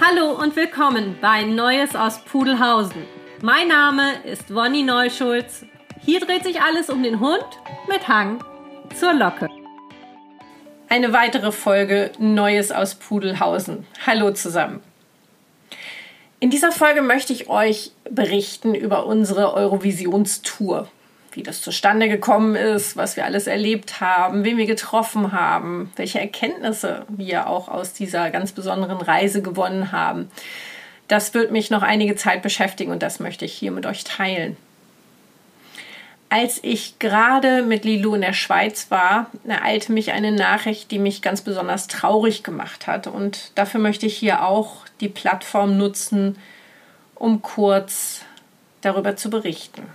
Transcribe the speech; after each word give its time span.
Hallo 0.00 0.30
und 0.30 0.54
willkommen 0.54 1.16
bei 1.20 1.42
Neues 1.42 1.96
aus 1.96 2.24
Pudelhausen. 2.24 3.02
Mein 3.42 3.66
Name 3.66 4.22
ist 4.24 4.54
Wonny 4.54 4.84
Neuschulz. 4.84 5.64
Hier 6.00 6.20
dreht 6.20 6.44
sich 6.44 6.60
alles 6.60 6.88
um 6.88 7.02
den 7.02 7.18
Hund 7.18 7.44
mit 7.88 8.06
Hang 8.06 8.44
zur 8.94 9.12
Locke. 9.12 9.48
Eine 10.88 11.12
weitere 11.12 11.50
Folge 11.50 12.12
Neues 12.20 12.70
aus 12.70 12.94
Pudelhausen. 12.94 13.88
Hallo 14.06 14.30
zusammen. 14.30 14.84
In 16.38 16.50
dieser 16.50 16.70
Folge 16.70 17.02
möchte 17.02 17.32
ich 17.32 17.48
euch 17.48 17.90
berichten 18.08 18.76
über 18.76 19.04
unsere 19.04 19.52
Eurovisionstour 19.52 20.88
wie 21.38 21.44
das 21.44 21.62
zustande 21.62 22.08
gekommen 22.08 22.56
ist, 22.56 22.96
was 22.96 23.16
wir 23.16 23.24
alles 23.24 23.46
erlebt 23.46 24.00
haben, 24.00 24.44
wen 24.44 24.56
wir 24.56 24.66
getroffen 24.66 25.30
haben, 25.30 25.92
welche 25.94 26.18
Erkenntnisse 26.18 27.06
wir 27.08 27.46
auch 27.46 27.68
aus 27.68 27.92
dieser 27.92 28.30
ganz 28.30 28.50
besonderen 28.50 29.00
Reise 29.00 29.40
gewonnen 29.40 29.92
haben. 29.92 30.32
Das 31.06 31.34
wird 31.34 31.52
mich 31.52 31.70
noch 31.70 31.82
einige 31.82 32.16
Zeit 32.16 32.42
beschäftigen 32.42 32.90
und 32.90 33.04
das 33.04 33.20
möchte 33.20 33.44
ich 33.44 33.52
hier 33.52 33.70
mit 33.70 33.86
euch 33.86 34.02
teilen. 34.02 34.56
Als 36.28 36.58
ich 36.62 36.98
gerade 36.98 37.62
mit 37.62 37.84
Lilou 37.84 38.16
in 38.16 38.20
der 38.20 38.32
Schweiz 38.32 38.90
war, 38.90 39.30
ereilte 39.46 39.92
mich 39.92 40.10
eine 40.10 40.32
Nachricht, 40.32 40.90
die 40.90 40.98
mich 40.98 41.22
ganz 41.22 41.40
besonders 41.40 41.86
traurig 41.86 42.42
gemacht 42.42 42.88
hat. 42.88 43.06
Und 43.06 43.52
dafür 43.54 43.80
möchte 43.80 44.06
ich 44.06 44.16
hier 44.16 44.44
auch 44.44 44.84
die 45.00 45.08
Plattform 45.08 45.78
nutzen, 45.78 46.36
um 47.14 47.42
kurz 47.42 48.22
darüber 48.80 49.14
zu 49.14 49.30
berichten. 49.30 49.86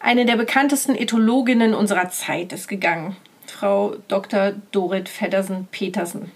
Eine 0.00 0.26
der 0.26 0.36
bekanntesten 0.36 0.94
Ethologinnen 0.94 1.74
unserer 1.74 2.10
Zeit 2.10 2.52
ist 2.52 2.68
gegangen, 2.68 3.16
Frau 3.46 3.96
Dr. 4.08 4.52
Dorit 4.70 5.08
Feddersen-Petersen. 5.08 6.30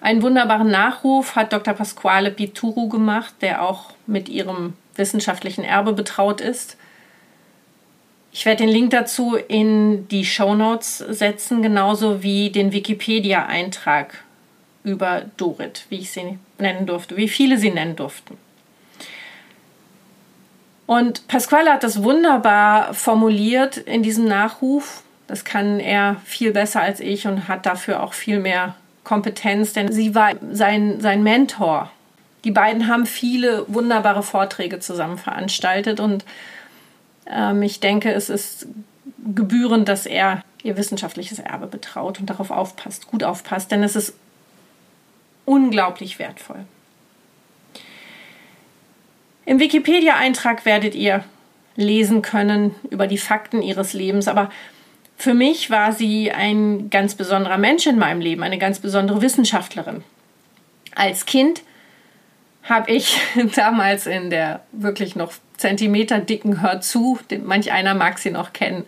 Einen 0.00 0.22
wunderbaren 0.22 0.70
Nachruf 0.70 1.34
hat 1.34 1.52
Dr. 1.52 1.74
Pasquale 1.74 2.30
Pituru 2.30 2.88
gemacht, 2.88 3.34
der 3.40 3.62
auch 3.62 3.92
mit 4.06 4.28
ihrem 4.28 4.74
wissenschaftlichen 4.94 5.64
Erbe 5.64 5.92
betraut 5.92 6.40
ist. 6.40 6.76
Ich 8.32 8.46
werde 8.46 8.64
den 8.64 8.72
Link 8.72 8.90
dazu 8.90 9.36
in 9.36 10.06
die 10.08 10.24
Show 10.24 10.54
Notes 10.54 10.98
setzen, 10.98 11.62
genauso 11.62 12.22
wie 12.22 12.50
den 12.50 12.72
Wikipedia-Eintrag 12.72 14.22
über 14.84 15.24
Dorit, 15.36 15.86
wie 15.88 15.98
ich 15.98 16.10
sie 16.12 16.38
nennen 16.58 16.86
durfte, 16.86 17.16
wie 17.16 17.28
viele 17.28 17.58
sie 17.58 17.70
nennen 17.70 17.96
durften. 17.96 18.36
Und 20.88 21.28
Pasquale 21.28 21.70
hat 21.70 21.84
das 21.84 22.02
wunderbar 22.02 22.94
formuliert 22.94 23.76
in 23.76 24.02
diesem 24.02 24.24
Nachruf. 24.24 25.02
Das 25.26 25.44
kann 25.44 25.80
er 25.80 26.16
viel 26.24 26.52
besser 26.52 26.80
als 26.80 27.00
ich 27.00 27.26
und 27.26 27.46
hat 27.46 27.66
dafür 27.66 28.02
auch 28.02 28.14
viel 28.14 28.40
mehr 28.40 28.74
Kompetenz, 29.04 29.74
denn 29.74 29.92
sie 29.92 30.14
war 30.14 30.30
sein, 30.50 30.98
sein 31.02 31.22
Mentor. 31.22 31.90
Die 32.44 32.50
beiden 32.50 32.88
haben 32.88 33.04
viele 33.04 33.66
wunderbare 33.68 34.22
Vorträge 34.22 34.80
zusammen 34.80 35.18
veranstaltet 35.18 36.00
und 36.00 36.24
ähm, 37.30 37.62
ich 37.62 37.80
denke, 37.80 38.10
es 38.10 38.30
ist 38.30 38.66
gebührend, 39.34 39.90
dass 39.90 40.06
er 40.06 40.42
ihr 40.62 40.78
wissenschaftliches 40.78 41.38
Erbe 41.38 41.66
betraut 41.66 42.18
und 42.18 42.30
darauf 42.30 42.50
aufpasst, 42.50 43.08
gut 43.08 43.24
aufpasst, 43.24 43.70
denn 43.70 43.82
es 43.82 43.94
ist 43.94 44.14
unglaublich 45.44 46.18
wertvoll. 46.18 46.64
Im 49.48 49.60
Wikipedia-Eintrag 49.60 50.66
werdet 50.66 50.94
ihr 50.94 51.24
lesen 51.74 52.20
können 52.20 52.74
über 52.90 53.06
die 53.06 53.16
Fakten 53.16 53.62
ihres 53.62 53.94
Lebens, 53.94 54.28
aber 54.28 54.50
für 55.16 55.32
mich 55.32 55.70
war 55.70 55.94
sie 55.94 56.30
ein 56.30 56.90
ganz 56.90 57.14
besonderer 57.14 57.56
Mensch 57.56 57.86
in 57.86 57.98
meinem 57.98 58.20
Leben, 58.20 58.42
eine 58.42 58.58
ganz 58.58 58.78
besondere 58.78 59.22
Wissenschaftlerin. 59.22 60.04
Als 60.94 61.24
Kind 61.24 61.62
habe 62.62 62.92
ich 62.92 63.18
damals 63.56 64.06
in 64.06 64.28
der 64.28 64.64
wirklich 64.72 65.16
noch 65.16 65.32
zentimeterdicken 65.56 66.60
Hör 66.60 66.82
zu, 66.82 67.18
manch 67.42 67.72
einer 67.72 67.94
mag 67.94 68.18
sie 68.18 68.30
noch 68.30 68.52
kennen, 68.52 68.84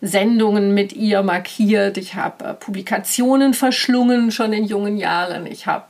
Sendungen 0.00 0.72
mit 0.72 0.94
ihr 0.94 1.22
markiert. 1.22 1.98
Ich 1.98 2.14
habe 2.14 2.44
äh, 2.46 2.54
Publikationen 2.54 3.52
verschlungen 3.52 4.30
schon 4.30 4.54
in 4.54 4.64
jungen 4.64 4.96
Jahren. 4.96 5.46
Ich 5.46 5.66
habe 5.66 5.84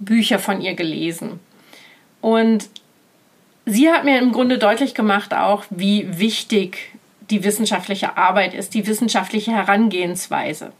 Bücher 0.00 0.40
von 0.40 0.60
ihr 0.60 0.74
gelesen. 0.74 1.38
Und 2.20 2.68
sie 3.68 3.90
hat 3.90 4.04
mir 4.04 4.18
im 4.18 4.32
Grunde 4.32 4.58
deutlich 4.58 4.94
gemacht 4.94 5.34
auch, 5.34 5.64
wie 5.70 6.18
wichtig 6.18 6.92
die 7.30 7.44
wissenschaftliche 7.44 8.16
Arbeit 8.16 8.54
ist, 8.54 8.74
die 8.74 8.86
wissenschaftliche 8.86 9.52
Herangehensweise. 9.52 10.72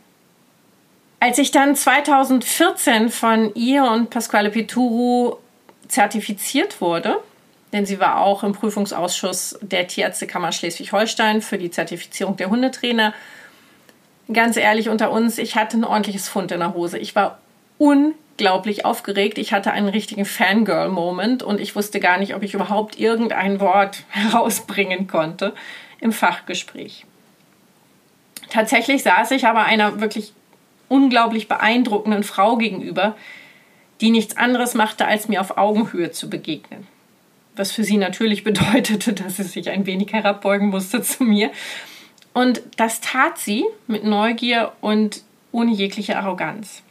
Als 1.21 1.39
ich 1.39 1.51
dann 1.51 1.75
2014 1.75 3.11
von 3.11 3.55
ihr 3.55 3.85
und 3.85 4.11
Pasquale 4.11 4.51
Pituru 4.51 5.37
zertifiziert 5.89 6.81
wurde, 6.81 7.19
denn 7.73 7.85
sie 7.85 8.01
war 8.01 8.21
auch 8.21 8.45
im 8.45 8.53
Prüfungsausschuss 8.53 9.59
der 9.61 9.87
Tierärztekammer 9.87 10.53
Schleswig-Holstein 10.53 11.43
für 11.43 11.59
die 11.59 11.71
Zertifizierung 11.71 12.37
der 12.37 12.51
Hundetrainer. 12.51 13.13
Ganz 14.33 14.57
ehrlich 14.57 14.89
unter 14.89 15.11
uns, 15.11 15.39
ich 15.39 15.57
hatte 15.57 15.77
ein 15.77 15.85
ordentliches 15.85 16.29
Fund 16.29 16.53
in 16.53 16.61
der 16.61 16.73
Hose. 16.73 16.99
Ich 16.99 17.15
war 17.15 17.39
un 17.79 18.15
unglaublich 18.39 18.85
aufgeregt. 18.85 19.37
Ich 19.37 19.53
hatte 19.53 19.73
einen 19.73 19.89
richtigen 19.89 20.25
Fangirl-Moment 20.25 21.43
und 21.43 21.61
ich 21.61 21.75
wusste 21.75 21.99
gar 21.99 22.19
nicht, 22.19 22.37
ob 22.37 22.45
ich 22.45 22.55
überhaupt 22.55 22.99
irgendein 22.99 23.59
Wort 23.59 24.05
herausbringen 24.11 25.09
konnte 25.09 25.55
im 26.01 26.13
Fachgespräch. 26.13 27.05
Tatsächlich 28.49 29.03
saß 29.03 29.33
ich 29.33 29.47
aber 29.47 29.65
einer 29.65 30.01
wirklich 30.01 30.33
unglaublich 30.89 31.49
beeindruckenden 31.49 32.23
Frau 32.23 32.57
gegenüber, 32.57 33.17
die 34.01 34.11
nichts 34.11 34.37
anderes 34.37 34.75
machte, 34.75 35.07
als 35.07 35.27
mir 35.27 35.41
auf 35.41 35.59
Augenhöhe 35.59 36.13
zu 36.13 36.31
begegnen. 36.31 36.87
Was 37.57 37.73
für 37.73 37.83
sie 37.83 37.97
natürlich 37.97 38.45
bedeutete, 38.45 39.15
dass 39.15 39.39
sie 39.39 39.43
sich 39.43 39.69
ein 39.69 39.85
wenig 39.85 40.13
herabbeugen 40.13 40.69
musste 40.69 41.03
zu 41.03 41.25
mir. 41.25 41.51
Und 42.35 42.63
das 42.77 43.01
tat 43.01 43.39
sie 43.39 43.65
mit 43.89 44.05
Neugier 44.05 44.73
und 44.81 45.23
ohne 45.51 45.73
jegliche 45.73 46.17
Arroganz. 46.17 46.85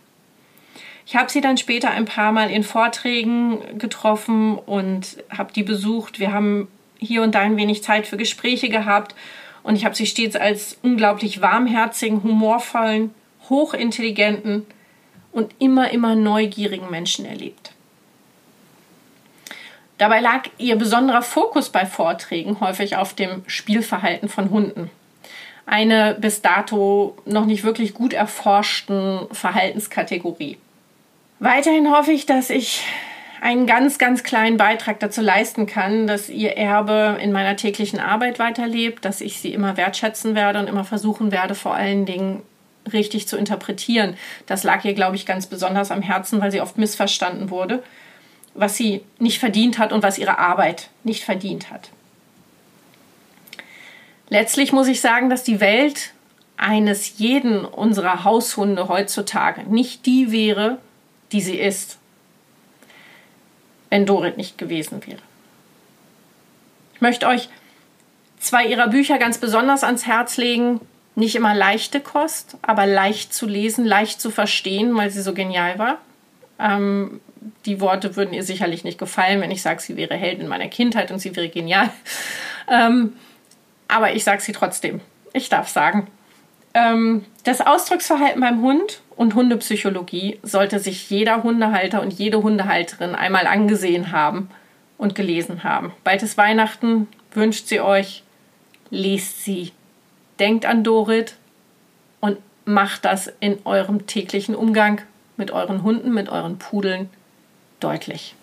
Ich 1.10 1.16
habe 1.16 1.32
sie 1.32 1.40
dann 1.40 1.56
später 1.56 1.90
ein 1.90 2.04
paar 2.04 2.34
Mal 2.34 2.52
in 2.52 2.64
Vorträgen 2.64 3.80
getroffen 3.80 4.58
und 4.58 5.24
habe 5.30 5.54
die 5.54 5.64
besucht. 5.64 6.20
Wir 6.20 6.34
haben 6.34 6.68
hier 7.00 7.24
und 7.24 7.34
da 7.34 7.40
ein 7.40 7.56
wenig 7.56 7.82
Zeit 7.82 8.06
für 8.06 8.18
Gespräche 8.18 8.68
gehabt 8.68 9.16
und 9.64 9.78
ich 9.78 9.86
habe 9.86 9.96
sie 9.96 10.06
stets 10.06 10.36
als 10.36 10.78
unglaublich 10.84 11.40
warmherzigen, 11.42 12.24
humorvollen, 12.24 13.16
hochintelligenten 13.48 14.66
und 15.32 15.56
immer, 15.60 15.92
immer 15.92 16.14
neugierigen 16.14 16.92
Menschen 16.92 17.24
erlebt. 17.24 17.72
Dabei 19.98 20.20
lag 20.20 20.50
ihr 20.58 20.76
besonderer 20.76 21.22
Fokus 21.22 21.70
bei 21.70 21.86
Vorträgen 21.86 22.60
häufig 22.60 22.98
auf 22.98 23.14
dem 23.14 23.44
Spielverhalten 23.48 24.28
von 24.28 24.50
Hunden. 24.50 24.90
Eine 25.66 26.18
bis 26.20 26.42
dato 26.42 27.16
noch 27.24 27.46
nicht 27.46 27.64
wirklich 27.64 27.94
gut 27.94 28.12
erforschten 28.12 29.28
Verhaltenskategorie. 29.32 30.58
Weiterhin 31.40 31.92
hoffe 31.92 32.12
ich, 32.12 32.26
dass 32.26 32.50
ich 32.50 32.84
einen 33.42 33.68
ganz, 33.68 34.00
ganz 34.00 34.24
kleinen 34.24 34.58
Beitrag 34.58 35.00
dazu 35.00 35.22
leisten 35.22 35.68
kann, 35.68 36.08
dass 36.08 36.30
ihr 36.30 36.58
Erbe 36.58 37.20
in 37.22 37.32
meiner 37.32 37.56
täglichen 37.56 38.00
Arbeit 38.00 38.40
weiterlebt, 38.40 39.06
dass 39.06 39.22
ich 39.22 39.40
sie 39.40 39.54
immer 39.54 39.78
wertschätzen 39.78 40.34
werde 40.34 40.60
und 40.60 40.68
immer 40.68 40.84
versuchen 40.84 41.32
werde, 41.32 41.54
vor 41.54 41.76
allen 41.76 42.06
Dingen 42.06 42.42
richtig 42.92 43.28
zu 43.28 43.38
interpretieren. 43.38 44.18
Das 44.48 44.64
lag 44.64 44.84
ihr, 44.86 44.94
glaube 44.94 45.16
ich, 45.16 45.26
ganz 45.26 45.46
besonders 45.46 45.92
am 45.92 46.02
Herzen, 46.02 46.42
weil 46.42 46.52
sie 46.52 46.62
oft 46.62 46.78
missverstanden 46.78 47.52
wurde, 47.52 47.84
was 48.56 48.76
sie 48.76 49.04
nicht 49.20 49.38
verdient 49.38 49.78
hat 49.78 49.94
und 49.94 50.02
was 50.02 50.18
ihre 50.18 50.40
Arbeit 50.40 50.90
nicht 51.04 51.24
verdient 51.24 51.70
hat. 51.70 51.92
Letztlich 54.30 54.74
muss 54.74 54.88
ich 54.88 55.00
sagen, 55.00 55.30
dass 55.30 55.44
die 55.44 55.60
Welt 55.60 56.12
eines 56.58 57.20
jeden 57.20 57.64
unserer 57.64 58.24
Haushunde 58.24 58.88
heutzutage 58.88 59.64
nicht 59.64 60.06
die 60.08 60.32
wäre, 60.32 60.80
die 61.32 61.42
sie 61.42 61.58
ist, 61.58 61.98
wenn 63.90 64.06
Dorit 64.06 64.38
nicht 64.38 64.58
gewesen 64.58 65.06
wäre. 65.06 65.20
Ich 66.94 67.02
möchte 67.02 67.28
euch 67.28 67.50
zwei 68.40 68.66
ihrer 68.66 68.88
Bücher 68.88 69.18
ganz 69.18 69.38
besonders 69.38 69.84
ans 69.84 70.06
Herz 70.06 70.38
legen. 70.38 70.82
Nicht 71.16 71.36
immer 71.36 71.56
leichte 71.56 72.00
Kost, 72.00 72.58
aber 72.62 72.86
leicht 72.86 73.34
zu 73.34 73.48
lesen, 73.48 73.86
leicht 73.86 74.22
zu 74.22 74.30
verstehen, 74.30 74.96
weil 74.96 75.10
sie 75.10 75.22
so 75.22 75.34
genial 75.34 75.80
war. 75.80 75.98
Ähm, 76.60 77.22
die 77.66 77.82
Worte 77.82 78.16
würden 78.16 78.34
ihr 78.34 78.44
sicherlich 78.44 78.84
nicht 78.84 79.00
gefallen, 79.00 79.42
wenn 79.42 79.52
ich 79.52 79.62
sage, 79.62 79.82
sie 79.82 79.96
wäre 79.96 80.16
Heldin 80.16 80.48
meiner 80.48 80.68
Kindheit 80.68 81.12
und 81.12 81.20
sie 81.20 81.36
wäre 81.36 81.50
genial. 81.50 81.90
Ähm, 82.70 83.14
aber 83.88 84.14
ich 84.14 84.26
sage 84.26 84.42
sie 84.42 84.52
trotzdem. 84.52 85.00
Ich 85.32 85.48
darf 85.48 85.70
sagen. 85.70 86.08
Ähm, 86.74 87.24
das 87.46 87.62
Ausdrucksverhalten 87.62 88.42
beim 88.42 88.62
Hund 88.62 89.00
und 89.18 89.34
Hundepsychologie 89.34 90.40
sollte 90.44 90.80
sich 90.80 91.10
jeder 91.10 91.44
Hundehalter 91.44 92.02
und 92.02 92.14
jede 92.14 92.44
Hundehalterin 92.44 93.16
einmal 93.16 93.48
angesehen 93.48 94.12
haben 94.12 94.50
und 94.98 95.16
gelesen 95.16 95.64
haben. 95.64 95.92
Bald 96.04 96.22
ist 96.24 96.38
Weihnachten, 96.38 97.08
wünscht 97.32 97.68
sie 97.68 97.82
euch, 97.82 98.24
lest 98.92 99.44
sie, 99.44 99.74
denkt 100.40 100.66
an 100.66 100.84
Dorit 100.84 101.36
und 102.22 102.38
macht 102.66 103.06
das 103.06 103.34
in 103.40 103.58
eurem 103.66 104.06
täglichen 104.06 104.56
Umgang 104.56 105.02
mit 105.36 105.50
euren 105.50 105.82
Hunden, 105.82 106.14
mit 106.14 106.30
euren 106.30 106.60
Pudeln 106.60 107.10
deutlich. 107.80 108.36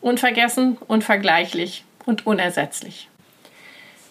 Unvergessen, 0.00 0.78
unvergleichlich 0.88 1.84
und 2.06 2.26
unersetzlich. 2.26 3.08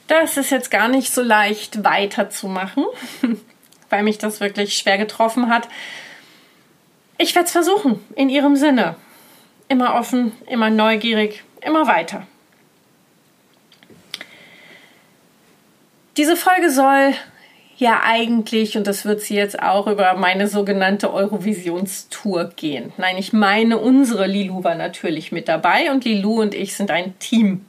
Das 0.08 0.38
ist 0.38 0.52
jetzt 0.52 0.72
gar 0.72 0.88
nicht 0.88 1.14
so 1.14 1.22
leicht 1.22 1.84
weiterzumachen, 1.84 2.86
weil 3.90 4.04
mich 4.04 4.18
das 4.18 4.40
wirklich 4.40 4.78
schwer 4.78 4.98
getroffen 4.98 5.50
hat. 5.50 5.68
Ich 7.18 7.36
werde 7.36 7.48
es 7.48 7.52
versuchen, 7.52 8.00
in 8.16 8.30
ihrem 8.30 8.56
Sinne. 8.56 8.96
Immer 9.68 9.96
offen, 9.96 10.32
immer 10.48 10.70
neugierig, 10.70 11.44
immer 11.62 11.88
weiter. 11.88 12.26
Diese 16.18 16.36
Folge 16.36 16.72
soll 16.72 17.14
ja 17.78 18.02
eigentlich, 18.04 18.76
und 18.76 18.88
das 18.88 19.06
wird 19.06 19.22
sie 19.22 19.36
jetzt 19.36 19.62
auch, 19.62 19.88
über 19.88 20.14
meine 20.16 20.48
sogenannte 20.48 21.14
Eurovisionstour 21.14 22.52
gehen. 22.56 22.92
Nein, 22.98 23.18
ich 23.18 23.32
meine, 23.32 23.78
unsere 23.78 24.28
Lilu 24.28 24.64
war 24.64 24.76
natürlich 24.76 25.32
mit 25.32 25.48
dabei 25.48 25.92
und 25.92 26.04
Lilu 26.04 26.42
und 26.42 26.54
ich 26.54 26.76
sind 26.76 26.92
ein 26.92 27.18
Team. 27.20 27.66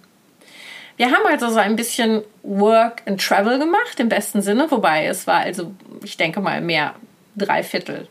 Wir 1.00 1.10
haben 1.12 1.24
also 1.24 1.48
so 1.48 1.58
ein 1.58 1.76
bisschen 1.76 2.24
Work 2.42 3.00
and 3.06 3.18
Travel 3.18 3.58
gemacht, 3.58 3.98
im 4.00 4.10
besten 4.10 4.42
Sinne, 4.42 4.70
wobei 4.70 5.06
es 5.06 5.26
war 5.26 5.38
also, 5.38 5.72
ich 6.04 6.18
denke 6.18 6.40
mal, 6.42 6.60
mehr 6.60 6.94
drei 7.36 7.62
Viertel, 7.62 8.06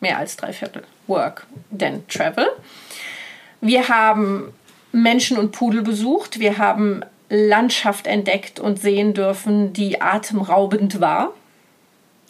mehr 0.00 0.16
als 0.16 0.38
drei 0.38 0.54
Viertel 0.54 0.82
Work 1.08 1.46
than 1.78 2.08
Travel. 2.08 2.46
Wir 3.60 3.86
haben 3.90 4.54
Menschen 4.92 5.36
und 5.36 5.52
Pudel 5.52 5.82
besucht, 5.82 6.40
wir 6.40 6.56
haben 6.56 7.04
Landschaft 7.28 8.06
entdeckt 8.06 8.58
und 8.58 8.80
sehen 8.80 9.12
dürfen, 9.12 9.74
die 9.74 10.00
atemraubend 10.00 11.02
war. 11.02 11.34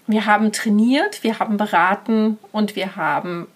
Wir 0.08 0.26
haben 0.26 0.50
trainiert, 0.50 1.22
wir 1.22 1.38
haben 1.38 1.58
beraten 1.58 2.40
und 2.50 2.74
wir 2.74 2.96
haben 2.96 3.46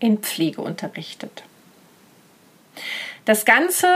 in 0.00 0.18
Pflege 0.18 0.60
unterrichtet. 0.60 1.44
Das 3.24 3.46
Ganze 3.46 3.88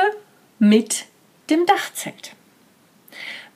mit 0.58 1.04
dem 1.50 1.66
Dachzelt. 1.66 2.32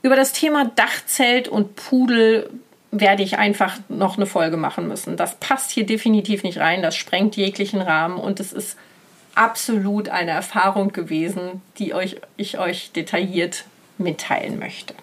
Über 0.02 0.16
das 0.16 0.32
Thema 0.32 0.66
Dachzelt 0.66 1.48
und 1.48 1.76
Pudel 1.76 2.50
werde 2.90 3.22
ich 3.22 3.38
einfach 3.38 3.78
noch 3.88 4.16
eine 4.16 4.26
Folge 4.26 4.56
machen 4.56 4.88
müssen. 4.88 5.16
Das 5.16 5.34
passt 5.36 5.70
hier 5.70 5.84
definitiv 5.84 6.42
nicht 6.42 6.58
rein, 6.58 6.82
das 6.82 6.96
sprengt 6.96 7.36
jeglichen 7.36 7.80
Rahmen 7.80 8.18
und 8.18 8.40
es 8.40 8.52
ist 8.52 8.76
absolut 9.34 10.08
eine 10.08 10.30
Erfahrung 10.30 10.92
gewesen, 10.92 11.62
die 11.78 11.94
euch, 11.94 12.16
ich 12.36 12.58
euch 12.58 12.92
detailliert 12.92 13.64
mitteilen 13.98 14.58
möchte. 14.58 14.94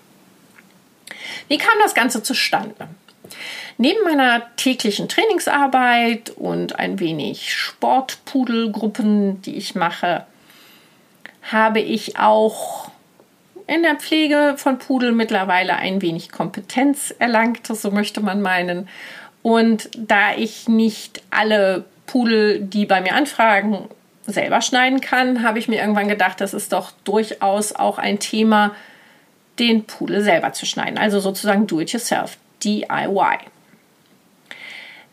Wie 1.48 1.58
kam 1.58 1.74
das 1.82 1.94
Ganze 1.94 2.24
zustande? 2.24 2.88
Neben 3.78 4.04
meiner 4.04 4.56
täglichen 4.56 5.10
Trainingsarbeit 5.10 6.32
und 6.32 6.78
ein 6.78 7.00
wenig 7.00 7.54
Sportpudelgruppen, 7.54 9.42
die 9.42 9.56
ich 9.56 9.76
mache, 9.76 10.26
habe 11.52 11.80
ich 11.80 12.18
auch 12.18 12.90
in 13.68 13.84
der 13.84 13.96
Pflege 13.96 14.56
von 14.58 14.78
Pudeln 14.78 15.16
mittlerweile 15.16 15.76
ein 15.76 16.02
wenig 16.02 16.32
Kompetenz 16.32 17.14
erlangt, 17.20 17.68
so 17.68 17.92
möchte 17.92 18.22
man 18.22 18.42
meinen. 18.42 18.90
Und 19.42 19.90
da 19.98 20.36
ich 20.36 20.68
nicht 20.68 21.22
alle 21.30 21.86
Pudel, 22.06 22.62
die 22.62 22.86
bei 22.86 23.02
mir 23.02 23.16
anfragen, 23.16 23.90
selber 24.26 24.62
schneiden 24.62 25.02
kann, 25.02 25.44
habe 25.44 25.60
ich 25.60 25.68
mir 25.68 25.82
irgendwann 25.82 26.08
gedacht, 26.08 26.40
das 26.40 26.54
ist 26.54 26.72
doch 26.72 26.92
durchaus 27.04 27.76
auch 27.76 27.98
ein 27.98 28.20
Thema, 28.20 28.74
den 29.60 29.84
Pudel 29.86 30.22
selber 30.22 30.54
zu 30.54 30.66
schneiden. 30.66 30.98
Also 30.98 31.20
sozusagen 31.20 31.68
Do-it-yourself, 31.68 32.38
DIY. 32.64 33.38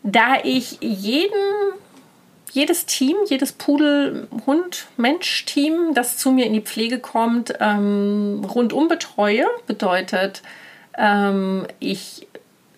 Da 0.03 0.37
ich 0.43 0.77
jeden 0.81 1.33
jedes 2.51 2.85
Team, 2.85 3.15
jedes 3.27 3.51
Pudel, 3.51 4.27
Hund, 4.45 4.87
Mensch-Team, 4.97 5.93
das 5.93 6.17
zu 6.17 6.31
mir 6.31 6.45
in 6.45 6.53
die 6.53 6.61
Pflege 6.61 6.99
kommt, 6.99 7.53
ähm, 7.59 8.45
rundum 8.53 8.87
betreue. 8.87 9.45
Bedeutet, 9.67 10.41
ähm, 10.97 11.65
ich 11.79 12.27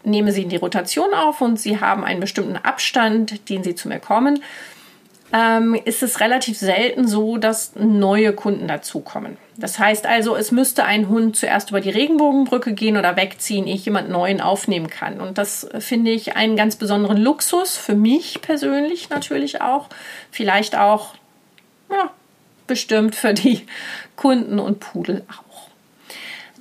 nehme 0.03 0.31
sie 0.31 0.43
in 0.43 0.49
die 0.49 0.57
Rotation 0.57 1.13
auf 1.13 1.41
und 1.41 1.59
sie 1.59 1.79
haben 1.79 2.03
einen 2.03 2.19
bestimmten 2.19 2.57
Abstand, 2.57 3.49
den 3.49 3.63
sie 3.63 3.75
zu 3.75 3.87
mir 3.87 3.99
kommen 3.99 4.41
ähm, 5.33 5.75
ist 5.83 6.03
es 6.03 6.19
relativ 6.19 6.57
selten 6.57 7.07
so, 7.07 7.37
dass 7.37 7.75
neue 7.75 8.33
Kunden 8.33 8.67
dazukommen. 8.67 9.37
Das 9.55 9.77
heißt 9.77 10.05
also, 10.07 10.35
es 10.35 10.51
müsste 10.51 10.85
ein 10.85 11.09
Hund 11.09 11.35
zuerst 11.35 11.69
über 11.69 11.79
die 11.79 11.91
Regenbogenbrücke 11.91 12.73
gehen 12.73 12.97
oder 12.97 13.15
wegziehen, 13.15 13.67
ehe 13.67 13.75
ich 13.75 13.85
jemand 13.85 14.09
Neuen 14.09 14.41
aufnehmen 14.41 14.89
kann. 14.89 15.21
Und 15.21 15.37
das 15.37 15.67
finde 15.79 16.11
ich 16.11 16.35
einen 16.35 16.55
ganz 16.55 16.75
besonderen 16.75 17.17
Luxus, 17.17 17.77
für 17.77 17.95
mich 17.95 18.41
persönlich 18.41 19.09
natürlich 19.09 19.61
auch. 19.61 19.89
Vielleicht 20.31 20.75
auch, 20.75 21.13
ja, 21.91 22.09
bestimmt 22.65 23.15
für 23.15 23.33
die 23.33 23.65
Kunden 24.15 24.59
und 24.59 24.79
Pudel 24.79 25.23
auch. 25.29 25.67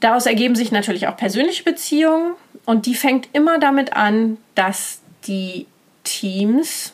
Daraus 0.01 0.27
ergeben 0.27 0.57
sich 0.57 0.73
natürlich 0.73 1.07
auch 1.07 1.17
persönliche 1.17 1.63
Beziehungen 1.63 2.33
und 2.67 2.87
die 2.87 2.95
fängt 2.95 3.29
immer 3.33 3.59
damit 3.59 3.95
an, 3.95 4.37
dass 4.55 5.01
die 5.27 5.67
Teams 6.05 6.93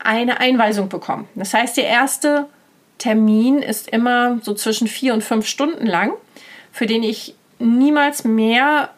eine 0.00 0.40
Einweisung 0.40 0.88
bekommen. 0.88 1.28
Das 1.34 1.54
heißt, 1.54 1.76
der 1.76 1.86
erste 1.86 2.46
Termin 2.98 3.62
ist 3.62 3.88
immer 3.88 4.38
so 4.42 4.54
zwischen 4.54 4.88
vier 4.88 5.14
und 5.14 5.22
fünf 5.22 5.46
Stunden 5.46 5.86
lang, 5.86 6.12
für 6.72 6.86
den 6.86 7.02
ich 7.02 7.34
niemals 7.58 8.24
mehr 8.24 8.90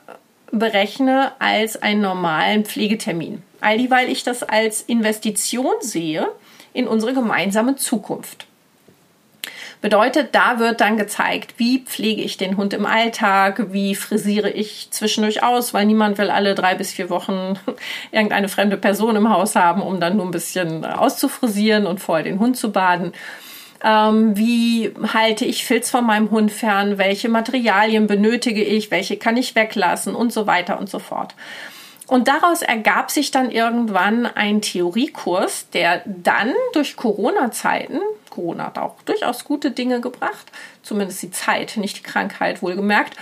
berechne 0.52 1.32
als 1.38 1.80
einen 1.80 2.00
normalen 2.00 2.64
Pflegetermin. 2.64 3.42
All 3.60 3.78
die, 3.78 3.90
weil 3.90 4.10
ich 4.10 4.22
das 4.22 4.42
als 4.42 4.82
Investition 4.82 5.74
sehe 5.80 6.28
in 6.72 6.86
unsere 6.86 7.14
gemeinsame 7.14 7.76
Zukunft. 7.76 8.46
Bedeutet, 9.82 10.34
da 10.34 10.58
wird 10.58 10.80
dann 10.80 10.96
gezeigt, 10.96 11.54
wie 11.58 11.80
pflege 11.80 12.22
ich 12.22 12.38
den 12.38 12.56
Hund 12.56 12.72
im 12.72 12.86
Alltag, 12.86 13.72
wie 13.72 13.94
frisiere 13.94 14.50
ich 14.50 14.88
zwischendurch 14.90 15.42
aus, 15.42 15.74
weil 15.74 15.84
niemand 15.84 16.18
will 16.18 16.30
alle 16.30 16.54
drei 16.54 16.74
bis 16.74 16.92
vier 16.92 17.10
Wochen 17.10 17.58
irgendeine 18.10 18.48
fremde 18.48 18.78
Person 18.78 19.16
im 19.16 19.28
Haus 19.28 19.54
haben, 19.54 19.82
um 19.82 20.00
dann 20.00 20.16
nur 20.16 20.24
ein 20.24 20.30
bisschen 20.30 20.84
auszufrisieren 20.84 21.86
und 21.86 22.00
vorher 22.00 22.24
den 22.24 22.40
Hund 22.40 22.56
zu 22.56 22.72
baden. 22.72 23.12
Ähm, 23.82 24.36
wie 24.36 24.92
halte 25.12 25.44
ich 25.44 25.64
Filz 25.64 25.90
von 25.90 26.06
meinem 26.06 26.30
Hund 26.30 26.52
fern? 26.52 26.98
Welche 26.98 27.28
Materialien 27.28 28.06
benötige 28.06 28.62
ich? 28.62 28.90
Welche 28.90 29.16
kann 29.16 29.36
ich 29.36 29.54
weglassen? 29.54 30.14
Und 30.14 30.32
so 30.32 30.46
weiter 30.46 30.78
und 30.78 30.88
so 30.88 30.98
fort. 30.98 31.34
Und 32.06 32.28
daraus 32.28 32.62
ergab 32.62 33.10
sich 33.10 33.32
dann 33.32 33.50
irgendwann 33.50 34.26
ein 34.26 34.62
Theoriekurs, 34.62 35.70
der 35.70 36.02
dann 36.06 36.52
durch 36.72 36.96
Corona-Zeiten, 36.96 37.98
Corona 38.30 38.66
hat 38.66 38.78
auch 38.78 39.02
durchaus 39.02 39.44
gute 39.44 39.72
Dinge 39.72 40.00
gebracht, 40.00 40.52
zumindest 40.82 41.22
die 41.22 41.30
Zeit, 41.32 41.76
nicht 41.76 41.98
die 41.98 42.02
Krankheit 42.02 42.62
wohlgemerkt, 42.62 43.16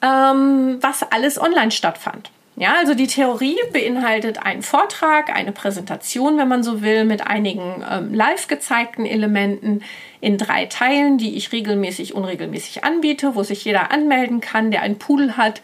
ähm, 0.00 0.78
was 0.80 1.02
alles 1.02 1.38
online 1.38 1.72
stattfand. 1.72 2.30
Ja, 2.56 2.74
also 2.78 2.94
die 2.94 3.08
Theorie 3.08 3.58
beinhaltet 3.72 4.38
einen 4.38 4.62
Vortrag, 4.62 5.34
eine 5.34 5.50
Präsentation, 5.50 6.38
wenn 6.38 6.46
man 6.46 6.62
so 6.62 6.82
will, 6.82 7.04
mit 7.04 7.26
einigen 7.26 7.84
ähm, 7.90 8.14
live 8.14 8.46
gezeigten 8.46 9.06
Elementen 9.06 9.82
in 10.20 10.38
drei 10.38 10.66
Teilen, 10.66 11.18
die 11.18 11.36
ich 11.36 11.50
regelmäßig, 11.50 12.14
unregelmäßig 12.14 12.84
anbiete, 12.84 13.34
wo 13.34 13.42
sich 13.42 13.64
jeder 13.64 13.90
anmelden 13.90 14.40
kann, 14.40 14.70
der 14.70 14.82
einen 14.82 14.98
Pudel 14.98 15.36
hat 15.36 15.62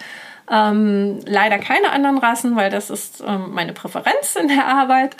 ähm, 0.50 1.20
leider 1.24 1.58
keine 1.58 1.90
anderen 1.90 2.18
Rassen, 2.18 2.56
weil 2.56 2.70
das 2.70 2.90
ist 2.90 3.22
ähm, 3.24 3.52
meine 3.52 3.72
Präferenz 3.72 4.34
in 4.34 4.48
der 4.48 4.66
Arbeit. 4.66 5.16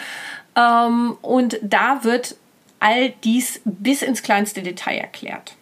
Ähm, 0.57 1.17
und 1.23 1.59
da 1.63 2.03
wird 2.03 2.35
all 2.81 3.11
dies 3.23 3.61
bis 3.65 4.03
ins 4.03 4.23
kleinste 4.23 4.63
Detail 4.63 4.99
erklärt. 4.99 5.55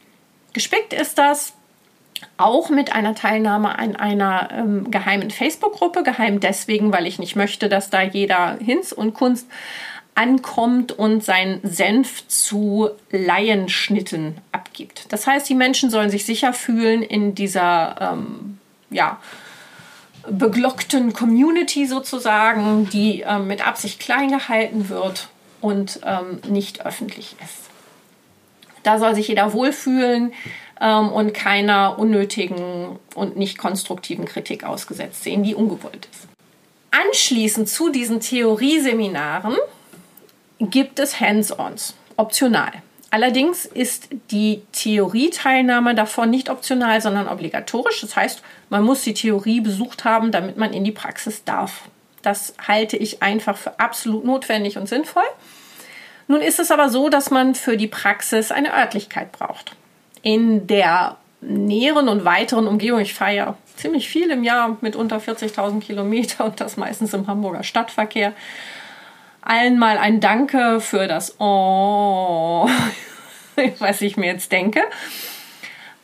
Gespickt 0.54 0.94
ist 0.94 1.18
das 1.18 1.52
auch 2.36 2.70
mit 2.70 2.92
einer 2.92 3.14
Teilnahme 3.14 3.78
an 3.78 3.96
einer 3.96 4.50
ähm, 4.52 4.90
geheimen 4.90 5.30
Facebook-Gruppe. 5.30 6.02
Geheim 6.02 6.40
deswegen, 6.40 6.92
weil 6.92 7.06
ich 7.06 7.18
nicht 7.18 7.36
möchte, 7.36 7.68
dass 7.68 7.90
da 7.90 8.02
jeder 8.02 8.56
Hinz 8.60 8.92
und 8.92 9.14
Kunst 9.14 9.46
ankommt 10.14 10.90
und 10.90 11.22
seinen 11.24 11.60
Senf 11.62 12.26
zu 12.26 12.90
Laienschnitten 13.10 14.38
abgibt. 14.50 15.12
Das 15.12 15.28
heißt, 15.28 15.48
die 15.48 15.54
Menschen 15.54 15.90
sollen 15.90 16.10
sich 16.10 16.26
sicher 16.26 16.52
fühlen 16.52 17.02
in 17.02 17.36
dieser 17.36 18.14
ähm, 18.14 18.58
ja, 18.90 19.18
beglockten 20.28 21.12
Community 21.12 21.86
sozusagen, 21.86 22.88
die 22.90 23.20
ähm, 23.20 23.46
mit 23.46 23.66
Absicht 23.66 24.00
klein 24.00 24.30
gehalten 24.30 24.88
wird 24.88 25.28
und 25.60 26.00
ähm, 26.04 26.40
nicht 26.48 26.84
öffentlich 26.84 27.36
ist. 27.44 27.68
Da 28.82 28.98
soll 28.98 29.14
sich 29.14 29.28
jeder 29.28 29.52
wohlfühlen 29.52 30.32
ähm, 30.80 31.10
und 31.10 31.34
keiner 31.34 31.98
unnötigen 31.98 32.98
und 33.14 33.36
nicht 33.36 33.58
konstruktiven 33.58 34.24
Kritik 34.24 34.64
ausgesetzt 34.64 35.24
sehen, 35.24 35.42
die 35.42 35.54
ungewollt 35.54 36.08
ist. 36.10 36.28
Anschließend 36.90 37.68
zu 37.68 37.90
diesen 37.90 38.20
Theorieseminaren 38.20 39.56
gibt 40.60 40.98
es 40.98 41.20
Hands-ons, 41.20 41.94
optional. 42.16 42.72
Allerdings 43.10 43.64
ist 43.64 44.08
die 44.30 44.62
Theorieteilnahme 44.72 45.94
davon 45.94 46.28
nicht 46.28 46.50
optional, 46.50 47.00
sondern 47.00 47.26
obligatorisch. 47.26 48.02
Das 48.02 48.16
heißt, 48.16 48.42
man 48.68 48.84
muss 48.84 49.02
die 49.02 49.14
Theorie 49.14 49.60
besucht 49.60 50.04
haben, 50.04 50.30
damit 50.30 50.58
man 50.58 50.74
in 50.74 50.84
die 50.84 50.92
Praxis 50.92 51.44
darf. 51.44 51.88
Das 52.22 52.54
halte 52.66 52.98
ich 52.98 53.22
einfach 53.22 53.56
für 53.56 53.80
absolut 53.80 54.24
notwendig 54.24 54.76
und 54.76 54.88
sinnvoll. 54.88 55.24
Nun 56.26 56.42
ist 56.42 56.58
es 56.58 56.70
aber 56.70 56.90
so, 56.90 57.08
dass 57.08 57.30
man 57.30 57.54
für 57.54 57.78
die 57.78 57.86
Praxis 57.86 58.52
eine 58.52 58.74
Örtlichkeit 58.74 59.32
braucht. 59.32 59.74
In 60.22 60.66
der 60.66 61.16
näheren 61.40 62.08
und 62.08 62.24
weiteren 62.24 62.66
Umgebung, 62.66 63.00
ich 63.00 63.14
fahre 63.14 63.34
ja 63.34 63.56
ziemlich 63.76 64.08
viel 64.08 64.30
im 64.30 64.42
Jahr 64.42 64.76
mit 64.80 64.96
unter 64.96 65.18
40.000 65.18 65.80
Kilometer 65.80 66.44
und 66.44 66.60
das 66.60 66.76
meistens 66.76 67.14
im 67.14 67.26
Hamburger 67.26 67.62
Stadtverkehr. 67.62 68.32
Allen 69.40 69.78
mal 69.78 69.98
ein 69.98 70.20
Danke 70.20 70.80
für 70.80 71.06
das 71.06 71.40
Oh, 71.40 72.68
was 73.78 74.00
ich 74.00 74.16
mir 74.16 74.26
jetzt 74.26 74.52
denke. 74.52 74.80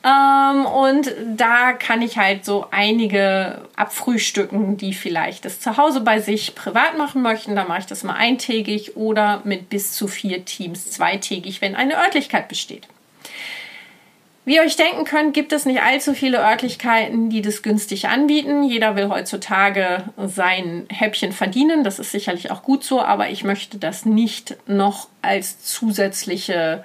Ähm, 0.04 0.66
und 0.66 1.14
da 1.34 1.72
kann 1.72 2.02
ich 2.02 2.18
halt 2.18 2.44
so 2.44 2.66
einige 2.70 3.62
abfrühstücken, 3.74 4.76
die 4.76 4.92
vielleicht 4.92 5.46
das 5.46 5.60
zu 5.60 5.78
Hause 5.78 6.02
bei 6.02 6.20
sich 6.20 6.54
privat 6.54 6.98
machen 6.98 7.22
möchten. 7.22 7.56
Da 7.56 7.64
mache 7.64 7.80
ich 7.80 7.86
das 7.86 8.04
mal 8.04 8.14
eintägig 8.14 8.96
oder 8.96 9.40
mit 9.44 9.70
bis 9.70 9.92
zu 9.92 10.06
vier 10.06 10.44
Teams 10.44 10.90
zweitägig, 10.90 11.62
wenn 11.62 11.74
eine 11.74 11.96
Örtlichkeit 11.96 12.48
besteht. 12.48 12.86
Wie 14.46 14.56
ihr 14.56 14.62
euch 14.62 14.76
denken 14.76 15.04
könnt, 15.04 15.32
gibt 15.32 15.52
es 15.52 15.64
nicht 15.64 15.80
allzu 15.80 16.12
viele 16.12 16.38
Örtlichkeiten, 16.38 17.30
die 17.30 17.40
das 17.40 17.62
günstig 17.62 18.08
anbieten. 18.08 18.62
Jeder 18.62 18.94
will 18.94 19.08
heutzutage 19.08 20.04
sein 20.18 20.86
Häppchen 20.90 21.32
verdienen. 21.32 21.82
Das 21.82 21.98
ist 21.98 22.12
sicherlich 22.12 22.50
auch 22.50 22.62
gut 22.62 22.84
so, 22.84 23.00
aber 23.00 23.30
ich 23.30 23.42
möchte 23.42 23.78
das 23.78 24.04
nicht 24.04 24.56
noch 24.66 25.08
als 25.22 25.64
zusätzliche 25.64 26.84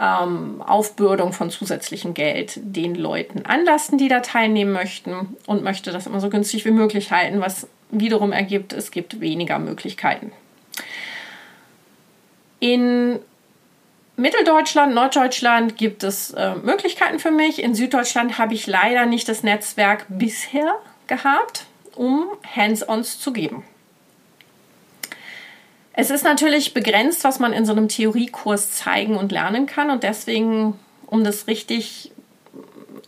ähm, 0.00 0.62
Aufbürdung 0.62 1.34
von 1.34 1.50
zusätzlichem 1.50 2.14
Geld 2.14 2.58
den 2.62 2.94
Leuten 2.94 3.44
anlasten, 3.44 3.98
die 3.98 4.08
da 4.08 4.20
teilnehmen 4.20 4.72
möchten 4.72 5.36
und 5.46 5.62
möchte 5.62 5.92
das 5.92 6.06
immer 6.06 6.20
so 6.20 6.30
günstig 6.30 6.64
wie 6.64 6.70
möglich 6.70 7.10
halten, 7.10 7.42
was 7.42 7.68
wiederum 7.90 8.32
ergibt, 8.32 8.72
es 8.72 8.90
gibt 8.90 9.20
weniger 9.20 9.58
Möglichkeiten. 9.58 10.32
In 12.60 13.18
Mitteldeutschland, 14.20 14.94
Norddeutschland 14.94 15.76
gibt 15.78 16.02
es 16.02 16.32
äh, 16.32 16.54
Möglichkeiten 16.56 17.18
für 17.18 17.30
mich. 17.30 17.62
In 17.62 17.74
Süddeutschland 17.74 18.38
habe 18.38 18.52
ich 18.52 18.66
leider 18.66 19.06
nicht 19.06 19.28
das 19.28 19.42
Netzwerk 19.42 20.04
bisher 20.08 20.74
gehabt, 21.06 21.64
um 21.96 22.28
Hands-ons 22.54 23.18
zu 23.18 23.32
geben. 23.32 23.64
Es 25.94 26.10
ist 26.10 26.22
natürlich 26.22 26.74
begrenzt, 26.74 27.24
was 27.24 27.38
man 27.38 27.52
in 27.52 27.64
so 27.64 27.72
einem 27.72 27.88
Theoriekurs 27.88 28.72
zeigen 28.72 29.16
und 29.16 29.32
lernen 29.32 29.66
kann 29.66 29.90
und 29.90 30.02
deswegen, 30.02 30.78
um 31.06 31.24
das 31.24 31.46
richtig 31.46 32.12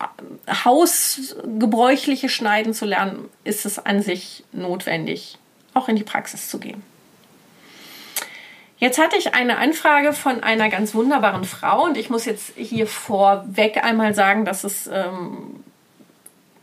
äh, 0.01 0.55
hausgebräuchliche 0.65 2.31
Schneiden 2.31 2.73
zu 2.73 2.87
lernen, 2.87 3.29
ist 3.45 3.67
es 3.67 3.79
an 3.79 4.01
sich 4.01 4.45
notwendig, 4.53 5.37
auch 5.75 5.89
in 5.89 5.97
die 5.97 6.05
Praxis 6.05 6.49
zu 6.49 6.59
gehen. 6.59 6.83
Jetzt 8.83 8.99
hatte 8.99 9.17
ich 9.17 9.33
eine 9.33 9.59
Anfrage 9.59 10.13
von 10.13 10.43
einer 10.43 10.69
ganz 10.69 10.93
wunderbaren 10.93 11.45
Frau 11.45 11.85
und 11.85 11.97
ich 11.97 12.11
muss 12.11 12.25
jetzt 12.25 12.55
hier 12.57 12.89
vorweg 12.89 13.85
einmal 13.85 14.13
sagen, 14.13 14.45
dass 14.45 14.65
es, 14.65 14.89
ähm, 14.93 15.63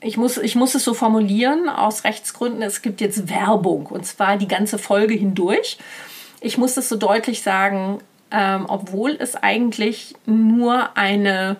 ich, 0.02 0.18
muss, 0.18 0.38
ich 0.38 0.54
muss 0.54 0.76
es 0.76 0.84
so 0.84 0.94
formulieren, 0.94 1.70
aus 1.70 2.04
Rechtsgründen, 2.04 2.62
es 2.62 2.82
gibt 2.82 3.00
jetzt 3.00 3.30
Werbung 3.30 3.86
und 3.86 4.06
zwar 4.06 4.36
die 4.36 4.50
ganze 4.50 4.78
Folge 4.78 5.14
hindurch. 5.14 5.78
Ich 6.42 6.58
muss 6.58 6.76
es 6.76 6.90
so 6.90 6.98
deutlich 6.98 7.42
sagen, 7.42 8.00
ähm, 8.32 8.66
obwohl 8.68 9.16
es 9.18 9.38
eigentlich 9.38 10.14
nur 10.26 10.98
eine 10.98 11.56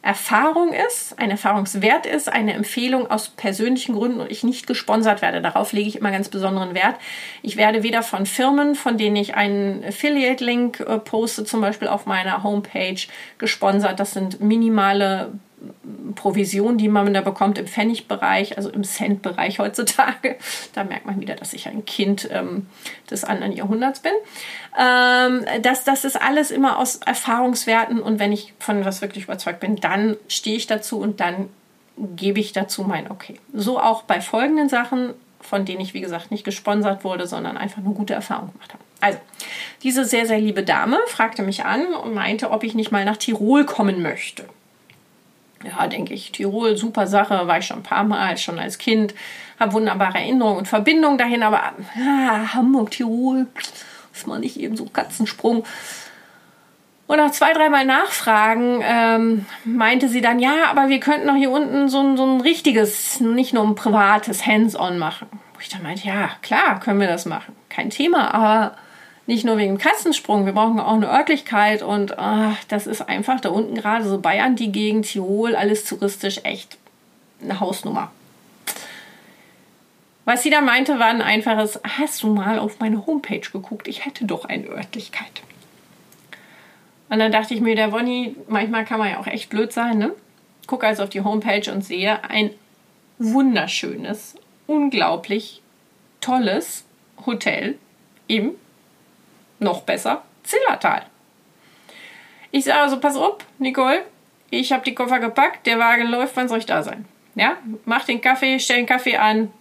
Erfahrung 0.00 0.72
ist, 0.72 1.18
ein 1.18 1.30
Erfahrungswert 1.30 2.06
ist, 2.06 2.28
eine 2.28 2.52
Empfehlung 2.54 3.10
aus 3.10 3.30
persönlichen 3.30 3.96
Gründen 3.96 4.20
und 4.20 4.30
ich 4.30 4.44
nicht 4.44 4.66
gesponsert 4.66 5.22
werde. 5.22 5.42
Darauf 5.42 5.72
lege 5.72 5.88
ich 5.88 5.96
immer 5.96 6.12
ganz 6.12 6.28
besonderen 6.28 6.74
Wert. 6.74 6.96
Ich 7.42 7.56
werde 7.56 7.82
weder 7.82 8.02
von 8.02 8.24
Firmen, 8.24 8.76
von 8.76 8.96
denen 8.96 9.16
ich 9.16 9.34
einen 9.34 9.84
Affiliate-Link 9.84 10.80
äh, 10.80 10.98
poste, 10.98 11.44
zum 11.44 11.60
Beispiel 11.60 11.88
auf 11.88 12.06
meiner 12.06 12.44
Homepage, 12.44 13.00
gesponsert. 13.38 13.98
Das 13.98 14.12
sind 14.12 14.40
minimale 14.40 15.32
Provision, 16.14 16.78
die 16.78 16.88
man 16.88 17.12
da 17.12 17.20
bekommt 17.20 17.58
im 17.58 17.66
Pfennigbereich, 17.66 18.56
also 18.56 18.70
im 18.70 18.84
Cent-Bereich 18.84 19.58
heutzutage. 19.58 20.36
Da 20.74 20.84
merkt 20.84 21.06
man 21.06 21.20
wieder, 21.20 21.34
dass 21.34 21.54
ich 21.54 21.66
ein 21.66 21.84
Kind 21.84 22.28
ähm, 22.30 22.66
des 23.10 23.24
anderen 23.24 23.52
Jahrhunderts 23.52 24.00
bin. 24.00 24.12
Ähm, 24.78 25.44
das, 25.62 25.84
das 25.84 26.04
ist 26.04 26.20
alles 26.20 26.50
immer 26.50 26.78
aus 26.78 26.96
Erfahrungswerten 26.96 28.00
und 28.00 28.18
wenn 28.18 28.32
ich 28.32 28.54
von 28.58 28.78
etwas 28.78 29.02
wirklich 29.02 29.24
überzeugt 29.24 29.60
bin, 29.60 29.76
dann 29.76 30.16
stehe 30.28 30.56
ich 30.56 30.66
dazu 30.66 30.98
und 30.98 31.20
dann 31.20 31.48
gebe 31.96 32.38
ich 32.38 32.52
dazu 32.52 32.82
mein 32.82 33.10
Okay. 33.10 33.40
So 33.52 33.80
auch 33.80 34.02
bei 34.02 34.20
folgenden 34.20 34.68
Sachen, 34.68 35.14
von 35.40 35.64
denen 35.64 35.80
ich, 35.80 35.94
wie 35.94 36.00
gesagt, 36.00 36.30
nicht 36.30 36.44
gesponsert 36.44 37.02
wurde, 37.02 37.26
sondern 37.26 37.56
einfach 37.56 37.82
nur 37.82 37.94
gute 37.94 38.14
Erfahrungen 38.14 38.52
gemacht 38.52 38.72
habe. 38.72 38.84
Also, 39.00 39.18
diese 39.82 40.04
sehr, 40.04 40.26
sehr 40.26 40.40
liebe 40.40 40.62
Dame 40.62 40.98
fragte 41.06 41.42
mich 41.42 41.64
an 41.64 41.94
und 41.94 42.14
meinte, 42.14 42.50
ob 42.50 42.62
ich 42.62 42.74
nicht 42.74 42.92
mal 42.92 43.04
nach 43.04 43.16
Tirol 43.16 43.64
kommen 43.64 44.02
möchte 44.02 44.44
ja, 45.64 45.86
denke 45.86 46.14
ich, 46.14 46.32
Tirol, 46.32 46.76
super 46.76 47.06
Sache, 47.06 47.46
war 47.46 47.58
ich 47.58 47.66
schon 47.66 47.78
ein 47.78 47.82
paar 47.82 48.04
Mal, 48.04 48.36
schon 48.36 48.58
als 48.58 48.78
Kind, 48.78 49.14
habe 49.58 49.72
wunderbare 49.72 50.18
Erinnerungen 50.18 50.58
und 50.58 50.68
Verbindungen 50.68 51.18
dahin, 51.18 51.42
aber 51.42 51.72
ah, 51.96 52.54
Hamburg, 52.54 52.92
Tirol, 52.92 53.46
ist 54.12 54.26
mal 54.26 54.38
nicht 54.38 54.58
eben 54.58 54.76
so 54.76 54.86
Katzensprung. 54.86 55.64
Und 57.06 57.16
nach 57.16 57.30
zwei, 57.30 57.54
dreimal 57.54 57.86
Nachfragen 57.86 58.80
ähm, 58.82 59.46
meinte 59.64 60.08
sie 60.08 60.20
dann, 60.20 60.38
ja, 60.40 60.66
aber 60.70 60.90
wir 60.90 61.00
könnten 61.00 61.26
doch 61.26 61.36
hier 61.36 61.50
unten 61.50 61.88
so 61.88 62.00
ein, 62.00 62.18
so 62.18 62.24
ein 62.24 62.42
richtiges, 62.42 63.18
nicht 63.20 63.54
nur 63.54 63.64
ein 63.64 63.74
privates 63.74 64.44
Hands-on 64.44 64.98
machen. 64.98 65.26
Wo 65.54 65.60
ich 65.60 65.70
dann 65.70 65.82
meinte, 65.82 66.06
ja, 66.06 66.30
klar, 66.42 66.80
können 66.80 67.00
wir 67.00 67.08
das 67.08 67.24
machen. 67.24 67.56
Kein 67.70 67.88
Thema, 67.88 68.34
aber 68.34 68.76
nicht 69.28 69.44
nur 69.44 69.58
wegen 69.58 69.76
Katzensprung, 69.76 70.46
wir 70.46 70.54
brauchen 70.54 70.80
auch 70.80 70.94
eine 70.94 71.12
Örtlichkeit 71.12 71.82
und 71.82 72.18
ach, 72.18 72.56
das 72.68 72.86
ist 72.86 73.02
einfach 73.02 73.40
da 73.40 73.50
unten 73.50 73.74
gerade 73.74 74.08
so 74.08 74.18
Bayern, 74.18 74.56
die 74.56 74.72
Gegend, 74.72 75.04
Tirol, 75.04 75.54
alles 75.54 75.84
touristisch 75.84 76.40
echt 76.44 76.78
eine 77.42 77.60
Hausnummer. 77.60 78.10
Was 80.24 80.42
sie 80.42 80.48
da 80.48 80.62
meinte, 80.62 80.98
war 80.98 81.08
ein 81.08 81.20
einfaches, 81.20 81.78
hast 81.84 82.22
du 82.22 82.32
mal 82.32 82.58
auf 82.58 82.80
meine 82.80 83.06
Homepage 83.06 83.42
geguckt? 83.52 83.86
Ich 83.86 84.06
hätte 84.06 84.24
doch 84.24 84.46
eine 84.46 84.66
Örtlichkeit. 84.66 85.42
Und 87.10 87.18
dann 87.18 87.30
dachte 87.30 87.52
ich 87.52 87.60
mir, 87.60 87.76
der 87.76 87.92
Wonny, 87.92 88.34
manchmal 88.48 88.86
kann 88.86 88.98
man 88.98 89.10
ja 89.10 89.18
auch 89.20 89.26
echt 89.26 89.50
blöd 89.50 89.74
sein, 89.74 89.98
ne? 89.98 90.14
Gucke 90.66 90.86
also 90.86 91.02
auf 91.02 91.10
die 91.10 91.22
Homepage 91.22 91.70
und 91.70 91.84
sehe 91.84 92.24
ein 92.24 92.50
wunderschönes, 93.18 94.36
unglaublich 94.66 95.60
tolles 96.22 96.84
Hotel 97.26 97.76
im 98.26 98.54
noch 99.58 99.82
besser, 99.82 100.22
Zillertal. 100.44 101.02
Ich 102.50 102.64
sage 102.64 102.80
also, 102.80 103.00
pass 103.00 103.16
auf, 103.16 103.38
Nicole, 103.58 104.02
ich 104.50 104.72
habe 104.72 104.84
die 104.84 104.94
Koffer 104.94 105.18
gepackt, 105.18 105.66
der 105.66 105.78
Wagen 105.78 106.08
läuft, 106.08 106.36
wann 106.36 106.48
soll 106.48 106.58
ich 106.58 106.66
da 106.66 106.82
sein? 106.82 107.04
Ja, 107.34 107.56
mach 107.84 108.04
den 108.04 108.20
Kaffee, 108.20 108.58
stell 108.58 108.78
den 108.78 108.86
Kaffee 108.86 109.16
an, 109.16 109.52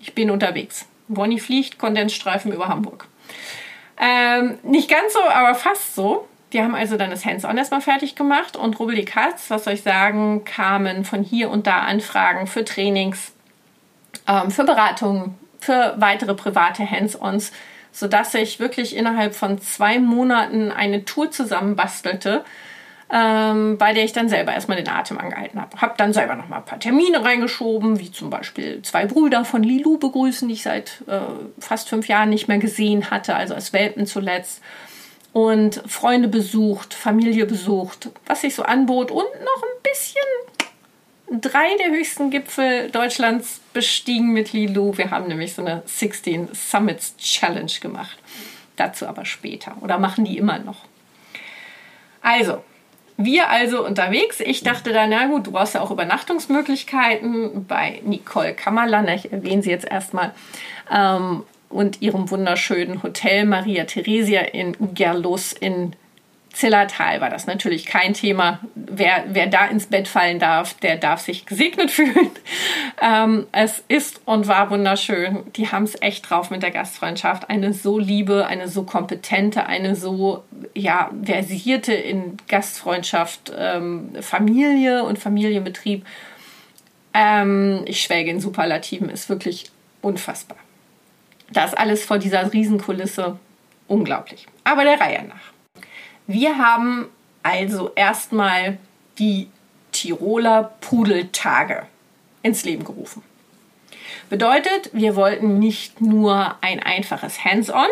ich 0.00 0.14
bin 0.14 0.30
unterwegs. 0.30 0.86
Bonnie 1.08 1.40
fliegt, 1.40 1.78
Kondensstreifen 1.78 2.52
über 2.52 2.68
Hamburg. 2.68 3.06
Ähm, 4.00 4.58
nicht 4.62 4.90
ganz 4.90 5.12
so, 5.12 5.20
aber 5.20 5.54
fast 5.54 5.94
so. 5.94 6.26
Die 6.52 6.60
haben 6.60 6.74
also 6.74 6.96
dann 6.96 7.10
das 7.10 7.24
Hands-on 7.24 7.56
erstmal 7.56 7.80
fertig 7.80 8.14
gemacht 8.14 8.56
und 8.56 8.78
rubbel 8.78 8.94
die 8.94 9.04
Katz, 9.04 9.50
was 9.50 9.64
soll 9.64 9.74
ich 9.74 9.82
sagen, 9.82 10.44
kamen 10.44 11.04
von 11.04 11.22
hier 11.22 11.50
und 11.50 11.66
da 11.66 11.80
Anfragen 11.80 12.46
für 12.46 12.64
Trainings, 12.64 13.32
ähm, 14.28 14.50
für 14.50 14.64
Beratungen, 14.64 15.38
für 15.60 15.94
weitere 15.98 16.34
private 16.34 16.88
Hands-ons 16.88 17.52
sodass 17.92 18.34
ich 18.34 18.58
wirklich 18.58 18.96
innerhalb 18.96 19.34
von 19.34 19.60
zwei 19.60 19.98
Monaten 19.98 20.72
eine 20.72 21.04
Tour 21.04 21.30
zusammenbastelte, 21.30 22.44
ähm, 23.12 23.76
bei 23.76 23.92
der 23.92 24.04
ich 24.04 24.14
dann 24.14 24.30
selber 24.30 24.54
erstmal 24.54 24.78
den 24.78 24.88
Atem 24.88 25.18
angehalten 25.18 25.60
habe. 25.60 25.80
Habe 25.80 25.94
dann 25.98 26.14
selber 26.14 26.34
noch 26.34 26.48
mal 26.48 26.56
ein 26.56 26.64
paar 26.64 26.80
Termine 26.80 27.22
reingeschoben, 27.22 28.00
wie 28.00 28.10
zum 28.10 28.30
Beispiel 28.30 28.80
zwei 28.82 29.04
Brüder 29.04 29.44
von 29.44 29.62
Lilu 29.62 29.98
begrüßen, 29.98 30.48
die 30.48 30.54
ich 30.54 30.62
seit 30.62 31.02
äh, 31.06 31.20
fast 31.58 31.90
fünf 31.90 32.08
Jahren 32.08 32.30
nicht 32.30 32.48
mehr 32.48 32.58
gesehen 32.58 33.10
hatte, 33.10 33.36
also 33.36 33.54
als 33.54 33.74
Welpen 33.74 34.06
zuletzt. 34.06 34.62
Und 35.34 35.82
Freunde 35.86 36.28
besucht, 36.28 36.92
Familie 36.92 37.46
besucht, 37.46 38.10
was 38.26 38.42
sich 38.42 38.54
so 38.54 38.62
anbot 38.64 39.10
und 39.10 39.24
noch 39.24 39.62
ein 39.62 39.82
bisschen 39.82 40.22
drei 41.40 41.76
der 41.78 41.90
höchsten 41.90 42.30
Gipfel 42.30 42.90
Deutschlands 42.90 43.60
bestiegen 43.72 44.32
mit 44.32 44.52
Lilu. 44.52 44.96
Wir 44.96 45.10
haben 45.10 45.28
nämlich 45.28 45.54
so 45.54 45.62
eine 45.62 45.82
16 45.86 46.50
Summits 46.52 47.16
Challenge 47.16 47.72
gemacht. 47.80 48.18
Dazu 48.76 49.06
aber 49.06 49.24
später. 49.24 49.76
Oder 49.80 49.98
machen 49.98 50.24
die 50.24 50.38
immer 50.38 50.58
noch. 50.58 50.84
Also, 52.20 52.62
wir 53.16 53.50
also 53.50 53.84
unterwegs. 53.84 54.40
Ich 54.40 54.62
dachte 54.62 54.92
dann, 54.92 55.10
na 55.10 55.26
gut, 55.26 55.46
du 55.46 55.52
brauchst 55.52 55.74
ja 55.74 55.80
auch 55.80 55.90
Übernachtungsmöglichkeiten 55.90 57.66
bei 57.66 58.00
Nicole 58.04 58.54
Kammerlander. 58.54 59.12
Ne, 59.12 59.16
ich 59.16 59.32
erwähne 59.32 59.62
sie 59.62 59.70
jetzt 59.70 59.86
erstmal. 59.86 60.32
Ähm, 60.90 61.44
und 61.68 62.02
ihrem 62.02 62.30
wunderschönen 62.30 63.02
Hotel 63.02 63.46
Maria 63.46 63.84
Theresia 63.84 64.42
in 64.42 64.76
Gerlos 64.94 65.52
in 65.52 65.96
Zillertal 66.52 67.20
war 67.20 67.30
das 67.30 67.46
natürlich 67.46 67.86
kein 67.86 68.14
Thema. 68.14 68.60
Wer, 68.74 69.24
wer 69.28 69.46
da 69.46 69.66
ins 69.66 69.86
Bett 69.86 70.06
fallen 70.06 70.38
darf, 70.38 70.74
der 70.74 70.96
darf 70.96 71.20
sich 71.20 71.46
gesegnet 71.46 71.90
fühlen. 71.92 72.30
Ähm, 73.00 73.46
es 73.52 73.82
ist 73.88 74.20
und 74.26 74.46
war 74.48 74.70
wunderschön. 74.70 75.44
Die 75.56 75.68
haben 75.68 75.84
es 75.84 76.00
echt 76.00 76.28
drauf 76.28 76.50
mit 76.50 76.62
der 76.62 76.70
Gastfreundschaft. 76.70 77.48
Eine 77.48 77.72
so 77.72 77.98
liebe, 77.98 78.46
eine 78.46 78.68
so 78.68 78.82
kompetente, 78.82 79.66
eine 79.66 79.96
so 79.96 80.44
ja, 80.74 81.10
versierte 81.24 81.94
in 81.94 82.36
Gastfreundschaft 82.48 83.52
ähm, 83.56 84.10
Familie 84.20 85.04
und 85.04 85.18
Familienbetrieb. 85.18 86.04
Ähm, 87.14 87.82
ich 87.86 88.02
schwelge 88.02 88.30
in 88.30 88.40
Superlativen, 88.40 89.08
ist 89.08 89.28
wirklich 89.28 89.70
unfassbar. 90.00 90.58
Das 91.50 91.74
alles 91.74 92.04
vor 92.04 92.18
dieser 92.18 92.52
Riesenkulisse 92.52 93.38
unglaublich. 93.88 94.46
Aber 94.64 94.84
der 94.84 95.00
Reihe 95.00 95.24
nach. 95.24 95.51
Wir 96.32 96.56
haben 96.56 97.08
also 97.42 97.90
erstmal 97.94 98.78
die 99.18 99.48
Tiroler 99.92 100.72
Pudeltage 100.80 101.82
ins 102.42 102.64
Leben 102.64 102.84
gerufen. 102.84 103.22
Bedeutet, 104.30 104.88
wir 104.94 105.14
wollten 105.14 105.58
nicht 105.58 106.00
nur 106.00 106.56
ein 106.62 106.80
einfaches 106.80 107.44
Hands-on. 107.44 107.88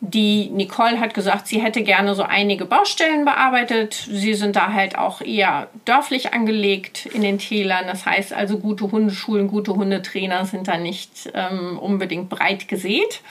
Die 0.00 0.50
Nicole 0.50 1.00
hat 1.00 1.14
gesagt, 1.14 1.46
sie 1.46 1.62
hätte 1.62 1.82
gerne 1.82 2.14
so 2.14 2.24
einige 2.24 2.66
Baustellen 2.66 3.24
bearbeitet. 3.24 3.94
Sie 3.94 4.34
sind 4.34 4.54
da 4.54 4.74
halt 4.74 4.98
auch 4.98 5.22
eher 5.22 5.68
dörflich 5.86 6.34
angelegt 6.34 7.06
in 7.06 7.22
den 7.22 7.38
Tälern. 7.38 7.86
Das 7.86 8.04
heißt 8.04 8.34
also, 8.34 8.58
gute 8.58 8.92
Hundeschulen, 8.92 9.48
gute 9.48 9.74
Hundetrainer 9.74 10.44
sind 10.44 10.68
da 10.68 10.76
nicht 10.76 11.30
ähm, 11.32 11.78
unbedingt 11.78 12.28
breit 12.28 12.68
gesät. 12.68 13.22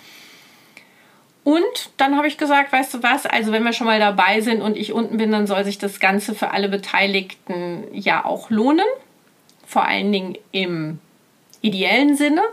Und 1.47 1.91
dann 1.95 2.17
habe 2.17 2.27
ich 2.27 2.37
gesagt, 2.37 2.73
weißt 2.73 2.93
du 2.93 3.03
was, 3.03 3.25
also 3.25 3.53
wenn 3.53 3.63
wir 3.63 3.71
schon 3.71 3.87
mal 3.87 4.01
dabei 4.01 4.41
sind 4.41 4.61
und 4.61 4.75
ich 4.75 4.91
unten 4.91 5.15
bin, 5.15 5.31
dann 5.31 5.47
soll 5.47 5.63
sich 5.63 5.77
das 5.77 6.01
Ganze 6.01 6.35
für 6.35 6.51
alle 6.51 6.67
Beteiligten 6.67 7.85
ja 7.93 8.25
auch 8.25 8.49
lohnen. 8.49 8.85
Vor 9.65 9.85
allen 9.85 10.11
Dingen 10.11 10.37
im 10.51 10.99
ideellen 11.61 12.17
Sinne. 12.17 12.43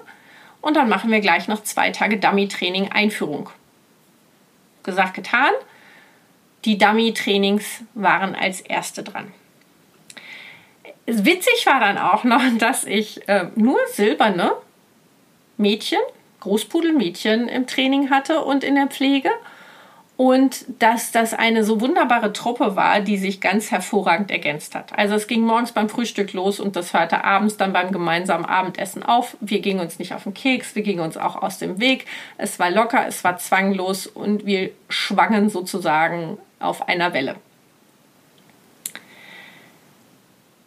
Und 0.61 0.77
dann 0.77 0.89
machen 0.89 1.11
wir 1.11 1.19
gleich 1.19 1.49
noch 1.49 1.65
zwei 1.65 1.91
Tage 1.91 2.19
Dummy-Training 2.19 2.93
Einführung. 2.93 3.51
Gesagt, 4.85 5.15
getan. 5.15 5.51
Die 6.65 6.79
Dummy-Trainings 6.79 7.83
waren 7.95 8.37
als 8.37 8.61
erste 8.61 9.03
dran. 9.03 9.33
Witzig 11.07 11.67
war 11.67 11.81
dann 11.81 11.99
auch 11.99 12.23
noch, 12.23 12.43
dass 12.59 12.85
ich 12.85 13.29
äh, 13.29 13.49
nur 13.57 13.81
silberne 13.89 14.53
Mädchen 15.57 15.99
Großpudelmädchen 16.45 17.49
im 17.49 17.67
Training 17.67 18.11
hatte 18.11 18.45
und 18.45 18.65
in 18.65 18.75
der 18.75 18.87
Pflege. 18.87 19.31
Und 20.17 20.67
dass 20.79 21.11
das 21.11 21.35
eine 21.35 21.65
so 21.65 21.81
wunderbare 21.81 22.33
Truppe 22.33 22.77
war, 22.77 23.01
die 23.01 23.17
sich 23.17 23.41
ganz 23.41 23.73
hervorragend 23.73 24.31
ergänzt 24.31 24.77
hat. 24.77 24.97
Also 24.97 25.17
es 25.17 25.27
ging 25.27 25.41
morgens 25.41 25.73
beim 25.73 25.89
Frühstück 25.89 26.33
los 26.35 26.61
und 26.61 26.77
das 26.77 26.93
hörte 26.93 27.25
abends 27.25 27.57
dann 27.57 27.73
beim 27.73 27.91
gemeinsamen 27.91 28.45
Abendessen 28.45 29.03
auf. 29.03 29.37
Wir 29.41 29.61
gingen 29.61 29.81
uns 29.81 29.99
nicht 29.99 30.15
auf 30.15 30.23
den 30.23 30.35
Keks, 30.35 30.77
wir 30.77 30.83
gingen 30.83 31.01
uns 31.01 31.17
auch 31.17 31.43
aus 31.43 31.59
dem 31.59 31.81
Weg. 31.81 32.07
Es 32.39 32.61
war 32.61 32.71
locker, 32.71 33.05
es 33.09 33.25
war 33.25 33.39
zwanglos 33.39 34.07
und 34.07 34.47
wir 34.47 34.71
schwangen 34.89 35.49
sozusagen 35.49 36.39
auf 36.61 36.87
einer 36.87 37.13
Welle. 37.13 37.35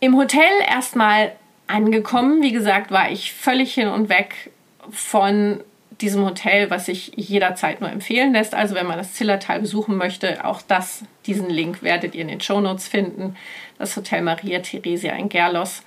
Im 0.01 0.17
Hotel 0.17 0.51
erstmal 0.67 1.31
angekommen, 1.67 2.41
wie 2.41 2.51
gesagt, 2.51 2.91
war 2.91 3.09
ich 3.11 3.31
völlig 3.31 3.73
hin 3.73 3.87
und 3.87 4.09
weg 4.09 4.51
von 4.91 5.61
diesem 6.01 6.25
Hotel, 6.25 6.69
was 6.69 6.85
sich 6.85 7.11
jederzeit 7.15 7.81
nur 7.81 7.89
empfehlen 7.89 8.33
lässt. 8.33 8.53
Also 8.53 8.75
wenn 8.75 8.87
man 8.87 8.97
das 8.97 9.13
Zillertal 9.13 9.59
besuchen 9.59 9.97
möchte, 9.97 10.45
auch 10.45 10.61
das, 10.61 11.03
diesen 11.25 11.49
Link 11.49 11.81
werdet 11.81 12.15
ihr 12.15 12.21
in 12.21 12.27
den 12.27 12.41
Shownotes 12.41 12.87
finden. 12.87 13.35
Das 13.77 13.95
Hotel 13.95 14.21
Maria 14.21 14.59
Theresia 14.59 15.13
in 15.13 15.29
Gerlos. 15.29 15.83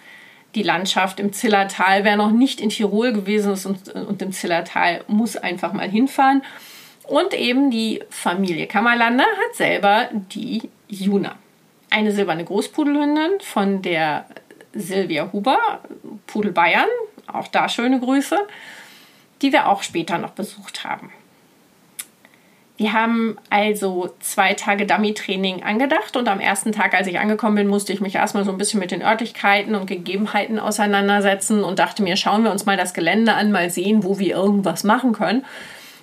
Die 0.57 0.65
Landschaft 0.65 1.21
im 1.21 1.33
Zillertal, 1.33 2.03
wer 2.03 2.17
noch 2.17 2.33
nicht 2.33 2.61
in 2.61 2.71
Tirol 2.71 3.13
gewesen 3.13 3.53
ist 3.53 3.67
und, 3.67 3.89
und 3.91 4.21
im 4.21 4.33
Zillertal, 4.33 5.05
muss 5.07 5.37
einfach 5.37 5.73
mal 5.73 5.89
hinfahren. 5.89 6.43
Und 7.07 7.35
eben 7.35 7.71
die 7.71 8.03
Familie 8.11 8.67
Kammerlander 8.67 9.25
hat 9.25 9.55
selber 9.55 10.09
die 10.13 10.69
Juna. 10.89 11.37
Eine 11.91 12.11
silberne 12.11 12.45
Großpudelhündin 12.45 13.41
von 13.41 13.83
der 13.83 14.27
Silvia 14.73 15.33
Huber, 15.33 15.81
Pudel 16.27 16.53
Bayern. 16.53 16.89
Auch 17.33 17.47
da 17.47 17.69
schöne 17.69 18.01
Grüße 18.01 18.39
die 19.43 19.53
wir 19.53 19.69
auch 19.69 19.83
später 19.83 20.19
noch 20.19 20.31
besucht 20.31 20.85
haben. 20.85 21.11
Wir 22.81 22.95
haben 22.95 23.37
also 23.51 24.15
zwei 24.21 24.55
Tage 24.55 24.87
Dummy-Training 24.87 25.63
angedacht 25.63 26.17
und 26.17 26.29
am 26.29 26.41
ersten 26.41 26.73
Tag, 26.73 26.95
als 26.95 27.07
ich 27.09 27.19
angekommen 27.19 27.57
bin, 27.57 27.69
musste 27.69 27.93
ich 27.93 28.01
mich 28.01 28.15
erstmal 28.15 28.47
so 28.47 28.51
ein 28.51 28.57
bisschen 28.57 28.81
mit 28.81 28.91
den 28.91 29.03
Örtlichkeiten 29.03 29.75
und 29.75 29.85
Gegebenheiten 29.85 30.59
auseinandersetzen 30.59 31.63
und 31.63 31.79
dachte 31.79 32.03
mir, 32.03 32.17
schauen 32.17 32.43
wir 32.43 32.51
uns 32.51 32.65
mal 32.65 32.79
das 32.79 32.95
Gelände 32.95 33.35
an, 33.35 33.53
mal 33.53 33.69
sehen, 33.69 34.03
wo 34.03 34.19
wir 34.19 34.35
irgendwas 34.35 34.83
machen 34.83 35.13
können. 35.13 35.45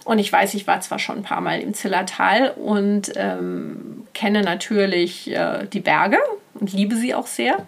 Und 0.05 0.19
ich 0.19 0.31
weiß, 0.31 0.53
ich 0.53 0.67
war 0.67 0.79
zwar 0.81 0.99
schon 0.99 1.17
ein 1.17 1.23
paar 1.23 1.41
Mal 1.41 1.61
im 1.61 1.73
Zillertal 1.73 2.51
und 2.51 3.11
ähm, 3.15 4.05
kenne 4.13 4.43
natürlich 4.43 5.31
äh, 5.31 5.65
die 5.65 5.79
Berge 5.79 6.19
und 6.53 6.73
liebe 6.73 6.95
sie 6.95 7.15
auch 7.15 7.25
sehr. 7.25 7.65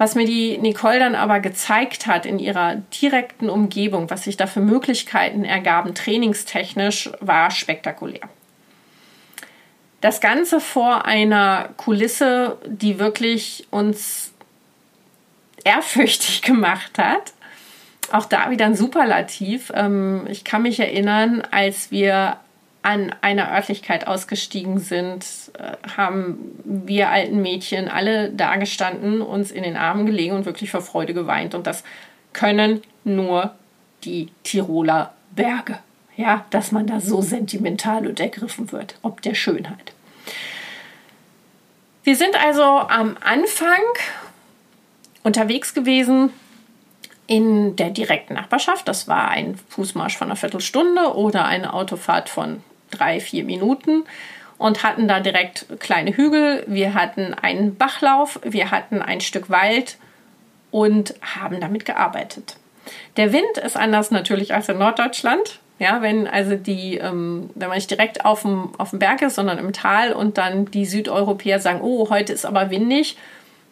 Was 0.00 0.14
mir 0.14 0.24
die 0.24 0.56
Nicole 0.56 0.98
dann 0.98 1.14
aber 1.14 1.40
gezeigt 1.40 2.06
hat 2.06 2.24
in 2.24 2.38
ihrer 2.38 2.76
direkten 3.02 3.50
Umgebung, 3.50 4.08
was 4.08 4.24
sich 4.24 4.38
da 4.38 4.46
für 4.46 4.60
Möglichkeiten 4.60 5.44
ergaben, 5.44 5.94
trainingstechnisch, 5.94 7.10
war 7.20 7.50
spektakulär. 7.50 8.22
Das 10.00 10.22
Ganze 10.22 10.58
vor 10.58 11.04
einer 11.04 11.68
Kulisse, 11.76 12.56
die 12.64 12.98
wirklich 12.98 13.66
uns 13.70 14.32
ehrfürchtig 15.64 16.40
gemacht 16.46 16.96
hat. 16.96 17.34
Auch 18.10 18.24
da 18.24 18.50
wieder 18.50 18.64
ein 18.64 18.76
Superlativ. 18.76 19.70
Ähm, 19.74 20.26
ich 20.30 20.44
kann 20.44 20.62
mich 20.62 20.80
erinnern, 20.80 21.42
als 21.50 21.90
wir 21.90 22.38
an 22.82 23.14
einer 23.20 23.52
Örtlichkeit 23.52 24.06
ausgestiegen 24.06 24.78
sind, 24.78 25.26
äh, 25.58 25.76
haben 25.96 26.58
wir 26.64 27.10
alten 27.10 27.42
Mädchen 27.42 27.88
alle 27.88 28.30
dagestanden, 28.30 29.20
uns 29.20 29.50
in 29.50 29.62
den 29.62 29.76
Armen 29.76 30.06
gelegen 30.06 30.34
und 30.34 30.46
wirklich 30.46 30.70
vor 30.70 30.80
Freude 30.80 31.12
geweint. 31.12 31.54
Und 31.54 31.66
das 31.66 31.84
können 32.32 32.82
nur 33.04 33.54
die 34.04 34.28
Tiroler 34.44 35.12
Berge. 35.32 35.78
Ja, 36.16 36.44
dass 36.50 36.72
man 36.72 36.86
da 36.86 37.00
so 37.00 37.22
sentimental 37.22 38.06
und 38.06 38.20
ergriffen 38.20 38.72
wird, 38.72 38.96
ob 39.02 39.22
der 39.22 39.34
Schönheit. 39.34 39.92
Wir 42.02 42.16
sind 42.16 42.34
also 42.42 42.62
am 42.62 43.16
Anfang 43.20 43.80
unterwegs 45.22 45.74
gewesen 45.74 46.30
in 47.26 47.76
der 47.76 47.90
direkten 47.90 48.34
Nachbarschaft. 48.34 48.88
Das 48.88 49.06
war 49.06 49.28
ein 49.28 49.56
Fußmarsch 49.68 50.16
von 50.16 50.28
einer 50.28 50.36
Viertelstunde 50.36 51.14
oder 51.14 51.44
eine 51.44 51.72
Autofahrt 51.72 52.28
von 52.28 52.62
drei, 52.90 53.20
vier 53.20 53.44
Minuten 53.44 54.04
und 54.58 54.82
hatten 54.82 55.08
da 55.08 55.20
direkt 55.20 55.66
kleine 55.80 56.16
Hügel. 56.16 56.64
Wir 56.66 56.94
hatten 56.94 57.34
einen 57.34 57.76
Bachlauf, 57.76 58.40
wir 58.44 58.70
hatten 58.70 59.00
ein 59.00 59.20
Stück 59.20 59.48
Wald 59.48 59.96
und 60.70 61.14
haben 61.22 61.60
damit 61.60 61.84
gearbeitet. 61.84 62.56
Der 63.16 63.32
Wind 63.32 63.58
ist 63.64 63.76
anders 63.76 64.10
natürlich 64.10 64.54
als 64.54 64.68
in 64.68 64.78
Norddeutschland. 64.78 65.60
Ja, 65.78 66.02
wenn 66.02 66.26
also 66.26 66.56
die, 66.56 66.98
ähm, 66.98 67.48
wenn 67.54 67.68
man 67.68 67.78
nicht 67.78 67.90
direkt 67.90 68.26
auf 68.26 68.42
dem, 68.42 68.68
auf 68.76 68.90
dem 68.90 68.98
Berg 68.98 69.22
ist, 69.22 69.36
sondern 69.36 69.56
im 69.56 69.72
Tal 69.72 70.12
und 70.12 70.36
dann 70.36 70.66
die 70.66 70.84
Südeuropäer 70.84 71.58
sagen, 71.58 71.80
oh, 71.80 72.10
heute 72.10 72.34
ist 72.34 72.44
aber 72.44 72.68
windig, 72.68 73.16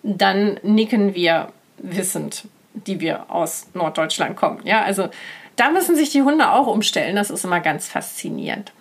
dann 0.02 0.58
nicken 0.62 1.14
wir 1.14 1.52
wissend, 1.76 2.44
die 2.72 3.00
wir 3.00 3.30
aus 3.30 3.66
Norddeutschland 3.74 4.36
kommen. 4.36 4.60
Ja, 4.64 4.82
also 4.82 5.10
da 5.56 5.70
müssen 5.70 5.96
sich 5.96 6.10
die 6.10 6.22
Hunde 6.22 6.50
auch 6.50 6.66
umstellen. 6.66 7.14
Das 7.14 7.30
ist 7.30 7.44
immer 7.44 7.60
ganz 7.60 7.88
faszinierend. 7.88 8.72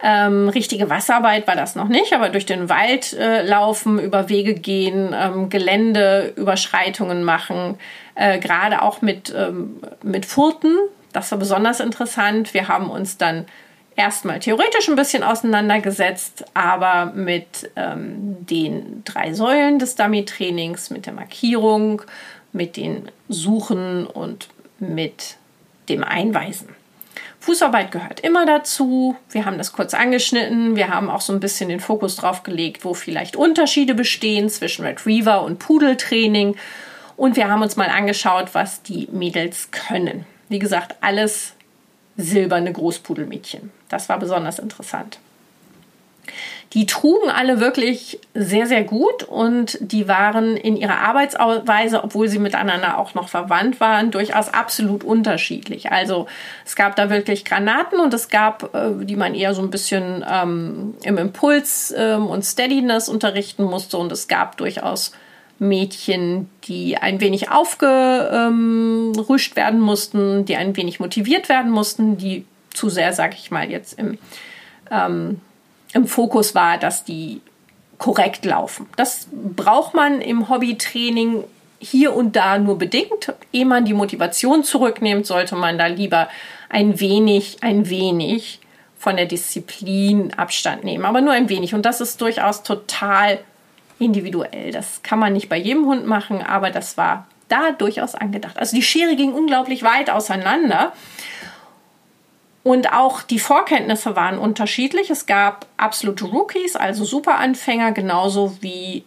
Ähm, 0.00 0.48
richtige 0.48 0.88
Wasserarbeit 0.90 1.46
war 1.48 1.56
das 1.56 1.74
noch 1.74 1.88
nicht, 1.88 2.12
aber 2.12 2.28
durch 2.28 2.46
den 2.46 2.68
Wald 2.68 3.14
äh, 3.14 3.42
laufen, 3.42 3.98
über 3.98 4.28
Wege 4.28 4.54
gehen, 4.54 5.12
ähm, 5.12 5.48
Geländeüberschreitungen 5.48 7.24
machen, 7.24 7.78
äh, 8.14 8.38
gerade 8.38 8.82
auch 8.82 9.02
mit, 9.02 9.34
ähm, 9.36 9.80
mit 10.02 10.24
Furten. 10.24 10.76
Das 11.12 11.32
war 11.32 11.38
besonders 11.38 11.80
interessant. 11.80 12.54
Wir 12.54 12.68
haben 12.68 12.90
uns 12.90 13.16
dann 13.16 13.46
erstmal 13.96 14.38
theoretisch 14.38 14.88
ein 14.88 14.94
bisschen 14.94 15.24
auseinandergesetzt, 15.24 16.44
aber 16.54 17.06
mit 17.06 17.70
ähm, 17.74 18.46
den 18.46 19.02
drei 19.04 19.34
Säulen 19.34 19.80
des 19.80 19.96
Dummy-Trainings, 19.96 20.90
mit 20.90 21.06
der 21.06 21.12
Markierung, 21.12 22.02
mit 22.52 22.76
den 22.76 23.10
Suchen 23.28 24.06
und 24.06 24.48
mit 24.78 25.36
dem 25.88 26.04
Einweisen. 26.04 26.77
Fußarbeit 27.40 27.92
gehört 27.92 28.20
immer 28.20 28.46
dazu. 28.46 29.16
Wir 29.30 29.44
haben 29.44 29.58
das 29.58 29.72
kurz 29.72 29.94
angeschnitten. 29.94 30.76
Wir 30.76 30.88
haben 30.88 31.08
auch 31.08 31.20
so 31.20 31.32
ein 31.32 31.40
bisschen 31.40 31.68
den 31.68 31.80
Fokus 31.80 32.16
drauf 32.16 32.42
gelegt, 32.42 32.84
wo 32.84 32.94
vielleicht 32.94 33.36
Unterschiede 33.36 33.94
bestehen 33.94 34.48
zwischen 34.50 34.84
Retriever 34.84 35.42
und 35.42 35.58
Pudeltraining. 35.58 36.56
Und 37.16 37.36
wir 37.36 37.48
haben 37.48 37.62
uns 37.62 37.76
mal 37.76 37.88
angeschaut, 37.88 38.50
was 38.52 38.82
die 38.82 39.08
Mädels 39.12 39.70
können. 39.70 40.26
Wie 40.48 40.58
gesagt, 40.58 40.96
alles 41.00 41.54
silberne 42.16 42.72
Großpudelmädchen. 42.72 43.70
Das 43.88 44.08
war 44.08 44.18
besonders 44.18 44.58
interessant. 44.58 45.18
Die 46.74 46.84
trugen 46.84 47.30
alle 47.30 47.60
wirklich 47.60 48.20
sehr, 48.34 48.66
sehr 48.66 48.84
gut 48.84 49.22
und 49.22 49.78
die 49.80 50.06
waren 50.06 50.54
in 50.54 50.76
ihrer 50.76 50.98
Arbeitsweise, 50.98 52.04
obwohl 52.04 52.28
sie 52.28 52.38
miteinander 52.38 52.98
auch 52.98 53.14
noch 53.14 53.30
verwandt 53.30 53.80
waren, 53.80 54.10
durchaus 54.10 54.52
absolut 54.52 55.02
unterschiedlich. 55.02 55.90
Also 55.90 56.26
es 56.66 56.76
gab 56.76 56.94
da 56.94 57.08
wirklich 57.08 57.46
Granaten 57.46 58.00
und 58.00 58.12
es 58.12 58.28
gab, 58.28 58.74
äh, 58.74 59.02
die 59.02 59.16
man 59.16 59.34
eher 59.34 59.54
so 59.54 59.62
ein 59.62 59.70
bisschen 59.70 60.22
ähm, 60.30 60.94
im 61.04 61.16
Impuls 61.16 61.94
ähm, 61.96 62.26
und 62.26 62.44
Steadiness 62.44 63.08
unterrichten 63.08 63.64
musste 63.64 63.96
und 63.96 64.12
es 64.12 64.28
gab 64.28 64.58
durchaus 64.58 65.12
Mädchen, 65.58 66.50
die 66.64 66.98
ein 66.98 67.18
wenig 67.20 67.50
aufgerüscht 67.50 69.56
werden 69.56 69.80
mussten, 69.80 70.44
die 70.44 70.56
ein 70.56 70.76
wenig 70.76 71.00
motiviert 71.00 71.48
werden 71.48 71.70
mussten, 71.70 72.18
die 72.18 72.44
zu 72.74 72.90
sehr, 72.90 73.14
sag 73.14 73.32
ich 73.34 73.50
mal, 73.50 73.70
jetzt 73.70 73.98
im 73.98 74.18
ähm, 74.90 75.40
im 75.92 76.06
Fokus 76.06 76.54
war, 76.54 76.78
dass 76.78 77.04
die 77.04 77.40
korrekt 77.98 78.44
laufen. 78.44 78.86
Das 78.96 79.28
braucht 79.32 79.94
man 79.94 80.20
im 80.20 80.48
Hobbytraining 80.48 81.44
hier 81.80 82.14
und 82.14 82.36
da 82.36 82.58
nur 82.58 82.78
bedingt. 82.78 83.32
Ehe 83.52 83.64
man 83.64 83.84
die 83.84 83.94
Motivation 83.94 84.64
zurücknimmt, 84.64 85.26
sollte 85.26 85.56
man 85.56 85.78
da 85.78 85.86
lieber 85.86 86.28
ein 86.68 87.00
wenig, 87.00 87.58
ein 87.60 87.88
wenig 87.88 88.60
von 88.98 89.16
der 89.16 89.26
Disziplin 89.26 90.32
Abstand 90.34 90.84
nehmen. 90.84 91.04
Aber 91.04 91.20
nur 91.20 91.32
ein 91.32 91.48
wenig. 91.48 91.74
Und 91.74 91.86
das 91.86 92.00
ist 92.00 92.20
durchaus 92.20 92.62
total 92.62 93.38
individuell. 93.98 94.72
Das 94.72 95.02
kann 95.02 95.18
man 95.18 95.32
nicht 95.32 95.48
bei 95.48 95.56
jedem 95.56 95.86
Hund 95.86 96.06
machen, 96.06 96.42
aber 96.42 96.70
das 96.70 96.96
war 96.96 97.26
da 97.48 97.72
durchaus 97.72 98.14
angedacht. 98.14 98.58
Also 98.58 98.76
die 98.76 98.82
Schere 98.82 99.16
ging 99.16 99.32
unglaublich 99.32 99.82
weit 99.82 100.10
auseinander. 100.10 100.92
Und 102.62 102.92
auch 102.92 103.22
die 103.22 103.38
Vorkenntnisse 103.38 104.16
waren 104.16 104.38
unterschiedlich. 104.38 105.10
Es 105.10 105.26
gab 105.26 105.66
absolute 105.76 106.24
Rookies, 106.24 106.76
also 106.76 107.04
Superanfänger, 107.04 107.92
genauso 107.92 108.58
wie 108.60 109.04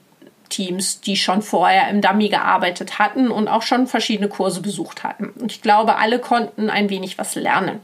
Teams, 0.49 1.01
die 1.01 1.15
schon 1.15 1.41
vorher 1.41 1.89
im 1.89 2.01
Dummy 2.01 2.29
gearbeitet 2.29 2.99
hatten 2.99 3.31
und 3.31 3.47
auch 3.47 3.63
schon 3.63 3.87
verschiedene 3.87 4.29
Kurse 4.29 4.61
besucht 4.61 5.03
hatten. 5.03 5.29
Und 5.39 5.51
ich 5.51 5.61
glaube, 5.61 5.97
alle 5.97 6.19
konnten 6.19 6.69
ein 6.69 6.89
wenig 6.89 7.17
was 7.17 7.35
lernen. 7.35 7.79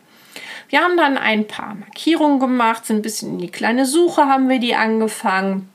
Wir 0.69 0.81
haben 0.81 0.97
dann 0.97 1.17
ein 1.17 1.47
paar 1.47 1.75
Markierungen 1.75 2.39
gemacht, 2.39 2.85
sind 2.85 2.97
ein 2.97 3.01
bisschen 3.01 3.33
in 3.33 3.39
die 3.39 3.51
kleine 3.51 3.85
Suche 3.85 4.25
haben 4.25 4.49
wir 4.49 4.59
die 4.59 4.75
angefangen. 4.75 5.69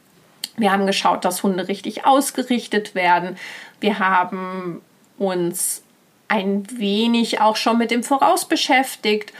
Wir 0.56 0.70
haben 0.70 0.86
geschaut, 0.86 1.24
dass 1.24 1.42
Hunde 1.42 1.66
richtig 1.68 2.04
ausgerichtet 2.04 2.94
werden. 2.94 3.38
Wir 3.80 3.98
haben 3.98 4.82
uns 5.16 5.82
ein 6.28 6.66
wenig 6.78 7.40
auch 7.40 7.56
schon 7.56 7.78
mit 7.78 7.90
dem 7.90 8.02
Voraus 8.02 8.44
beschäftigt 8.44 9.32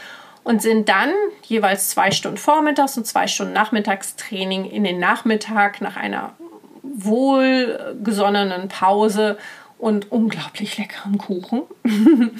und 0.43 0.61
sind 0.61 0.89
dann 0.89 1.11
jeweils 1.43 1.89
zwei 1.89 2.11
Stunden 2.11 2.37
Vormittags 2.37 2.97
und 2.97 3.05
zwei 3.05 3.27
Stunden 3.27 3.53
Nachmittagstraining 3.53 4.65
in 4.65 4.83
den 4.83 4.99
Nachmittag 4.99 5.81
nach 5.81 5.95
einer 5.95 6.33
wohlgesonnenen 6.81 8.67
Pause 8.67 9.37
und 9.77 10.11
unglaublich 10.11 10.77
leckerem 10.77 11.17
Kuchen. 11.17 11.63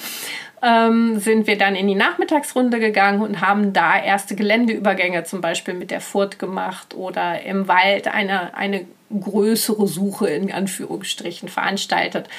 Ähm, 0.65 1.19
sind 1.19 1.45
wir 1.45 1.57
dann 1.57 1.75
in 1.75 1.87
die 1.87 1.95
Nachmittagsrunde 1.95 2.79
gegangen 2.79 3.21
und 3.21 3.41
haben 3.41 3.73
da 3.73 4.01
erste 4.01 4.33
Geländeübergänge 4.33 5.25
zum 5.25 5.41
Beispiel 5.41 5.73
mit 5.73 5.91
der 5.91 5.99
Furt 5.99 6.39
gemacht 6.39 6.95
oder 6.95 7.41
im 7.41 7.67
Wald 7.67 8.07
eine, 8.07 8.55
eine 8.55 8.85
größere 9.11 9.87
Suche 9.87 10.29
in 10.29 10.53
Anführungsstrichen 10.53 11.49
veranstaltet 11.49 12.29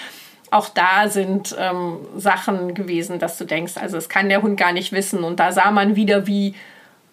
auch 0.55 0.69
da 0.69 1.09
sind 1.09 1.55
ähm, 1.59 1.99
Sachen 2.17 2.75
gewesen, 2.75 3.19
dass 3.19 3.37
du 3.38 3.45
denkst, 3.45 3.77
also 3.77 3.97
es 3.97 4.09
kann 4.09 4.29
der 4.29 4.40
Hund 4.40 4.57
gar 4.59 4.73
nicht 4.73 4.93
wissen. 4.93 5.25
Und 5.25 5.40
da 5.40 5.51
sah 5.51 5.73
man 5.73 5.97
wieder, 5.97 6.29
wie 6.29 6.55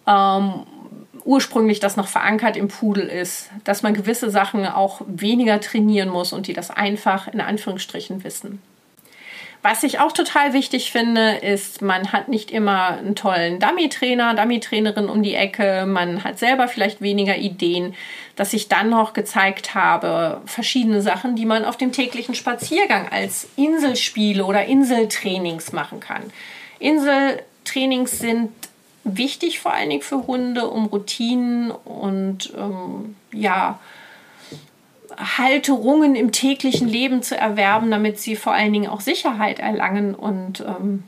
ähm, 0.06 0.62
ursprünglich 1.24 1.80
das 1.80 1.96
noch 1.96 2.06
verankert 2.06 2.56
im 2.56 2.68
Pudel 2.68 3.08
ist, 3.08 3.50
dass 3.64 3.82
man 3.82 3.94
gewisse 3.94 4.30
Sachen 4.30 4.64
auch 4.64 5.00
weniger 5.06 5.60
trainieren 5.60 6.08
muss 6.08 6.32
und 6.32 6.46
die 6.46 6.52
das 6.52 6.70
einfach 6.70 7.26
in 7.26 7.40
Anführungsstrichen 7.40 8.22
wissen. 8.22 8.62
Was 9.62 9.84
ich 9.84 10.00
auch 10.00 10.10
total 10.10 10.54
wichtig 10.54 10.90
finde, 10.90 11.36
ist, 11.36 11.82
man 11.82 12.12
hat 12.12 12.26
nicht 12.26 12.50
immer 12.50 12.98
einen 12.98 13.14
tollen 13.14 13.60
Dummy-Trainer, 13.60 14.34
Dummy-Trainerin 14.34 15.08
um 15.08 15.22
die 15.22 15.36
Ecke. 15.36 15.86
Man 15.86 16.24
hat 16.24 16.40
selber 16.40 16.66
vielleicht 16.66 17.00
weniger 17.00 17.36
Ideen, 17.36 17.94
dass 18.34 18.52
ich 18.54 18.66
dann 18.66 18.90
noch 18.90 19.12
gezeigt 19.12 19.76
habe, 19.76 20.40
verschiedene 20.46 21.00
Sachen, 21.00 21.36
die 21.36 21.46
man 21.46 21.64
auf 21.64 21.76
dem 21.76 21.92
täglichen 21.92 22.34
Spaziergang 22.34 23.08
als 23.08 23.48
Inselspiele 23.54 24.44
oder 24.44 24.64
Inseltrainings 24.64 25.72
machen 25.72 26.00
kann. 26.00 26.22
Inseltrainings 26.80 28.18
sind 28.18 28.50
wichtig 29.04 29.60
vor 29.60 29.72
allen 29.74 29.90
Dingen 29.90 30.02
für 30.02 30.26
Hunde, 30.26 30.66
um 30.68 30.86
Routinen 30.86 31.70
und 31.70 32.52
ähm, 32.56 33.14
ja, 33.32 33.78
Halterungen 35.16 36.14
im 36.14 36.32
täglichen 36.32 36.88
Leben 36.88 37.22
zu 37.22 37.36
erwerben, 37.36 37.90
damit 37.90 38.18
sie 38.18 38.36
vor 38.36 38.52
allen 38.52 38.72
Dingen 38.72 38.88
auch 38.88 39.00
Sicherheit 39.00 39.58
erlangen 39.58 40.14
und 40.14 40.60
ähm, 40.60 41.04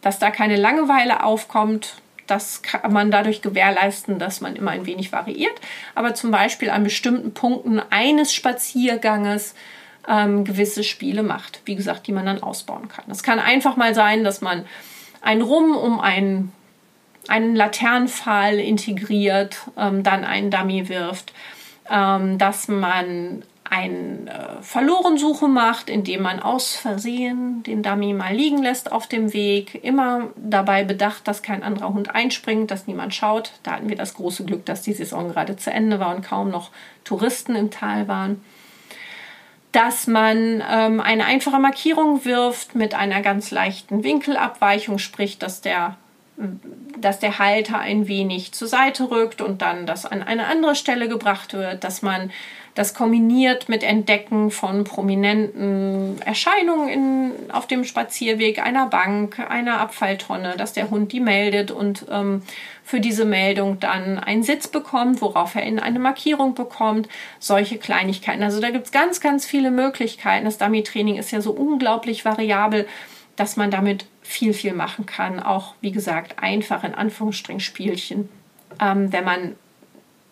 dass 0.00 0.18
da 0.18 0.30
keine 0.30 0.56
Langeweile 0.56 1.24
aufkommt. 1.24 1.96
Das 2.26 2.62
kann 2.62 2.92
man 2.92 3.10
dadurch 3.10 3.42
gewährleisten, 3.42 4.18
dass 4.18 4.40
man 4.40 4.56
immer 4.56 4.70
ein 4.70 4.86
wenig 4.86 5.12
variiert, 5.12 5.54
aber 5.94 6.14
zum 6.14 6.30
Beispiel 6.30 6.70
an 6.70 6.84
bestimmten 6.84 7.34
Punkten 7.34 7.80
eines 7.90 8.32
Spazierganges 8.32 9.54
ähm, 10.08 10.44
gewisse 10.44 10.84
Spiele 10.84 11.22
macht, 11.22 11.60
wie 11.64 11.76
gesagt, 11.76 12.06
die 12.06 12.12
man 12.12 12.26
dann 12.26 12.42
ausbauen 12.42 12.88
kann. 12.88 13.04
Es 13.10 13.22
kann 13.22 13.38
einfach 13.38 13.76
mal 13.76 13.94
sein, 13.94 14.24
dass 14.24 14.40
man 14.40 14.64
ein 15.20 15.42
Rum 15.42 15.76
um 15.76 16.00
einen, 16.00 16.52
einen 17.28 17.54
Laternenpfahl 17.54 18.58
integriert, 18.58 19.58
ähm, 19.76 20.02
dann 20.02 20.24
einen 20.24 20.50
Dummy 20.50 20.88
wirft 20.88 21.32
ähm, 21.90 22.38
dass 22.38 22.68
man 22.68 23.42
eine 23.72 24.30
äh, 24.30 24.62
Verlorensuche 24.62 25.48
macht, 25.48 25.88
indem 25.88 26.22
man 26.22 26.40
aus 26.40 26.76
Versehen 26.76 27.62
den 27.62 27.82
Dummy 27.82 28.12
mal 28.12 28.34
liegen 28.34 28.62
lässt 28.62 28.92
auf 28.92 29.06
dem 29.06 29.32
Weg. 29.32 29.82
Immer 29.82 30.28
dabei 30.36 30.84
bedacht, 30.84 31.26
dass 31.26 31.42
kein 31.42 31.62
anderer 31.62 31.94
Hund 31.94 32.14
einspringt, 32.14 32.70
dass 32.70 32.86
niemand 32.86 33.14
schaut. 33.14 33.52
Da 33.62 33.72
hatten 33.72 33.88
wir 33.88 33.96
das 33.96 34.12
große 34.12 34.44
Glück, 34.44 34.66
dass 34.66 34.82
die 34.82 34.92
Saison 34.92 35.30
gerade 35.30 35.56
zu 35.56 35.70
Ende 35.70 36.00
war 36.00 36.14
und 36.14 36.22
kaum 36.22 36.50
noch 36.50 36.70
Touristen 37.04 37.56
im 37.56 37.70
Tal 37.70 38.08
waren. 38.08 38.44
Dass 39.72 40.06
man 40.06 40.62
ähm, 40.70 41.00
eine 41.00 41.24
einfache 41.24 41.58
Markierung 41.58 42.26
wirft 42.26 42.74
mit 42.74 42.94
einer 42.94 43.22
ganz 43.22 43.50
leichten 43.50 44.04
Winkelabweichung, 44.04 44.98
sprich, 44.98 45.38
dass 45.38 45.62
der 45.62 45.96
dass 46.98 47.18
der 47.18 47.38
Halter 47.38 47.78
ein 47.78 48.08
wenig 48.08 48.52
zur 48.52 48.68
Seite 48.68 49.10
rückt 49.10 49.40
und 49.40 49.62
dann 49.62 49.86
das 49.86 50.06
an 50.06 50.22
eine 50.22 50.46
andere 50.46 50.74
Stelle 50.74 51.08
gebracht 51.08 51.52
wird, 51.52 51.84
dass 51.84 52.02
man 52.02 52.30
das 52.74 52.94
kombiniert 52.94 53.68
mit 53.68 53.82
Entdecken 53.82 54.50
von 54.50 54.84
prominenten 54.84 56.22
Erscheinungen 56.22 56.88
in, 56.88 57.50
auf 57.52 57.66
dem 57.66 57.84
Spazierweg, 57.84 58.64
einer 58.64 58.86
Bank, 58.86 59.38
einer 59.38 59.78
Abfalltonne, 59.78 60.54
dass 60.56 60.72
der 60.72 60.88
Hund 60.88 61.12
die 61.12 61.20
meldet 61.20 61.70
und 61.70 62.06
ähm, 62.10 62.42
für 62.82 63.00
diese 63.00 63.26
Meldung 63.26 63.78
dann 63.78 64.18
einen 64.18 64.42
Sitz 64.42 64.68
bekommt, 64.68 65.20
worauf 65.20 65.54
er 65.54 65.64
in 65.64 65.78
eine 65.78 65.98
Markierung 65.98 66.54
bekommt. 66.54 67.08
Solche 67.38 67.76
Kleinigkeiten. 67.76 68.42
Also 68.42 68.60
da 68.60 68.70
gibt 68.70 68.86
es 68.86 68.92
ganz, 68.92 69.20
ganz 69.20 69.44
viele 69.44 69.70
Möglichkeiten. 69.70 70.46
Das 70.46 70.56
Dummy-Training 70.56 71.16
ist 71.16 71.30
ja 71.30 71.42
so 71.42 71.52
unglaublich 71.52 72.24
variabel, 72.24 72.88
dass 73.36 73.56
man 73.56 73.70
damit 73.70 74.06
viel, 74.32 74.54
viel 74.54 74.72
machen 74.72 75.06
kann. 75.06 75.40
Auch, 75.40 75.74
wie 75.80 75.92
gesagt, 75.92 76.42
einfach 76.42 76.84
in 76.84 76.94
Anführungsstrichen 76.94 77.60
Spielchen. 77.60 78.28
Ähm, 78.80 79.12
wenn 79.12 79.24
man 79.24 79.56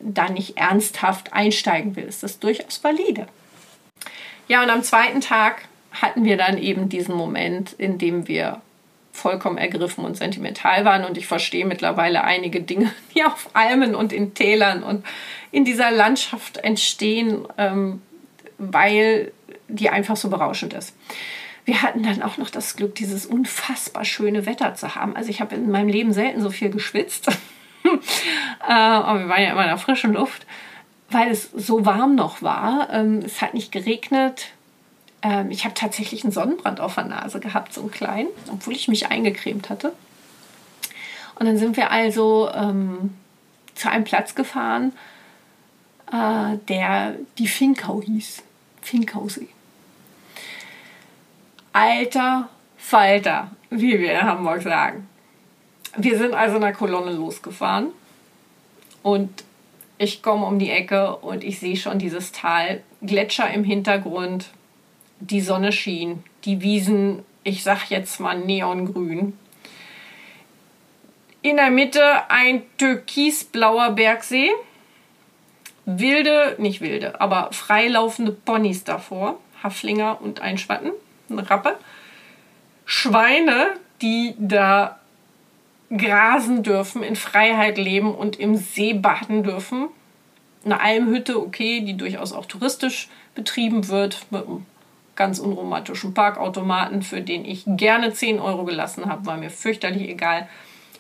da 0.01 0.31
nicht 0.31 0.57
ernsthaft 0.57 1.35
einsteigen 1.35 1.95
will, 1.97 2.05
ist 2.05 2.23
das 2.23 2.39
durchaus 2.39 2.83
valide. 2.83 3.27
Ja, 4.49 4.63
und 4.63 4.71
am 4.71 4.83
zweiten 4.83 5.21
Tag 5.21 5.63
hatten 5.93 6.25
wir 6.25 6.39
dann 6.39 6.57
eben 6.57 6.89
diesen 6.89 7.15
Moment, 7.15 7.75
in 7.75 7.99
dem 7.99 8.27
wir 8.27 8.63
vollkommen 9.13 9.59
ergriffen 9.59 10.05
und 10.05 10.17
sentimental 10.17 10.85
waren. 10.87 11.05
Und 11.05 11.19
ich 11.19 11.27
verstehe 11.27 11.67
mittlerweile 11.67 12.25
einige 12.25 12.63
Dinge, 12.63 12.91
die 13.15 13.23
auf 13.23 13.51
Almen 13.53 13.95
und 13.95 14.13
in 14.13 14.33
Tälern 14.33 14.83
und 14.83 15.05
in 15.53 15.65
dieser 15.67 15.91
Landschaft 15.91 16.57
entstehen, 16.57 17.47
ähm, 17.59 18.01
weil 18.57 19.33
die 19.69 19.91
einfach 19.91 20.17
so 20.17 20.31
berauschend 20.31 20.73
ist 20.73 20.95
wir 21.65 21.83
hatten 21.83 22.03
dann 22.03 22.23
auch 22.23 22.37
noch 22.39 22.51
das 22.51 22.77
Glück, 22.77 22.95
dieses 22.95 23.27
unfassbar 23.27 24.05
schöne 24.05 24.47
Wetter 24.47 24.75
zu 24.75 24.95
haben. 24.95 25.17
Also 25.17 25.31
ich 25.31 25.41
habe 25.41 25.55
in 25.55 25.71
meinem 25.71 25.89
Leben 25.89 26.13
selten 26.13 26.41
so 26.41 26.51
viel 26.51 26.71
geschwitzt. 26.71 27.29
äh, 27.89 28.73
aber 28.73 29.21
wir 29.21 29.29
waren 29.29 29.43
ja 29.43 29.53
immer 29.53 29.63
in 29.63 29.69
der 29.69 29.79
frischen 29.79 30.15
Luft, 30.15 30.47
weil 31.11 31.31
es 31.31 31.51
so 31.53 31.85
warm 31.85 32.15
noch 32.15 32.43
war. 32.43 32.89
Ähm, 32.93 33.21
es 33.25 33.43
hat 33.43 33.55
nicht 33.55 33.73
geregnet. 33.73 34.49
Ähm, 35.23 35.51
ich 35.51 35.65
habe 35.65 35.75
tatsächlich 35.75 36.25
einen 36.25 36.33
Sonnenbrand 36.33 36.81
auf 36.81 36.95
der 36.95 37.05
Nase 37.05 37.41
gehabt, 37.41 37.75
so 37.75 37.83
einen 37.83 37.91
kleinen, 37.91 38.29
obwohl 38.51 38.75
ich 38.75 38.89
mich 38.89 39.11
eingecremt 39.11 39.69
hatte. 39.69 39.93
Und 41.39 41.47
dann 41.47 41.59
sind 41.59 41.77
wir 41.77 41.91
also 41.91 42.51
ähm, 42.55 43.15
zu 43.75 43.91
einem 43.91 44.05
Platz 44.05 44.35
gefahren, 44.35 44.93
äh, 46.11 46.57
der 46.69 47.17
die 47.39 47.49
Finkau 47.49 48.03
hieß. 48.03 48.43
Finkausee 48.83 49.49
alter 51.73 52.49
Falter, 52.77 53.51
wie 53.71 53.99
wir 53.99 54.13
in 54.13 54.23
Hamburg 54.23 54.63
sagen. 54.63 55.09
Wir 55.97 56.19
sind 56.19 56.35
also 56.35 56.57
in 56.57 56.63
der 56.63 56.73
Kolonne 56.73 57.13
losgefahren 57.13 57.89
und 59.03 59.45
ich 59.99 60.23
komme 60.23 60.47
um 60.47 60.59
die 60.59 60.71
Ecke 60.71 61.17
und 61.17 61.45
ich 61.45 61.59
sehe 61.59 61.77
schon 61.77 61.99
dieses 61.99 62.33
Tal, 62.33 62.83
Gletscher 63.03 63.53
im 63.53 63.65
Hintergrund, 63.65 64.51
die 65.21 65.41
Sonne 65.41 65.73
schien, 65.73 66.25
die 66.45 66.63
Wiesen, 66.63 67.23
ich 67.45 67.63
sag 67.63 67.91
jetzt 67.91 68.19
mal 68.21 68.39
neongrün. 68.39 69.39
In 71.43 71.57
der 71.57 71.71
Mitte 71.71 72.31
ein 72.31 72.63
türkisblauer 72.79 73.91
Bergsee, 73.91 74.51
wilde, 75.85 76.57
nicht 76.59 76.81
wilde, 76.81 77.21
aber 77.21 77.53
freilaufende 77.53 78.33
Ponys 78.33 78.85
davor, 78.85 79.39
Haflinger 79.63 80.21
und 80.21 80.41
ein 80.41 80.59
Schwatten, 80.59 80.93
eine 81.31 81.49
Rappe. 81.49 81.77
Schweine, 82.85 83.75
die 84.03 84.35
da 84.39 84.99
grasen 85.97 86.63
dürfen, 86.63 87.03
in 87.03 87.17
Freiheit 87.17 87.79
leben 87.79 88.15
und 88.15 88.39
im 88.39 88.57
See 88.57 88.95
baden 88.95 89.43
dürfen. 89.43 89.89
Eine 90.65 90.81
Almhütte, 90.81 91.41
okay, 91.41 91.81
die 91.81 91.97
durchaus 91.97 92.33
auch 92.33 92.47
touristisch 92.47 93.09
betrieben 93.35 93.89
wird, 93.89 94.27
mit 94.31 94.47
einem 94.47 94.67
ganz 95.17 95.39
unromantischen 95.39 96.15
Parkautomaten, 96.15 97.03
für 97.03 97.21
den 97.21 97.45
ich 97.45 97.65
gerne 97.67 98.13
10 98.13 98.39
Euro 98.39 98.65
gelassen 98.65 99.07
habe, 99.07 99.27
war 99.27 99.37
mir 99.37 99.51
fürchterlich 99.51 100.09
egal, 100.09 100.49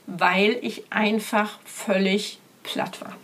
weil 0.07 0.59
ich 0.63 0.85
einfach 0.91 1.59
völlig 1.65 2.39
platt 2.63 3.01
war. 3.01 3.17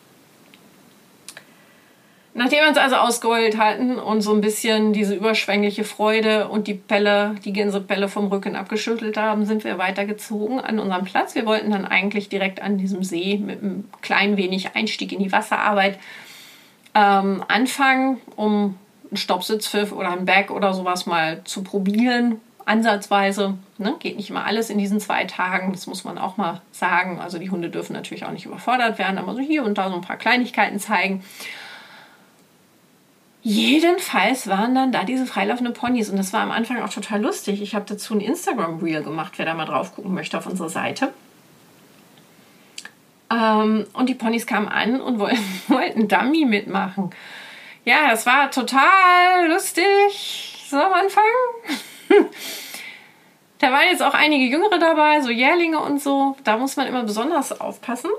Nachdem 2.38 2.61
wir 2.61 2.68
uns 2.68 2.77
also 2.77 2.96
ausgeheult 2.96 3.57
hatten 3.57 3.99
und 3.99 4.20
so 4.20 4.35
ein 4.35 4.42
bisschen 4.42 4.92
diese 4.92 5.14
überschwängliche 5.14 5.85
Freude 5.85 6.49
und 6.49 6.66
die 6.66 6.75
Pelle, 6.75 7.35
die 7.46 7.53
Gänsepelle 7.55 8.11
vom 8.11 8.27
Rücken 8.27 8.57
abgeschüttelt 8.57 9.16
haben, 9.16 9.46
sind 9.46 9.64
wir 9.64 9.79
weitergezogen 9.79 10.61
an 10.61 10.79
unserem 10.79 11.07
Platz. 11.07 11.35
Wir 11.35 11.46
wollten 11.46 11.70
dann 11.70 11.87
eigentlich 11.87 12.29
direkt 12.29 12.61
an 12.61 12.77
diesem 12.77 13.03
See 13.03 13.38
mit 13.38 13.62
einem 13.62 13.88
klein 14.03 14.37
wenig 14.37 14.77
Einstieg 14.77 15.12
in 15.12 15.20
die 15.20 15.33
Wasserarbeit 15.33 15.99
ähm, 16.94 17.42
anfangen, 17.49 18.18
um 18.37 18.77
einen 19.09 19.16
Stoppsitzpfiff 19.16 19.92
oder 19.92 20.12
ein 20.12 20.27
Back 20.27 20.51
oder 20.51 20.75
sowas 20.75 21.07
mal 21.07 21.42
zu 21.44 21.64
probieren. 21.64 22.38
Ansatzweise. 22.66 23.55
Ne? 23.79 23.94
Geht 23.99 24.16
nicht 24.16 24.29
immer 24.29 24.44
alles 24.44 24.68
in 24.68 24.77
diesen 24.77 25.01
zwei 25.01 25.25
Tagen, 25.25 25.72
das 25.72 25.87
muss 25.87 26.05
man 26.05 26.18
auch 26.18 26.37
mal 26.37 26.61
sagen. 26.70 27.18
Also 27.18 27.38
die 27.38 27.49
Hunde 27.49 27.70
dürfen 27.70 27.94
natürlich 27.94 28.27
auch 28.27 28.33
nicht 28.33 28.44
überfordert 28.44 28.99
werden, 28.99 29.16
aber 29.16 29.33
so 29.35 29.40
hier 29.40 29.64
und 29.64 29.79
da 29.79 29.88
so 29.88 29.94
ein 29.94 30.03
paar 30.03 30.18
Kleinigkeiten 30.18 30.79
zeigen. 30.79 31.25
Jedenfalls 33.48 34.48
waren 34.48 34.74
dann 34.74 34.90
da 34.90 35.04
diese 35.04 35.24
freilaufenden 35.24 35.72
Ponys 35.72 36.11
und 36.11 36.16
das 36.16 36.32
war 36.32 36.40
am 36.40 36.50
Anfang 36.50 36.82
auch 36.82 36.92
total 36.92 37.22
lustig. 37.22 37.62
Ich 37.62 37.76
habe 37.76 37.85
dazu 37.87 38.12
ein 38.12 38.20
Instagram-Reel 38.20 39.04
gemacht, 39.04 39.35
wer 39.37 39.46
da 39.46 39.54
mal 39.54 39.66
drauf 39.66 39.94
gucken 39.94 40.12
möchte 40.14 40.37
auf 40.37 40.48
unserer 40.48 40.68
Seite. 40.68 41.12
Ähm, 43.30 43.87
und 43.92 44.09
die 44.09 44.16
Ponys 44.16 44.48
kamen 44.48 44.66
an 44.66 45.00
und 45.00 45.20
wollten, 45.20 45.38
wollten 45.68 46.09
Dummy 46.09 46.44
mitmachen. 46.44 47.11
Ja, 47.85 48.11
das 48.11 48.26
war 48.26 48.50
total 48.50 49.48
lustig 49.48 50.66
so 50.68 50.78
am 50.78 50.94
Anfang. 50.94 51.22
da 53.61 53.70
waren 53.70 53.87
jetzt 53.88 54.02
auch 54.02 54.14
einige 54.14 54.46
Jüngere 54.46 54.80
dabei, 54.80 55.20
so 55.20 55.30
Jährlinge 55.30 55.78
und 55.78 56.02
so. 56.02 56.37
Da 56.42 56.56
muss 56.56 56.74
man 56.76 56.88
immer 56.88 57.04
besonders 57.04 57.61
aufpassen. 57.61 58.11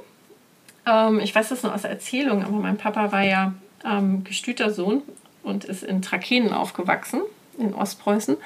Ähm, 0.85 1.19
ich 1.19 1.35
weiß 1.35 1.49
das 1.49 1.63
nur 1.63 1.75
aus 1.75 1.83
Erzählung, 1.83 2.45
aber 2.45 2.55
mein 2.55 2.77
Papa 2.77 3.11
war 3.11 3.23
ja 3.23 3.51
ähm, 3.87 4.23
gestüter 4.23 4.71
Sohn 4.71 5.01
und 5.43 5.65
ist 5.65 5.83
in 5.83 6.01
Trakehnen 6.01 6.53
aufgewachsen, 6.53 7.21
in 7.57 7.73
Ostpreußen. 7.73 8.37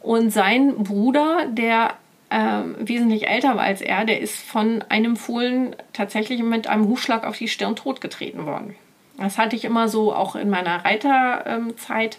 Und 0.00 0.30
sein 0.30 0.74
Bruder, 0.76 1.46
der 1.48 1.94
ähm, 2.30 2.76
wesentlich 2.78 3.28
älter 3.28 3.56
war 3.56 3.62
als 3.62 3.80
er, 3.82 4.04
der 4.04 4.20
ist 4.20 4.36
von 4.36 4.82
einem 4.88 5.16
Fohlen 5.16 5.76
tatsächlich 5.92 6.42
mit 6.42 6.66
einem 6.66 6.88
Hufschlag 6.88 7.24
auf 7.24 7.36
die 7.36 7.48
Stirn 7.48 7.76
totgetreten 7.76 8.46
worden. 8.46 8.74
Das 9.18 9.38
hatte 9.38 9.54
ich 9.54 9.64
immer 9.64 9.88
so 9.88 10.14
auch 10.14 10.34
in 10.34 10.48
meiner 10.48 10.84
Reiterzeit 10.84 12.18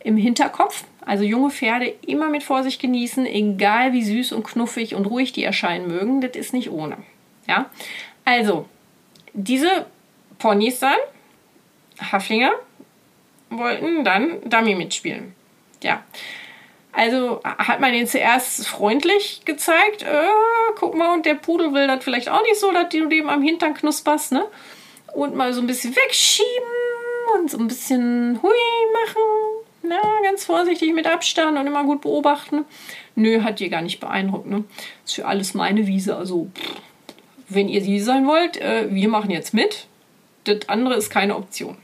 im 0.00 0.16
Hinterkopf. 0.16 0.84
Also 1.06 1.24
junge 1.24 1.50
Pferde 1.50 1.94
immer 2.06 2.28
mit 2.28 2.42
Vorsicht 2.42 2.80
genießen, 2.80 3.24
egal 3.26 3.92
wie 3.92 4.02
süß 4.02 4.32
und 4.32 4.44
knuffig 4.44 4.94
und 4.94 5.06
ruhig 5.06 5.32
die 5.32 5.44
erscheinen 5.44 5.86
mögen, 5.86 6.20
das 6.20 6.32
ist 6.32 6.52
nicht 6.52 6.70
ohne. 6.70 6.96
Ja, 7.46 7.66
also 8.24 8.66
diese 9.32 9.86
Ponys 10.38 10.80
dann 10.80 10.98
Haflinger 12.00 12.52
wollten 13.50 14.04
dann 14.04 14.38
Dummy 14.48 14.74
mitspielen. 14.74 15.34
Ja. 15.82 16.02
Also 16.92 17.40
hat 17.44 17.80
man 17.80 17.92
den 17.92 18.06
zuerst 18.06 18.66
freundlich 18.66 19.42
gezeigt, 19.44 20.02
äh, 20.02 20.28
guck 20.76 20.96
mal, 20.96 21.14
und 21.14 21.24
der 21.24 21.34
Pudel 21.34 21.72
will 21.72 21.86
das 21.86 22.02
vielleicht 22.02 22.28
auch 22.28 22.42
nicht 22.42 22.58
so, 22.58 22.72
dass 22.72 22.88
du 22.88 23.06
dem 23.06 23.28
am 23.28 23.42
Hintern 23.42 23.74
knusperst, 23.74 24.32
ne? 24.32 24.44
Und 25.14 25.36
mal 25.36 25.52
so 25.52 25.60
ein 25.60 25.66
bisschen 25.66 25.94
wegschieben 25.94 26.48
und 27.34 27.50
so 27.50 27.58
ein 27.58 27.68
bisschen 27.68 28.40
hui 28.42 28.50
machen. 28.92 29.22
Na, 29.82 30.00
ganz 30.24 30.44
vorsichtig 30.44 30.92
mit 30.92 31.06
Abstand 31.06 31.56
und 31.58 31.66
immer 31.66 31.84
gut 31.84 32.00
beobachten. 32.00 32.64
Nö, 33.14 33.42
hat 33.42 33.60
dir 33.60 33.68
gar 33.68 33.82
nicht 33.82 34.00
beeindruckt, 34.00 34.46
ne? 34.46 34.64
Ist 35.04 35.14
für 35.14 35.26
alles 35.26 35.54
meine 35.54 35.86
Wiese, 35.86 36.16
also 36.16 36.48
pff, 36.54 36.74
wenn 37.48 37.68
ihr 37.68 37.82
sie 37.82 38.00
sein 38.00 38.26
wollt, 38.26 38.56
äh, 38.56 38.88
wir 38.90 39.08
machen 39.08 39.30
jetzt 39.30 39.54
mit. 39.54 39.86
Das 40.44 40.68
andere 40.68 40.94
ist 40.94 41.10
keine 41.10 41.36
Option. 41.36 41.76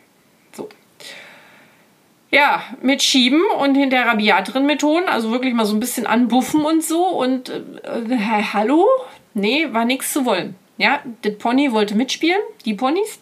Ja, 2.31 2.63
mit 2.83 3.03
Schieben 3.03 3.43
und 3.61 3.77
hinter 3.77 4.05
rabiateren 4.05 4.67
Methoden, 4.67 5.09
also 5.09 5.31
wirklich 5.31 5.55
mal 5.55 5.65
so 5.65 5.75
ein 5.75 5.81
bisschen 5.81 6.07
anbuffen 6.07 6.65
und 6.65 6.83
so. 6.83 7.07
Und 7.07 7.49
äh, 7.49 7.61
äh, 7.85 8.43
hallo? 8.53 8.87
Nee, 9.35 9.69
war 9.73 9.85
nichts 9.85 10.13
zu 10.13 10.25
wollen. 10.25 10.57
Ja, 10.79 11.01
das 11.23 11.37
Pony 11.39 11.73
wollte 11.73 11.95
mitspielen, 11.95 12.41
die 12.65 12.75
Ponys. 12.75 13.21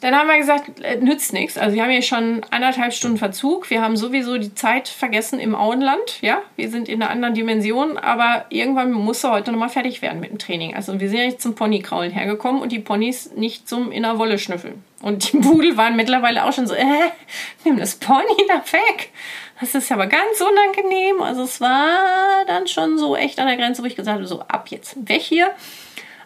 Dann 0.00 0.14
haben 0.14 0.28
wir 0.28 0.38
gesagt, 0.38 0.80
äh, 0.80 0.96
nützt 0.96 1.32
nichts. 1.32 1.58
Also 1.58 1.74
wir 1.74 1.82
haben 1.82 1.90
ja 1.90 2.02
schon 2.02 2.42
anderthalb 2.50 2.92
Stunden 2.92 3.18
Verzug. 3.18 3.68
Wir 3.70 3.82
haben 3.82 3.96
sowieso 3.96 4.38
die 4.38 4.54
Zeit 4.54 4.88
vergessen 4.88 5.40
im 5.40 5.54
Auenland. 5.54 6.20
Ja, 6.20 6.40
wir 6.56 6.70
sind 6.70 6.88
in 6.88 7.02
einer 7.02 7.10
anderen 7.10 7.34
Dimension, 7.34 7.98
aber 7.98 8.46
irgendwann 8.50 8.92
muss 8.92 9.24
er 9.24 9.32
heute 9.32 9.50
nochmal 9.50 9.68
fertig 9.68 10.00
werden 10.00 10.20
mit 10.20 10.30
dem 10.30 10.38
Training. 10.38 10.76
Also 10.76 11.00
wir 11.00 11.08
sind 11.08 11.18
ja 11.18 11.26
nicht 11.26 11.42
zum 11.42 11.54
Ponykraulen 11.54 12.12
hergekommen 12.12 12.62
und 12.62 12.70
die 12.70 12.78
Ponys 12.78 13.32
nicht 13.34 13.68
zum 13.68 13.90
Innerwolle 13.90 14.38
schnüffeln. 14.38 14.84
Und 15.02 15.32
die 15.32 15.38
Pudel 15.38 15.76
waren 15.76 15.96
mittlerweile 15.96 16.44
auch 16.44 16.52
schon 16.52 16.66
so, 16.66 16.74
äh, 16.74 16.84
nimm 17.64 17.78
das 17.78 17.96
Pony 17.96 18.46
da 18.48 18.62
weg. 18.72 19.10
Das 19.60 19.74
ist 19.74 19.90
aber 19.90 20.06
ganz 20.06 20.40
unangenehm. 20.40 21.20
Also 21.22 21.42
es 21.42 21.60
war 21.60 22.44
dann 22.46 22.68
schon 22.68 22.98
so 22.98 23.16
echt 23.16 23.40
an 23.40 23.48
der 23.48 23.56
Grenze, 23.56 23.82
wo 23.82 23.86
ich 23.86 23.96
gesagt 23.96 24.16
habe, 24.16 24.26
so 24.26 24.42
ab 24.42 24.68
jetzt 24.68 25.08
weg 25.08 25.22
hier. 25.22 25.50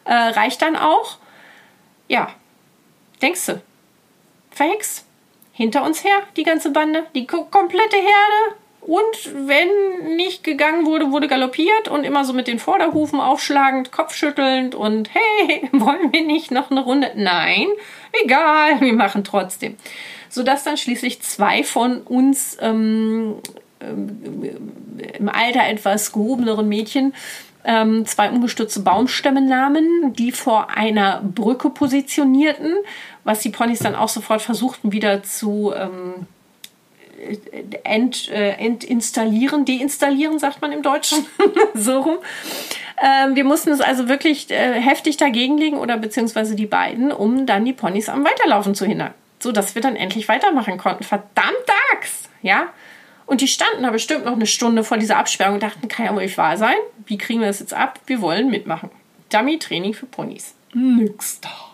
Äh, 0.05 0.13
reicht 0.13 0.61
dann 0.61 0.77
auch. 0.77 1.17
Ja, 2.09 2.29
Denkst 3.23 3.47
du? 3.47 3.63
Verhext. 4.51 5.07
Hinter 5.53 5.85
uns 5.85 6.03
her, 6.03 6.23
die 6.37 6.43
ganze 6.43 6.71
Bande, 6.71 7.05
die 7.15 7.27
komplette 7.27 7.97
Herde. 7.97 8.57
Und 8.81 9.47
wenn 9.47 10.17
nicht 10.17 10.43
gegangen 10.43 10.87
wurde, 10.87 11.13
wurde 11.13 11.29
galoppiert 11.29 11.87
und 11.89 12.03
immer 12.03 12.25
so 12.25 12.33
mit 12.33 12.49
den 12.49 12.59
Vorderhufen 12.59 13.21
aufschlagend, 13.21 13.93
kopfschüttelnd 13.93 14.75
und 14.75 15.09
hey, 15.15 15.69
wollen 15.73 16.13
wir 16.13 16.25
nicht 16.25 16.51
noch 16.51 16.71
eine 16.71 16.83
Runde? 16.83 17.13
Nein, 17.15 17.69
egal, 18.25 18.81
wir 18.81 18.93
machen 18.93 19.23
trotzdem. 19.23 19.77
Sodass 20.29 20.65
dann 20.65 20.79
schließlich 20.79 21.23
zwei 21.23 21.63
von 21.63 22.01
uns 22.01 22.57
ähm, 22.61 23.37
ähm, 23.81 24.43
im 25.17 25.29
Alter 25.29 25.69
etwas 25.69 26.11
gehobeneren 26.11 26.69
Mädchen 26.69 27.15
ähm, 27.65 28.05
zwei 28.07 28.31
umgestürzte 28.31 28.81
Baumstämme 28.81 29.41
nahmen, 29.41 30.13
die 30.15 30.33
vor 30.33 30.71
einer 30.71 31.23
Brücke 31.23 31.71
positionierten, 31.71 32.75
was 33.25 33.41
die 33.41 33.51
Ponys 33.51 33.81
dann 33.81 33.95
auch 33.95 34.09
sofort 34.09 34.43
versuchten 34.43 34.93
wieder 34.93 35.23
zu 35.23 35.73
ähm, 35.75 36.27
ent, 37.85 38.29
äh, 38.31 38.53
entinstallieren, 38.53 39.65
deinstallieren, 39.65 40.39
sagt 40.39 40.61
man 40.61 40.73
im 40.73 40.83
Deutschen, 40.83 41.27
so 41.75 42.01
rum. 42.01 42.19
Ähm, 43.03 43.37
wir 43.37 43.45
mussten 43.45 43.71
es 43.71 43.81
also 43.81 44.09
wirklich 44.09 44.51
äh, 44.51 44.81
heftig 44.81 45.17
dagegenlegen 45.17 45.79
oder 45.79 45.97
beziehungsweise 45.97 46.55
die 46.55 46.67
beiden, 46.67 47.13
um 47.13 47.47
dann 47.47 47.65
die 47.65 47.73
Ponys 47.73 48.09
am 48.09 48.25
Weiterlaufen 48.25 48.75
zu 48.75 48.87
hindern, 48.87 49.15
so 49.39 49.53
dass 49.53 49.75
wir 49.75 49.83
dann 49.83 49.97
endlich 49.97 50.29
weitermachen 50.29 50.79
konnten. 50.79 51.05
Verdammt 51.05 51.67
Axt, 51.93 52.29
ja. 52.43 52.69
Und 53.27 53.41
die 53.41 53.49
standen 53.49 53.85
da 53.85 53.91
bestimmt 53.91 54.25
noch 54.25 54.33
eine 54.33 54.47
Stunde 54.47 54.85
vor 54.85 54.99
dieser 54.99 55.17
Absperrung 55.17 55.55
und 55.55 55.63
dachten, 55.63 55.89
kann 55.89 56.07
ja 56.07 56.15
wohl 56.15 56.23
nicht 56.23 56.37
wahr 56.37 56.57
sein. 56.57 56.77
Wie 57.07 57.19
kriegen 57.19 57.41
wir 57.41 57.47
das 57.47 57.61
jetzt 57.61 57.73
ab? 57.73 58.01
Wir 58.07 58.21
wollen 58.21 58.51
mitmachen. 58.51 58.91
Dummy-Training 59.31 59.95
für 59.95 60.07
Ponys. 60.07 60.55
Nix 60.75 61.41
da. 61.41 61.72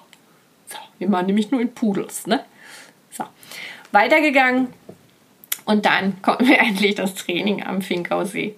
Wir 0.98 1.08
machen 1.08 1.26
nämlich 1.26 1.50
nur 1.50 1.60
in 1.60 1.72
Pudels, 1.72 2.26
ne? 2.26 2.44
So, 3.10 3.24
weitergegangen. 3.92 4.68
Und 5.64 5.86
dann 5.86 6.20
konnten 6.22 6.48
wir 6.48 6.58
endlich 6.58 6.94
das 6.94 7.14
Training 7.14 7.62
am 7.62 7.82
Finkausee 7.82 8.54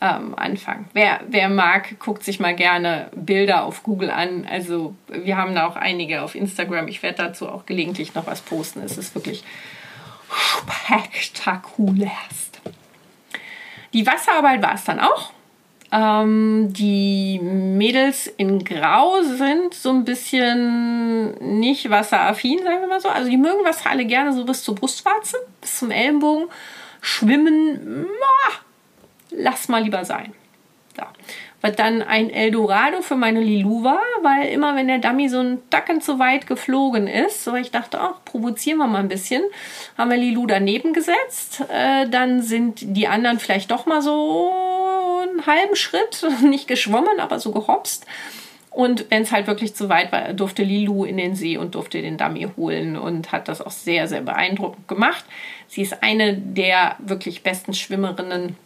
ähm, 0.00 0.34
anfangen. 0.36 0.88
Wer, 0.94 1.20
wer 1.28 1.48
mag, 1.48 1.98
guckt 2.00 2.24
sich 2.24 2.40
mal 2.40 2.56
gerne 2.56 3.08
Bilder 3.14 3.64
auf 3.64 3.82
Google 3.84 4.10
an. 4.10 4.46
Also 4.50 4.96
wir 5.08 5.36
haben 5.36 5.54
da 5.54 5.66
auch 5.66 5.76
einige 5.76 6.22
auf 6.22 6.34
Instagram. 6.34 6.88
Ich 6.88 7.02
werde 7.02 7.18
dazu 7.18 7.48
auch 7.48 7.66
gelegentlich 7.66 8.14
noch 8.14 8.26
was 8.26 8.40
posten. 8.40 8.80
Es 8.80 8.98
ist 8.98 9.14
wirklich 9.14 9.44
spektakulärst. 10.84 12.60
Die 13.92 14.06
Wasserarbeit 14.06 14.62
war 14.62 14.74
es 14.74 14.84
dann 14.84 14.98
auch. 14.98 15.31
Ähm, 15.92 16.72
die 16.72 17.38
Mädels 17.38 18.26
in 18.38 18.64
Grau 18.64 19.20
sind 19.22 19.74
so 19.74 19.90
ein 19.90 20.04
bisschen 20.04 21.60
nicht 21.60 21.90
wasseraffin, 21.90 22.60
sagen 22.64 22.80
wir 22.80 22.88
mal 22.88 23.00
so. 23.00 23.10
Also 23.10 23.28
die 23.28 23.36
mögen 23.36 23.62
Wasser 23.64 23.90
alle 23.90 24.06
gerne 24.06 24.32
so 24.32 24.44
bis 24.46 24.64
zur 24.64 24.74
Brustwarze, 24.74 25.36
bis 25.60 25.78
zum 25.78 25.90
Ellenbogen. 25.90 26.48
Schwimmen, 27.02 28.04
ma, 28.04 28.54
lass 29.30 29.68
mal 29.68 29.82
lieber 29.82 30.04
sein. 30.06 30.32
So. 30.96 31.02
Was 31.60 31.76
dann 31.76 32.02
ein 32.02 32.30
Eldorado 32.30 33.02
für 33.02 33.14
meine 33.14 33.40
Lilou 33.40 33.84
war, 33.84 34.02
weil 34.22 34.48
immer 34.48 34.74
wenn 34.74 34.88
der 34.88 34.98
Dummy 34.98 35.28
so 35.28 35.40
ein 35.40 35.62
Dacken 35.68 36.00
zu 36.00 36.18
weit 36.18 36.46
geflogen 36.46 37.06
ist, 37.06 37.44
so 37.44 37.54
ich 37.54 37.70
dachte, 37.70 38.00
ach, 38.00 38.24
provozieren 38.24 38.78
wir 38.78 38.86
mal 38.86 38.98
ein 38.98 39.08
bisschen, 39.08 39.42
haben 39.98 40.10
wir 40.10 40.16
Lilou 40.16 40.46
daneben 40.46 40.92
gesetzt. 40.92 41.62
Äh, 41.70 42.08
dann 42.08 42.40
sind 42.40 42.78
die 42.80 43.08
anderen 43.08 43.38
vielleicht 43.38 43.70
doch 43.70 43.86
mal 43.86 44.00
so 44.00 44.71
halben 45.46 45.76
Schritt, 45.76 46.26
nicht 46.42 46.68
geschwommen, 46.68 47.20
aber 47.20 47.38
so 47.38 47.52
gehopst. 47.52 48.06
Und 48.70 49.10
wenn 49.10 49.22
es 49.22 49.32
halt 49.32 49.46
wirklich 49.46 49.74
zu 49.74 49.90
weit 49.90 50.12
war, 50.12 50.32
durfte 50.32 50.62
Lilu 50.62 51.04
in 51.04 51.18
den 51.18 51.34
See 51.34 51.58
und 51.58 51.74
durfte 51.74 52.00
den 52.00 52.16
Dummy 52.16 52.48
holen 52.56 52.96
und 52.96 53.30
hat 53.30 53.48
das 53.48 53.60
auch 53.60 53.70
sehr, 53.70 54.08
sehr 54.08 54.22
beeindruckend 54.22 54.88
gemacht. 54.88 55.24
Sie 55.68 55.82
ist 55.82 56.02
eine 56.02 56.34
der 56.34 56.96
wirklich 56.98 57.42
besten 57.42 57.74
Schwimmerinnen, 57.74 58.56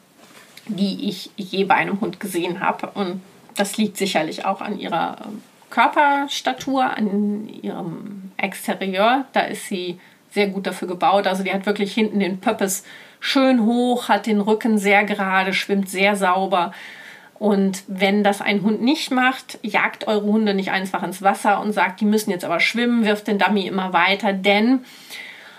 die 0.68 1.08
ich 1.08 1.30
je 1.36 1.64
bei 1.64 1.74
einem 1.74 2.00
Hund 2.00 2.20
gesehen 2.20 2.60
habe. 2.60 2.90
Und 2.94 3.20
das 3.56 3.76
liegt 3.76 3.96
sicherlich 3.96 4.44
auch 4.44 4.60
an 4.60 4.78
ihrer 4.78 5.16
ähm, 5.24 5.42
Körperstatur, 5.70 6.84
an 6.84 7.48
ihrem 7.62 8.30
Exterieur. 8.36 9.24
Da 9.32 9.40
ist 9.40 9.66
sie 9.66 9.98
sehr 10.30 10.48
gut 10.48 10.66
dafür 10.68 10.86
gebaut. 10.86 11.26
Also 11.26 11.42
die 11.42 11.52
hat 11.52 11.66
wirklich 11.66 11.92
hinten 11.92 12.20
den 12.20 12.38
Pöppes 12.38 12.84
schön 13.26 13.64
hoch, 13.66 14.08
hat 14.08 14.26
den 14.26 14.40
Rücken 14.40 14.78
sehr 14.78 15.04
gerade, 15.04 15.52
schwimmt 15.52 15.88
sehr 15.88 16.14
sauber. 16.14 16.72
Und 17.38 17.82
wenn 17.88 18.22
das 18.22 18.40
ein 18.40 18.62
Hund 18.62 18.80
nicht 18.80 19.10
macht, 19.10 19.58
jagt 19.62 20.06
eure 20.06 20.22
Hunde 20.22 20.54
nicht 20.54 20.70
einfach 20.70 21.02
ins 21.02 21.22
Wasser 21.22 21.60
und 21.60 21.72
sagt, 21.72 22.00
die 22.00 22.06
müssen 22.06 22.30
jetzt 22.30 22.44
aber 22.44 22.60
schwimmen, 22.60 23.04
wirft 23.04 23.26
den 23.26 23.38
Dummy 23.38 23.66
immer 23.66 23.92
weiter, 23.92 24.32
denn 24.32 24.84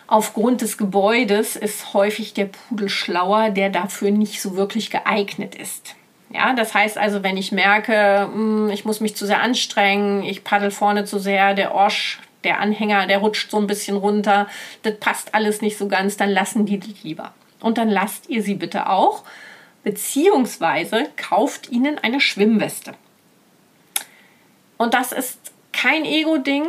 aufgrund 0.07 0.61
des 0.61 0.77
Gebäudes 0.77 1.55
ist 1.55 1.93
häufig 1.93 2.33
der 2.33 2.45
Pudel 2.45 2.89
schlauer, 2.89 3.49
der 3.49 3.69
dafür 3.69 4.11
nicht 4.11 4.41
so 4.41 4.55
wirklich 4.55 4.89
geeignet 4.89 5.53
ist. 5.53 5.95
Ja, 6.33 6.53
das 6.53 6.73
heißt 6.73 6.97
also, 6.97 7.21
wenn 7.21 7.37
ich 7.37 7.51
merke, 7.51 8.29
hm, 8.33 8.69
ich 8.69 8.85
muss 8.85 9.01
mich 9.01 9.15
zu 9.15 9.25
sehr 9.25 9.41
anstrengen, 9.41 10.23
ich 10.23 10.43
paddel 10.43 10.71
vorne 10.71 11.05
zu 11.05 11.19
sehr, 11.19 11.53
der 11.53 11.75
Orsch 11.75 12.19
der 12.43 12.59
Anhänger, 12.59 13.07
der 13.07 13.19
rutscht 13.19 13.51
so 13.51 13.57
ein 13.57 13.67
bisschen 13.67 13.97
runter, 13.97 14.47
das 14.83 14.95
passt 14.99 15.35
alles 15.35 15.61
nicht 15.61 15.77
so 15.77 15.87
ganz, 15.87 16.17
dann 16.17 16.29
lassen 16.29 16.65
die 16.65 16.79
die 16.79 16.95
lieber. 17.03 17.33
Und 17.59 17.77
dann 17.77 17.89
lasst 17.89 18.29
ihr 18.29 18.43
sie 18.43 18.55
bitte 18.55 18.89
auch, 18.89 19.23
beziehungsweise 19.83 21.09
kauft 21.15 21.69
ihnen 21.69 21.97
eine 21.97 22.19
Schwimmweste. 22.19 22.93
Und 24.77 24.93
das 24.93 25.11
ist 25.11 25.39
kein 25.73 26.05
Ego-Ding, 26.05 26.65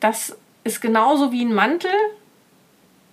das 0.00 0.36
ist 0.64 0.80
genauso 0.80 1.32
wie 1.32 1.44
ein 1.44 1.54
Mantel, 1.54 1.92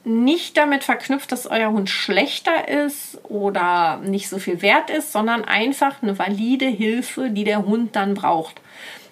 nicht 0.05 0.57
damit 0.57 0.83
verknüpft, 0.83 1.31
dass 1.31 1.45
euer 1.45 1.71
Hund 1.71 1.89
schlechter 1.89 2.67
ist 2.67 3.19
oder 3.25 3.97
nicht 3.97 4.29
so 4.29 4.39
viel 4.39 4.61
wert 4.61 4.89
ist, 4.89 5.11
sondern 5.11 5.43
einfach 5.43 6.01
eine 6.01 6.17
valide 6.17 6.67
Hilfe, 6.67 7.29
die 7.29 7.43
der 7.43 7.65
Hund 7.65 7.95
dann 7.95 8.13
braucht 8.13 8.61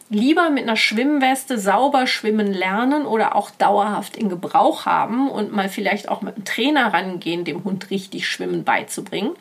lieber 0.10 0.50
mit 0.50 0.64
einer 0.64 0.78
Schwimmweste 0.78 1.60
sauber 1.60 2.08
schwimmen 2.08 2.54
lernen 2.54 3.06
oder 3.06 3.36
auch 3.36 3.50
dauerhaft 3.52 4.16
in 4.16 4.30
Gebrauch 4.30 4.86
haben 4.86 5.30
und 5.30 5.54
mal 5.54 5.70
vielleicht 5.70 6.08
auch 6.08 6.22
mit 6.22 6.36
einem 6.36 6.46
Trainer 6.46 6.94
rangehen, 6.94 7.44
dem 7.44 7.64
Hund 7.64 7.90
richtig 7.90 8.28
Schwimmen 8.28 8.64
beizubringen, 8.64 9.32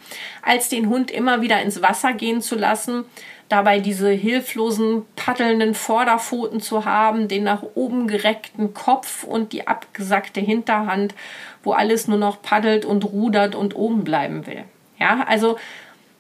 als 0.43 0.69
den 0.69 0.89
Hund 0.89 1.11
immer 1.11 1.41
wieder 1.41 1.63
ins 1.63 1.83
Wasser 1.83 2.13
gehen 2.13 2.43
zu 2.43 2.57
lassen, 2.57 3.05
dabei 3.49 3.79
diese 3.79 4.11
hilflosen, 4.11 5.05
paddelnden 5.15 5.75
Vorderpfoten 5.75 6.61
zu 6.61 6.85
haben, 6.85 7.29
den 7.29 7.45
nach 7.45 7.63
oben 7.75 8.09
gereckten 8.09 8.75
Kopf 8.75 9.23
und 9.23 9.53
die 9.53 9.69
abgesackte 9.69 10.41
Hinterhand, 10.41 11.15
wo 11.63 11.73
alles 11.73 12.09
nur 12.09 12.19
noch 12.19 12.43
paddelt 12.43 12.85
und 12.85 13.05
rudert 13.05 13.55
und 13.55 13.77
oben 13.77 14.03
bleiben 14.03 14.47
will. 14.49 14.65
Ja, 14.99 15.25
also 15.29 15.59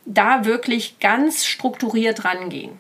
da 0.05 0.45
wirklich 0.45 1.01
ganz 1.01 1.45
strukturiert 1.45 2.25
rangehen 2.25 2.79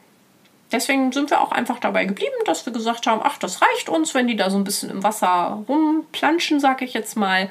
deswegen 0.72 1.12
sind 1.12 1.30
wir 1.30 1.40
auch 1.40 1.52
einfach 1.52 1.78
dabei 1.78 2.04
geblieben, 2.04 2.34
dass 2.44 2.66
wir 2.66 2.72
gesagt 2.72 3.06
haben, 3.06 3.20
ach, 3.22 3.38
das 3.38 3.62
reicht 3.62 3.88
uns, 3.88 4.14
wenn 4.14 4.26
die 4.26 4.36
da 4.36 4.50
so 4.50 4.56
ein 4.56 4.64
bisschen 4.64 4.90
im 4.90 5.02
Wasser 5.02 5.64
rumplanschen, 5.68 6.60
sag 6.60 6.82
ich 6.82 6.92
jetzt 6.94 7.16
mal, 7.16 7.50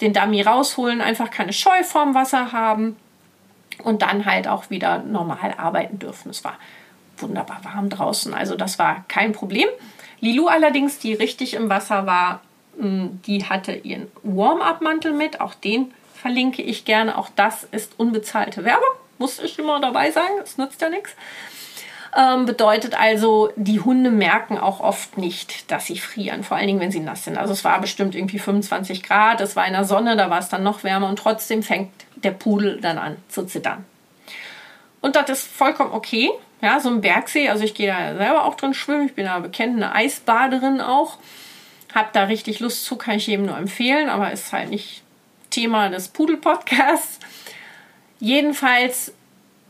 den 0.00 0.12
Dummy 0.12 0.42
rausholen, 0.42 1.00
einfach 1.00 1.30
keine 1.30 1.52
Scheu 1.52 1.82
vorm 1.82 2.14
Wasser 2.14 2.52
haben 2.52 2.96
und 3.82 4.02
dann 4.02 4.26
halt 4.26 4.48
auch 4.48 4.70
wieder 4.70 4.98
normal 4.98 5.54
arbeiten 5.56 5.98
dürfen. 5.98 6.30
Es 6.30 6.44
war 6.44 6.58
wunderbar 7.18 7.60
warm 7.64 7.88
draußen, 7.88 8.34
also 8.34 8.56
das 8.56 8.78
war 8.78 9.04
kein 9.08 9.32
Problem. 9.32 9.68
Lilu 10.20 10.48
allerdings, 10.48 10.98
die 10.98 11.14
richtig 11.14 11.54
im 11.54 11.68
Wasser 11.68 12.06
war, 12.06 12.40
hm, 12.78 13.20
die 13.26 13.44
hatte 13.44 13.72
ihren 13.72 14.08
Warm-up-Mantel 14.22 15.12
mit, 15.12 15.40
auch 15.40 15.54
den 15.54 15.92
verlinke 16.14 16.62
ich 16.62 16.84
gerne. 16.84 17.16
Auch 17.16 17.28
das 17.36 17.64
ist 17.64 17.98
unbezahlte 17.98 18.64
Werbung, 18.64 18.88
muss 19.18 19.38
ich 19.38 19.58
immer 19.58 19.80
dabei 19.80 20.10
sagen, 20.10 20.34
es 20.42 20.58
nützt 20.58 20.80
ja 20.80 20.88
nichts. 20.88 21.14
Ähm, 22.16 22.46
bedeutet 22.46 22.98
also, 22.98 23.52
die 23.56 23.80
Hunde 23.80 24.10
merken 24.10 24.56
auch 24.56 24.80
oft 24.80 25.18
nicht, 25.18 25.70
dass 25.70 25.84
sie 25.84 25.98
frieren, 25.98 26.44
vor 26.44 26.56
allen 26.56 26.66
Dingen, 26.66 26.80
wenn 26.80 26.90
sie 26.90 27.00
nass 27.00 27.24
sind. 27.24 27.36
Also 27.36 27.52
es 27.52 27.62
war 27.62 27.78
bestimmt 27.78 28.14
irgendwie 28.14 28.38
25 28.38 29.02
Grad, 29.02 29.42
es 29.42 29.54
war 29.54 29.66
in 29.66 29.74
der 29.74 29.84
Sonne, 29.84 30.16
da 30.16 30.30
war 30.30 30.38
es 30.38 30.48
dann 30.48 30.62
noch 30.62 30.82
wärmer 30.82 31.10
und 31.10 31.18
trotzdem 31.18 31.62
fängt 31.62 31.90
der 32.16 32.30
Pudel 32.30 32.80
dann 32.80 32.96
an 32.96 33.16
zu 33.28 33.44
zittern. 33.44 33.84
Und 35.02 35.14
das 35.14 35.28
ist 35.28 35.46
vollkommen 35.46 35.92
okay. 35.92 36.30
Ja, 36.62 36.80
so 36.80 36.88
ein 36.88 37.02
Bergsee, 37.02 37.50
also 37.50 37.64
ich 37.64 37.74
gehe 37.74 37.88
da 37.88 38.16
selber 38.16 38.46
auch 38.46 38.54
drin 38.54 38.72
schwimmen, 38.72 39.06
ich 39.06 39.14
bin 39.14 39.26
da 39.26 39.38
bekennende 39.38 39.92
Eisbaderin 39.92 40.80
auch. 40.80 41.18
Hab 41.94 42.14
da 42.14 42.24
richtig 42.24 42.60
Lust 42.60 42.86
zu, 42.86 42.96
kann 42.96 43.16
ich 43.16 43.26
jedem 43.26 43.44
nur 43.44 43.58
empfehlen, 43.58 44.08
aber 44.08 44.32
ist 44.32 44.54
halt 44.54 44.70
nicht 44.70 45.02
Thema 45.50 45.90
des 45.90 46.08
Pudel-Podcasts. 46.08 47.20
Jedenfalls 48.20 49.12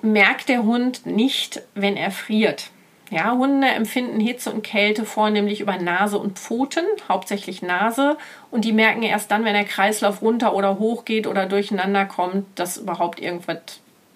merkt 0.07 0.49
der 0.49 0.62
Hund 0.62 1.07
nicht, 1.07 1.62
wenn 1.75 1.97
er 1.97 2.11
friert. 2.11 2.71
Ja, 3.11 3.33
Hunde 3.33 3.69
empfinden 3.69 4.19
Hitze 4.19 4.51
und 4.51 4.62
Kälte 4.62 5.05
vornehmlich 5.05 5.61
über 5.61 5.77
Nase 5.79 6.19
und 6.19 6.38
Pfoten, 6.38 6.85
hauptsächlich 7.09 7.62
Nase. 7.62 8.16
Und 8.51 8.64
die 8.64 8.73
merken 8.73 9.03
erst 9.03 9.31
dann, 9.31 9.45
wenn 9.45 9.55
der 9.55 9.64
Kreislauf 9.64 10.23
runter 10.23 10.55
oder 10.55 10.79
hoch 10.79 11.05
geht 11.05 11.27
oder 11.29 11.47
durcheinander 11.47 12.05
kommt, 12.05 12.47
dass 12.59 12.79
überhaupt 12.79 13.21
irgendwas 13.21 13.59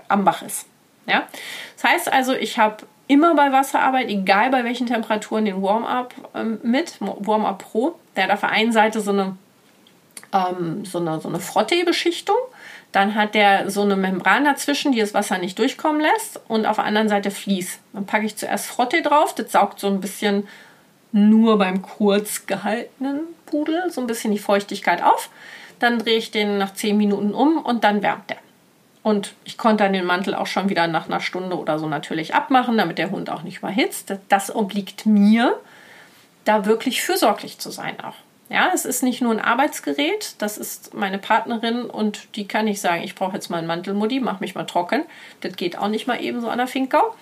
am 0.09 0.25
Bach 0.25 0.43
ist. 0.43 0.67
Ja? 1.07 1.29
Das 1.77 1.93
heißt 1.93 2.13
also, 2.13 2.35
ich 2.35 2.59
habe 2.59 2.79
immer 3.07 3.35
bei 3.37 3.53
Wasserarbeit, 3.53 4.09
egal 4.09 4.51
bei 4.51 4.65
welchen 4.65 4.87
Temperaturen, 4.87 5.45
den 5.45 5.63
Warm-up 5.63 6.15
ähm, 6.35 6.59
mit, 6.63 6.97
Warm-up 7.01 7.59
Pro. 7.71 7.95
Der 8.17 8.25
hat 8.25 8.31
auf 8.33 8.41
der 8.41 8.51
einen 8.51 8.73
Seite 8.73 9.01
so 9.01 9.13
eine, 9.13 9.37
ähm, 10.33 10.85
so 10.85 10.99
eine, 10.99 11.21
so 11.21 11.29
eine 11.29 11.39
Frottee-Beschichtung 11.39 12.37
dann 12.93 13.15
hat 13.15 13.35
der 13.35 13.71
so 13.71 13.83
eine 13.83 13.97
Membran 13.97 14.45
dazwischen, 14.45 14.93
die 14.93 15.01
das 15.01 15.15
Wasser 15.15 15.39
nicht 15.39 15.59
durchkommen 15.59 16.01
lässt. 16.01 16.41
Und 16.49 16.67
auf 16.67 16.77
der 16.77 16.87
anderen 16.87 17.09
Seite 17.09 17.31
Vlies. 17.31 17.79
Dann 17.93 18.07
packe 18.07 18.27
ich 18.27 18.37
zuerst 18.37 18.67
Frotte 18.67 19.03
drauf. 19.03 19.35
Das 19.35 19.53
saugt 19.53 19.79
so 19.79 19.87
ein 19.87 20.01
bisschen 20.01 20.49
nur 21.13 21.59
beim 21.59 21.83
kurz 21.83 22.47
gehaltenen 22.47 23.21
Pudel 23.47 23.91
so 23.91 24.01
ein 24.01 24.07
bisschen 24.07 24.33
die 24.33 24.39
Feuchtigkeit 24.39 25.03
auf. 25.03 25.31
Dann 25.79 25.99
drehe 25.99 26.19
ich 26.19 26.31
den 26.31 26.59
nach 26.59 26.75
10 26.75 26.97
Minuten 26.97 27.33
um 27.33 27.59
und 27.59 27.85
dann 27.85 28.03
wärmt 28.03 28.31
der. 28.31 28.37
Und 29.03 29.35
ich 29.45 29.57
konnte 29.57 29.85
dann 29.85 29.93
den 29.93 30.05
Mantel 30.05 30.35
auch 30.35 30.47
schon 30.47 30.69
wieder 30.69 30.87
nach 30.87 31.07
einer 31.07 31.21
Stunde 31.21 31.59
oder 31.59 31.79
so 31.79 31.89
natürlich 31.89 32.35
abmachen, 32.35 32.77
damit 32.77 32.99
der 32.99 33.11
Hund 33.11 33.31
auch 33.31 33.43
nicht 33.43 33.59
überhitzt. 33.59 34.15
Das 34.29 34.55
obliegt 34.55 35.07
mir, 35.07 35.59
da 36.45 36.67
wirklich 36.67 37.03
fürsorglich 37.03 37.59
zu 37.59 37.71
sein 37.71 37.99
auch. 38.01 38.15
Ja, 38.51 38.73
es 38.75 38.85
ist 38.85 39.05
nicht 39.05 39.23
nur 39.23 39.31
ein 39.33 39.39
Arbeitsgerät, 39.39 40.35
das 40.39 40.59
ist 40.59 40.93
meine 40.93 41.19
Partnerin 41.19 41.85
und 41.85 42.37
die 42.37 42.49
kann 42.49 42.65
nicht 42.65 42.81
sagen, 42.81 43.05
ich 43.05 43.15
brauche 43.15 43.35
jetzt 43.35 43.49
mal 43.49 43.59
einen 43.59 43.69
Mantelmodi, 43.69 44.19
mach 44.19 44.41
mich 44.41 44.57
mal 44.57 44.65
trocken. 44.65 45.05
Das 45.41 45.55
geht 45.55 45.79
auch 45.79 45.87
nicht 45.87 46.09
mal 46.09 46.21
eben 46.21 46.41
so 46.41 46.49
an 46.49 46.59
der 46.59 46.67
Finkau. 46.67 47.15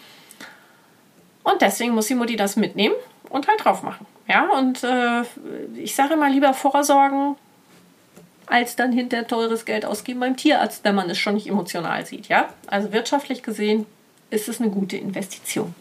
Und 1.42 1.60
deswegen 1.60 1.92
muss 1.94 2.06
die 2.06 2.14
Mutti 2.14 2.36
das 2.36 2.56
mitnehmen 2.56 2.94
und 3.28 3.46
halt 3.46 3.62
drauf 3.62 3.82
machen. 3.82 4.06
Ja, 4.26 4.48
und 4.48 4.82
äh, 4.82 5.22
ich 5.76 5.94
sage 5.94 6.14
immer 6.14 6.30
lieber 6.30 6.54
vorsorgen, 6.54 7.36
als 8.46 8.76
dann 8.76 8.92
hinter 8.92 9.26
teures 9.26 9.66
Geld 9.66 9.84
ausgeben 9.84 10.20
beim 10.20 10.36
Tierarzt, 10.36 10.82
wenn 10.84 10.94
man 10.94 11.10
es 11.10 11.18
schon 11.18 11.34
nicht 11.34 11.46
emotional 11.46 12.06
sieht. 12.06 12.28
Ja, 12.28 12.48
also 12.68 12.90
wirtschaftlich 12.92 13.42
gesehen 13.42 13.84
ist 14.30 14.48
es 14.48 14.62
eine 14.62 14.70
gute 14.70 14.96
Investition. 14.96 15.74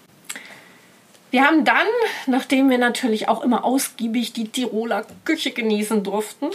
Wir 1.29 1.45
haben 1.45 1.65
dann, 1.65 1.87
nachdem 2.25 2.69
wir 2.69 2.77
natürlich 2.77 3.27
auch 3.27 3.43
immer 3.43 3.65
ausgiebig 3.65 4.33
die 4.33 4.47
Tiroler 4.47 5.05
Küche 5.25 5.51
genießen 5.51 6.03
durften, 6.03 6.47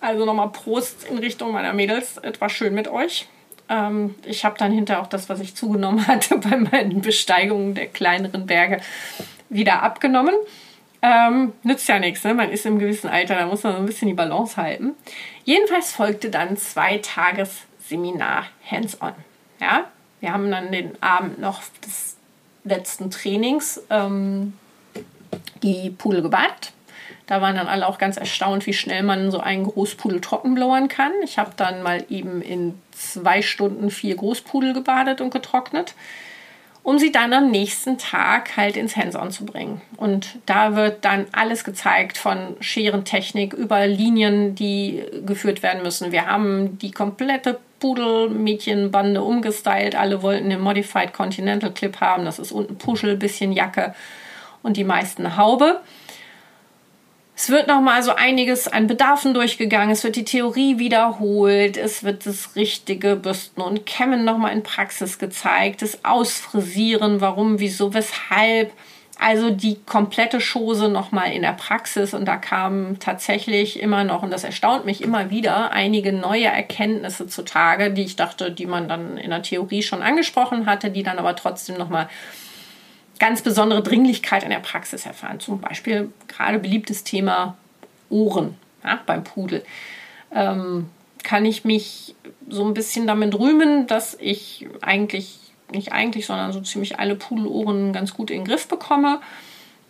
also 0.00 0.24
nochmal 0.24 0.50
Prost 0.50 1.04
in 1.08 1.18
Richtung 1.18 1.52
meiner 1.52 1.72
Mädels, 1.72 2.16
etwas 2.18 2.52
schön 2.52 2.74
mit 2.74 2.88
euch. 2.88 3.28
Ähm, 3.68 4.14
ich 4.24 4.44
habe 4.44 4.58
dann 4.58 4.72
hinterher 4.72 5.02
auch 5.02 5.06
das, 5.06 5.28
was 5.28 5.40
ich 5.40 5.54
zugenommen 5.54 6.06
hatte 6.08 6.38
bei 6.38 6.56
meinen 6.56 7.02
Besteigungen 7.02 7.74
der 7.74 7.86
kleineren 7.86 8.46
Berge, 8.46 8.80
wieder 9.48 9.82
abgenommen. 9.82 10.34
Ähm, 11.02 11.52
nützt 11.62 11.88
ja 11.88 12.00
nichts, 12.00 12.24
ne? 12.24 12.34
man 12.34 12.50
ist 12.50 12.66
im 12.66 12.78
gewissen 12.80 13.08
Alter, 13.08 13.36
da 13.36 13.46
muss 13.46 13.62
man 13.62 13.74
so 13.74 13.78
ein 13.78 13.86
bisschen 13.86 14.08
die 14.08 14.14
Balance 14.14 14.56
halten. 14.56 14.94
Jedenfalls 15.44 15.92
folgte 15.92 16.30
dann 16.30 16.56
zwei 16.56 16.98
Tages 16.98 17.60
Seminar 17.78 18.46
Hands-on. 18.68 19.12
Ja? 19.60 19.84
Wir 20.20 20.32
haben 20.32 20.50
dann 20.50 20.72
den 20.72 21.00
Abend 21.02 21.38
noch 21.38 21.62
des 21.84 22.16
letzten 22.66 23.10
Trainings 23.10 23.80
ähm, 23.90 24.54
die 25.62 25.90
Pudel 25.90 26.22
gebadet. 26.22 26.72
Da 27.26 27.40
waren 27.40 27.56
dann 27.56 27.66
alle 27.66 27.86
auch 27.88 27.98
ganz 27.98 28.16
erstaunt, 28.16 28.66
wie 28.66 28.72
schnell 28.72 29.02
man 29.02 29.30
so 29.32 29.40
einen 29.40 29.64
Großpudel 29.64 30.20
trockenblauern 30.20 30.88
kann. 30.88 31.10
Ich 31.24 31.38
habe 31.38 31.50
dann 31.56 31.82
mal 31.82 32.04
eben 32.08 32.40
in 32.40 32.80
zwei 32.92 33.42
Stunden 33.42 33.90
vier 33.90 34.14
Großpudel 34.14 34.72
gebadet 34.74 35.20
und 35.20 35.30
getrocknet 35.30 35.94
um 36.86 37.00
sie 37.00 37.10
dann 37.10 37.32
am 37.32 37.50
nächsten 37.50 37.98
Tag 37.98 38.56
halt 38.56 38.76
ins 38.76 38.96
Hands-on 38.96 39.32
zu 39.32 39.44
bringen. 39.44 39.80
Und 39.96 40.38
da 40.46 40.76
wird 40.76 41.04
dann 41.04 41.26
alles 41.32 41.64
gezeigt 41.64 42.16
von 42.16 42.56
Scherentechnik 42.60 43.54
über 43.54 43.88
Linien, 43.88 44.54
die 44.54 45.02
geführt 45.26 45.64
werden 45.64 45.82
müssen. 45.82 46.12
Wir 46.12 46.26
haben 46.26 46.78
die 46.78 46.92
komplette 46.92 47.58
Pudel-Mädchenbande 47.80 49.20
umgestylt. 49.20 49.96
Alle 49.96 50.22
wollten 50.22 50.48
den 50.48 50.60
Modified 50.60 51.12
Continental 51.12 51.72
Clip 51.72 52.00
haben. 52.00 52.24
Das 52.24 52.38
ist 52.38 52.52
unten 52.52 52.78
Puschel, 52.78 53.16
bisschen 53.16 53.50
Jacke 53.50 53.92
und 54.62 54.76
die 54.76 54.84
meisten 54.84 55.36
Haube. 55.36 55.80
Es 57.38 57.50
wird 57.50 57.68
noch 57.68 57.82
mal 57.82 58.02
so 58.02 58.14
einiges 58.14 58.66
an 58.66 58.86
Bedarfen 58.86 59.34
durchgegangen. 59.34 59.90
Es 59.90 60.02
wird 60.02 60.16
die 60.16 60.24
Theorie 60.24 60.78
wiederholt. 60.78 61.76
Es 61.76 62.02
wird 62.02 62.24
das 62.24 62.56
richtige 62.56 63.14
Bürsten 63.14 63.60
und 63.60 63.84
Kämmen 63.84 64.24
noch 64.24 64.38
mal 64.38 64.48
in 64.48 64.62
Praxis 64.62 65.18
gezeigt. 65.18 65.82
Das 65.82 66.02
Ausfrisieren, 66.02 67.20
warum, 67.20 67.60
wieso, 67.60 67.92
weshalb. 67.92 68.72
Also 69.18 69.50
die 69.50 69.78
komplette 69.84 70.38
Chose 70.40 70.88
noch 70.88 71.12
mal 71.12 71.26
in 71.26 71.42
der 71.42 71.52
Praxis. 71.52 72.14
Und 72.14 72.24
da 72.24 72.38
kamen 72.38 72.98
tatsächlich 73.00 73.80
immer 73.80 74.02
noch, 74.02 74.22
und 74.22 74.30
das 74.30 74.42
erstaunt 74.42 74.86
mich 74.86 75.02
immer 75.02 75.28
wieder, 75.28 75.72
einige 75.72 76.14
neue 76.14 76.46
Erkenntnisse 76.46 77.26
zutage, 77.26 77.92
die 77.92 78.04
ich 78.04 78.16
dachte, 78.16 78.50
die 78.50 78.66
man 78.66 78.88
dann 78.88 79.18
in 79.18 79.28
der 79.28 79.42
Theorie 79.42 79.82
schon 79.82 80.02
angesprochen 80.02 80.64
hatte, 80.64 80.90
die 80.90 81.02
dann 81.02 81.18
aber 81.18 81.36
trotzdem 81.36 81.76
noch 81.76 81.90
mal 81.90 82.08
ganz 83.18 83.42
besondere 83.42 83.82
Dringlichkeit 83.82 84.42
in 84.42 84.50
der 84.50 84.58
Praxis 84.58 85.06
erfahren. 85.06 85.40
Zum 85.40 85.60
Beispiel 85.60 86.12
gerade 86.28 86.58
beliebtes 86.58 87.04
Thema 87.04 87.56
Ohren 88.10 88.56
ja, 88.84 89.00
beim 89.06 89.24
Pudel. 89.24 89.64
Ähm, 90.32 90.88
kann 91.22 91.44
ich 91.44 91.64
mich 91.64 92.14
so 92.48 92.64
ein 92.64 92.74
bisschen 92.74 93.06
damit 93.06 93.36
rühmen, 93.36 93.86
dass 93.86 94.16
ich 94.20 94.68
eigentlich, 94.80 95.38
nicht 95.72 95.92
eigentlich, 95.92 96.26
sondern 96.26 96.52
so 96.52 96.60
ziemlich 96.60 97.00
alle 97.00 97.16
Pudelohren 97.16 97.92
ganz 97.92 98.14
gut 98.14 98.30
in 98.30 98.38
den 98.38 98.46
Griff 98.46 98.68
bekomme 98.68 99.20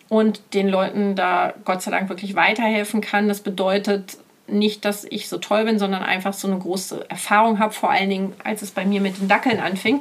und 0.09 0.41
den 0.55 0.69
Leuten 0.69 1.15
da 1.15 1.53
Gott 1.65 1.83
sei 1.83 1.91
Dank 1.91 2.09
wirklich 2.09 2.35
weiterhelfen 2.37 3.01
kann. 3.01 3.29
Das 3.29 3.41
bedeutet 3.41 4.17
nicht, 4.47 4.85
dass 4.85 5.05
ich 5.05 5.29
so 5.29 5.39
toll 5.39 5.65
bin, 5.65 5.79
sondern 5.79 6.03
einfach 6.03 6.33
so 6.33 6.49
eine 6.49 6.59
große 6.59 7.11
Erfahrung 7.11 7.59
habe, 7.59 7.75
vor 7.75 7.91
allen 7.91 8.09
Dingen, 8.09 8.33
als 8.45 8.63
es 8.63 8.71
bei 8.71 8.87
mir 8.87 9.01
mit 9.01 9.19
den 9.19 9.29
Dackeln 9.29 9.61
anfing. 9.61 10.01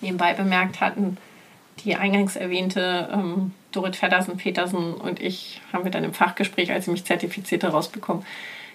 Nebenbei 0.00 0.34
bemerkt 0.34 0.80
hatten 0.80 1.16
die 1.84 1.96
eingangs 1.96 2.36
erwähnte 2.36 3.08
ähm, 3.12 3.52
Dorit 3.72 3.96
Feddersen-Petersen 3.96 4.94
und 4.94 5.20
ich 5.20 5.60
haben 5.72 5.84
wir 5.84 5.90
dann 5.90 6.04
im 6.04 6.14
Fachgespräch, 6.14 6.72
als 6.72 6.86
sie 6.86 6.90
mich 6.90 7.04
zertifizierte, 7.04 7.68
rausbekommen, 7.68 8.24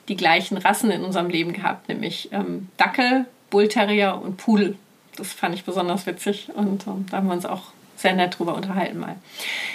die 0.07 0.15
gleichen 0.15 0.57
Rassen 0.57 0.91
in 0.91 1.03
unserem 1.03 1.29
Leben 1.29 1.53
gehabt, 1.53 1.89
nämlich 1.89 2.29
ähm, 2.31 2.69
Dackel, 2.77 3.25
Bullterrier 3.49 4.19
und 4.21 4.37
Pudel. 4.37 4.77
Das 5.15 5.33
fand 5.33 5.55
ich 5.55 5.65
besonders 5.65 6.05
witzig 6.05 6.49
und 6.53 6.87
ähm, 6.87 7.05
da 7.09 7.17
haben 7.17 7.27
wir 7.27 7.33
uns 7.33 7.45
auch 7.45 7.63
sehr 8.01 8.13
nett 8.13 8.37
drüber 8.37 8.55
unterhalten 8.55 8.99
mal. 8.99 9.15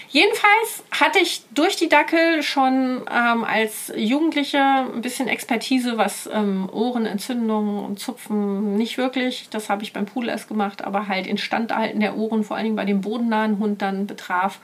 Jedenfalls 0.08 0.84
hatte 0.90 1.18
ich 1.18 1.42
durch 1.54 1.76
die 1.76 1.88
Dackel 1.88 2.42
schon 2.42 3.02
ähm, 3.10 3.44
als 3.44 3.92
Jugendliche 3.96 4.58
ein 4.58 5.02
bisschen 5.02 5.28
Expertise, 5.28 5.98
was 5.98 6.28
ähm, 6.32 6.68
Ohrenentzündungen 6.72 7.84
und 7.84 7.98
Zupfen 7.98 8.76
nicht 8.76 8.98
wirklich. 8.98 9.48
Das 9.50 9.68
habe 9.68 9.82
ich 9.82 9.92
beim 9.92 10.06
Pudel 10.06 10.30
erst 10.30 10.48
gemacht, 10.48 10.84
aber 10.84 11.08
halt 11.08 11.26
Instandhalten 11.26 12.00
der 12.00 12.16
Ohren, 12.16 12.44
vor 12.44 12.56
allen 12.56 12.64
Dingen 12.64 12.76
bei 12.76 12.84
dem 12.84 13.00
bodennahen 13.00 13.58
Hund 13.58 13.82
dann 13.82 14.06
betraf 14.06 14.58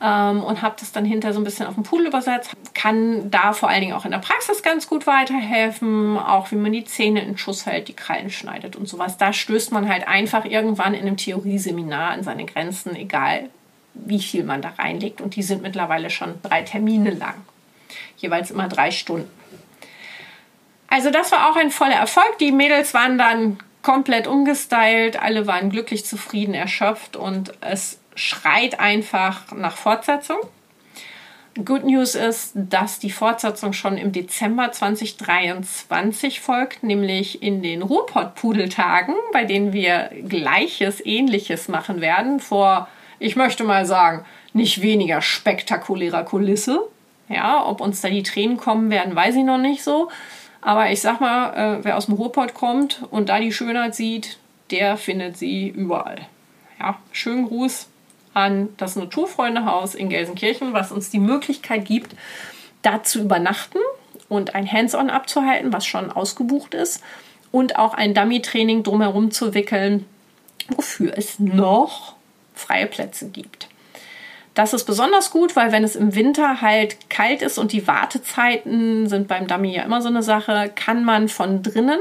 ähm, 0.00 0.42
und 0.42 0.62
habe 0.62 0.76
das 0.78 0.92
dann 0.92 1.04
hinter 1.04 1.32
so 1.32 1.40
ein 1.40 1.44
bisschen 1.44 1.66
auf 1.66 1.74
den 1.74 1.82
Pudel 1.82 2.06
übersetzt. 2.06 2.52
Kann 2.74 3.30
da 3.30 3.52
vor 3.52 3.68
allen 3.68 3.80
Dingen 3.80 3.94
auch 3.94 4.04
in 4.04 4.10
der 4.10 4.18
Praxis 4.18 4.62
ganz 4.62 4.88
gut 4.88 5.06
weiterhelfen, 5.06 6.16
auch 6.18 6.50
wie 6.50 6.56
man 6.56 6.72
die 6.72 6.84
Zähne 6.84 7.22
in 7.22 7.36
Schuss 7.36 7.66
hält, 7.66 7.88
die 7.88 7.94
Krallen 7.94 8.30
schneidet 8.30 8.76
und 8.76 8.88
sowas. 8.88 9.16
Da 9.16 9.32
stößt 9.32 9.72
man 9.72 9.88
halt 9.88 10.06
einfach 10.06 10.44
irgendwann 10.44 10.94
in 10.94 11.02
einem 11.02 11.16
Theorieseminar 11.16 12.10
an 12.10 12.22
seine 12.22 12.44
Grenzen, 12.44 12.94
egal 12.94 13.50
wie 13.94 14.20
viel 14.20 14.44
man 14.44 14.62
da 14.62 14.70
reinlegt. 14.78 15.20
Und 15.20 15.36
die 15.36 15.42
sind 15.42 15.62
mittlerweile 15.62 16.10
schon 16.10 16.34
drei 16.42 16.62
Termine 16.62 17.10
lang, 17.10 17.34
jeweils 18.16 18.50
immer 18.50 18.68
drei 18.68 18.90
Stunden. 18.90 19.30
Also 20.90 21.10
das 21.10 21.32
war 21.32 21.50
auch 21.50 21.56
ein 21.56 21.70
voller 21.70 21.96
Erfolg. 21.96 22.38
Die 22.40 22.52
Mädels 22.52 22.94
waren 22.94 23.18
dann 23.18 23.58
komplett 23.82 24.26
umgestylt, 24.26 25.20
alle 25.20 25.46
waren 25.46 25.70
glücklich, 25.70 26.04
zufrieden, 26.04 26.54
erschöpft 26.54 27.16
und 27.16 27.52
es 27.60 27.97
schreit 28.18 28.80
einfach 28.80 29.52
nach 29.52 29.76
Fortsetzung. 29.76 30.38
Good 31.64 31.84
News 31.84 32.14
ist, 32.14 32.52
dass 32.54 32.98
die 32.98 33.10
Fortsetzung 33.10 33.72
schon 33.72 33.96
im 33.96 34.12
Dezember 34.12 34.70
2023 34.70 36.40
folgt, 36.40 36.82
nämlich 36.84 37.42
in 37.42 37.62
den 37.62 37.82
Ruhrpott-Pudeltagen, 37.82 39.14
bei 39.32 39.44
denen 39.44 39.72
wir 39.72 40.10
Gleiches, 40.28 41.04
Ähnliches 41.04 41.68
machen 41.68 42.00
werden, 42.00 42.38
vor, 42.38 42.88
ich 43.18 43.34
möchte 43.34 43.64
mal 43.64 43.86
sagen, 43.86 44.24
nicht 44.52 44.82
weniger 44.82 45.20
spektakulärer 45.20 46.24
Kulisse. 46.24 46.80
Ja, 47.28 47.66
ob 47.66 47.80
uns 47.80 48.00
da 48.00 48.08
die 48.08 48.22
Tränen 48.22 48.56
kommen 48.56 48.90
werden, 48.90 49.14
weiß 49.14 49.34
ich 49.34 49.44
noch 49.44 49.58
nicht 49.58 49.82
so. 49.82 50.10
Aber 50.60 50.90
ich 50.90 51.00
sag 51.00 51.20
mal, 51.20 51.54
äh, 51.54 51.84
wer 51.84 51.96
aus 51.96 52.06
dem 52.06 52.14
Ruhrpott 52.14 52.54
kommt 52.54 53.02
und 53.10 53.28
da 53.28 53.40
die 53.40 53.52
Schönheit 53.52 53.94
sieht, 53.94 54.38
der 54.70 54.96
findet 54.96 55.36
sie 55.36 55.68
überall. 55.68 56.20
Ja, 56.78 56.98
schönen 57.12 57.46
Gruß 57.46 57.88
an 58.38 58.68
das 58.76 58.96
Naturfreundehaus 58.96 59.94
in 59.94 60.08
Gelsenkirchen, 60.08 60.72
was 60.72 60.92
uns 60.92 61.10
die 61.10 61.18
Möglichkeit 61.18 61.84
gibt, 61.84 62.14
da 62.82 63.02
zu 63.02 63.20
übernachten 63.20 63.78
und 64.28 64.54
ein 64.54 64.70
Hands-on 64.70 65.10
abzuhalten, 65.10 65.72
was 65.72 65.84
schon 65.84 66.10
ausgebucht 66.12 66.74
ist, 66.74 67.02
und 67.50 67.78
auch 67.78 67.94
ein 67.94 68.14
Dummy-Training 68.14 68.82
drumherum 68.82 69.30
zu 69.30 69.54
wickeln, 69.54 70.04
wofür 70.68 71.16
es 71.16 71.38
noch 71.38 72.14
freie 72.54 72.86
Plätze 72.86 73.30
gibt. 73.30 73.68
Das 74.54 74.74
ist 74.74 74.84
besonders 74.84 75.30
gut, 75.30 75.56
weil 75.56 75.72
wenn 75.72 75.82
es 75.82 75.96
im 75.96 76.14
Winter 76.14 76.60
halt 76.60 77.08
kalt 77.08 77.42
ist 77.42 77.58
und 77.58 77.72
die 77.72 77.86
Wartezeiten 77.86 79.08
sind 79.08 79.28
beim 79.28 79.46
Dummy 79.46 79.74
ja 79.74 79.82
immer 79.82 80.02
so 80.02 80.08
eine 80.08 80.22
Sache, 80.22 80.70
kann 80.74 81.04
man 81.04 81.28
von 81.28 81.62
drinnen 81.62 82.00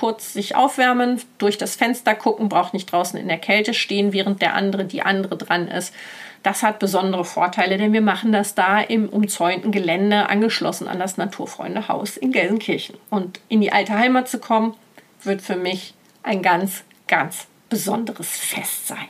kurz 0.00 0.32
sich 0.32 0.56
aufwärmen, 0.56 1.20
durch 1.36 1.58
das 1.58 1.76
Fenster 1.76 2.14
gucken, 2.14 2.48
braucht 2.48 2.72
nicht 2.72 2.90
draußen 2.90 3.20
in 3.20 3.28
der 3.28 3.36
Kälte 3.36 3.74
stehen, 3.74 4.14
während 4.14 4.40
der 4.40 4.54
andere, 4.54 4.86
die 4.86 5.02
andere 5.02 5.36
dran 5.36 5.68
ist. 5.68 5.94
Das 6.42 6.62
hat 6.62 6.78
besondere 6.78 7.26
Vorteile, 7.26 7.76
denn 7.76 7.92
wir 7.92 8.00
machen 8.00 8.32
das 8.32 8.54
da 8.54 8.80
im 8.80 9.10
umzäunten 9.10 9.72
Gelände 9.72 10.30
angeschlossen 10.30 10.88
an 10.88 10.98
das 10.98 11.18
Naturfreundehaus 11.18 12.16
in 12.16 12.32
Gelsenkirchen. 12.32 12.96
Und 13.10 13.40
in 13.50 13.60
die 13.60 13.72
alte 13.72 13.92
Heimat 13.92 14.26
zu 14.26 14.38
kommen, 14.38 14.74
wird 15.22 15.42
für 15.42 15.56
mich 15.56 15.92
ein 16.22 16.40
ganz, 16.40 16.82
ganz 17.06 17.46
besonderes 17.68 18.38
Fest 18.38 18.88
sein. 18.88 19.08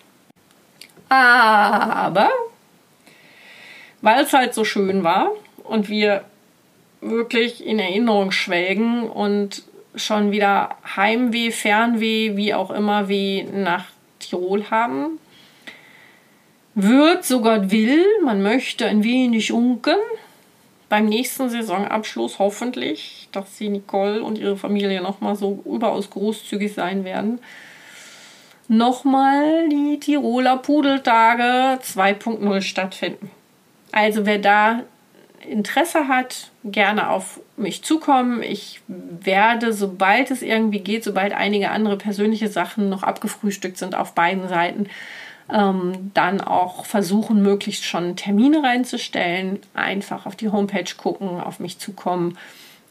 Aber 1.09 2.31
weil 4.03 4.25
es 4.25 4.33
halt 4.33 4.55
so 4.55 4.65
schön 4.65 5.05
war 5.05 5.31
und 5.63 5.89
wir 5.89 6.25
wirklich 7.01 7.65
in 7.65 7.79
Erinnerung 7.79 8.33
schwelgen 8.33 9.09
und 9.09 9.63
schon 10.05 10.31
wieder 10.31 10.77
Heimweh, 10.97 11.51
Fernweh, 11.51 12.37
wie 12.37 12.55
auch 12.55 12.71
immer, 12.71 13.09
wie 13.09 13.43
nach 13.43 13.85
Tirol 14.19 14.71
haben. 14.71 15.19
Wird, 16.75 17.25
so 17.25 17.41
Gott 17.41 17.71
will, 17.71 18.05
man 18.25 18.43
möchte 18.43 18.87
ein 18.87 19.03
wenig 19.05 19.53
unken. 19.53 19.97
Beim 20.89 21.07
nächsten 21.07 21.49
Saisonabschluss 21.49 22.39
hoffentlich, 22.39 23.29
dass 23.33 23.57
sie 23.57 23.69
Nicole 23.69 24.23
und 24.23 24.39
ihre 24.39 24.57
Familie 24.57 25.01
nochmal 25.01 25.37
so 25.37 25.63
überaus 25.65 26.11
großzügig 26.11 26.75
sein 26.75 27.05
werden. 27.05 27.39
Nochmal 28.69 29.69
die 29.69 29.99
Tiroler 30.01 30.57
Pudeltage 30.57 31.81
2.0 31.83 32.63
stattfinden. 32.63 33.31
Also 33.93 34.27
wer 34.27 34.39
da 34.39 34.83
Interesse 35.49 36.07
hat, 36.09 36.50
gerne 36.65 37.11
auf 37.11 37.41
mich 37.57 37.83
zukommen. 37.83 38.43
Ich 38.43 38.83
werde, 38.87 39.73
sobald 39.73 40.31
es 40.31 40.43
irgendwie 40.43 40.81
geht, 40.81 41.05
sobald 41.05 41.33
einige 41.33 41.71
andere 41.71 41.97
persönliche 41.97 42.49
Sachen 42.49 42.89
noch 42.89 43.03
abgefrühstückt 43.03 43.79
sind 43.79 43.95
auf 43.95 44.15
beiden 44.15 44.49
Seiten, 44.49 44.89
ähm, 45.53 46.11
dann 46.15 46.41
auch 46.41 46.85
versuchen, 46.85 47.43
möglichst 47.43 47.85
schon 47.85 48.17
Termine 48.17 48.63
reinzustellen. 48.63 49.59
Einfach 49.75 50.27
auf 50.27 50.37
die 50.37 50.51
Homepage 50.51 50.95
gucken, 50.97 51.41
auf 51.41 51.61
mich 51.61 51.79
zukommen. 51.79 52.37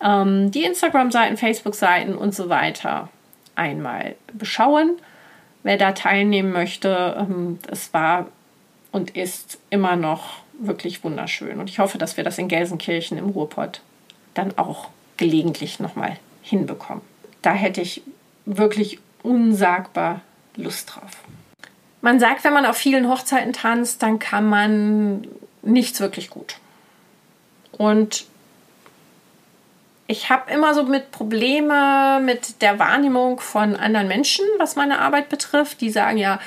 Ähm, 0.03 0.51
die 0.51 0.63
Instagram-Seiten, 0.63 1.37
Facebook-Seiten 1.37 2.15
und 2.15 2.33
so 2.33 2.49
weiter 2.49 3.09
einmal 3.55 4.15
beschauen. 4.33 4.97
Wer 5.63 5.77
da 5.77 5.91
teilnehmen 5.91 6.51
möchte, 6.51 7.17
ähm, 7.19 7.59
es 7.69 7.93
war 7.93 8.27
und 8.91 9.15
ist 9.15 9.59
immer 9.69 9.95
noch 9.95 10.41
wirklich 10.59 11.03
wunderschön. 11.03 11.59
Und 11.59 11.69
ich 11.69 11.79
hoffe, 11.79 11.97
dass 11.97 12.17
wir 12.17 12.23
das 12.23 12.37
in 12.37 12.47
Gelsenkirchen 12.47 13.17
im 13.17 13.29
Ruhrpott 13.29 13.81
dann 14.33 14.57
auch 14.57 14.89
gelegentlich 15.17 15.79
nochmal 15.79 16.17
hinbekommen. 16.41 17.03
Da 17.41 17.53
hätte 17.53 17.81
ich 17.81 18.01
wirklich 18.45 18.99
unsagbar 19.23 20.21
Lust 20.55 20.95
drauf. 20.95 21.11
Man 22.01 22.19
sagt, 22.19 22.43
wenn 22.43 22.53
man 22.53 22.65
auf 22.65 22.77
vielen 22.77 23.09
Hochzeiten 23.09 23.53
tanzt, 23.53 24.01
dann 24.01 24.19
kann 24.19 24.47
man 24.47 25.27
nichts 25.61 25.99
wirklich 25.99 26.29
gut. 26.29 26.55
Und 27.71 28.25
ich 30.07 30.29
habe 30.29 30.51
immer 30.51 30.73
so 30.73 30.83
mit 30.83 31.11
Probleme 31.11 32.19
mit 32.23 32.61
der 32.61 32.79
Wahrnehmung 32.79 33.39
von 33.39 33.75
anderen 33.75 34.07
Menschen, 34.07 34.43
was 34.57 34.75
meine 34.75 34.99
Arbeit 34.99 35.29
betrifft. 35.29 35.81
Die 35.81 35.91
sagen 35.91 36.17
ja, 36.17 36.39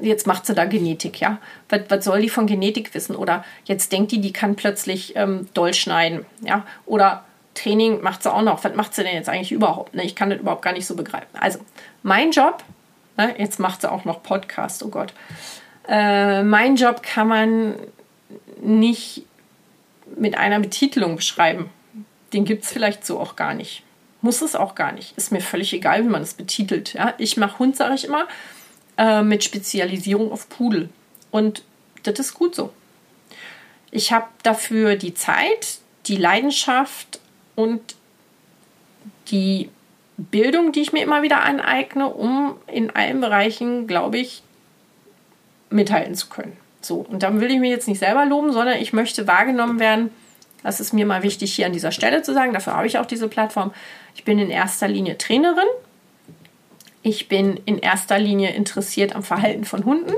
jetzt 0.00 0.26
macht 0.26 0.46
sie 0.46 0.54
da 0.54 0.64
Genetik, 0.64 1.20
ja. 1.20 1.38
Was, 1.68 1.82
was 1.88 2.04
soll 2.04 2.20
die 2.20 2.28
von 2.28 2.46
Genetik 2.46 2.94
wissen? 2.94 3.16
Oder 3.16 3.44
jetzt 3.64 3.92
denkt 3.92 4.12
die, 4.12 4.20
die 4.20 4.32
kann 4.32 4.56
plötzlich 4.56 5.14
ähm, 5.16 5.48
doll 5.54 5.74
schneiden, 5.74 6.24
ja. 6.42 6.64
Oder 6.86 7.24
Training 7.54 8.02
macht 8.02 8.22
sie 8.22 8.32
auch 8.32 8.42
noch. 8.42 8.62
Was 8.62 8.74
macht 8.74 8.94
sie 8.94 9.02
denn 9.02 9.14
jetzt 9.14 9.28
eigentlich 9.28 9.52
überhaupt? 9.52 9.94
Ne? 9.94 10.04
Ich 10.04 10.14
kann 10.14 10.30
das 10.30 10.38
überhaupt 10.38 10.62
gar 10.62 10.72
nicht 10.72 10.86
so 10.86 10.94
begreifen. 10.94 11.28
Also, 11.40 11.58
mein 12.02 12.30
Job, 12.30 12.62
ne, 13.16 13.34
jetzt 13.38 13.58
macht 13.58 13.80
sie 13.80 13.90
auch 13.90 14.04
noch 14.04 14.22
Podcast, 14.22 14.82
oh 14.84 14.88
Gott. 14.88 15.12
Äh, 15.88 16.42
mein 16.42 16.76
Job 16.76 17.02
kann 17.02 17.28
man 17.28 17.74
nicht 18.60 19.22
mit 20.16 20.36
einer 20.36 20.60
Betitelung 20.60 21.16
beschreiben. 21.16 21.70
Den 22.32 22.44
gibt 22.44 22.64
es 22.64 22.72
vielleicht 22.72 23.04
so 23.06 23.18
auch 23.18 23.36
gar 23.36 23.54
nicht. 23.54 23.82
Muss 24.20 24.42
es 24.42 24.54
auch 24.54 24.74
gar 24.74 24.92
nicht. 24.92 25.16
Ist 25.16 25.32
mir 25.32 25.40
völlig 25.40 25.72
egal, 25.72 26.04
wie 26.04 26.08
man 26.08 26.22
es 26.22 26.34
betitelt. 26.34 26.94
Ja? 26.94 27.14
Ich 27.18 27.36
mache 27.36 27.58
Hund, 27.58 27.76
sage 27.76 27.94
ich 27.94 28.04
immer, 28.04 28.26
äh, 28.98 29.22
mit 29.22 29.44
Spezialisierung 29.44 30.32
auf 30.32 30.48
Pudel. 30.48 30.88
Und 31.30 31.62
das 32.02 32.18
ist 32.18 32.34
gut 32.34 32.54
so. 32.54 32.72
Ich 33.90 34.12
habe 34.12 34.26
dafür 34.42 34.96
die 34.96 35.14
Zeit, 35.14 35.78
die 36.06 36.16
Leidenschaft 36.16 37.20
und 37.54 37.96
die 39.28 39.70
Bildung, 40.16 40.72
die 40.72 40.80
ich 40.80 40.92
mir 40.92 41.02
immer 41.02 41.22
wieder 41.22 41.42
aneigne, 41.42 42.08
um 42.08 42.56
in 42.66 42.90
allen 42.90 43.20
Bereichen, 43.20 43.86
glaube 43.86 44.18
ich, 44.18 44.42
mithalten 45.70 46.14
zu 46.14 46.28
können. 46.28 46.56
So, 46.80 46.96
und 46.96 47.22
dann 47.22 47.40
will 47.40 47.50
ich 47.50 47.58
mich 47.58 47.70
jetzt 47.70 47.88
nicht 47.88 47.98
selber 47.98 48.24
loben, 48.24 48.52
sondern 48.52 48.78
ich 48.78 48.92
möchte 48.92 49.26
wahrgenommen 49.26 49.80
werden. 49.80 50.10
Das 50.62 50.80
ist 50.80 50.92
mir 50.92 51.06
mal 51.06 51.22
wichtig 51.22 51.54
hier 51.54 51.66
an 51.66 51.72
dieser 51.72 51.92
Stelle 51.92 52.22
zu 52.22 52.32
sagen. 52.32 52.52
Dafür 52.52 52.74
habe 52.74 52.86
ich 52.86 52.98
auch 52.98 53.06
diese 53.06 53.28
Plattform. 53.28 53.72
Ich 54.14 54.24
bin 54.24 54.38
in 54.38 54.50
erster 54.50 54.88
Linie 54.88 55.18
Trainerin. 55.18 55.66
Ich 57.06 57.28
bin 57.28 57.60
in 57.66 57.78
erster 57.78 58.18
Linie 58.18 58.50
interessiert 58.50 59.14
am 59.14 59.22
Verhalten 59.22 59.64
von 59.64 59.84
Hunden. 59.84 60.12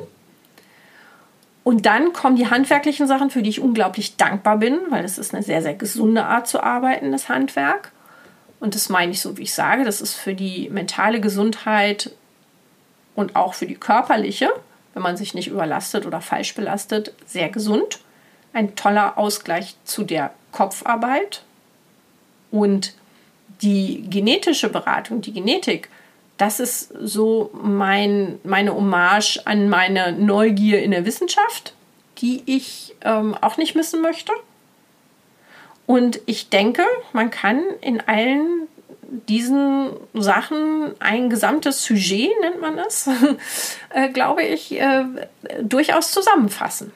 Und 1.62 1.84
dann 1.84 2.14
kommen 2.14 2.36
die 2.36 2.48
handwerklichen 2.48 3.06
Sachen, 3.06 3.28
für 3.28 3.42
die 3.42 3.50
ich 3.50 3.60
unglaublich 3.60 4.16
dankbar 4.16 4.56
bin, 4.56 4.78
weil 4.88 5.02
das 5.02 5.18
ist 5.18 5.34
eine 5.34 5.42
sehr, 5.42 5.60
sehr 5.60 5.74
gesunde 5.74 6.24
Art 6.24 6.48
zu 6.48 6.62
arbeiten, 6.62 7.12
das 7.12 7.28
Handwerk. 7.28 7.92
Und 8.58 8.74
das 8.74 8.88
meine 8.88 9.12
ich 9.12 9.20
so, 9.20 9.36
wie 9.36 9.42
ich 9.42 9.52
sage. 9.52 9.84
Das 9.84 10.00
ist 10.00 10.14
für 10.14 10.32
die 10.32 10.70
mentale 10.70 11.20
Gesundheit 11.20 12.12
und 13.14 13.36
auch 13.36 13.52
für 13.52 13.66
die 13.66 13.74
körperliche, 13.74 14.48
wenn 14.94 15.02
man 15.02 15.18
sich 15.18 15.34
nicht 15.34 15.48
überlastet 15.48 16.06
oder 16.06 16.22
falsch 16.22 16.54
belastet, 16.54 17.12
sehr 17.26 17.50
gesund. 17.50 17.98
Ein 18.54 18.76
toller 18.76 19.18
Ausgleich 19.18 19.76
zu 19.84 20.04
der 20.04 20.32
Kopfarbeit. 20.52 21.42
Und 22.50 22.94
die 23.60 24.08
genetische 24.08 24.70
Beratung, 24.70 25.20
die 25.20 25.34
Genetik, 25.34 25.90
das 26.38 26.60
ist 26.60 26.92
so 27.00 27.50
mein, 27.52 28.38
meine 28.44 28.74
Hommage 28.74 29.40
an 29.44 29.68
meine 29.68 30.12
Neugier 30.12 30.82
in 30.82 30.92
der 30.92 31.04
Wissenschaft, 31.04 31.74
die 32.18 32.42
ich 32.46 32.94
ähm, 33.02 33.34
auch 33.40 33.56
nicht 33.56 33.74
missen 33.74 34.00
möchte. 34.00 34.32
Und 35.86 36.20
ich 36.26 36.48
denke, 36.48 36.84
man 37.12 37.30
kann 37.30 37.62
in 37.80 38.00
allen 38.00 38.68
diesen 39.02 39.90
Sachen 40.14 40.92
ein 41.00 41.30
gesamtes 41.30 41.82
Sujet, 41.82 42.30
nennt 42.40 42.60
man 42.60 42.78
es, 42.78 43.08
äh, 43.90 44.08
glaube 44.10 44.42
ich, 44.42 44.78
äh, 44.78 45.04
durchaus 45.62 46.12
zusammenfassen. 46.12 46.92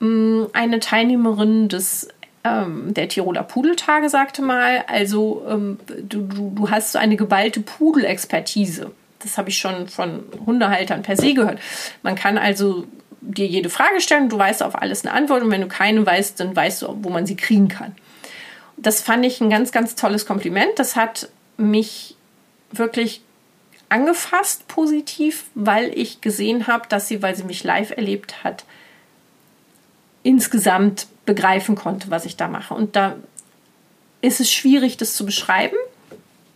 Mm, 0.00 0.44
eine 0.52 0.80
Teilnehmerin 0.80 1.68
des 1.68 2.08
ähm, 2.44 2.94
der 2.94 3.08
Tiroler 3.08 3.42
Pudeltage 3.42 4.08
sagte 4.08 4.42
mal, 4.42 4.84
also 4.86 5.44
ähm, 5.48 5.78
du, 5.86 6.22
du, 6.22 6.52
du 6.54 6.70
hast 6.70 6.92
so 6.92 6.98
eine 6.98 7.16
geballte 7.16 7.60
Pudelexpertise. 7.60 8.90
Das 9.18 9.36
habe 9.36 9.48
ich 9.48 9.58
schon 9.58 9.88
von 9.88 10.22
Hundehaltern 10.46 11.02
per 11.02 11.16
se 11.16 11.34
gehört. 11.34 11.58
Man 12.02 12.14
kann 12.14 12.38
also 12.38 12.86
dir 13.20 13.46
jede 13.46 13.68
Frage 13.68 14.00
stellen, 14.00 14.28
du 14.28 14.38
weißt 14.38 14.62
auf 14.62 14.80
alles 14.80 15.04
eine 15.04 15.12
Antwort 15.12 15.42
und 15.42 15.50
wenn 15.50 15.60
du 15.60 15.68
keine 15.68 16.04
weißt, 16.04 16.38
dann 16.40 16.54
weißt 16.54 16.82
du, 16.82 16.98
wo 17.02 17.10
man 17.10 17.26
sie 17.26 17.36
kriegen 17.36 17.68
kann. 17.68 17.94
Das 18.76 19.02
fand 19.02 19.24
ich 19.24 19.40
ein 19.40 19.50
ganz, 19.50 19.72
ganz 19.72 19.96
tolles 19.96 20.24
Kompliment. 20.24 20.70
Das 20.76 20.94
hat 20.94 21.28
mich 21.56 22.14
wirklich 22.70 23.22
angefasst 23.88 24.68
positiv, 24.68 25.44
weil 25.54 25.90
ich 25.98 26.20
gesehen 26.20 26.66
habe, 26.66 26.86
dass 26.88 27.08
sie, 27.08 27.22
weil 27.22 27.34
sie 27.34 27.44
mich 27.44 27.64
live 27.64 27.90
erlebt 27.90 28.44
hat, 28.44 28.64
insgesamt 30.22 31.06
begreifen 31.28 31.74
konnte, 31.74 32.10
was 32.10 32.24
ich 32.24 32.38
da 32.38 32.48
mache. 32.48 32.72
Und 32.72 32.96
da 32.96 33.16
ist 34.22 34.40
es 34.40 34.50
schwierig, 34.50 34.96
das 34.96 35.12
zu 35.12 35.26
beschreiben. 35.26 35.76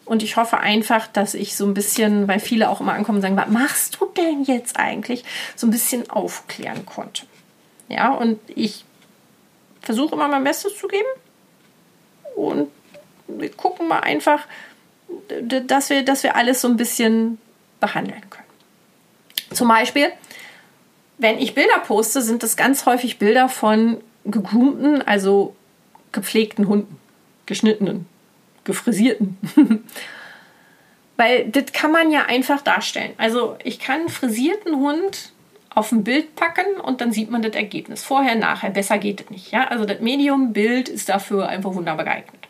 Und 0.06 0.22
ich 0.22 0.36
hoffe 0.36 0.58
einfach, 0.58 1.06
dass 1.06 1.34
ich 1.34 1.56
so 1.56 1.66
ein 1.66 1.74
bisschen, 1.74 2.26
weil 2.26 2.40
viele 2.40 2.70
auch 2.70 2.80
immer 2.80 2.94
ankommen 2.94 3.16
und 3.16 3.22
sagen, 3.22 3.36
was 3.36 3.48
machst 3.48 3.98
du 4.00 4.06
denn 4.16 4.44
jetzt 4.44 4.78
eigentlich, 4.78 5.24
so 5.56 5.66
ein 5.66 5.70
bisschen 5.70 6.08
aufklären 6.08 6.86
konnte. 6.86 7.26
Ja, 7.90 8.12
und 8.12 8.40
ich 8.48 8.86
versuche 9.82 10.14
immer 10.14 10.26
mein 10.26 10.42
Bestes 10.42 10.78
zu 10.78 10.88
geben. 10.88 11.08
Und 12.34 12.70
wir 13.28 13.50
gucken 13.50 13.88
mal 13.88 14.00
einfach, 14.00 14.40
dass 15.42 15.90
wir, 15.90 16.02
dass 16.02 16.22
wir 16.22 16.34
alles 16.34 16.62
so 16.62 16.68
ein 16.68 16.78
bisschen 16.78 17.36
behandeln 17.78 18.22
können. 18.30 18.42
Zum 19.52 19.68
Beispiel, 19.68 20.10
wenn 21.18 21.38
ich 21.38 21.54
Bilder 21.54 21.80
poste, 21.80 22.22
sind 22.22 22.42
das 22.42 22.56
ganz 22.56 22.86
häufig 22.86 23.18
Bilder 23.18 23.50
von 23.50 24.02
gegroomten, 24.24 25.02
also 25.02 25.54
gepflegten 26.12 26.68
Hunden, 26.68 26.98
geschnittenen, 27.46 28.06
gefrisierten. 28.64 29.38
Weil 31.16 31.48
das 31.48 31.72
kann 31.72 31.92
man 31.92 32.10
ja 32.10 32.24
einfach 32.26 32.62
darstellen. 32.62 33.12
Also 33.18 33.56
ich 33.62 33.78
kann 33.78 34.00
einen 34.00 34.08
frisierten 34.08 34.76
Hund 34.76 35.32
auf 35.74 35.92
ein 35.92 36.04
Bild 36.04 36.36
packen 36.36 36.80
und 36.80 37.00
dann 37.00 37.12
sieht 37.12 37.30
man 37.30 37.42
das 37.42 37.54
Ergebnis. 37.54 38.02
Vorher, 38.02 38.34
nachher. 38.34 38.70
Besser 38.70 38.98
geht 38.98 39.20
es 39.20 39.30
nicht. 39.30 39.52
Ja? 39.52 39.68
Also 39.68 39.84
das 39.84 40.00
Medium-Bild 40.00 40.88
ist 40.88 41.08
dafür 41.08 41.48
einfach 41.48 41.74
wunderbar 41.74 42.04
geeignet. 42.04 42.48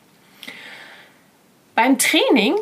Beim 1.74 1.98
Training, 1.98 2.56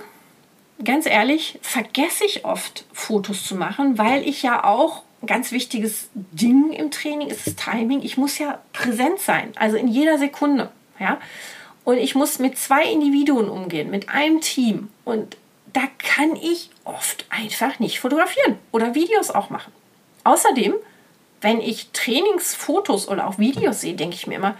ganz 0.85 1.07
ehrlich, 1.07 1.59
vergesse 1.63 2.25
ich 2.25 2.45
oft 2.45 2.85
Fotos 2.93 3.45
zu 3.45 3.57
machen, 3.57 3.99
weil 3.99 4.27
ich 4.27 4.43
ja 4.43 4.65
auch 4.65 5.03
ganz 5.27 5.53
wichtiges 5.53 6.09
Ding 6.15 6.73
im 6.73 6.91
Training 6.91 7.29
ist 7.29 7.47
das 7.47 7.57
Timing. 7.57 8.03
Ich 8.03 8.17
muss 8.17 8.39
ja 8.39 8.61
präsent 8.73 9.21
sein, 9.21 9.53
also 9.57 9.77
in 9.77 9.89
jeder 9.89 10.19
Sekunde. 10.19 10.71
Ja? 10.99 11.19
Und 11.85 11.99
ich 11.99 12.15
muss 12.15 12.39
mit 12.39 12.59
zwei 12.59 12.85
Individuen 12.85 13.49
umgehen, 13.49 13.91
mit 13.91 14.09
einem 14.09 14.41
Team. 14.41 14.91
Und 15.05 15.37
da 15.73 15.83
kann 15.99 16.37
ich 16.37 16.71
oft 16.85 17.27
einfach 17.31 17.79
nicht 17.79 18.01
fotografieren 18.01 18.59
oder 18.73 18.95
Videos 18.95 19.31
auch 19.31 19.51
machen. 19.51 19.73
Außerdem, 20.25 20.75
wenn 21.41 21.61
ich 21.61 21.91
Trainingsfotos 21.93 23.09
oder 23.09 23.27
auch 23.27 23.39
Videos 23.39 23.81
sehe, 23.81 23.95
denke 23.95 24.17
ich 24.17 24.27
mir 24.27 24.37
immer, 24.37 24.57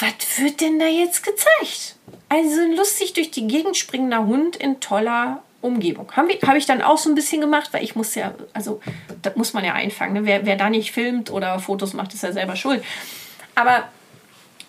was 0.00 0.40
wird 0.40 0.60
denn 0.60 0.78
da 0.78 0.86
jetzt 0.86 1.22
gezeigt? 1.22 1.96
Also 2.28 2.62
ein 2.62 2.74
lustig 2.74 3.12
durch 3.12 3.30
die 3.30 3.46
Gegend 3.46 3.76
springender 3.76 4.26
Hund 4.26 4.56
in 4.56 4.80
toller 4.80 5.43
Umgebung. 5.64 6.12
Habe 6.12 6.38
hab 6.46 6.56
ich 6.56 6.66
dann 6.66 6.82
auch 6.82 6.98
so 6.98 7.08
ein 7.08 7.14
bisschen 7.14 7.40
gemacht, 7.40 7.70
weil 7.72 7.82
ich 7.82 7.96
muss 7.96 8.14
ja, 8.14 8.34
also 8.52 8.80
das 9.22 9.34
muss 9.36 9.54
man 9.54 9.64
ja 9.64 9.72
einfangen. 9.72 10.12
Ne? 10.12 10.24
Wer, 10.26 10.44
wer 10.46 10.56
da 10.56 10.68
nicht 10.68 10.92
filmt 10.92 11.30
oder 11.30 11.58
Fotos 11.58 11.94
macht, 11.94 12.12
ist 12.12 12.22
ja 12.22 12.32
selber 12.32 12.54
schuld. 12.54 12.84
Aber 13.54 13.88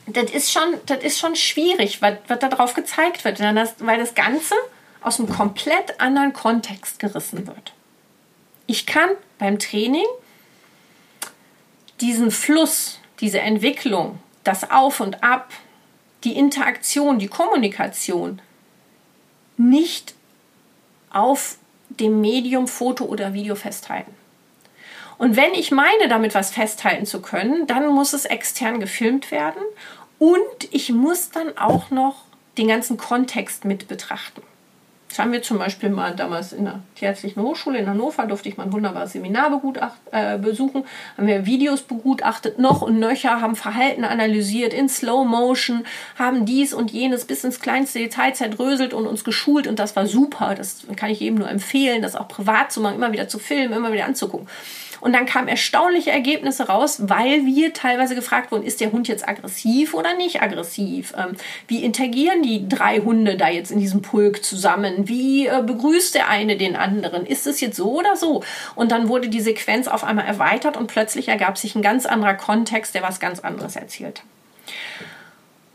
das 0.08 0.32
ist 0.32 0.52
schon, 0.52 0.76
das 0.86 1.04
ist 1.04 1.20
schon 1.20 1.36
schwierig, 1.36 2.02
was, 2.02 2.14
was 2.28 2.40
da 2.40 2.48
drauf 2.48 2.74
gezeigt 2.74 3.26
wird, 3.26 3.40
weil 3.40 3.98
das 3.98 4.16
Ganze 4.16 4.56
aus 5.02 5.20
einem 5.20 5.30
komplett 5.30 6.00
anderen 6.00 6.34
Kontext 6.34 7.00
gerissen 7.00 7.46
wird. 7.46 7.74
Ich 8.66 8.86
kann 8.86 9.10
beim 9.38 9.60
Training 9.60 10.06
diesen 12.02 12.32
Fluss, 12.32 13.00
diese 13.20 13.40
Entwicklung, 13.40 14.20
das 14.44 14.72
Auf 14.72 15.00
und 15.00 15.24
Ab, 15.24 15.52
die 16.24 16.38
Interaktion, 16.38 17.20
die 17.20 17.28
Kommunikation 17.28 18.42
nicht 19.58 20.16
auf 21.16 21.58
dem 21.90 22.22
Medium 22.22 22.68
Foto 22.68 23.06
oder 23.06 23.34
Video 23.34 23.56
festhalten. 23.56 24.14
Und 25.18 25.38
wenn 25.38 25.54
ich 25.54 25.72
meine, 25.72 26.10
damit 26.10 26.36
was 26.36 26.52
festhalten 26.52 27.06
zu 27.06 27.22
können, 27.22 27.68
dann 27.68 27.88
muss 27.88 28.14
es 28.14 28.26
extern 28.26 28.80
gefilmt 28.80 29.32
werden 29.32 29.62
und 30.20 30.68
ich 30.72 30.92
muss 30.92 31.30
dann 31.30 31.58
auch 31.58 31.90
noch 31.90 32.26
den 32.58 32.68
ganzen 32.68 32.98
Kontext 32.98 33.66
mit 33.66 33.88
betrachten. 33.88 34.42
Das 35.16 35.24
haben 35.24 35.32
wir 35.32 35.42
zum 35.42 35.60
Beispiel 35.60 35.90
mal 35.90 36.14
damals 36.14 36.52
in 36.52 36.66
der 36.66 36.82
Tierärztlichen 36.96 37.42
Hochschule 37.42 37.80
in 37.80 37.88
Hannover, 37.88 38.26
durfte 38.26 38.50
ich 38.50 38.58
mal 38.58 38.64
ein 38.64 38.74
wunderbares 38.74 39.14
Seminar 39.14 39.62
äh, 40.12 40.38
besuchen, 40.38 40.84
haben 41.16 41.28
wir 41.28 41.46
Videos 41.46 41.84
begutachtet, 41.84 42.60
noch 42.60 42.82
und 42.82 43.00
nöcher, 43.00 43.40
haben 43.40 43.56
Verhalten 43.56 44.04
analysiert 44.04 44.74
in 44.74 44.90
Slow 44.90 45.26
Motion, 45.26 45.86
haben 46.20 46.46
dies 46.46 46.74
und 46.74 46.92
jenes 46.92 47.24
bis 47.24 47.46
ins 47.46 47.62
kleinste 47.62 48.00
Detail 48.00 48.34
zerdröselt 48.34 48.94
und 48.94 49.08
uns 49.08 49.24
geschult 49.24 49.68
und 49.68 49.80
das 49.80 49.96
war 49.96 50.06
super. 50.06 50.54
Das 50.54 50.86
kann 50.98 51.10
ich 51.10 51.22
jedem 51.22 51.38
nur 51.38 51.50
empfehlen, 51.50 52.02
das 52.02 52.18
auch 52.18 52.28
privat 52.28 52.74
zu 52.74 52.82
machen, 52.82 52.96
immer 52.96 53.14
wieder 53.14 53.30
zu 53.30 53.40
filmen, 53.40 53.72
immer 53.72 53.94
wieder 53.94 54.08
anzugucken. 54.08 54.50
Und 55.06 55.14
dann 55.14 55.28
kamen 55.28 55.48
erstaunliche 55.48 56.10
Ergebnisse 56.10 56.68
raus, 56.68 56.98
weil 57.04 57.46
wir 57.46 57.74
teilweise 57.74 58.16
gefragt 58.16 58.52
wurden, 58.52 58.64
ist 58.64 58.82
der 58.82 58.92
Hund 58.92 59.08
jetzt 59.08 59.30
aggressiv 59.30 59.94
oder 59.94 60.16
nicht 60.16 60.42
aggressiv? 60.42 61.14
Ähm, 61.16 61.36
wie 61.68 61.84
interagieren 61.84 62.42
die 62.42 62.68
drei 62.68 62.98
Hunde 62.98 63.38
da 63.38 63.48
jetzt 63.48 63.70
in 63.70 63.78
diesem 63.78 64.02
Pulk 64.02 64.44
zusammen? 64.44 65.08
Wie 65.08 65.46
äh, 65.46 65.62
begrüßt 65.62 66.16
der 66.16 66.28
eine 66.28 66.58
den 66.58 66.76
anderen? 66.76 67.28
Ist 67.28 67.46
es 67.46 67.62
jetzt 67.62 67.78
so 67.78 68.00
oder 68.00 68.16
so? 68.16 68.44
Und 68.74 68.92
dann 68.92 69.08
wurde 69.08 69.30
die 69.30 69.42
Sequenz 69.42 69.88
auf 69.88 70.04
einmal 70.04 70.26
erweitert 70.26 70.76
und 70.76 70.88
plötzlich 70.88 71.28
ergab 71.28 71.60
sich 71.60 71.76
ein 71.76 71.84
ganz 71.84 72.08
anderer 72.08 72.34
Kontext, 72.34 72.96
der 72.96 73.04
was 73.04 73.20
ganz 73.20 73.42
anderes 73.42 73.76
erzählt. 73.76 74.24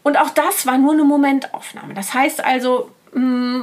Und 0.02 0.18
auch 0.18 0.30
das 0.30 0.66
war 0.66 0.76
nur 0.76 0.94
eine 0.94 1.04
Momentaufnahme. 1.04 1.94
Das 1.94 2.14
heißt 2.14 2.44
also, 2.44 2.90
mm, 3.14 3.60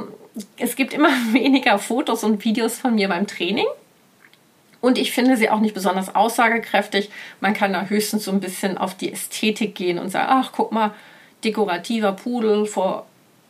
es 0.56 0.76
gibt 0.76 0.94
immer 0.94 1.10
weniger 1.32 1.78
Fotos 1.78 2.24
und 2.24 2.42
Videos 2.42 2.78
von 2.78 2.94
mir 2.94 3.08
beim 3.08 3.26
Training. 3.26 3.66
Und 4.80 4.96
ich 4.96 5.12
finde 5.12 5.36
sie 5.36 5.50
auch 5.50 5.60
nicht 5.60 5.74
besonders 5.74 6.14
aussagekräftig. 6.14 7.10
Man 7.40 7.52
kann 7.52 7.72
da 7.72 7.86
höchstens 7.86 8.24
so 8.24 8.30
ein 8.30 8.40
bisschen 8.40 8.78
auf 8.78 8.96
die 8.96 9.12
Ästhetik 9.12 9.74
gehen 9.74 9.98
und 9.98 10.10
sagen, 10.10 10.28
ach, 10.30 10.52
guck 10.52 10.70
mal, 10.70 10.92
dekorativer 11.44 12.12
Pudel 12.12 12.66
vor 12.66 13.06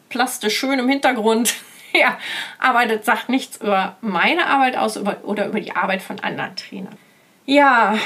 plastisch 0.08 0.58
schönem 0.58 0.88
Hintergrund. 0.88 1.54
ja, 1.92 2.18
aber 2.58 2.86
das 2.86 3.04
sagt 3.04 3.28
nichts 3.28 3.58
über 3.58 3.96
meine 4.00 4.46
Arbeit 4.46 4.76
aus 4.76 4.96
oder 4.96 5.46
über 5.46 5.60
die 5.60 5.72
Arbeit 5.72 6.02
von 6.02 6.18
anderen 6.20 6.56
Trainern. 6.56 6.96
Ja, 7.44 7.98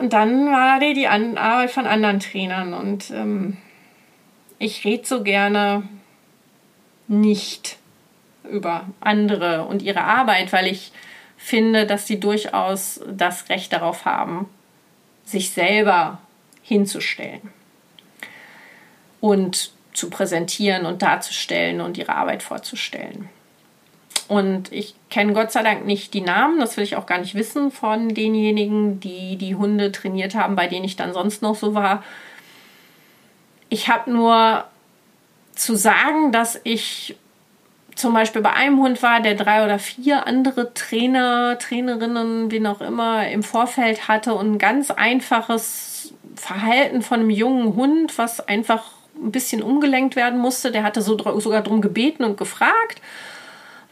und 0.00 0.12
dann 0.12 0.46
war 0.52 0.78
die, 0.78 0.94
die 0.94 1.08
Arbeit 1.08 1.70
von 1.70 1.86
anderen 1.86 2.20
Trainern 2.20 2.74
und 2.74 3.10
ähm, 3.10 3.56
ich 4.58 4.84
rede 4.84 5.04
so 5.04 5.24
gerne 5.24 5.82
nicht 7.08 7.76
über 8.48 8.86
andere 9.00 9.64
und 9.64 9.82
ihre 9.82 10.02
Arbeit, 10.02 10.52
weil 10.52 10.68
ich 10.68 10.92
finde, 11.44 11.84
dass 11.84 12.06
sie 12.06 12.18
durchaus 12.18 13.02
das 13.06 13.50
Recht 13.50 13.70
darauf 13.74 14.06
haben, 14.06 14.48
sich 15.26 15.50
selber 15.50 16.18
hinzustellen 16.62 17.52
und 19.20 19.70
zu 19.92 20.08
präsentieren 20.08 20.86
und 20.86 21.02
darzustellen 21.02 21.82
und 21.82 21.98
ihre 21.98 22.14
Arbeit 22.14 22.42
vorzustellen. 22.42 23.28
Und 24.26 24.72
ich 24.72 24.94
kenne 25.10 25.34
Gott 25.34 25.52
sei 25.52 25.62
Dank 25.62 25.84
nicht 25.84 26.14
die 26.14 26.22
Namen, 26.22 26.60
das 26.60 26.78
will 26.78 26.84
ich 26.84 26.96
auch 26.96 27.04
gar 27.04 27.18
nicht 27.18 27.34
wissen 27.34 27.70
von 27.70 28.14
denjenigen, 28.14 28.98
die 29.00 29.36
die 29.36 29.54
Hunde 29.54 29.92
trainiert 29.92 30.34
haben, 30.34 30.56
bei 30.56 30.66
denen 30.66 30.86
ich 30.86 30.96
dann 30.96 31.12
sonst 31.12 31.42
noch 31.42 31.56
so 31.56 31.74
war. 31.74 32.02
Ich 33.68 33.90
habe 33.90 34.10
nur 34.10 34.64
zu 35.54 35.76
sagen, 35.76 36.32
dass 36.32 36.58
ich 36.64 37.16
zum 37.94 38.14
Beispiel 38.14 38.42
bei 38.42 38.52
einem 38.52 38.78
Hund 38.78 39.02
war, 39.02 39.20
der 39.20 39.34
drei 39.34 39.64
oder 39.64 39.78
vier 39.78 40.26
andere 40.26 40.74
Trainer, 40.74 41.58
Trainerinnen, 41.58 42.50
wie 42.50 42.66
auch 42.66 42.80
immer, 42.80 43.28
im 43.28 43.42
Vorfeld 43.42 44.08
hatte 44.08 44.34
und 44.34 44.52
ein 44.52 44.58
ganz 44.58 44.90
einfaches 44.90 46.14
Verhalten 46.36 47.02
von 47.02 47.20
einem 47.20 47.30
jungen 47.30 47.76
Hund, 47.76 48.18
was 48.18 48.46
einfach 48.46 48.84
ein 49.16 49.30
bisschen 49.30 49.62
umgelenkt 49.62 50.16
werden 50.16 50.40
musste. 50.40 50.72
Der 50.72 50.82
hatte 50.82 51.02
so, 51.02 51.16
sogar 51.40 51.62
darum 51.62 51.80
gebeten 51.80 52.24
und 52.24 52.36
gefragt 52.36 53.00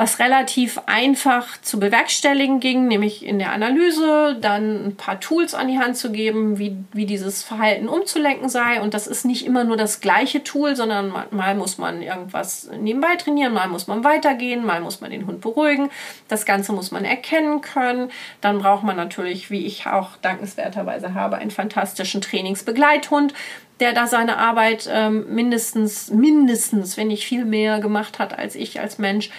was 0.02 0.18
relativ 0.18 0.80
einfach 0.86 1.62
zu 1.62 1.78
bewerkstelligen 1.78 2.58
ging, 2.58 2.88
nämlich 2.88 3.24
in 3.24 3.38
der 3.38 3.52
Analyse 3.52 4.36
dann 4.40 4.86
ein 4.86 4.96
paar 4.96 5.20
Tools 5.20 5.54
an 5.54 5.68
die 5.68 5.78
Hand 5.78 5.96
zu 5.96 6.10
geben, 6.10 6.58
wie, 6.58 6.76
wie 6.92 7.06
dieses 7.06 7.44
Verhalten 7.44 7.88
umzulenken 7.88 8.48
sei. 8.48 8.80
Und 8.80 8.94
das 8.94 9.06
ist 9.06 9.24
nicht 9.24 9.46
immer 9.46 9.62
nur 9.62 9.76
das 9.76 10.00
gleiche 10.00 10.42
Tool, 10.42 10.74
sondern 10.74 11.12
mal, 11.30 11.54
muss 11.54 11.78
man 11.78 12.02
irgendwas 12.02 12.68
nebenbei 12.80 13.14
trainieren, 13.14 13.52
mal 13.52 13.68
muss 13.68 13.86
man 13.86 14.02
weitergehen, 14.02 14.66
mal 14.66 14.80
muss 14.80 15.00
man 15.00 15.12
den 15.12 15.28
Hund 15.28 15.40
beruhigen. 15.40 15.88
Das 16.26 16.46
Ganze 16.46 16.72
muss 16.72 16.90
man 16.90 17.04
erkennen 17.04 17.60
können. 17.60 18.10
Dann 18.40 18.58
braucht 18.58 18.82
man 18.82 18.96
natürlich, 18.96 19.52
wie 19.52 19.66
ich 19.66 19.86
auch 19.86 20.16
dankenswerterweise 20.20 21.14
habe, 21.14 21.36
einen 21.36 21.52
fantastischen 21.52 22.20
Trainingsbegleithund, 22.20 23.34
der 23.78 23.92
da 23.92 24.08
seine 24.08 24.38
Arbeit 24.38 24.90
ähm, 24.92 25.32
mindestens, 25.32 26.10
mindestens, 26.10 26.96
wenn 26.96 27.06
nicht 27.06 27.24
viel 27.24 27.44
mehr 27.44 27.78
gemacht 27.78 28.18
hat 28.18 28.36
als 28.36 28.56
ich 28.56 28.80
als 28.80 28.98
Mensch. 28.98 29.30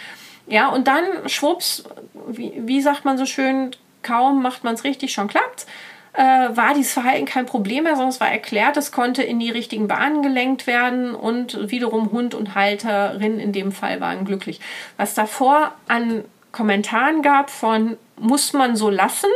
Ja, 0.48 0.70
und 0.70 0.88
dann 0.88 1.06
schwupps, 1.28 1.84
wie, 2.28 2.54
wie 2.58 2.82
sagt 2.82 3.06
man 3.06 3.18
so 3.18 3.26
schön, 3.26 3.72
kaum 4.02 4.42
macht 4.42 4.64
man 4.64 4.74
es 4.74 4.84
richtig, 4.84 5.14
schon 5.14 5.28
klappt. 5.28 5.66
Äh, 6.14 6.22
war 6.22 6.76
dieses 6.76 6.94
Verhalten 6.94 7.26
kein 7.26 7.48
Problem 7.48 7.86
mehr, 7.86 7.96
sondern 7.96 8.10
es 8.10 8.20
war 8.20 8.30
erklärt, 8.30 8.78
es 8.78 8.92
konnte 8.92 9.24
in 9.24 9.40
die 9.40 9.50
richtigen 9.50 9.88
Bahnen 9.88 10.22
gelenkt 10.22 10.68
werden 10.68 11.16
und 11.16 11.72
wiederum 11.72 12.12
Hund 12.12 12.36
und 12.36 12.54
Halterin 12.54 13.40
in 13.40 13.52
dem 13.52 13.72
Fall 13.72 14.00
waren 14.00 14.24
glücklich. 14.26 14.60
Was 14.98 15.16
davor 15.16 15.74
an 15.88 16.24
Kommentaren 16.52 17.24
gab 17.24 17.50
von 17.50 17.98
muss 18.18 18.54
man 18.54 18.76
so 18.76 18.92
lassen, 18.92 19.30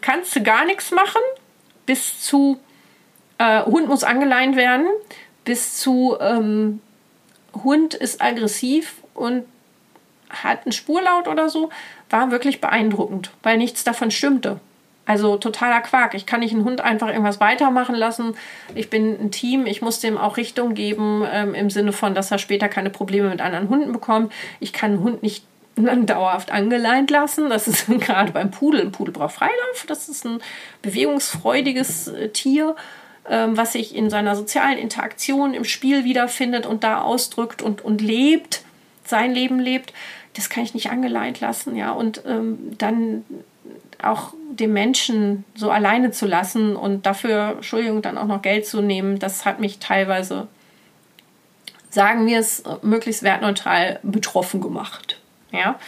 kannst 0.00 0.34
du 0.34 0.42
gar 0.42 0.64
nichts 0.64 0.90
machen, 0.90 1.20
bis 1.86 2.20
zu 2.20 2.58
äh, 3.38 3.64
Hund 3.64 3.86
muss 3.86 4.02
angeleint 4.02 4.56
werden, 4.56 4.86
bis 5.44 5.78
zu 5.78 6.16
ähm, 6.20 6.80
Hund 7.54 7.94
ist 7.94 8.20
aggressiv 8.20 8.96
und 9.14 9.44
hat 10.32 10.66
einen 10.66 10.72
Spurlaut 10.72 11.28
oder 11.28 11.48
so, 11.48 11.70
war 12.10 12.30
wirklich 12.30 12.60
beeindruckend, 12.60 13.30
weil 13.42 13.58
nichts 13.58 13.84
davon 13.84 14.10
stimmte. 14.10 14.60
Also 15.04 15.36
totaler 15.36 15.80
Quark. 15.80 16.14
Ich 16.14 16.26
kann 16.26 16.40
nicht 16.40 16.54
einen 16.54 16.64
Hund 16.64 16.80
einfach 16.80 17.08
irgendwas 17.08 17.40
weitermachen 17.40 17.94
lassen. 17.94 18.34
Ich 18.74 18.88
bin 18.88 19.18
ein 19.20 19.30
Team. 19.32 19.66
Ich 19.66 19.82
muss 19.82 19.98
dem 19.98 20.16
auch 20.16 20.36
Richtung 20.36 20.74
geben 20.74 21.24
ähm, 21.30 21.54
im 21.54 21.70
Sinne 21.70 21.92
von, 21.92 22.14
dass 22.14 22.30
er 22.30 22.38
später 22.38 22.68
keine 22.68 22.90
Probleme 22.90 23.28
mit 23.28 23.40
anderen 23.40 23.68
Hunden 23.68 23.92
bekommt. 23.92 24.32
Ich 24.60 24.72
kann 24.72 24.92
einen 24.92 25.02
Hund 25.02 25.22
nicht 25.22 25.44
dauerhaft 25.76 26.52
angeleint 26.52 27.10
lassen. 27.10 27.50
Das 27.50 27.66
ist 27.66 27.86
gerade 28.00 28.30
beim 28.30 28.52
Pudel. 28.52 28.80
Ein 28.80 28.92
Pudel 28.92 29.12
braucht 29.12 29.34
Freilauf. 29.34 29.84
Das 29.88 30.08
ist 30.08 30.24
ein 30.24 30.40
bewegungsfreudiges 30.82 32.08
äh, 32.08 32.28
Tier, 32.28 32.76
ähm, 33.28 33.56
was 33.56 33.72
sich 33.72 33.96
in 33.96 34.08
seiner 34.08 34.36
sozialen 34.36 34.78
Interaktion 34.78 35.52
im 35.52 35.64
Spiel 35.64 36.04
wiederfindet 36.04 36.64
und 36.64 36.84
da 36.84 37.00
ausdrückt 37.00 37.60
und, 37.60 37.84
und 37.84 38.00
lebt, 38.00 38.62
sein 39.04 39.34
Leben 39.34 39.58
lebt 39.58 39.92
das 40.34 40.48
kann 40.48 40.64
ich 40.64 40.74
nicht 40.74 40.90
angeleint 40.90 41.40
lassen, 41.40 41.76
ja, 41.76 41.92
und 41.92 42.22
ähm, 42.26 42.76
dann 42.78 43.24
auch 44.02 44.34
den 44.50 44.72
Menschen 44.72 45.44
so 45.54 45.70
alleine 45.70 46.10
zu 46.10 46.26
lassen 46.26 46.76
und 46.76 47.06
dafür, 47.06 47.54
Entschuldigung, 47.56 48.02
dann 48.02 48.18
auch 48.18 48.26
noch 48.26 48.42
Geld 48.42 48.66
zu 48.66 48.82
nehmen, 48.82 49.18
das 49.18 49.44
hat 49.44 49.60
mich 49.60 49.78
teilweise, 49.78 50.48
sagen 51.90 52.26
wir 52.26 52.38
es, 52.38 52.64
möglichst 52.82 53.22
wertneutral 53.22 54.00
betroffen 54.02 54.60
gemacht, 54.60 55.20
ja. 55.50 55.78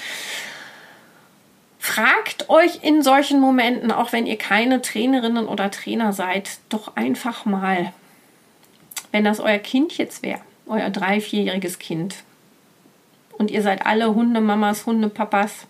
Fragt 1.78 2.48
euch 2.48 2.82
in 2.82 3.02
solchen 3.02 3.40
Momenten, 3.40 3.92
auch 3.92 4.12
wenn 4.12 4.26
ihr 4.26 4.38
keine 4.38 4.80
Trainerinnen 4.80 5.46
oder 5.46 5.70
Trainer 5.70 6.14
seid, 6.14 6.58
doch 6.70 6.96
einfach 6.96 7.44
mal, 7.44 7.92
wenn 9.12 9.24
das 9.24 9.38
euer 9.38 9.58
Kind 9.58 9.98
jetzt 9.98 10.22
wäre, 10.22 10.40
euer 10.66 10.88
drei-, 10.88 11.20
vierjähriges 11.20 11.78
Kind, 11.78 12.16
und 13.38 13.50
ihr 13.50 13.62
seid 13.62 13.86
alle 13.86 14.14
Hundemamas, 14.14 14.86
Hundepapas. 14.86 15.66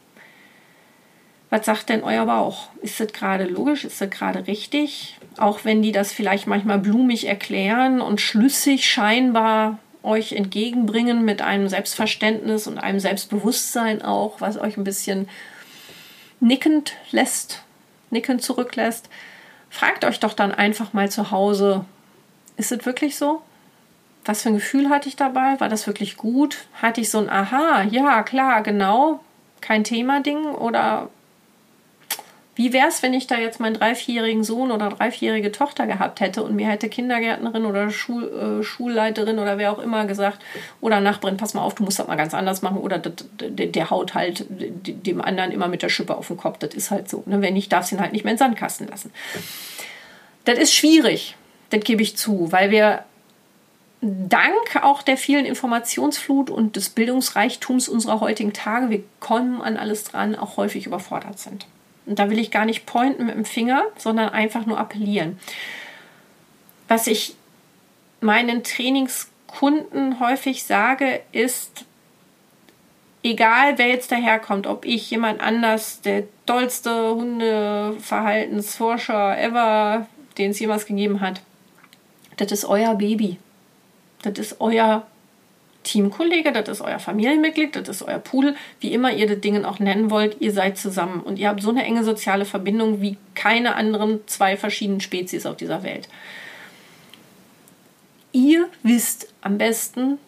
Was 1.50 1.66
sagt 1.66 1.88
denn 1.88 2.02
euer 2.02 2.26
Bauch? 2.26 2.68
Ist 2.82 2.98
das 2.98 3.12
gerade 3.12 3.44
logisch? 3.44 3.84
Ist 3.84 4.00
das 4.00 4.10
gerade 4.10 4.46
richtig? 4.46 5.18
Auch 5.36 5.64
wenn 5.64 5.82
die 5.82 5.92
das 5.92 6.12
vielleicht 6.12 6.46
manchmal 6.46 6.78
blumig 6.78 7.26
erklären 7.26 8.00
und 8.00 8.20
schlüssig 8.20 8.90
scheinbar 8.90 9.78
euch 10.02 10.32
entgegenbringen 10.32 11.24
mit 11.24 11.42
einem 11.42 11.68
Selbstverständnis 11.68 12.66
und 12.66 12.78
einem 12.78 13.00
Selbstbewusstsein 13.00 14.02
auch, 14.02 14.40
was 14.40 14.58
euch 14.58 14.76
ein 14.76 14.84
bisschen 14.84 15.28
nickend 16.40 16.94
lässt, 17.10 17.62
nickend 18.10 18.42
zurücklässt. 18.42 19.08
Fragt 19.70 20.04
euch 20.04 20.20
doch 20.20 20.34
dann 20.34 20.52
einfach 20.52 20.92
mal 20.92 21.10
zu 21.10 21.30
Hause, 21.30 21.84
ist 22.56 22.70
es 22.70 22.84
wirklich 22.84 23.16
so? 23.16 23.42
Was 24.24 24.42
für 24.42 24.48
ein 24.48 24.54
Gefühl 24.54 24.88
hatte 24.88 25.08
ich 25.08 25.16
dabei? 25.16 25.58
War 25.60 25.68
das 25.68 25.86
wirklich 25.86 26.16
gut? 26.16 26.66
Hatte 26.80 27.00
ich 27.00 27.10
so 27.10 27.18
ein 27.18 27.28
Aha, 27.28 27.82
ja, 27.90 28.22
klar, 28.22 28.62
genau, 28.62 29.20
kein 29.60 29.84
Thema-Ding? 29.84 30.46
Oder 30.46 31.10
wie 32.56 32.72
wäre 32.72 32.86
es, 32.86 33.02
wenn 33.02 33.14
ich 33.14 33.26
da 33.26 33.36
jetzt 33.36 33.58
meinen 33.58 33.74
drei-, 33.74 33.96
vierjährigen 33.96 34.44
Sohn 34.44 34.70
oder 34.70 34.90
drei-, 34.90 35.10
vierjährige 35.10 35.50
Tochter 35.50 35.86
gehabt 35.86 36.20
hätte 36.20 36.42
und 36.44 36.54
mir 36.54 36.68
hätte 36.68 36.88
Kindergärtnerin 36.88 37.66
oder 37.66 37.90
Schul, 37.90 38.60
äh, 38.60 38.62
Schulleiterin 38.62 39.38
oder 39.38 39.58
wer 39.58 39.72
auch 39.72 39.80
immer 39.80 40.06
gesagt, 40.06 40.38
oder 40.80 41.00
Nachbarin, 41.00 41.36
pass 41.36 41.54
mal 41.54 41.62
auf, 41.62 41.74
du 41.74 41.82
musst 41.82 41.98
das 41.98 42.06
mal 42.06 42.16
ganz 42.16 42.32
anders 42.32 42.62
machen, 42.62 42.78
oder 42.78 42.98
der, 42.98 43.66
der 43.66 43.90
haut 43.90 44.14
halt 44.14 44.46
dem 44.48 45.20
anderen 45.20 45.50
immer 45.50 45.66
mit 45.66 45.82
der 45.82 45.88
Schippe 45.88 46.16
auf 46.16 46.28
den 46.28 46.36
Kopf, 46.36 46.58
das 46.58 46.74
ist 46.74 46.90
halt 46.92 47.10
so. 47.10 47.24
Ne? 47.26 47.42
Wenn 47.42 47.54
nicht, 47.54 47.72
darfst 47.72 47.90
du 47.90 47.96
ihn 47.96 48.00
halt 48.00 48.12
nicht 48.12 48.24
mehr 48.24 48.32
in 48.32 48.36
den 48.36 48.44
Sandkasten 48.46 48.86
lassen. 48.86 49.12
Das 50.44 50.58
ist 50.58 50.72
schwierig, 50.72 51.36
das 51.70 51.80
gebe 51.80 52.02
ich 52.02 52.16
zu, 52.16 52.52
weil 52.52 52.70
wir 52.70 53.04
dank 54.04 54.82
auch 54.82 55.02
der 55.02 55.16
vielen 55.16 55.46
Informationsflut 55.46 56.50
und 56.50 56.76
des 56.76 56.90
Bildungsreichtums 56.90 57.88
unserer 57.88 58.20
heutigen 58.20 58.52
Tage, 58.52 58.90
wir 58.90 59.02
kommen 59.18 59.62
an 59.62 59.78
alles 59.78 60.04
dran, 60.04 60.36
auch 60.36 60.58
häufig 60.58 60.84
überfordert 60.86 61.38
sind. 61.38 61.66
Und 62.06 62.18
da 62.18 62.28
will 62.28 62.38
ich 62.38 62.50
gar 62.50 62.66
nicht 62.66 62.84
pointen 62.84 63.24
mit 63.26 63.34
dem 63.34 63.46
Finger, 63.46 63.84
sondern 63.96 64.28
einfach 64.28 64.66
nur 64.66 64.78
appellieren. 64.78 65.38
Was 66.86 67.06
ich 67.06 67.34
meinen 68.20 68.62
Trainingskunden 68.62 70.20
häufig 70.20 70.64
sage, 70.64 71.22
ist, 71.32 71.86
egal 73.22 73.78
wer 73.78 73.88
jetzt 73.88 74.12
daherkommt, 74.12 74.66
ob 74.66 74.84
ich 74.84 75.10
jemand 75.10 75.40
anders, 75.40 76.02
der 76.02 76.24
tollste 76.44 77.14
Hundeverhaltensforscher 77.14 79.38
ever, 79.38 80.06
den 80.36 80.50
es 80.50 80.60
jemals 80.60 80.84
gegeben 80.84 81.22
hat, 81.22 81.40
das 82.36 82.52
ist 82.52 82.66
euer 82.66 82.96
Baby. 82.96 83.38
Das 84.24 84.38
ist 84.38 84.60
euer 84.60 85.06
Teamkollege, 85.84 86.50
das 86.52 86.68
ist 86.68 86.80
euer 86.80 86.98
Familienmitglied, 86.98 87.76
das 87.76 87.88
ist 87.88 88.02
euer 88.02 88.18
Pudel, 88.18 88.56
wie 88.80 88.92
immer 88.92 89.12
ihr 89.12 89.28
das 89.28 89.40
Ding 89.40 89.64
auch 89.64 89.78
nennen 89.78 90.10
wollt, 90.10 90.40
ihr 90.40 90.52
seid 90.52 90.78
zusammen 90.78 91.20
und 91.20 91.38
ihr 91.38 91.48
habt 91.48 91.62
so 91.62 91.70
eine 91.70 91.84
enge 91.84 92.02
soziale 92.02 92.44
Verbindung 92.44 93.00
wie 93.00 93.16
keine 93.34 93.76
anderen 93.76 94.20
zwei 94.26 94.56
verschiedenen 94.56 95.00
Spezies 95.00 95.46
auf 95.46 95.56
dieser 95.56 95.82
Welt. 95.82 96.08
Ihr 98.32 98.68
wisst 98.82 99.32
am 99.42 99.58
besten 99.58 100.18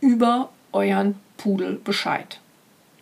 über 0.00 0.48
euren 0.72 1.14
Pudel 1.36 1.78
Bescheid. 1.84 2.40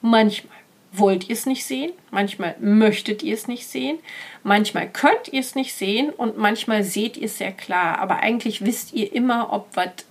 Manchmal 0.02 0.56
wollt 0.92 1.28
ihr 1.30 1.34
es 1.34 1.46
nicht 1.46 1.64
sehen, 1.64 1.92
manchmal 2.10 2.54
möchtet 2.60 3.22
ihr 3.22 3.32
es 3.32 3.48
nicht 3.48 3.66
sehen, 3.66 3.98
manchmal 4.42 4.90
könnt 4.90 5.28
ihr 5.32 5.40
es 5.40 5.54
nicht 5.54 5.72
sehen 5.74 6.10
und 6.10 6.36
manchmal 6.36 6.84
seht 6.84 7.16
ihr 7.16 7.26
es 7.26 7.38
sehr 7.38 7.52
klar, 7.52 7.98
aber 7.98 8.18
eigentlich 8.18 8.64
wisst 8.66 8.92
ihr 8.92 9.10
immer, 9.14 9.52
ob 9.52 9.68
was 9.74 10.04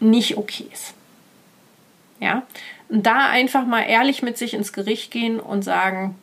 nicht 0.00 0.36
okay 0.36 0.66
ist. 0.72 0.94
Ja, 2.20 2.46
und 2.88 3.06
da 3.06 3.28
einfach 3.28 3.66
mal 3.66 3.82
ehrlich 3.82 4.22
mit 4.22 4.38
sich 4.38 4.54
ins 4.54 4.72
Gericht 4.72 5.10
gehen 5.10 5.38
und 5.38 5.62
sagen, 5.62 6.16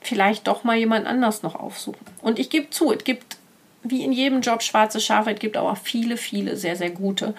vielleicht 0.00 0.46
doch 0.46 0.64
mal 0.64 0.76
jemand 0.76 1.06
anders 1.06 1.42
noch 1.42 1.54
aufsuchen. 1.54 2.06
Und 2.20 2.38
ich 2.38 2.50
gebe 2.50 2.70
zu, 2.70 2.92
es 2.92 3.04
gibt 3.04 3.36
wie 3.82 4.04
in 4.04 4.12
jedem 4.12 4.40
Job 4.40 4.62
schwarze 4.62 5.00
Schafe, 5.00 5.32
es 5.32 5.40
gibt 5.40 5.56
aber 5.56 5.76
viele, 5.76 6.16
viele 6.16 6.56
sehr, 6.56 6.76
sehr 6.76 6.90
gute. 6.90 7.34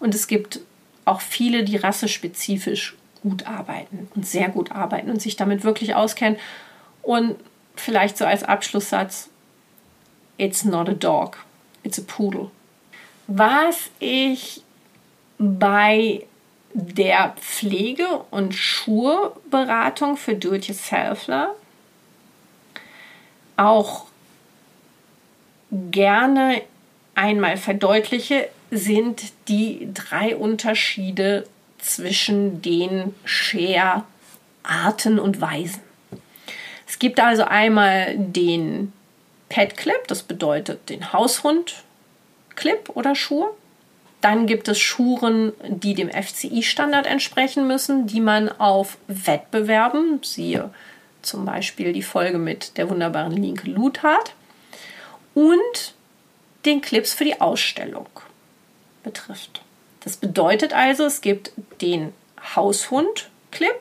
Und 0.00 0.14
es 0.14 0.26
gibt 0.26 0.60
auch 1.04 1.20
viele, 1.20 1.64
die 1.64 1.76
rassespezifisch 1.76 2.96
gut 3.22 3.46
arbeiten 3.46 4.08
und 4.14 4.26
sehr 4.26 4.48
gut 4.48 4.70
arbeiten 4.72 5.10
und 5.10 5.22
sich 5.22 5.36
damit 5.36 5.64
wirklich 5.64 5.94
auskennen. 5.94 6.38
Und 7.02 7.36
vielleicht 7.74 8.18
so 8.18 8.26
als 8.26 8.44
Abschlusssatz, 8.44 9.30
it's 10.36 10.64
not 10.64 10.88
a 10.88 10.94
dog, 10.94 11.38
it's 11.82 11.98
a 11.98 12.02
poodle. 12.06 12.50
Was 13.26 13.90
ich 13.98 14.62
bei 15.38 16.26
der 16.74 17.34
Pflege- 17.40 18.24
und 18.30 18.54
Schuhberatung 18.54 20.16
für 20.16 20.34
Do-it-yourselfler 20.34 21.54
auch 23.56 24.06
gerne 25.70 26.62
einmal 27.14 27.56
verdeutliche, 27.56 28.48
sind 28.70 29.32
die 29.48 29.88
drei 29.92 30.36
Unterschiede 30.36 31.46
zwischen 31.78 32.62
den 32.62 33.14
Share-Arten 33.24 35.18
und 35.18 35.40
Weisen. 35.40 35.82
Es 36.86 36.98
gibt 36.98 37.20
also 37.20 37.44
einmal 37.44 38.14
den 38.16 38.92
Pet 39.48 39.76
Clip, 39.76 40.06
das 40.06 40.22
bedeutet 40.22 40.88
den 40.90 41.12
Haushund 41.12 41.82
Clip 42.54 42.90
oder 42.94 43.14
Schuhe. 43.14 43.50
Dann 44.20 44.46
gibt 44.46 44.68
es 44.68 44.78
Schuren, 44.80 45.52
die 45.66 45.94
dem 45.94 46.10
FCI-Standard 46.10 47.06
entsprechen 47.06 47.66
müssen, 47.66 48.06
die 48.06 48.20
man 48.20 48.48
auf 48.48 48.98
Wettbewerben, 49.06 50.20
siehe 50.22 50.70
zum 51.22 51.44
Beispiel 51.44 51.92
die 51.92 52.02
Folge 52.02 52.38
mit 52.38 52.76
der 52.78 52.90
wunderbaren 52.90 53.32
Linke 53.32 53.70
Lut 53.70 54.02
hat, 54.02 54.34
und 55.34 55.94
den 56.64 56.80
Clips 56.80 57.14
für 57.14 57.24
die 57.24 57.40
Ausstellung 57.40 58.08
betrifft. 59.04 59.62
Das 60.00 60.16
bedeutet 60.16 60.72
also, 60.72 61.04
es 61.04 61.20
gibt 61.20 61.52
den 61.80 62.12
Haushund-Clip, 62.56 63.80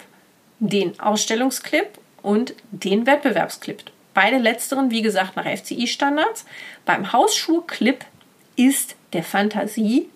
den 0.59 0.99
Ausstellungsclip 0.99 1.97
und 2.21 2.53
den 2.71 3.07
Wettbewerbsclip. 3.07 3.83
Beide 4.13 4.37
letzteren, 4.37 4.91
wie 4.91 5.01
gesagt, 5.01 5.35
nach 5.35 5.45
FCI-Standards. 5.45 6.45
Beim 6.85 7.13
Hausschuh-Clip 7.13 8.03
ist 8.55 8.95
der 9.13 9.23
Fantasie 9.23 10.09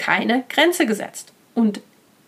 keine 0.00 0.44
Grenze 0.48 0.86
gesetzt. 0.86 1.32
Und 1.54 1.80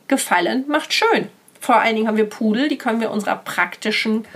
gefallen 0.09 0.65
macht 0.69 0.93
schön. 0.93 1.29
Vor 1.59 1.77
allen 1.77 1.97
Dingen 1.97 2.09
haben 2.09 2.17
wir 2.17 2.29
Pudel, 2.29 2.69
die 2.69 2.77
können 2.77 3.01
wir 3.01 3.11
unserer 3.11 3.37
praktischen, 3.37 4.27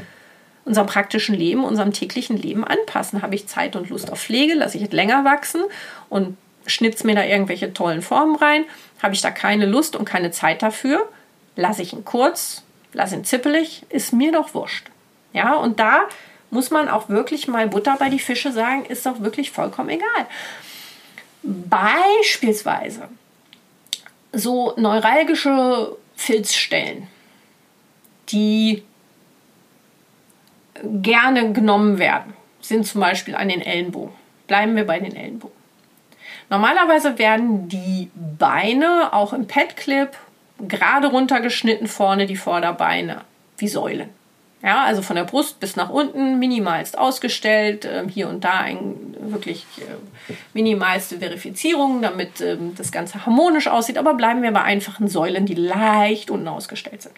unserem 0.65 0.87
praktischen 0.87 1.35
Leben, 1.35 1.65
unserem 1.65 1.93
täglichen 1.93 2.37
Leben 2.37 2.65
anpassen. 2.65 3.21
Habe 3.21 3.35
ich 3.35 3.47
Zeit 3.47 3.77
und 3.77 3.91
Lust 3.91 4.11
auf 4.11 4.23
Pflege, 4.23 4.55
lasse 4.55 4.79
ich 4.79 4.85
es 4.85 4.93
länger 4.93 5.25
wachsen 5.25 5.63
und 6.09 6.37
schnitze 6.67 7.07
mir 7.07 7.15
da 7.15 7.25
irgendwelche 7.25 7.73
tollen 7.75 8.01
Formen 8.01 8.37
rein. 8.37 8.65
Habe 9.03 9.15
ich 9.15 9.21
da 9.21 9.31
keine 9.31 9.67
Lust 9.67 9.97
und 9.97 10.05
keine 10.05 10.31
Zeit 10.31 10.63
dafür, 10.63 11.09
lasse 11.57 11.83
ich 11.83 11.93
ihn 11.93 12.05
kurz, 12.05 12.63
lasse 12.93 13.17
ihn 13.17 13.25
zippelig, 13.25 13.85
ist 13.91 14.13
mir 14.13 14.33
doch 14.33 14.55
wurscht. 14.55 14.87
Ja, 15.33 15.55
und 15.55 15.79
da 15.79 16.09
muss 16.51 16.71
man 16.71 16.89
auch 16.89 17.09
wirklich 17.09 17.49
mal 17.49 17.69
Butter 17.69 17.97
bei 17.99 18.09
die 18.09 18.19
Fische 18.19 18.53
sagen, 18.53 18.87
ist 18.87 19.05
doch 19.05 19.21
wirklich 19.21 19.51
vollkommen 19.51 19.91
egal. 19.91 20.27
Beispielsweise 21.43 23.09
so 24.33 24.75
neuralgische 24.77 25.97
Filzstellen, 26.17 27.09
die 28.29 28.83
gerne 30.85 31.53
genommen 31.53 31.99
werden, 31.99 32.35
sind 32.61 32.87
zum 32.87 33.01
Beispiel 33.01 33.35
an 33.35 33.49
den 33.49 33.63
Ellenbogen. 33.63 34.15
Bleiben 34.47 34.77
wir 34.77 34.87
bei 34.87 35.01
den 35.01 35.15
Ellenbogen. 35.15 35.57
Normalerweise 36.49 37.19
werden 37.19 37.69
die 37.69 38.11
Beine 38.15 39.13
auch 39.13 39.33
im 39.33 39.47
Pet-Clip 39.47 40.17
gerade 40.61 41.09
runtergeschnitten, 41.09 41.87
vorne 41.87 42.27
die 42.27 42.37
Vorderbeine 42.37 43.23
wie 43.59 43.69
Säulen. 43.69 44.11
Ja, 44.67 44.83
also 44.83 45.01
von 45.01 45.15
der 45.15 45.23
Brust 45.23 45.61
bis 45.61 45.77
nach 45.77 45.91
unten 45.91 46.41
minimalst 46.41 46.99
ausgestellt, 46.99 47.85
äh, 47.85 48.03
hier 48.11 48.29
und 48.29 48.43
da 48.43 48.59
ein 48.59 49.15
wirklich 49.21 49.65
äh, 49.79 50.33
minimalste 50.55 51.21
Verifizierung, 51.21 52.03
damit 52.03 52.41
äh, 52.41 52.57
das 52.77 52.91
Ganze 52.91 53.25
harmonisch 53.25 53.69
aussieht. 53.69 53.97
Aber 53.97 54.15
bleiben 54.15 54.43
wir 54.43 54.51
bei 54.51 54.63
einfachen 54.63 55.07
Säulen, 55.07 55.47
die 55.47 55.55
leicht 55.55 56.33
unten 56.33 56.49
ausgestellt 56.49 57.03
sind. 57.03 57.15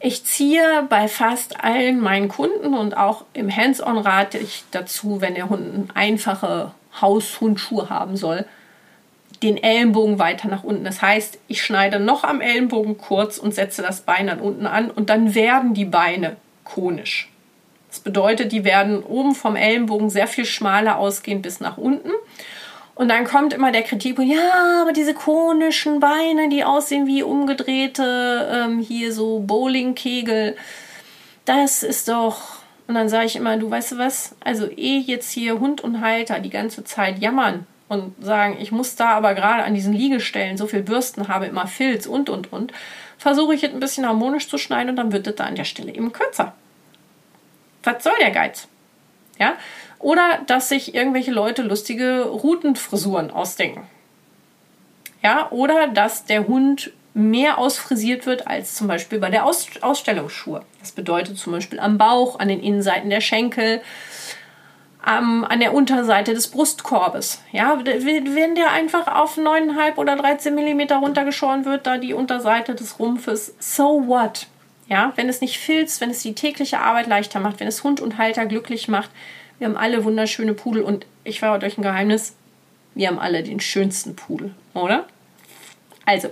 Ich 0.00 0.22
ziehe 0.26 0.86
bei 0.90 1.08
fast 1.08 1.64
allen 1.64 1.98
meinen 1.98 2.28
Kunden 2.28 2.74
und 2.74 2.94
auch 2.94 3.24
im 3.32 3.50
Hands-on 3.50 3.96
rate 3.96 4.36
ich 4.36 4.64
dazu, 4.70 5.22
wenn 5.22 5.34
der 5.34 5.48
Hund 5.48 5.88
einfache 5.94 6.72
Haushundschuhe 7.00 7.88
haben 7.88 8.18
soll, 8.18 8.44
den 9.42 9.56
Ellenbogen 9.62 10.18
weiter 10.18 10.48
nach 10.48 10.64
unten. 10.64 10.84
Das 10.84 11.00
heißt, 11.00 11.38
ich 11.48 11.62
schneide 11.62 12.00
noch 12.00 12.24
am 12.24 12.40
Ellenbogen 12.40 12.98
kurz 12.98 13.38
und 13.38 13.54
setze 13.54 13.82
das 13.82 14.00
Bein 14.00 14.26
dann 14.26 14.40
unten 14.40 14.66
an 14.66 14.90
und 14.90 15.10
dann 15.10 15.34
werden 15.34 15.74
die 15.74 15.84
Beine 15.84 16.36
konisch. 16.64 17.30
Das 17.88 18.00
bedeutet, 18.00 18.52
die 18.52 18.64
werden 18.64 19.02
oben 19.02 19.34
vom 19.34 19.56
Ellenbogen 19.56 20.10
sehr 20.10 20.26
viel 20.26 20.44
schmaler 20.44 20.98
ausgehen 20.98 21.40
bis 21.40 21.60
nach 21.60 21.78
unten. 21.78 22.10
Und 22.94 23.08
dann 23.08 23.24
kommt 23.24 23.52
immer 23.52 23.70
der 23.70 23.82
Kritikpunkt, 23.82 24.30
ja, 24.30 24.82
aber 24.82 24.92
diese 24.92 25.14
konischen 25.14 26.00
Beine, 26.00 26.48
die 26.50 26.64
aussehen 26.64 27.06
wie 27.06 27.22
umgedrehte, 27.22 28.48
ähm, 28.52 28.80
hier 28.80 29.12
so 29.12 29.38
Bowlingkegel, 29.38 30.56
das 31.44 31.84
ist 31.84 32.08
doch. 32.08 32.58
Und 32.88 32.94
dann 32.94 33.08
sage 33.08 33.26
ich 33.26 33.36
immer, 33.36 33.56
du 33.56 33.70
weißt 33.70 33.92
du 33.92 33.98
was, 33.98 34.34
also 34.44 34.66
eh 34.66 34.98
jetzt 34.98 35.30
hier 35.30 35.60
Hund 35.60 35.80
und 35.80 36.00
Halter 36.00 36.40
die 36.40 36.50
ganze 36.50 36.82
Zeit 36.84 37.20
jammern 37.20 37.66
und 37.88 38.14
sagen, 38.22 38.56
ich 38.60 38.70
muss 38.70 38.96
da 38.96 39.10
aber 39.10 39.34
gerade 39.34 39.64
an 39.64 39.74
diesen 39.74 39.92
Liegestellen 39.92 40.56
so 40.56 40.66
viel 40.66 40.82
Bürsten 40.82 41.28
habe, 41.28 41.46
immer 41.46 41.66
Filz 41.66 42.06
und 42.06 42.28
und 42.28 42.52
und, 42.52 42.72
versuche 43.16 43.54
ich 43.54 43.64
es 43.64 43.72
ein 43.72 43.80
bisschen 43.80 44.06
harmonisch 44.06 44.48
zu 44.48 44.58
schneiden 44.58 44.90
und 44.90 44.96
dann 44.96 45.12
wird 45.12 45.26
es 45.26 45.34
da 45.34 45.44
an 45.44 45.56
der 45.56 45.64
Stelle 45.64 45.94
eben 45.94 46.12
kürzer. 46.12 46.54
Was 47.82 48.04
soll 48.04 48.12
der 48.20 48.30
Geiz? 48.30 48.68
Ja? 49.38 49.54
Oder 49.98 50.40
dass 50.46 50.68
sich 50.68 50.94
irgendwelche 50.94 51.32
Leute 51.32 51.62
lustige 51.62 52.22
Routenfrisuren 52.22 53.30
ausdenken. 53.30 53.86
Ja, 55.22 55.50
oder 55.50 55.88
dass 55.88 56.26
der 56.26 56.46
Hund 56.46 56.92
mehr 57.14 57.58
ausfrisiert 57.58 58.26
wird 58.26 58.46
als 58.46 58.76
zum 58.76 58.86
Beispiel 58.86 59.18
bei 59.18 59.30
der 59.30 59.44
Aus 59.44 59.66
Ausstellungsschuhe. 59.80 60.62
Das 60.78 60.92
bedeutet 60.92 61.36
zum 61.38 61.52
Beispiel 61.52 61.80
am 61.80 61.98
Bauch, 61.98 62.38
an 62.38 62.46
den 62.46 62.60
Innenseiten 62.60 63.10
der 63.10 63.20
Schenkel, 63.20 63.80
ähm, 65.08 65.44
an 65.48 65.60
der 65.60 65.74
Unterseite 65.74 66.34
des 66.34 66.48
Brustkorbes. 66.48 67.42
Ja, 67.52 67.80
wenn 67.84 68.54
der 68.54 68.70
einfach 68.72 69.06
auf 69.06 69.38
9,5 69.38 69.96
oder 69.96 70.16
13 70.16 70.54
mm 70.54 70.92
runtergeschoren 70.92 71.64
wird, 71.64 71.86
da 71.86 71.98
die 71.98 72.14
Unterseite 72.14 72.74
des 72.74 72.98
Rumpfes, 72.98 73.54
so 73.58 74.06
what? 74.06 74.46
Ja, 74.88 75.12
wenn 75.16 75.28
es 75.28 75.40
nicht 75.40 75.58
filzt, 75.58 76.00
wenn 76.00 76.10
es 76.10 76.22
die 76.22 76.34
tägliche 76.34 76.80
Arbeit 76.80 77.06
leichter 77.06 77.40
macht, 77.40 77.60
wenn 77.60 77.68
es 77.68 77.84
Hund 77.84 78.00
und 78.00 78.18
Halter 78.18 78.46
glücklich 78.46 78.88
macht. 78.88 79.10
Wir 79.58 79.66
haben 79.66 79.76
alle 79.76 80.04
wunderschöne 80.04 80.54
Pudel 80.54 80.82
und 80.82 81.06
ich 81.24 81.40
verrate 81.40 81.66
euch 81.66 81.76
ein 81.78 81.82
Geheimnis. 81.82 82.34
Wir 82.94 83.08
haben 83.08 83.18
alle 83.18 83.42
den 83.42 83.60
schönsten 83.60 84.16
Pudel, 84.16 84.54
oder? 84.74 85.06
Also, 86.06 86.30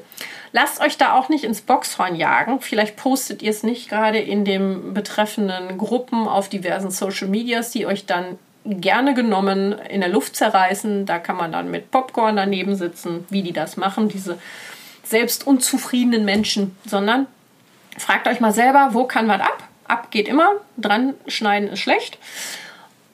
lasst 0.52 0.80
euch 0.80 0.96
da 0.96 1.12
auch 1.12 1.28
nicht 1.28 1.44
ins 1.44 1.60
Boxhorn 1.60 2.14
jagen. 2.14 2.60
Vielleicht 2.60 2.96
postet 2.96 3.42
ihr 3.42 3.50
es 3.50 3.62
nicht 3.62 3.90
gerade 3.90 4.18
in 4.18 4.46
den 4.46 4.94
betreffenden 4.94 5.76
Gruppen 5.76 6.26
auf 6.26 6.48
diversen 6.48 6.90
Social 6.90 7.28
Medias, 7.28 7.72
die 7.72 7.84
euch 7.84 8.06
dann 8.06 8.38
gerne 8.66 9.14
genommen 9.14 9.72
in 9.72 10.00
der 10.00 10.10
Luft 10.10 10.36
zerreißen. 10.36 11.06
Da 11.06 11.18
kann 11.18 11.36
man 11.36 11.52
dann 11.52 11.70
mit 11.70 11.90
Popcorn 11.90 12.36
daneben 12.36 12.74
sitzen, 12.76 13.24
wie 13.30 13.42
die 13.42 13.52
das 13.52 13.76
machen, 13.76 14.08
diese 14.08 14.38
selbst 15.04 15.46
unzufriedenen 15.46 16.24
Menschen, 16.24 16.76
sondern 16.84 17.26
fragt 17.98 18.26
euch 18.28 18.40
mal 18.40 18.52
selber, 18.52 18.90
wo 18.92 19.04
kann 19.04 19.28
was 19.28 19.40
ab? 19.40 19.68
Ab 19.86 20.10
geht 20.10 20.28
immer, 20.28 20.50
dran 20.76 21.14
schneiden 21.28 21.68
ist 21.68 21.78
schlecht. 21.78 22.18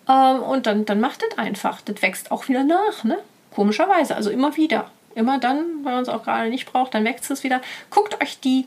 Ähm, 0.08 0.42
und 0.42 0.66
dann, 0.66 0.84
dann 0.84 1.00
macht 1.00 1.22
das 1.22 1.38
einfach. 1.38 1.80
Das 1.82 2.00
wächst 2.02 2.30
auch 2.30 2.48
wieder 2.48 2.64
nach, 2.64 3.04
ne? 3.04 3.18
Komischerweise, 3.54 4.16
also 4.16 4.30
immer 4.30 4.56
wieder. 4.56 4.90
Immer 5.14 5.38
dann, 5.38 5.58
wenn 5.84 5.92
man 5.92 6.02
es 6.02 6.08
auch 6.08 6.24
gerade 6.24 6.48
nicht 6.48 6.72
braucht, 6.72 6.94
dann 6.94 7.04
wächst 7.04 7.30
es 7.30 7.44
wieder. 7.44 7.60
Guckt 7.90 8.22
euch 8.22 8.40
die 8.40 8.66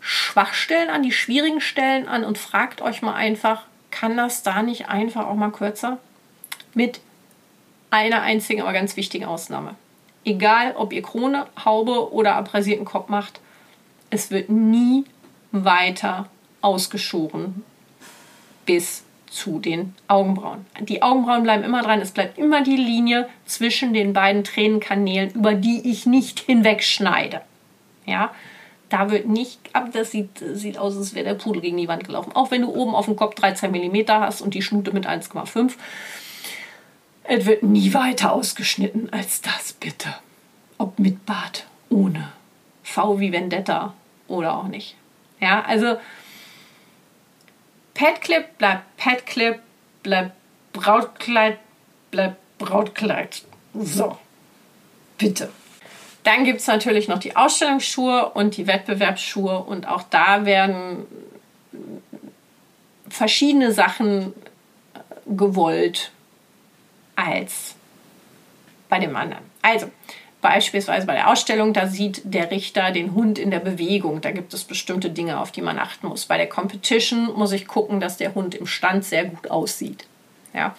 Schwachstellen 0.00 0.88
an, 0.88 1.02
die 1.02 1.12
schwierigen 1.12 1.60
Stellen 1.60 2.08
an 2.08 2.24
und 2.24 2.38
fragt 2.38 2.80
euch 2.80 3.02
mal 3.02 3.14
einfach, 3.14 3.64
kann 3.90 4.16
das 4.16 4.42
da 4.42 4.62
nicht 4.62 4.88
einfach 4.88 5.26
auch 5.26 5.34
mal 5.34 5.50
kürzer? 5.50 5.98
Mit 6.74 7.00
einer 7.90 8.22
einzigen, 8.22 8.62
aber 8.62 8.72
ganz 8.72 8.96
wichtigen 8.96 9.24
Ausnahme. 9.24 9.76
Egal, 10.24 10.74
ob 10.76 10.92
ihr 10.92 11.02
Krone, 11.02 11.46
Haube 11.64 12.12
oder 12.12 12.34
abrasierten 12.34 12.84
Kopf 12.84 13.08
macht, 13.08 13.40
es 14.10 14.30
wird 14.30 14.48
nie 14.50 15.04
weiter 15.52 16.28
ausgeschoren 16.60 17.62
bis 18.66 19.04
zu 19.34 19.58
den 19.58 19.94
Augenbrauen. 20.08 20.64
Die 20.80 21.02
Augenbrauen 21.02 21.42
bleiben 21.42 21.64
immer 21.64 21.82
dran. 21.82 22.00
Es 22.00 22.12
bleibt 22.12 22.38
immer 22.38 22.62
die 22.62 22.76
Linie 22.76 23.28
zwischen 23.46 23.92
den 23.92 24.12
beiden 24.12 24.44
Tränenkanälen, 24.44 25.30
über 25.32 25.54
die 25.54 25.90
ich 25.90 26.06
nicht 26.06 26.38
hinwegschneide. 26.40 27.40
Ja, 28.06 28.30
da 28.88 29.10
wird 29.10 29.26
nicht 29.26 29.58
ab. 29.72 29.88
Das 29.92 30.12
sieht, 30.12 30.42
sieht 30.52 30.78
aus, 30.78 30.96
als 30.96 31.14
wäre 31.14 31.24
der 31.24 31.34
Pudel 31.34 31.62
gegen 31.62 31.76
die 31.76 31.88
Wand 31.88 32.04
gelaufen. 32.04 32.32
Auch 32.34 32.50
wenn 32.50 32.62
du 32.62 32.72
oben 32.72 32.94
auf 32.94 33.06
dem 33.06 33.16
Kopf 33.16 33.34
13 33.34 33.72
mm 33.72 34.08
hast 34.08 34.40
und 34.40 34.54
die 34.54 34.62
Schnute 34.62 34.92
mit 34.92 35.06
1,5. 35.06 35.72
Es 37.24 37.46
wird 37.46 37.62
nie 37.62 37.94
weiter 37.94 38.32
ausgeschnitten 38.32 39.10
als 39.12 39.40
das, 39.40 39.72
bitte. 39.72 40.14
Ob 40.76 40.98
mit 40.98 41.24
Bart, 41.24 41.66
ohne. 41.88 42.32
V 42.82 43.18
wie 43.18 43.32
Vendetta 43.32 43.94
oder 44.28 44.56
auch 44.56 44.68
nicht. 44.68 44.94
Ja, 45.40 45.62
also 45.62 45.96
Petclip 47.94 48.58
bleibt 48.58 48.96
Petclip, 48.96 49.60
bleibt 50.02 50.32
Brautkleid, 50.72 51.58
bleibt 52.10 52.36
Brautkleid. 52.58 53.42
So, 53.72 54.18
bitte. 55.16 55.50
Dann 56.24 56.44
gibt 56.44 56.60
es 56.60 56.66
natürlich 56.66 57.08
noch 57.08 57.18
die 57.18 57.36
Ausstellungsschuhe 57.36 58.30
und 58.30 58.56
die 58.56 58.66
Wettbewerbsschuhe 58.66 59.58
und 59.60 59.88
auch 59.88 60.02
da 60.02 60.44
werden 60.44 61.06
verschiedene 63.08 63.72
Sachen 63.72 64.32
gewollt 65.26 66.10
als 67.16 67.74
bei 68.88 68.98
dem 68.98 69.14
anderen. 69.16 69.44
Also, 69.62 69.90
Beispielsweise 70.44 71.06
bei 71.06 71.14
der 71.14 71.30
Ausstellung, 71.30 71.72
da 71.72 71.86
sieht 71.86 72.20
der 72.22 72.50
Richter 72.50 72.90
den 72.90 73.14
Hund 73.14 73.38
in 73.38 73.50
der 73.50 73.60
Bewegung. 73.60 74.20
Da 74.20 74.30
gibt 74.30 74.52
es 74.52 74.64
bestimmte 74.64 75.08
Dinge, 75.08 75.40
auf 75.40 75.52
die 75.52 75.62
man 75.62 75.78
achten 75.78 76.06
muss. 76.06 76.26
Bei 76.26 76.36
der 76.36 76.50
Competition 76.50 77.32
muss 77.34 77.52
ich 77.52 77.66
gucken, 77.66 77.98
dass 77.98 78.18
der 78.18 78.34
Hund 78.34 78.54
im 78.54 78.66
Stand 78.66 79.06
sehr 79.06 79.24
gut 79.24 79.50
aussieht. 79.50 80.04
Ja. 80.52 80.74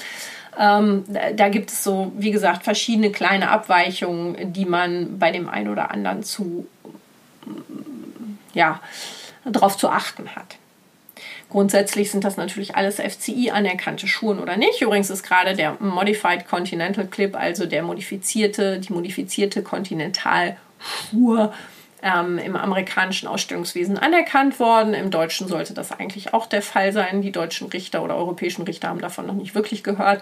Ähm, 0.55 1.03
da 1.35 1.49
gibt 1.49 1.71
es 1.71 1.83
so, 1.83 2.11
wie 2.15 2.29
gesagt, 2.29 2.63
verschiedene 2.63 3.09
kleine 3.09 3.49
Abweichungen, 3.49 4.53
die 4.53 4.65
man 4.65 5.17
bei 5.17 5.31
dem 5.31 5.49
einen 5.49 5.69
oder 5.69 5.89
anderen 5.89 6.21
zu, 6.21 6.67
ja, 8.53 8.79
darauf 9.45 9.77
zu 9.77 9.89
achten 9.89 10.35
hat. 10.35 10.57
Grundsätzlich 11.49 12.11
sind 12.11 12.23
das 12.23 12.37
natürlich 12.37 12.75
alles 12.75 12.99
FCI 12.99 13.51
anerkannte 13.51 14.07
Schuhe 14.07 14.39
oder 14.39 14.57
nicht. 14.57 14.81
Übrigens 14.81 15.09
ist 15.09 15.23
gerade 15.23 15.55
der 15.55 15.77
Modified 15.79 16.47
Continental 16.47 17.07
Clip, 17.07 17.35
also 17.35 17.65
der 17.65 17.83
modifizierte, 17.83 18.79
die 18.79 18.91
modifizierte 18.91 19.61
Kontinentalschuhe 19.61 21.53
ähm, 22.01 22.37
im 22.37 22.55
amerikanischen 22.55 23.27
Ausstellungswesen 23.27 23.97
anerkannt 23.97 24.59
worden. 24.59 24.93
Im 24.93 25.11
Deutschen 25.11 25.47
sollte 25.47 25.73
das 25.73 25.91
eigentlich 25.91 26.33
auch 26.33 26.45
der 26.45 26.61
Fall 26.61 26.93
sein. 26.93 27.21
Die 27.21 27.31
deutschen 27.31 27.67
Richter 27.67 28.03
oder 28.03 28.15
europäischen 28.15 28.63
Richter 28.63 28.89
haben 28.89 29.01
davon 29.01 29.25
noch 29.25 29.33
nicht 29.33 29.55
wirklich 29.55 29.83
gehört. 29.83 30.21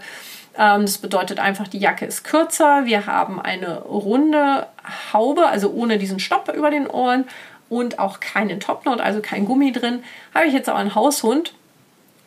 Ähm, 0.57 0.81
das 0.81 0.97
bedeutet 0.97 1.39
einfach, 1.39 1.67
die 1.67 1.79
Jacke 1.79 2.05
ist 2.05 2.23
kürzer. 2.23 2.85
Wir 2.85 3.05
haben 3.05 3.41
eine 3.41 3.81
runde 3.81 4.67
Haube, 5.11 5.47
also 5.47 5.71
ohne 5.71 5.97
diesen 5.97 6.19
Stopp 6.19 6.53
über 6.55 6.69
den 6.69 6.87
Ohren 6.87 7.25
und 7.73 7.97
auch 7.97 8.19
keinen 8.19 8.59
Topknot, 8.59 9.01
also 9.01 9.19
kein 9.19 9.45
Gummi 9.45 9.71
drin. 9.71 10.03
Habe 10.33 10.45
ich 10.45 10.53
jetzt 10.53 10.69
aber 10.69 10.77
einen 10.77 10.93
Haushund 10.93 11.55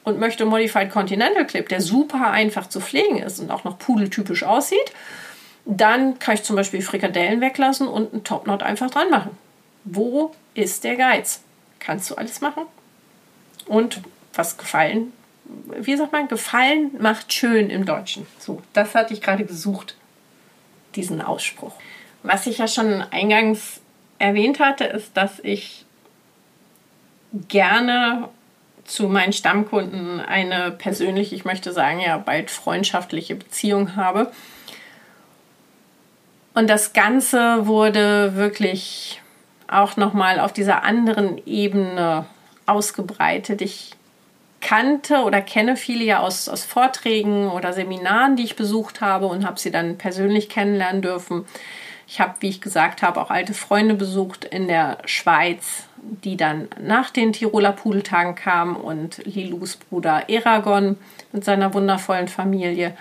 und 0.02 0.18
möchte 0.18 0.44
Modified 0.44 0.90
Continental 0.90 1.46
Clip, 1.46 1.68
der 1.68 1.80
super 1.80 2.30
einfach 2.32 2.68
zu 2.68 2.80
pflegen 2.80 3.18
ist 3.18 3.38
und 3.38 3.52
auch 3.52 3.62
noch 3.62 3.78
pudeltypisch 3.78 4.42
aussieht, 4.42 4.92
dann 5.64 6.18
kann 6.18 6.34
ich 6.34 6.42
zum 6.42 6.56
Beispiel 6.56 6.82
Frikadellen 6.82 7.40
weglassen 7.40 7.86
und 7.86 8.12
einen 8.12 8.24
Topknot 8.24 8.64
einfach 8.64 8.90
dran 8.90 9.08
machen. 9.08 9.38
Wo 9.84 10.32
ist 10.54 10.82
der 10.82 10.96
Geiz? 10.96 11.42
Kannst 11.78 12.10
du 12.10 12.16
alles 12.16 12.40
machen? 12.40 12.64
Und 13.66 14.00
was 14.34 14.58
gefallen, 14.58 15.12
wie 15.78 15.96
sagt 15.96 16.10
man, 16.10 16.26
gefallen 16.26 16.90
macht 16.98 17.32
schön 17.32 17.70
im 17.70 17.84
Deutschen. 17.84 18.26
So, 18.40 18.62
das 18.72 18.96
hatte 18.96 19.14
ich 19.14 19.20
gerade 19.20 19.44
gesucht, 19.44 19.96
diesen 20.96 21.22
Ausspruch. 21.22 21.74
Was 22.24 22.48
ich 22.48 22.58
ja 22.58 22.66
schon 22.66 23.02
eingangs 23.12 23.80
erwähnt 24.18 24.60
hatte, 24.60 24.84
ist, 24.84 25.16
dass 25.16 25.40
ich 25.40 25.84
gerne 27.48 28.28
zu 28.84 29.08
meinen 29.08 29.32
Stammkunden 29.32 30.20
eine 30.20 30.70
persönliche, 30.70 31.34
ich 31.34 31.44
möchte 31.44 31.72
sagen, 31.72 32.00
ja 32.00 32.18
bald 32.18 32.50
freundschaftliche 32.50 33.34
Beziehung 33.34 33.96
habe. 33.96 34.30
Und 36.54 36.70
das 36.70 36.92
Ganze 36.92 37.66
wurde 37.66 38.36
wirklich 38.36 39.20
auch 39.68 39.96
nochmal 39.96 40.40
auf 40.40 40.52
dieser 40.52 40.84
anderen 40.84 41.40
Ebene 41.46 42.26
ausgebreitet. 42.64 43.60
Ich 43.60 43.90
kannte 44.60 45.22
oder 45.22 45.42
kenne 45.42 45.76
viele 45.76 46.04
ja 46.04 46.20
aus, 46.20 46.48
aus 46.48 46.64
Vorträgen 46.64 47.50
oder 47.50 47.72
Seminaren, 47.72 48.36
die 48.36 48.44
ich 48.44 48.56
besucht 48.56 49.00
habe 49.00 49.26
und 49.26 49.46
habe 49.46 49.60
sie 49.60 49.70
dann 49.70 49.98
persönlich 49.98 50.48
kennenlernen 50.48 51.02
dürfen. 51.02 51.44
Ich 52.06 52.20
habe, 52.20 52.34
wie 52.40 52.48
ich 52.48 52.60
gesagt 52.60 53.02
habe, 53.02 53.20
auch 53.20 53.30
alte 53.30 53.52
Freunde 53.52 53.94
besucht 53.94 54.44
in 54.44 54.68
der 54.68 54.98
Schweiz, 55.06 55.84
die 55.96 56.36
dann 56.36 56.68
nach 56.80 57.10
den 57.10 57.32
Tiroler 57.32 57.72
Pudeltagen 57.72 58.36
kamen 58.36 58.76
und 58.76 59.24
Lilus 59.24 59.76
Bruder 59.76 60.28
Eragon 60.28 60.96
mit 61.32 61.44
seiner 61.44 61.74
wundervollen 61.74 62.28
Familie. 62.28 62.96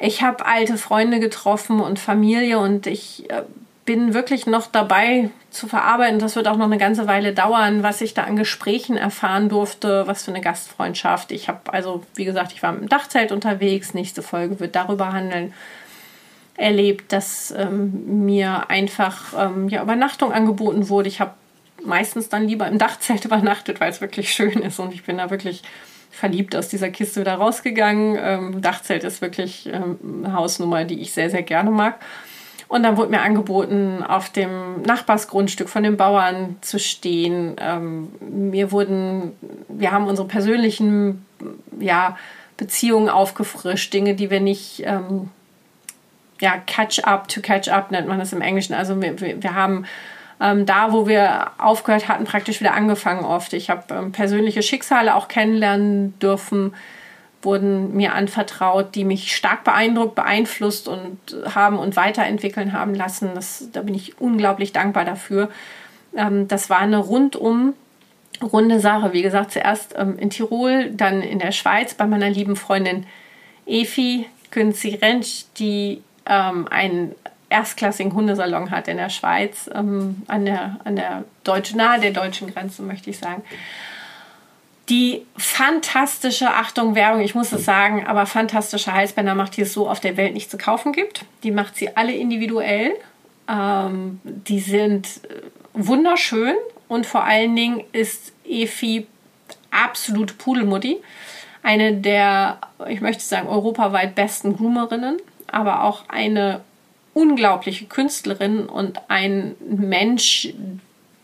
Ich 0.00 0.22
habe 0.22 0.46
alte 0.46 0.78
Freunde 0.78 1.18
getroffen 1.18 1.80
und 1.80 1.98
Familie 1.98 2.60
und 2.60 2.86
ich 2.86 3.28
äh, 3.30 3.42
bin 3.84 4.14
wirklich 4.14 4.46
noch 4.46 4.66
dabei 4.66 5.30
zu 5.50 5.66
verarbeiten. 5.66 6.20
Das 6.20 6.36
wird 6.36 6.46
auch 6.46 6.58
noch 6.58 6.66
eine 6.66 6.78
ganze 6.78 7.08
Weile 7.08 7.32
dauern, 7.32 7.82
was 7.82 8.02
ich 8.02 8.14
da 8.14 8.24
an 8.24 8.36
Gesprächen 8.36 8.96
erfahren 8.96 9.48
durfte, 9.48 10.06
was 10.06 10.24
für 10.24 10.30
eine 10.30 10.42
Gastfreundschaft. 10.42 11.32
Ich 11.32 11.48
habe 11.48 11.72
also, 11.72 12.04
wie 12.14 12.26
gesagt, 12.26 12.52
ich 12.52 12.62
war 12.62 12.76
im 12.76 12.88
Dachzelt 12.88 13.32
unterwegs. 13.32 13.94
Nächste 13.94 14.22
Folge 14.22 14.60
wird 14.60 14.76
darüber 14.76 15.12
handeln, 15.12 15.54
erlebt, 16.58 17.12
dass 17.12 17.54
ähm, 17.56 18.26
mir 18.26 18.68
einfach 18.68 19.32
ähm, 19.38 19.68
ja, 19.68 19.80
Übernachtung 19.80 20.32
angeboten 20.32 20.88
wurde. 20.88 21.08
Ich 21.08 21.20
habe 21.20 21.32
meistens 21.84 22.28
dann 22.28 22.48
lieber 22.48 22.66
im 22.66 22.78
Dachzelt 22.78 23.24
übernachtet, 23.24 23.80
weil 23.80 23.90
es 23.90 24.00
wirklich 24.00 24.32
schön 24.32 24.60
ist 24.60 24.78
und 24.78 24.92
ich 24.92 25.04
bin 25.04 25.18
da 25.18 25.30
wirklich 25.30 25.62
verliebt 26.10 26.56
aus 26.56 26.68
dieser 26.68 26.90
Kiste 26.90 27.20
wieder 27.20 27.34
rausgegangen. 27.34 28.18
Ähm, 28.20 28.60
Dachzelt 28.60 29.04
ist 29.04 29.22
wirklich 29.22 29.70
ähm, 29.72 29.98
eine 30.24 30.34
Hausnummer, 30.34 30.84
die 30.84 31.00
ich 31.00 31.12
sehr, 31.12 31.30
sehr 31.30 31.42
gerne 31.42 31.70
mag. 31.70 32.00
Und 32.66 32.82
dann 32.82 32.96
wurde 32.96 33.10
mir 33.10 33.22
angeboten, 33.22 34.02
auf 34.02 34.28
dem 34.30 34.82
Nachbarsgrundstück 34.82 35.68
von 35.68 35.84
den 35.84 35.96
Bauern 35.96 36.56
zu 36.60 36.78
stehen. 36.78 37.56
Ähm, 37.60 38.08
mir 38.20 38.72
wurden, 38.72 39.32
wir 39.68 39.92
haben 39.92 40.06
unsere 40.06 40.26
persönlichen 40.26 41.24
ja, 41.78 42.18
Beziehungen 42.56 43.08
aufgefrischt, 43.08 43.94
Dinge, 43.94 44.14
die 44.14 44.28
wir 44.28 44.40
nicht 44.40 44.82
ähm, 44.84 45.30
ja, 46.40 46.58
Catch 46.66 47.00
up 47.04 47.28
to 47.28 47.40
catch 47.40 47.68
up 47.68 47.90
nennt 47.90 48.08
man 48.08 48.18
das 48.18 48.32
im 48.32 48.40
Englischen. 48.40 48.74
Also 48.74 49.00
wir, 49.00 49.42
wir 49.42 49.54
haben 49.54 49.86
ähm, 50.40 50.66
da, 50.66 50.92
wo 50.92 51.08
wir 51.08 51.50
aufgehört 51.58 52.08
hatten, 52.08 52.24
praktisch 52.24 52.60
wieder 52.60 52.74
angefangen 52.74 53.24
oft. 53.24 53.52
Ich 53.52 53.70
habe 53.70 53.94
ähm, 53.94 54.12
persönliche 54.12 54.62
Schicksale 54.62 55.14
auch 55.14 55.28
kennenlernen 55.28 56.18
dürfen, 56.20 56.74
wurden 57.42 57.96
mir 57.96 58.14
anvertraut, 58.14 58.94
die 58.94 59.04
mich 59.04 59.34
stark 59.34 59.64
beeindruckt, 59.64 60.14
beeinflusst 60.14 60.88
und 60.88 61.18
haben 61.54 61.78
und 61.78 61.96
weiterentwickeln 61.96 62.72
haben 62.72 62.94
lassen. 62.94 63.30
Das, 63.34 63.68
da 63.72 63.82
bin 63.82 63.94
ich 63.94 64.20
unglaublich 64.20 64.72
dankbar 64.72 65.04
dafür. 65.04 65.50
Ähm, 66.16 66.46
das 66.46 66.70
war 66.70 66.78
eine 66.78 66.98
rundum 66.98 67.74
runde 68.40 68.78
Sache. 68.78 69.12
Wie 69.12 69.22
gesagt, 69.22 69.50
zuerst 69.50 69.94
ähm, 69.98 70.18
in 70.18 70.30
Tirol, 70.30 70.90
dann 70.90 71.22
in 71.22 71.40
der 71.40 71.52
Schweiz 71.52 71.94
bei 71.94 72.06
meiner 72.06 72.30
lieben 72.30 72.54
Freundin 72.54 73.06
Efi 73.66 74.26
Künzi 74.50 74.94
Rentsch, 74.94 75.44
die 75.58 76.02
ähm, 76.28 76.68
einen 76.68 77.14
erstklassigen 77.48 78.12
Hundesalon 78.12 78.70
hat 78.70 78.88
in 78.88 78.98
der 78.98 79.08
Schweiz, 79.08 79.70
ähm, 79.74 80.22
an 80.28 80.44
der, 80.44 80.76
an 80.84 80.96
der 80.96 81.24
deutschen, 81.44 81.78
nahe 81.78 82.00
der 82.00 82.10
deutschen 82.10 82.52
Grenze, 82.52 82.82
möchte 82.82 83.10
ich 83.10 83.18
sagen. 83.18 83.42
Die 84.88 85.26
fantastische, 85.36 86.48
Achtung, 86.50 86.94
Werbung, 86.94 87.20
ich 87.20 87.34
muss 87.34 87.52
es 87.52 87.64
sagen, 87.64 88.06
aber 88.06 88.24
fantastische 88.24 88.94
Halsbänder 88.94 89.34
macht, 89.34 89.56
die 89.56 89.62
es 89.62 89.72
so 89.72 89.88
auf 89.88 90.00
der 90.00 90.16
Welt 90.16 90.32
nicht 90.32 90.50
zu 90.50 90.56
kaufen 90.56 90.92
gibt. 90.92 91.24
Die 91.42 91.50
macht 91.50 91.76
sie 91.76 91.94
alle 91.96 92.12
individuell. 92.12 92.92
Ähm, 93.48 94.20
die 94.24 94.60
sind 94.60 95.06
äh, 95.06 95.42
wunderschön 95.74 96.56
und 96.88 97.06
vor 97.06 97.24
allen 97.24 97.54
Dingen 97.54 97.84
ist 97.92 98.32
Efi 98.46 99.06
absolut 99.70 100.38
Pudelmutti. 100.38 100.98
Eine 101.62 101.94
der, 101.94 102.58
ich 102.88 103.00
möchte 103.00 103.22
sagen, 103.22 103.48
europaweit 103.48 104.14
besten 104.14 104.56
Groomerinnen, 104.56 105.18
aber 105.48 105.84
auch 105.84 106.04
eine 106.08 106.60
unglaubliche 107.14 107.86
Künstlerin 107.86 108.66
und 108.66 109.00
ein 109.08 109.56
Mensch, 109.60 110.48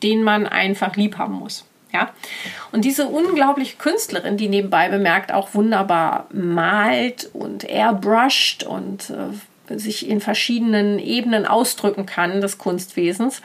den 0.02 0.22
man 0.22 0.46
einfach 0.46 0.96
lieb 0.96 1.18
haben 1.18 1.34
muss. 1.34 1.64
Ja? 1.92 2.10
Und 2.72 2.84
diese 2.84 3.06
unglaubliche 3.06 3.76
Künstlerin, 3.76 4.36
die 4.36 4.48
nebenbei 4.48 4.88
bemerkt 4.88 5.32
auch 5.32 5.54
wunderbar 5.54 6.26
malt 6.32 7.30
und 7.32 7.64
airbrushed 7.64 8.64
und 8.64 9.10
äh, 9.10 9.78
sich 9.78 10.08
in 10.08 10.20
verschiedenen 10.20 10.98
Ebenen 10.98 11.46
ausdrücken 11.46 12.04
kann 12.04 12.40
des 12.40 12.58
Kunstwesens, 12.58 13.40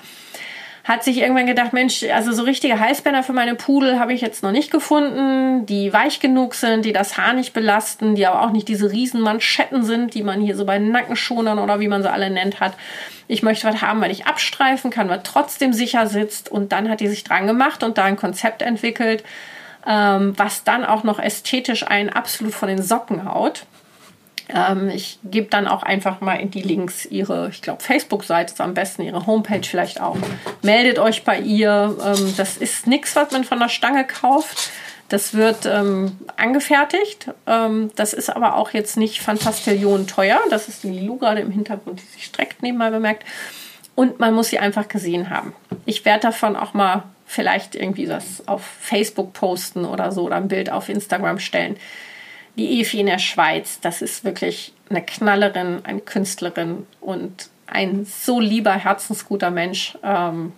hat 0.89 1.03
sich 1.03 1.19
irgendwann 1.19 1.45
gedacht, 1.45 1.71
Mensch, 1.71 2.03
also 2.03 2.31
so 2.31 2.41
richtige 2.41 2.79
Halsbänder 2.79 3.21
für 3.21 3.31
meine 3.31 3.53
Pudel 3.53 3.99
habe 3.99 4.11
ich 4.11 4.21
jetzt 4.21 4.41
noch 4.41 4.51
nicht 4.51 4.71
gefunden, 4.71 5.67
die 5.67 5.93
weich 5.93 6.19
genug 6.19 6.55
sind, 6.55 6.83
die 6.83 6.93
das 6.93 7.15
Haar 7.15 7.33
nicht 7.33 7.53
belasten, 7.53 8.15
die 8.15 8.25
aber 8.25 8.41
auch 8.41 8.49
nicht 8.49 8.67
diese 8.67 8.91
riesen 8.91 9.21
Manschetten 9.21 9.83
sind, 9.83 10.15
die 10.15 10.23
man 10.23 10.41
hier 10.41 10.55
so 10.55 10.65
bei 10.65 10.79
Nackenschonern 10.79 11.59
oder 11.59 11.79
wie 11.79 11.87
man 11.87 12.01
sie 12.01 12.11
alle 12.11 12.31
nennt 12.31 12.59
hat. 12.59 12.73
Ich 13.27 13.43
möchte 13.43 13.67
was 13.67 13.83
haben, 13.83 14.01
weil 14.01 14.09
ich 14.09 14.25
abstreifen 14.25 14.89
kann, 14.89 15.09
was 15.09 15.21
trotzdem 15.23 15.73
sicher 15.73 16.07
sitzt. 16.07 16.49
Und 16.49 16.71
dann 16.71 16.89
hat 16.89 17.01
die 17.01 17.07
sich 17.07 17.23
dran 17.23 17.45
gemacht 17.45 17.83
und 17.83 17.99
da 17.99 18.05
ein 18.05 18.17
Konzept 18.17 18.63
entwickelt, 18.63 19.23
ähm, 19.85 20.33
was 20.37 20.63
dann 20.63 20.83
auch 20.83 21.03
noch 21.03 21.19
ästhetisch 21.19 21.85
einen 21.85 22.09
absolut 22.09 22.55
von 22.55 22.67
den 22.67 22.81
Socken 22.81 23.31
haut. 23.31 23.67
Ähm, 24.53 24.89
ich 24.89 25.19
gebe 25.23 25.47
dann 25.47 25.67
auch 25.67 25.83
einfach 25.83 26.21
mal 26.21 26.35
in 26.35 26.51
die 26.51 26.61
Links 26.61 27.05
ihre, 27.05 27.49
ich 27.49 27.61
glaube, 27.61 27.83
Facebook-Seite 27.83 28.53
ist 28.53 28.61
am 28.61 28.73
besten, 28.73 29.03
ihre 29.03 29.25
Homepage 29.25 29.61
vielleicht 29.63 30.01
auch. 30.01 30.17
Meldet 30.61 30.99
euch 30.99 31.23
bei 31.23 31.39
ihr. 31.39 31.95
Ähm, 32.03 32.33
das 32.37 32.57
ist 32.57 32.87
nichts, 32.87 33.15
was 33.15 33.31
man 33.31 33.43
von 33.43 33.59
der 33.59 33.69
Stange 33.69 34.05
kauft. 34.05 34.71
Das 35.09 35.33
wird 35.33 35.65
ähm, 35.65 36.17
angefertigt. 36.37 37.31
Ähm, 37.47 37.91
das 37.95 38.13
ist 38.13 38.29
aber 38.29 38.55
auch 38.55 38.71
jetzt 38.71 38.97
nicht 38.97 39.21
Fantastillion 39.21 40.07
teuer. 40.07 40.39
Das 40.49 40.67
ist 40.67 40.83
die 40.83 40.89
Lilu 40.89 41.17
gerade 41.17 41.41
im 41.41 41.51
Hintergrund, 41.51 42.01
die 42.01 42.05
sich 42.13 42.25
streckt, 42.25 42.61
nebenbei 42.61 42.91
bemerkt. 42.91 43.25
Und 43.95 44.19
man 44.19 44.33
muss 44.33 44.49
sie 44.49 44.59
einfach 44.59 44.87
gesehen 44.87 45.29
haben. 45.29 45.53
Ich 45.85 46.05
werde 46.05 46.21
davon 46.21 46.55
auch 46.55 46.73
mal 46.73 47.03
vielleicht 47.25 47.75
irgendwie 47.75 48.05
das 48.05 48.47
auf 48.47 48.63
Facebook 48.63 49.33
posten 49.33 49.85
oder 49.85 50.11
so 50.11 50.23
oder 50.23 50.37
ein 50.37 50.47
Bild 50.47 50.71
auf 50.71 50.89
Instagram 50.89 51.39
stellen 51.39 51.77
die 52.59 52.81
Evi 52.81 52.99
in 52.99 53.05
der 53.05 53.19
Schweiz, 53.19 53.79
das 53.79 54.01
ist 54.01 54.25
wirklich 54.25 54.73
eine 54.89 55.01
Knallerin, 55.01 55.79
eine 55.83 56.01
Künstlerin 56.01 56.85
und 56.99 57.49
ein 57.67 58.05
so 58.05 58.39
lieber, 58.39 58.73
herzensguter 58.73 59.49
Mensch. 59.49 59.97
Ähm, 60.03 60.51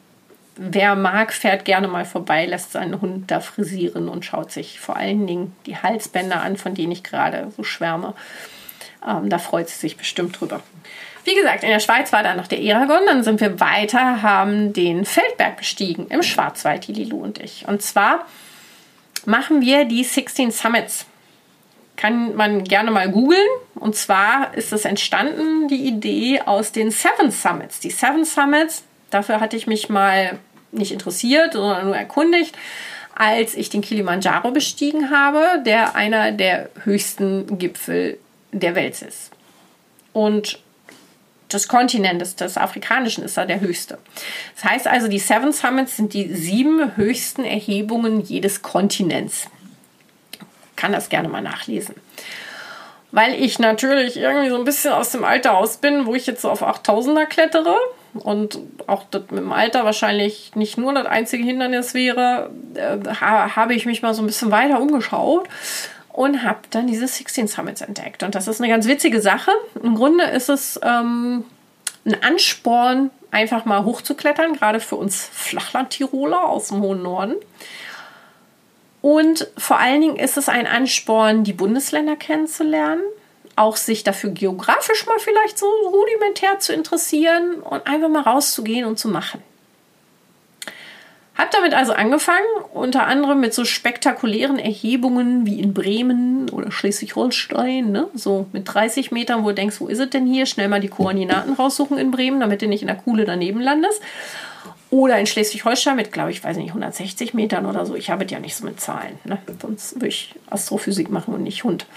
wer 0.56 0.96
mag, 0.96 1.32
fährt 1.32 1.64
gerne 1.64 1.88
mal 1.88 2.06
vorbei, 2.06 2.46
lässt 2.48 2.72
seinen 2.72 3.02
Hund 3.02 3.30
da 3.30 3.40
frisieren 3.40 4.10
und 4.10 4.26
schaut 4.26 4.52
sich 4.52 4.80
vor 4.80 4.96
allen 4.98 5.28
Dingen 5.28 5.56
die 5.68 5.78
Halsbänder 5.78 6.42
an, 6.42 6.58
von 6.58 6.74
denen 6.74 6.92
ich 6.92 7.04
gerade 7.04 7.52
so 7.56 7.64
schwärme. 7.64 8.16
Ähm, 9.08 9.30
da 9.30 9.38
freut 9.38 9.70
sie 9.70 9.78
sich 9.78 9.96
bestimmt 9.96 10.40
drüber. 10.40 10.62
Wie 11.24 11.36
gesagt, 11.36 11.64
in 11.64 11.70
der 11.70 11.80
Schweiz 11.80 12.12
war 12.12 12.24
dann 12.24 12.38
noch 12.38 12.48
der 12.48 12.62
Eragon. 12.62 13.06
Dann 13.06 13.24
sind 13.24 13.42
wir 13.42 13.60
weiter, 13.60 14.24
haben 14.24 14.74
den 14.74 15.06
Feldberg 15.06 15.58
bestiegen 15.58 16.08
im 16.08 16.24
Schwarzwald, 16.24 16.88
die 16.88 16.94
Lilu 16.94 17.18
und 17.18 17.38
ich. 17.38 17.68
Und 17.68 17.84
zwar 17.84 18.26
machen 19.26 19.62
wir 19.62 19.86
die 19.86 20.04
16 20.04 20.50
Summits 20.50 21.06
kann 22.02 22.36
man 22.36 22.64
gerne 22.64 22.90
mal 22.90 23.12
googeln. 23.12 23.48
Und 23.76 23.96
zwar 23.96 24.56
ist 24.56 24.74
es 24.74 24.86
entstanden, 24.86 25.68
die 25.68 25.88
Idee 25.88 26.42
aus 26.44 26.72
den 26.72 26.90
Seven 26.90 27.30
Summits. 27.30 27.80
Die 27.80 27.92
Seven 27.92 28.26
Summits, 28.26 28.84
dafür 29.12 29.40
hatte 29.40 29.56
ich 29.56 29.68
mich 29.68 29.88
mal 29.88 30.40
nicht 30.72 30.92
interessiert, 30.92 31.54
sondern 31.54 31.86
nur 31.86 31.96
erkundigt, 31.96 32.58
als 33.14 33.54
ich 33.54 33.70
den 33.70 33.82
Kilimanjaro 33.82 34.50
bestiegen 34.50 35.12
habe, 35.12 35.62
der 35.64 35.96
einer 35.96 36.32
der 36.32 36.72
höchsten 36.86 37.60
Gipfel 37.60 38.18
der 38.52 38.74
Welt 38.74 39.00
ist. 39.04 39.30
Und 40.12 40.60
des 41.54 41.68
Kontinentes, 41.68 42.36
des 42.36 42.58
Afrikanischen, 42.58 43.24
ist 43.24 43.38
da 43.38 43.46
der 43.46 43.60
höchste. 43.60 44.00
Das 44.56 44.64
heißt 44.72 44.88
also, 44.88 45.08
die 45.08 45.20
Seven 45.20 45.52
Summits 45.52 45.98
sind 45.98 46.16
die 46.16 46.34
sieben 46.34 46.96
höchsten 46.98 47.44
Erhebungen 47.44 48.22
jedes 48.22 48.64
Kontinents 48.64 49.48
kann 50.82 50.92
das 50.92 51.10
gerne 51.10 51.30
mal 51.30 51.42
nachlesen. 51.42 51.96
Weil 53.12 53.36
ich 53.36 53.60
natürlich 53.60 54.18
irgendwie 54.18 54.50
so 54.50 54.56
ein 54.56 54.64
bisschen 54.64 54.94
aus 54.94 55.12
dem 55.12 55.24
Alter 55.24 55.56
aus 55.56 55.78
bin, 55.78 56.08
wo 56.08 56.16
ich 56.16 56.26
jetzt 56.26 56.42
so 56.42 56.50
auf 56.50 56.64
8000er 56.64 57.26
klettere 57.26 57.76
und 58.14 58.58
auch 58.88 59.04
das 59.12 59.24
mit 59.30 59.40
dem 59.40 59.52
Alter 59.52 59.86
wahrscheinlich 59.86 60.56
nicht 60.56 60.78
nur 60.78 60.94
das 60.94 61.06
einzige 61.06 61.44
Hindernis 61.44 61.94
wäre, 61.94 62.50
äh, 62.74 62.98
habe 63.10 63.76
ich 63.76 63.86
mich 63.86 64.02
mal 64.02 64.14
so 64.14 64.24
ein 64.24 64.28
bisschen 64.28 64.50
weiter 64.50 64.82
umgeschaut 64.82 65.48
und 66.10 66.44
habe 66.44 66.60
dann 66.72 66.88
diese 66.88 67.08
16 67.08 67.48
Summits 67.48 67.82
entdeckt. 67.82 68.24
Und 68.24 68.34
das 68.34 68.48
ist 68.48 68.60
eine 68.60 68.72
ganz 68.72 68.88
witzige 68.88 69.22
Sache. 69.22 69.52
Im 69.84 69.96
Grunde 69.96 70.24
ist 70.24 70.50
es 70.50 70.80
ähm, 70.84 71.44
ein 72.06 72.24
Ansporn, 72.24 73.12
einfach 73.30 73.66
mal 73.66 73.86
hochzuklettern, 73.86 74.54
gerade 74.54 74.80
für 74.80 74.96
uns 74.96 75.30
Flachland-Tiroler 75.32 76.50
aus 76.50 76.70
dem 76.70 76.82
hohen 76.82 77.04
Norden. 77.04 77.36
Und 79.02 79.48
vor 79.58 79.80
allen 79.80 80.02
Dingen 80.02 80.16
ist 80.18 80.38
es 80.38 80.48
ein 80.48 80.68
Ansporn, 80.68 81.44
die 81.44 81.54
Bundesländer 81.54 82.16
kennenzulernen, 82.16 83.02
auch 83.56 83.76
sich 83.76 84.04
dafür 84.04 84.30
geografisch 84.32 85.06
mal 85.08 85.20
vielleicht 85.20 85.58
so 85.58 85.66
rudimentär 85.66 86.60
zu 86.60 86.74
interessieren 86.74 87.56
und 87.56 87.88
einfach 87.88 88.10
mal 88.10 88.22
rauszugehen 88.22 88.86
und 88.86 89.00
zu 89.00 89.10
machen. 89.10 89.42
Hab 91.42 91.50
damit 91.50 91.74
also 91.74 91.94
angefangen, 91.94 92.46
unter 92.72 93.08
anderem 93.08 93.40
mit 93.40 93.54
so 93.54 93.66
spektakulären 93.66 94.60
Erhebungen 94.60 95.46
wie 95.46 95.60
in 95.60 95.74
Bremen 95.74 96.50
oder 96.50 96.72
Schleswig-Holstein, 96.72 97.92
ne? 97.92 98.08
so 98.14 98.46
mit 98.52 98.72
30 98.72 99.12
Metern, 99.12 99.44
wo 99.44 99.50
du 99.50 99.56
denkst, 99.56 99.78
wo 99.80 99.88
ist 99.88 100.00
es 100.00 100.12
denn 100.12 100.28
hier? 100.28 100.46
Schnell 100.46 100.68
mal 100.68 100.82
die 100.82 100.90
Koordinaten 100.90 101.54
raussuchen 101.54 101.98
in 101.98 102.12
Bremen, 102.12 102.42
damit 102.42 102.62
du 102.62 102.68
nicht 102.68 102.82
in 102.82 102.88
der 102.90 102.98
Kuhle 102.98 103.26
daneben 103.26 103.60
landest. 103.60 104.02
Oder 104.92 105.18
in 105.18 105.26
Schleswig-Holstein 105.26 105.96
mit, 105.96 106.12
glaube 106.12 106.32
ich, 106.32 106.44
weiß 106.44 106.58
nicht, 106.58 106.70
160 106.70 107.34
Metern 107.34 107.66
oder 107.66 107.86
so. 107.86 107.96
Ich 107.96 108.10
habe 108.10 108.26
ja 108.26 108.40
nicht 108.40 108.56
so 108.56 108.66
mit 108.66 108.80
Zahlen. 108.80 109.18
Ne? 109.24 109.40
Sonst 109.62 109.96
würde 109.96 110.10
ich 110.10 110.36
Astrophysik 110.50 111.10
machen 111.10 111.34
und 111.34 111.44
nicht 111.44 111.64
Hund. 111.64 111.88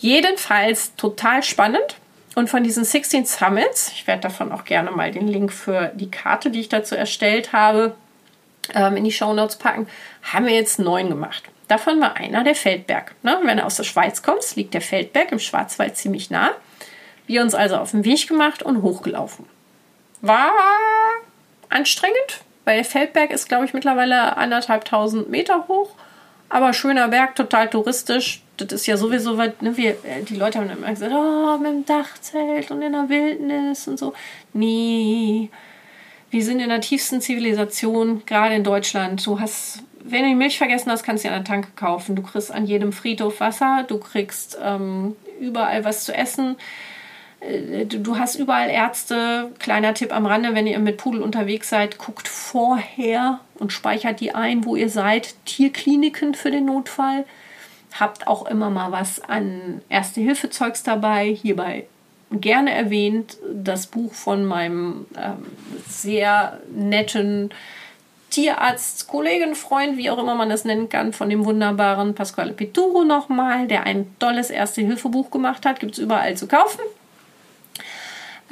Jedenfalls 0.00 0.96
total 0.96 1.42
spannend. 1.42 1.96
Und 2.34 2.48
von 2.48 2.64
diesen 2.64 2.84
16 2.84 3.26
Summits, 3.26 3.92
ich 3.94 4.06
werde 4.06 4.22
davon 4.22 4.50
auch 4.50 4.64
gerne 4.64 4.90
mal 4.90 5.10
den 5.10 5.28
Link 5.28 5.52
für 5.52 5.92
die 5.94 6.10
Karte, 6.10 6.50
die 6.50 6.60
ich 6.60 6.70
dazu 6.70 6.96
erstellt 6.96 7.52
habe, 7.52 7.94
ähm, 8.74 8.96
in 8.96 9.04
die 9.04 9.12
Show 9.12 9.34
Notes 9.34 9.56
packen, 9.56 9.86
haben 10.22 10.46
wir 10.46 10.54
jetzt 10.54 10.78
neun 10.78 11.10
gemacht. 11.10 11.42
Davon 11.68 12.00
war 12.00 12.16
einer 12.16 12.44
der 12.44 12.54
Feldberg. 12.54 13.14
Ne? 13.22 13.38
Wenn 13.42 13.58
du 13.58 13.64
aus 13.64 13.76
der 13.76 13.84
Schweiz 13.84 14.22
kommst, 14.22 14.56
liegt 14.56 14.72
der 14.72 14.80
Feldberg 14.80 15.30
im 15.32 15.38
Schwarzwald 15.38 15.98
ziemlich 15.98 16.30
nah. 16.30 16.52
Wir 17.26 17.42
uns 17.42 17.54
also 17.54 17.76
auf 17.76 17.90
den 17.90 18.06
Weg 18.06 18.26
gemacht 18.26 18.62
und 18.62 18.80
hochgelaufen. 18.80 19.44
War 20.22 20.52
anstrengend, 21.72 22.44
weil 22.64 22.76
der 22.76 22.84
Feldberg 22.84 23.30
ist, 23.30 23.48
glaube 23.48 23.64
ich, 23.64 23.74
mittlerweile 23.74 24.36
anderthalbtausend 24.36 25.28
Meter 25.28 25.66
hoch. 25.68 25.90
Aber 26.48 26.74
schöner 26.74 27.08
Berg, 27.08 27.34
total 27.34 27.70
touristisch. 27.70 28.42
Das 28.58 28.72
ist 28.72 28.86
ja 28.86 28.98
sowieso 28.98 29.38
was, 29.38 29.52
ne, 29.60 29.76
wir, 29.76 29.92
äh, 30.04 30.22
die 30.28 30.36
Leute 30.36 30.58
haben 30.58 30.68
immer 30.68 30.90
gesagt, 30.90 31.12
oh, 31.14 31.56
mit 31.56 31.72
dem 31.72 31.86
Dachzelt 31.86 32.70
und 32.70 32.82
in 32.82 32.92
der 32.92 33.08
Wildnis 33.08 33.88
und 33.88 33.98
so. 33.98 34.12
Nee, 34.52 35.48
wir 36.30 36.44
sind 36.44 36.60
in 36.60 36.68
der 36.68 36.80
tiefsten 36.80 37.20
Zivilisation, 37.20 38.22
gerade 38.26 38.54
in 38.54 38.64
Deutschland. 38.64 39.26
Du 39.26 39.40
hast, 39.40 39.82
wenn 40.04 40.22
du 40.22 40.28
die 40.28 40.34
Milch 40.34 40.58
vergessen 40.58 40.90
hast, 40.90 41.02
kannst 41.02 41.24
du 41.24 41.28
dir 41.28 41.34
eine 41.34 41.44
Tanke 41.44 41.68
kaufen. 41.74 42.16
Du 42.16 42.22
kriegst 42.22 42.52
an 42.52 42.66
jedem 42.66 42.92
Friedhof 42.92 43.40
Wasser, 43.40 43.84
du 43.88 43.98
kriegst 43.98 44.58
ähm, 44.62 45.16
überall 45.40 45.84
was 45.84 46.04
zu 46.04 46.14
essen. 46.14 46.56
Äh, 47.42 47.86
du 47.86 48.18
hast 48.18 48.36
überall 48.36 48.70
Ärzte. 48.70 49.50
Kleiner 49.58 49.94
Tipp 49.94 50.14
am 50.14 50.26
Rande, 50.26 50.54
wenn 50.54 50.66
ihr 50.66 50.78
mit 50.78 50.96
Pudel 50.96 51.22
unterwegs 51.22 51.68
seid, 51.68 51.98
guckt 51.98 52.28
vorher 52.28 53.40
und 53.58 53.72
speichert 53.72 54.20
die 54.20 54.34
ein, 54.34 54.64
wo 54.64 54.76
ihr 54.76 54.88
seid. 54.88 55.34
Tierkliniken 55.44 56.34
für 56.34 56.50
den 56.50 56.66
Notfall. 56.66 57.24
Habt 57.98 58.26
auch 58.26 58.46
immer 58.46 58.70
mal 58.70 58.90
was 58.92 59.20
an 59.20 59.82
Erste-Hilfe-Zeugs 59.88 60.82
dabei. 60.82 61.26
Hierbei 61.26 61.86
gerne 62.30 62.72
erwähnt 62.72 63.36
das 63.52 63.86
Buch 63.86 64.14
von 64.14 64.46
meinem 64.46 65.06
ähm, 65.16 65.46
sehr 65.86 66.60
netten 66.74 67.50
Tierarzt, 68.30 69.08
Kollegen, 69.08 69.54
Freund, 69.54 69.98
wie 69.98 70.08
auch 70.08 70.16
immer 70.16 70.34
man 70.34 70.48
das 70.48 70.64
nennen 70.64 70.88
kann, 70.88 71.12
von 71.12 71.28
dem 71.28 71.44
wunderbaren 71.44 72.14
Pasquale 72.14 72.54
Pituro 72.54 73.04
nochmal, 73.04 73.66
der 73.68 73.84
ein 73.84 74.06
tolles 74.18 74.48
Erste-Hilfe-Buch 74.48 75.30
gemacht 75.30 75.66
hat. 75.66 75.80
Gibt 75.80 75.92
es 75.92 75.98
überall 75.98 76.34
zu 76.34 76.48
kaufen. 76.48 76.80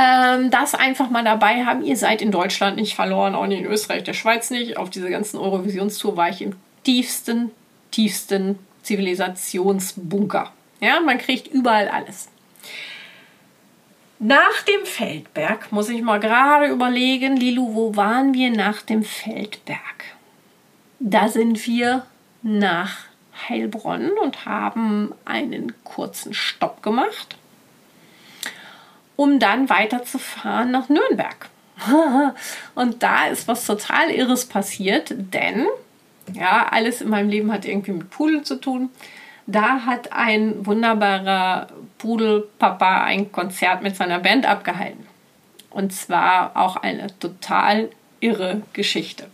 Ähm, 0.01 0.51
das 0.51 0.75
einfach 0.75 1.11
mal 1.11 1.25
dabei 1.25 1.67
haben. 1.67 1.85
Ihr 1.85 1.97
seid 1.97 2.23
in 2.23 2.31
Deutschland 2.31 2.77
nicht 2.77 2.95
verloren, 2.95 3.35
auch 3.35 3.47
nicht 3.47 3.61
in 3.61 3.67
Österreich, 3.67 4.03
der 4.03 4.15
Schweiz 4.15 4.51
nicht. 4.51 4.79
Auf 4.79 4.89
dieser 4.89 5.11
ganzen 5.11 5.37
Eurovisionstour 5.37 6.17
war 6.17 6.31
ich 6.31 6.41
im 6.41 6.57
tiefsten, 6.85 7.51
tiefsten 7.91 8.59
Zivilisationsbunker. 8.83 10.53
Ja, 10.81 11.01
man 11.01 11.19
kriegt 11.19 11.49
überall 11.49 11.89
alles. 11.89 12.29
Nach 14.19 14.63
dem 14.67 14.87
Feldberg 14.87 15.71
muss 15.71 15.91
ich 15.91 16.01
mal 16.01 16.19
gerade 16.19 16.69
überlegen, 16.69 17.37
Lilu, 17.37 17.75
wo 17.75 17.95
waren 17.95 18.33
wir 18.33 18.51
nach 18.51 18.81
dem 18.81 19.03
Feldberg? 19.03 20.05
Da 20.99 21.29
sind 21.29 21.67
wir 21.67 22.07
nach 22.43 23.01
Heilbronn 23.49 24.13
und 24.23 24.47
haben 24.47 25.13
einen 25.27 25.75
kurzen 25.85 26.33
Stopp 26.33 26.83
gemacht, 26.83 27.37
um 29.21 29.39
dann 29.39 29.69
weiterzufahren 29.69 30.71
nach 30.71 30.89
Nürnberg. 30.89 31.51
und 32.75 33.03
da 33.03 33.27
ist 33.27 33.47
was 33.49 33.67
total 33.67 34.09
Irres 34.09 34.47
passiert, 34.47 35.15
denn 35.15 35.67
ja, 36.33 36.67
alles 36.71 37.03
in 37.03 37.11
meinem 37.11 37.29
Leben 37.29 37.53
hat 37.53 37.67
irgendwie 37.67 37.93
mit 37.93 38.09
Pudel 38.09 38.45
zu 38.45 38.57
tun. 38.57 38.89
Da 39.47 39.85
hat 39.85 40.15
ein 40.15 40.65
wunderbarer 40.65 41.67
Pudelpapa 41.99 43.03
ein 43.03 43.31
Konzert 43.31 43.83
mit 43.83 43.95
seiner 43.95 44.21
Band 44.21 44.47
abgehalten. 44.47 45.07
Und 45.69 45.93
zwar 45.93 46.57
auch 46.57 46.77
eine 46.77 47.09
total 47.19 47.91
irre 48.21 48.63
Geschichte. 48.73 49.27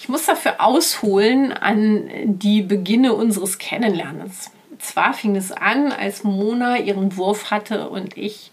Ich 0.00 0.10
muss 0.10 0.26
dafür 0.26 0.56
ausholen 0.58 1.50
an 1.50 2.10
die 2.24 2.60
Beginne 2.60 3.14
unseres 3.14 3.56
Kennenlernens. 3.56 4.50
Zwar 4.80 5.14
fing 5.14 5.34
es 5.34 5.50
an, 5.50 5.92
als 5.92 6.24
Mona 6.24 6.76
ihren 6.76 7.16
Wurf 7.16 7.50
hatte 7.50 7.88
und 7.88 8.18
ich 8.18 8.50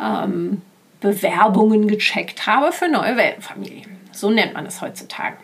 ähm, 0.00 0.62
Bewerbungen 1.00 1.86
gecheckt 1.86 2.46
habe 2.46 2.72
für 2.72 2.88
neue 2.88 3.16
Weltenfamilien. 3.16 3.98
So 4.12 4.30
nennt 4.30 4.54
man 4.54 4.66
es 4.66 4.80
heutzutage. 4.80 5.36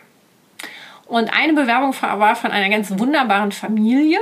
Und 1.05 1.31
eine 1.33 1.53
Bewerbung 1.53 1.93
war 2.01 2.35
von 2.35 2.51
einer 2.51 2.69
ganz 2.69 2.97
wunderbaren 2.97 3.51
Familie, 3.51 4.19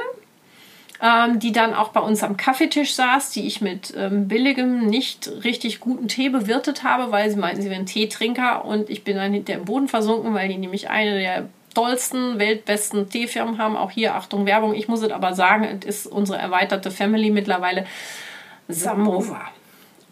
ähm, 1.01 1.39
die 1.39 1.51
dann 1.51 1.73
auch 1.73 1.89
bei 1.89 1.99
uns 1.99 2.23
am 2.23 2.36
Kaffeetisch 2.36 2.93
saß, 2.95 3.32
die 3.32 3.45
ich 3.45 3.61
mit 3.61 3.93
ähm, 3.95 4.27
billigem, 4.27 4.88
nicht 4.88 5.30
richtig 5.43 5.80
guten 5.80 6.07
Tee 6.07 6.30
bewirtet 6.30 6.84
habe, 6.84 7.11
weil 7.11 7.30
sie 7.30 7.38
meinten, 7.38 7.61
sie 7.61 7.69
wären 7.69 7.86
Teetrinker 7.86 8.65
und 8.65 8.89
ich 8.89 9.03
bin 9.03 9.17
dann 9.17 9.32
hinter 9.32 9.53
im 9.53 9.65
Boden 9.65 9.88
versunken, 9.88 10.34
weil 10.34 10.49
die 10.49 10.57
nämlich 10.57 10.89
eine 10.89 11.19
der 11.19 11.49
tollsten, 11.73 12.39
weltbesten 12.39 13.07
Teefirmen 13.09 13.59
haben. 13.59 13.77
Auch 13.77 13.91
hier, 13.91 14.15
Achtung, 14.15 14.45
Werbung. 14.45 14.73
Ich 14.73 14.88
muss 14.88 15.01
es 15.01 15.11
aber 15.11 15.36
sagen, 15.36 15.80
es 15.86 16.05
ist 16.05 16.07
unsere 16.07 16.39
erweiterte 16.39 16.91
Family 16.91 17.30
mittlerweile 17.30 17.86
Samova. 18.67 19.41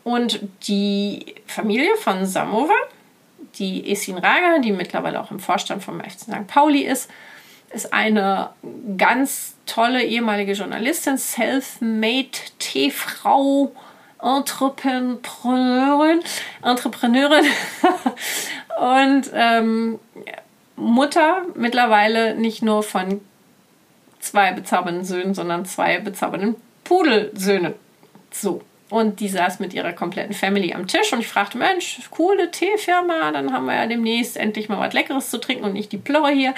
Und 0.08 0.40
die 0.70 1.36
Familie 1.48 1.98
von 1.98 2.26
Samova, 2.26 2.72
die 3.56 3.92
Esin 3.92 4.18
Raga, 4.18 4.60
die 4.60 4.72
mittlerweile 4.72 5.20
auch 5.20 5.32
im 5.32 5.40
Vorstand 5.42 5.84
vom 5.84 6.00
FC 6.00 6.22
St. 6.22 6.48
Pauli 6.48 6.84
ist, 6.84 7.12
ist 7.74 7.92
eine 7.92 8.52
ganz 8.98 9.58
tolle 9.66 10.02
ehemalige 10.02 10.54
Journalistin, 10.54 11.18
self-made 11.18 12.30
T-Frau, 12.58 13.76
Entrepreneurin, 14.24 16.22
Entrepreneurin 16.64 17.44
und 18.80 19.30
ähm, 19.34 20.00
Mutter 20.78 21.42
mittlerweile 21.54 22.34
nicht 22.36 22.62
nur 22.62 22.82
von 22.82 23.20
zwei 24.22 24.54
bezaubernden 24.54 25.04
Söhnen, 25.04 25.34
sondern 25.34 25.66
zwei 25.66 26.00
bezaubernden 26.00 26.56
Pudelsöhnen. 26.86 27.74
So. 28.32 28.62
Und 28.90 29.20
die 29.20 29.28
saß 29.28 29.60
mit 29.60 29.74
ihrer 29.74 29.92
kompletten 29.92 30.34
Family 30.34 30.74
am 30.74 30.88
Tisch 30.88 31.12
und 31.12 31.20
ich 31.20 31.28
fragte, 31.28 31.58
Mensch, 31.58 32.00
coole 32.10 32.52
Teefirma, 32.52 33.32
dann 33.32 33.52
haben 33.52 33.66
wir 33.66 33.76
ja 33.76 33.86
demnächst 33.86 34.38
endlich 34.38 34.70
mal 34.70 34.80
was 34.80 34.94
Leckeres 34.94 35.30
zu 35.30 35.40
trinken 35.40 35.66
und 35.66 35.74
nicht 35.74 35.92
die 35.92 35.98
Plörre 35.98 36.32
hier 36.32 36.54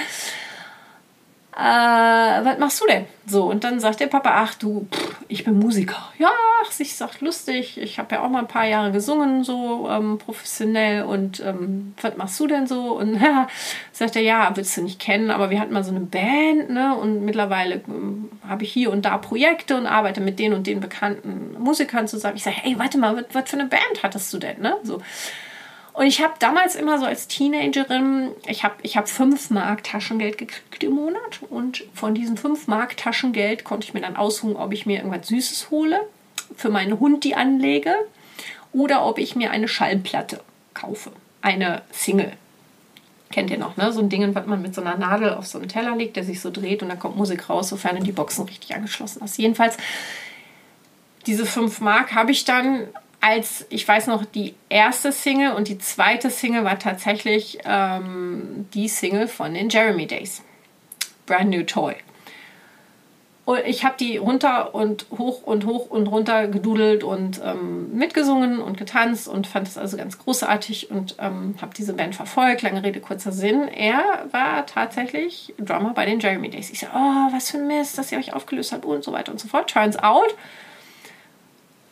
äh, 1.59 2.45
was 2.45 2.57
machst 2.57 2.79
du 2.79 2.85
denn? 2.85 3.05
So, 3.25 3.43
und 3.43 3.65
dann 3.65 3.81
sagt 3.81 3.99
der 3.99 4.07
Papa, 4.07 4.31
ach 4.33 4.55
du, 4.55 4.87
pff, 4.89 5.17
ich 5.27 5.43
bin 5.43 5.59
Musiker. 5.59 6.13
Ja, 6.17 6.29
ach, 6.63 6.71
ich 6.79 6.95
sag 6.95 7.19
lustig, 7.19 7.77
ich 7.77 7.99
habe 7.99 8.15
ja 8.15 8.23
auch 8.23 8.29
mal 8.29 8.39
ein 8.39 8.47
paar 8.47 8.65
Jahre 8.65 8.93
gesungen, 8.93 9.43
so 9.43 9.89
ähm, 9.89 10.19
professionell 10.19 11.03
und 11.03 11.41
ähm, 11.41 11.95
was 12.01 12.15
machst 12.15 12.39
du 12.39 12.47
denn 12.47 12.65
so? 12.65 12.97
Und 12.97 13.21
ja, 13.21 13.47
sagt 13.91 14.15
er, 14.15 14.21
ja, 14.21 14.51
willst 14.55 14.77
du 14.77 14.83
nicht 14.83 15.01
kennen, 15.01 15.31
aber 15.31 15.49
wir 15.49 15.59
hatten 15.59 15.73
mal 15.73 15.83
so 15.83 15.91
eine 15.91 15.99
Band, 15.99 16.69
ne? 16.69 16.95
Und 16.95 17.25
mittlerweile 17.25 17.81
ähm, 17.87 18.29
habe 18.47 18.63
ich 18.63 18.71
hier 18.71 18.89
und 18.89 19.03
da 19.03 19.17
Projekte 19.17 19.75
und 19.75 19.85
arbeite 19.85 20.21
mit 20.21 20.39
den 20.39 20.53
und 20.53 20.65
den 20.65 20.79
bekannten 20.79 21.61
Musikern 21.61 22.07
zusammen. 22.07 22.37
Ich 22.37 22.43
sage, 22.43 22.57
hey, 22.61 22.79
warte 22.79 22.97
mal, 22.97 23.25
was 23.33 23.49
für 23.49 23.59
eine 23.59 23.67
Band 23.67 24.01
hattest 24.01 24.31
du 24.33 24.37
denn, 24.37 24.61
ne? 24.61 24.77
So. 24.83 25.01
Und 25.99 26.05
ich 26.05 26.23
habe 26.23 26.35
damals 26.39 26.75
immer 26.75 26.97
so 26.97 27.03
als 27.03 27.27
Teenagerin, 27.27 28.31
ich 28.47 28.63
habe 28.63 28.75
ich 28.83 28.95
hab 28.95 29.09
5 29.09 29.49
Mark 29.49 29.83
Taschengeld 29.83 30.37
gekriegt 30.37 30.81
im 30.81 30.93
Monat. 30.93 31.41
Und 31.49 31.83
von 31.93 32.15
diesen 32.15 32.37
5 32.37 32.67
Mark 32.67 32.95
Taschengeld 32.95 33.65
konnte 33.65 33.85
ich 33.85 33.93
mir 33.93 33.99
dann 33.99 34.15
aussuchen, 34.15 34.55
ob 34.55 34.71
ich 34.71 34.85
mir 34.85 34.99
irgendwas 34.99 35.27
Süßes 35.27 35.71
hole, 35.71 35.99
für 36.55 36.69
meinen 36.69 37.01
Hund 37.01 37.25
die 37.25 37.35
anlege, 37.35 37.93
oder 38.71 39.05
ob 39.05 39.17
ich 39.17 39.35
mir 39.35 39.51
eine 39.51 39.67
Schallplatte 39.67 40.39
kaufe. 40.73 41.11
Eine 41.41 41.81
Single. 41.91 42.31
Kennt 43.29 43.51
ihr 43.51 43.57
noch, 43.57 43.75
ne? 43.75 43.91
So 43.91 43.99
ein 43.99 44.07
Ding, 44.07 44.33
was 44.33 44.45
man 44.45 44.61
mit 44.61 44.73
so 44.73 44.79
einer 44.79 44.95
Nadel 44.95 45.33
auf 45.33 45.47
so 45.47 45.57
einen 45.57 45.67
Teller 45.67 45.97
legt, 45.97 46.15
der 46.15 46.23
sich 46.23 46.39
so 46.39 46.49
dreht 46.49 46.81
und 46.81 46.87
dann 46.87 46.99
kommt 46.99 47.17
Musik 47.17 47.49
raus, 47.49 47.67
sofern 47.67 48.01
die 48.05 48.13
Boxen 48.13 48.45
richtig 48.45 48.73
angeschlossen 48.73 49.21
ist. 49.21 49.37
Jedenfalls, 49.37 49.75
diese 51.25 51.45
5 51.45 51.81
Mark 51.81 52.15
habe 52.15 52.31
ich 52.31 52.45
dann 52.45 52.87
als, 53.21 53.65
ich 53.69 53.87
weiß 53.87 54.07
noch, 54.07 54.25
die 54.25 54.55
erste 54.69 55.11
Single 55.11 55.51
und 55.53 55.67
die 55.67 55.77
zweite 55.77 56.29
Single 56.29 56.63
war 56.63 56.79
tatsächlich 56.79 57.59
ähm, 57.65 58.67
die 58.73 58.87
Single 58.87 59.27
von 59.27 59.53
den 59.53 59.69
Jeremy 59.69 60.07
Days. 60.07 60.41
Brand 61.25 61.49
New 61.49 61.63
Toy. 61.63 61.95
Und 63.49 63.65
ich 63.65 63.83
habe 63.83 63.95
die 63.99 64.17
runter 64.17 64.75
und 64.75 65.07
hoch 65.17 65.41
und 65.41 65.65
hoch 65.65 65.89
und 65.89 66.05
runter 66.05 66.47
gedudelt 66.47 67.03
und 67.03 67.41
ähm, 67.43 67.97
mitgesungen 67.97 68.59
und 68.59 68.77
getanzt 68.77 69.27
und 69.27 69.47
fand 69.47 69.67
es 69.67 69.75
also 69.75 69.97
ganz 69.97 70.19
großartig 70.19 70.91
und 70.91 71.15
ähm, 71.17 71.55
habe 71.59 71.73
diese 71.75 71.93
Band 71.93 72.15
verfolgt. 72.15 72.61
Lange 72.61 72.83
Rede, 72.83 72.99
kurzer 72.99 73.31
Sinn. 73.31 73.67
Er 73.67 74.27
war 74.29 74.67
tatsächlich 74.67 75.55
Drummer 75.57 75.95
bei 75.95 76.05
den 76.05 76.19
Jeremy 76.19 76.51
Days. 76.51 76.69
Ich 76.69 76.81
so, 76.81 76.87
oh, 76.93 77.27
was 77.31 77.49
für 77.49 77.57
ein 77.57 77.65
Mist, 77.65 77.97
dass 77.97 78.11
ihr 78.11 78.19
euch 78.19 78.33
aufgelöst 78.33 78.71
habt 78.71 78.85
und 78.85 79.03
so 79.03 79.11
weiter 79.13 79.31
und 79.31 79.39
so 79.39 79.47
fort. 79.47 79.67
Turns 79.67 79.97
out, 79.97 80.35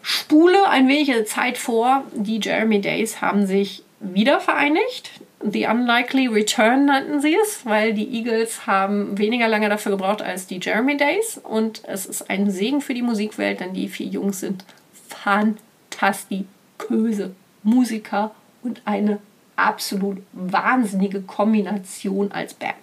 spule 0.07 0.69
ein 0.69 0.87
wenig 0.87 1.11
Zeit 1.27 1.57
vor. 1.57 2.05
Die 2.15 2.39
Jeremy 2.39 2.79
Days 2.79 3.19
haben 3.19 3.45
sich 3.45 3.83
wieder 3.99 4.39
vereinigt. 4.39 5.11
The 5.41 5.65
Unlikely 5.65 6.27
Return 6.27 6.85
nannten 6.85 7.19
sie 7.19 7.35
es, 7.35 7.65
weil 7.65 7.93
die 7.93 8.15
Eagles 8.15 8.65
haben 8.65 9.17
weniger 9.17 9.49
lange 9.49 9.67
dafür 9.67 9.91
gebraucht 9.91 10.21
als 10.21 10.47
die 10.47 10.61
Jeremy 10.61 10.95
Days. 10.95 11.41
Und 11.43 11.81
es 11.85 12.05
ist 12.05 12.29
ein 12.29 12.49
Segen 12.49 12.79
für 12.79 12.93
die 12.93 13.01
Musikwelt, 13.01 13.59
denn 13.59 13.73
die 13.73 13.89
vier 13.89 14.07
Jungs 14.07 14.39
sind 14.39 14.63
fantastiköse 15.09 17.35
Musiker 17.63 18.31
und 18.63 18.81
eine 18.85 19.19
absolut 19.57 20.19
wahnsinnige 20.31 21.21
Kombination 21.21 22.31
als 22.31 22.53
Band. 22.53 22.75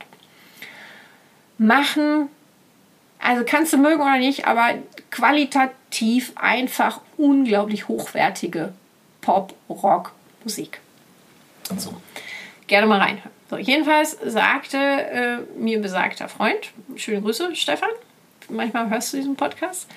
Machen 1.56 2.28
also 3.24 3.42
kannst 3.46 3.72
du 3.72 3.78
mögen 3.78 4.02
oder 4.02 4.18
nicht, 4.18 4.46
aber 4.46 4.74
qualitativ 5.10 6.32
einfach 6.34 7.00
unglaublich 7.16 7.88
hochwertige 7.88 8.74
Pop-Rock-Musik. 9.22 10.78
So, 11.78 11.94
gerne 12.66 12.86
mal 12.86 13.00
reinhören. 13.00 13.30
So, 13.48 13.56
jedenfalls 13.56 14.18
sagte 14.26 14.76
äh, 14.76 15.38
mir 15.58 15.80
besagter 15.80 16.28
Freund, 16.28 16.72
schöne 16.96 17.22
Grüße, 17.22 17.56
Stefan, 17.56 17.88
manchmal 18.50 18.90
hörst 18.90 19.14
du 19.14 19.16
diesen 19.16 19.36
Podcast, 19.36 19.88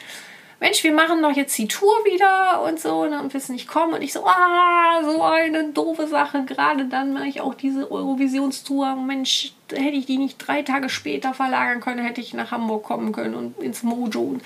Mensch, 0.60 0.84
wir 0.84 0.92
machen 0.92 1.22
doch 1.22 1.36
jetzt 1.36 1.56
die 1.58 1.68
Tour 1.68 1.94
wieder 2.04 2.64
und 2.64 2.80
so 2.80 3.06
ne, 3.06 3.22
und 3.22 3.34
wissen 3.34 3.54
nicht 3.54 3.68
kommen. 3.68 3.94
Und 3.94 4.02
ich 4.02 4.14
so, 4.14 4.26
ah, 4.26 5.02
so 5.04 5.22
eine 5.22 5.70
doofe 5.70 6.08
Sache. 6.08 6.46
Gerade 6.46 6.86
dann 6.86 7.14
mache 7.14 7.28
ich 7.28 7.42
auch 7.42 7.54
diese 7.54 7.92
Eurovisionstour. 7.92 8.96
Mensch, 8.96 9.54
hätte 9.72 9.98
ich 9.98 10.08
die 10.08 10.18
nicht 10.18 10.38
drei 10.40 10.64
Tage 10.64 10.90
später 10.90 11.36
verlagern 11.36 11.80
können, 11.80 12.04
hätte 12.04 12.22
ich 12.22 12.34
nach 12.34 12.52
Hamburg 12.52 12.84
kommen 12.84 13.12
können 13.12 13.36
und 13.36 13.60
ins 13.60 13.84
Mojo. 13.84 14.38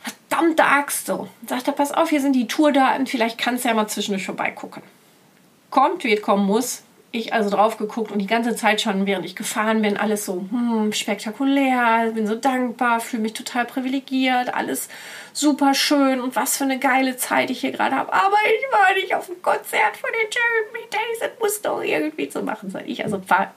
Verdammte 0.00 0.64
Axt 0.64 1.06
so. 1.06 1.28
Sagt 1.46 1.68
er, 1.68 1.74
pass 1.74 1.92
auf, 1.92 2.10
hier 2.10 2.20
sind 2.20 2.34
die 2.34 2.48
Tourdaten, 2.48 3.06
vielleicht 3.06 3.38
kannst 3.38 3.64
du 3.64 3.68
ja 3.68 3.74
mal 3.74 3.86
zwischendurch 3.86 4.26
vorbeigucken. 4.26 4.82
Kommt, 5.70 6.02
wie 6.02 6.14
es 6.14 6.22
kommen 6.22 6.46
muss 6.46 6.82
ich 7.14 7.32
also 7.32 7.48
drauf 7.48 7.76
geguckt 7.76 8.10
und 8.10 8.18
die 8.18 8.26
ganze 8.26 8.56
Zeit 8.56 8.80
schon, 8.80 9.06
während 9.06 9.24
ich 9.24 9.36
gefahren 9.36 9.82
bin, 9.82 9.96
alles 9.96 10.26
so 10.26 10.44
hm, 10.50 10.92
spektakulär, 10.92 12.10
bin 12.14 12.26
so 12.26 12.34
dankbar, 12.34 13.00
fühle 13.00 13.22
mich 13.22 13.34
total 13.34 13.64
privilegiert, 13.64 14.52
alles 14.52 14.88
super 15.32 15.74
schön 15.74 16.20
und 16.20 16.34
was 16.34 16.56
für 16.56 16.64
eine 16.64 16.78
geile 16.78 17.16
Zeit 17.16 17.50
ich 17.50 17.60
hier 17.60 17.70
gerade 17.70 17.94
habe. 17.94 18.12
Aber 18.12 18.36
ich 18.46 18.72
war 18.72 18.94
nicht 18.94 19.14
auf 19.14 19.26
dem 19.26 19.40
Konzert 19.40 19.96
von 19.96 20.10
den 20.10 20.28
Jeremy 20.30 20.90
Days, 20.90 21.20
das 21.20 21.30
muss 21.40 21.62
doch 21.62 21.82
irgendwie 21.82 22.28
zu 22.28 22.42
machen 22.42 22.70
sein. 22.70 22.84
Ich 22.86 23.04
also 23.04 23.20
war 23.28 23.54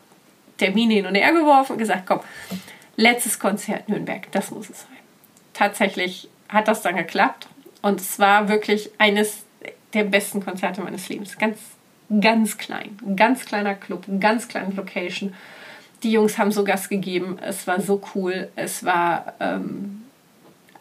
Termine 0.57 0.93
hin 0.93 1.07
und 1.07 1.15
her 1.15 1.33
geworfen 1.33 1.73
und 1.73 1.79
gesagt, 1.79 2.03
komm, 2.05 2.19
letztes 2.95 3.39
Konzert 3.39 3.89
Nürnberg, 3.89 4.31
das 4.31 4.51
muss 4.51 4.69
es 4.69 4.81
sein. 4.81 4.97
Tatsächlich 5.53 6.29
hat 6.49 6.67
das 6.67 6.83
dann 6.83 6.95
geklappt 6.95 7.47
und 7.81 7.99
es 7.99 8.19
war 8.19 8.49
wirklich 8.49 8.91
eines 8.99 9.45
der 9.93 10.03
besten 10.03 10.43
Konzerte 10.43 10.81
meines 10.81 11.09
Lebens. 11.09 11.37
Ganz, 11.37 11.57
ganz 12.21 12.57
klein. 12.57 12.97
Ganz 13.15 13.45
kleiner 13.45 13.75
Club, 13.75 14.05
ganz 14.19 14.47
kleine 14.47 14.73
Location. 14.73 15.33
Die 16.03 16.11
Jungs 16.11 16.37
haben 16.37 16.51
so 16.51 16.63
Gas 16.63 16.89
gegeben. 16.89 17.37
Es 17.41 17.67
war 17.67 17.81
so 17.81 18.01
cool. 18.13 18.49
Es 18.55 18.83
war 18.85 19.33
ähm, 19.39 20.03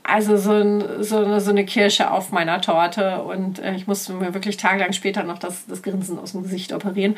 also 0.03 0.37
so, 0.37 0.53
ein, 0.53 1.03
so, 1.03 1.19
eine, 1.19 1.41
so, 1.41 1.51
eine, 1.51 1.65
Kirsche 1.65 2.11
auf 2.11 2.31
meiner 2.33 2.61
Torte. 2.61 3.23
Und 3.23 3.59
äh, 3.59 3.75
ich 3.75 3.87
musste 3.87 4.13
mir 4.13 4.35
wirklich 4.35 4.57
tagelang 4.57 4.93
später 4.93 5.25
noch 5.25 5.39
das, 5.39 5.67
das 5.67 5.83
Grinsen 5.83 6.19
aus 6.19 6.33
dem 6.33 6.43
Gesicht 6.43 6.73
operieren. 6.73 7.17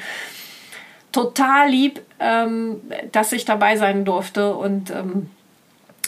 Total 1.12 1.68
lieb, 1.68 2.00
ähm, 2.20 2.80
dass 3.12 3.32
ich 3.32 3.44
dabei 3.44 3.76
sein 3.76 4.04
durfte. 4.04 4.54
Und 4.54 4.90
ähm, 4.90 5.30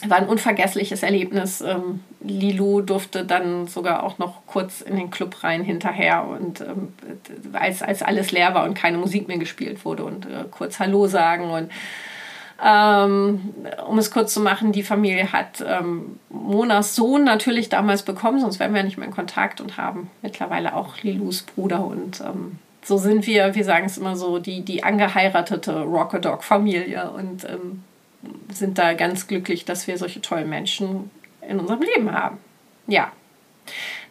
war 0.08 0.18
ein 0.18 0.28
unvergessliches 0.28 1.02
Erlebnis. 1.02 1.60
Ähm, 1.60 2.00
Lilo 2.20 2.80
durfte 2.80 3.24
dann 3.24 3.66
sogar 3.66 4.02
auch 4.02 4.18
noch 4.18 4.46
kurz 4.46 4.80
in 4.80 4.96
den 4.96 5.10
Club 5.10 5.42
rein 5.42 5.62
hinterher 5.62 6.26
und 6.26 6.60
ähm, 6.60 6.94
als, 7.52 7.82
als 7.82 8.02
alles 8.02 8.32
leer 8.32 8.54
war 8.54 8.64
und 8.64 8.74
keine 8.74 8.98
Musik 8.98 9.28
mehr 9.28 9.38
gespielt 9.38 9.84
wurde 9.84 10.04
und 10.04 10.26
äh, 10.26 10.44
kurz 10.50 10.78
Hallo 10.78 11.06
sagen 11.06 11.50
und 11.50 11.70
ähm, 12.62 13.54
um 13.86 13.98
es 13.98 14.10
kurz 14.10 14.34
zu 14.34 14.40
machen, 14.40 14.72
die 14.72 14.82
Familie 14.82 15.32
hat 15.32 15.64
ähm, 15.66 16.18
Monas 16.28 16.94
Sohn 16.94 17.24
natürlich 17.24 17.70
damals 17.70 18.02
bekommen, 18.02 18.38
sonst 18.38 18.60
wären 18.60 18.74
wir 18.74 18.82
nicht 18.82 18.98
mehr 18.98 19.08
in 19.08 19.14
Kontakt 19.14 19.62
und 19.62 19.78
haben 19.78 20.10
mittlerweile 20.20 20.74
auch 20.76 21.02
Lilus 21.02 21.42
Bruder 21.42 21.84
und 21.84 22.20
ähm, 22.20 22.58
so 22.82 22.98
sind 22.98 23.26
wir, 23.26 23.54
wir 23.54 23.64
sagen 23.64 23.86
es 23.86 23.98
immer 23.98 24.16
so, 24.16 24.38
die, 24.38 24.62
die 24.62 24.84
angeheiratete 24.84 25.82
Rockadog-Familie 25.82 27.10
und 27.10 27.44
ähm, 27.44 27.82
sind 28.52 28.78
da 28.78 28.94
ganz 28.94 29.26
glücklich, 29.26 29.64
dass 29.64 29.86
wir 29.86 29.96
solche 29.98 30.20
tollen 30.20 30.48
Menschen 30.48 31.10
in 31.48 31.58
unserem 31.58 31.82
Leben 31.82 32.12
haben. 32.12 32.38
Ja, 32.86 33.12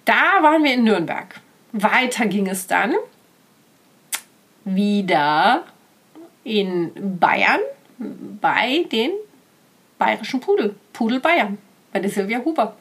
da 0.06 0.42
waren 0.42 0.64
wir 0.64 0.74
in 0.74 0.84
Nürnberg. 0.84 1.40
Weiter 1.72 2.26
ging 2.26 2.48
es 2.48 2.68
dann 2.68 2.96
wieder 4.66 5.66
in 6.44 6.92
Bayern 7.20 7.60
bei 8.42 8.86
den 8.92 9.12
bayerischen 9.98 10.40
Pudel, 10.40 10.76
Pudel 10.94 11.20
Bayern, 11.20 11.58
bei 11.92 12.00
der 12.00 12.10
Silvia 12.10 12.40
Huber. 12.44 12.76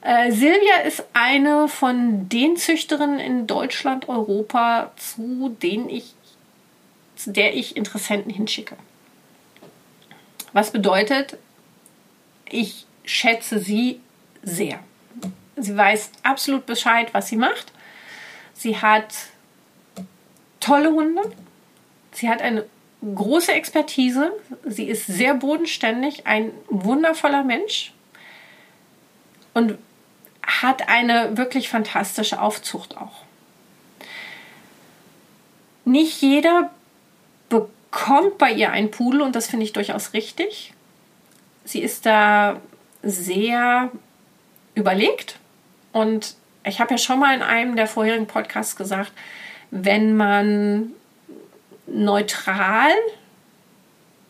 Äh, 0.00 0.32
Silvia 0.32 0.76
ist 0.86 1.04
eine 1.12 1.68
von 1.68 2.28
den 2.28 2.56
Züchterinnen 2.56 3.20
in 3.20 3.46
Deutschland, 3.46 4.08
Europa, 4.08 4.92
zu 4.96 5.54
denen 5.62 5.90
ich, 5.90 6.14
zu 7.16 7.32
der 7.32 7.54
ich 7.54 7.76
Interessenten 7.76 8.32
hinschicke. 8.32 8.76
Was 10.52 10.70
bedeutet, 10.70 11.36
ich 12.48 12.86
schätze 13.04 13.58
sie 13.58 14.00
sehr. 14.42 14.80
Sie 15.56 15.76
weiß 15.76 16.10
absolut 16.22 16.66
Bescheid, 16.66 17.12
was 17.12 17.28
sie 17.28 17.36
macht. 17.36 17.72
Sie 18.54 18.76
hat 18.76 19.14
tolle 20.58 20.90
Hunde. 20.90 21.22
Sie 22.12 22.28
hat 22.28 22.42
eine 22.42 22.66
große 23.02 23.52
Expertise. 23.52 24.32
Sie 24.64 24.84
ist 24.84 25.06
sehr 25.06 25.34
bodenständig, 25.34 26.26
ein 26.26 26.52
wundervoller 26.68 27.44
Mensch 27.44 27.92
und 29.54 29.78
hat 30.42 30.88
eine 30.88 31.36
wirklich 31.36 31.68
fantastische 31.68 32.40
Aufzucht 32.40 32.96
auch. 32.96 33.22
Nicht 35.84 36.20
jeder 36.22 36.70
bekommt 37.48 37.79
kommt 37.90 38.38
bei 38.38 38.52
ihr 38.52 38.70
ein 38.70 38.90
Pudel 38.90 39.22
und 39.22 39.34
das 39.34 39.48
finde 39.48 39.64
ich 39.64 39.72
durchaus 39.72 40.12
richtig. 40.12 40.72
Sie 41.64 41.82
ist 41.82 42.06
da 42.06 42.60
sehr 43.02 43.90
überlegt 44.74 45.38
und 45.92 46.34
ich 46.64 46.80
habe 46.80 46.92
ja 46.92 46.98
schon 46.98 47.18
mal 47.18 47.34
in 47.34 47.42
einem 47.42 47.76
der 47.76 47.86
vorherigen 47.86 48.26
Podcasts 48.26 48.76
gesagt, 48.76 49.12
wenn 49.70 50.16
man 50.16 50.92
neutral 51.86 52.90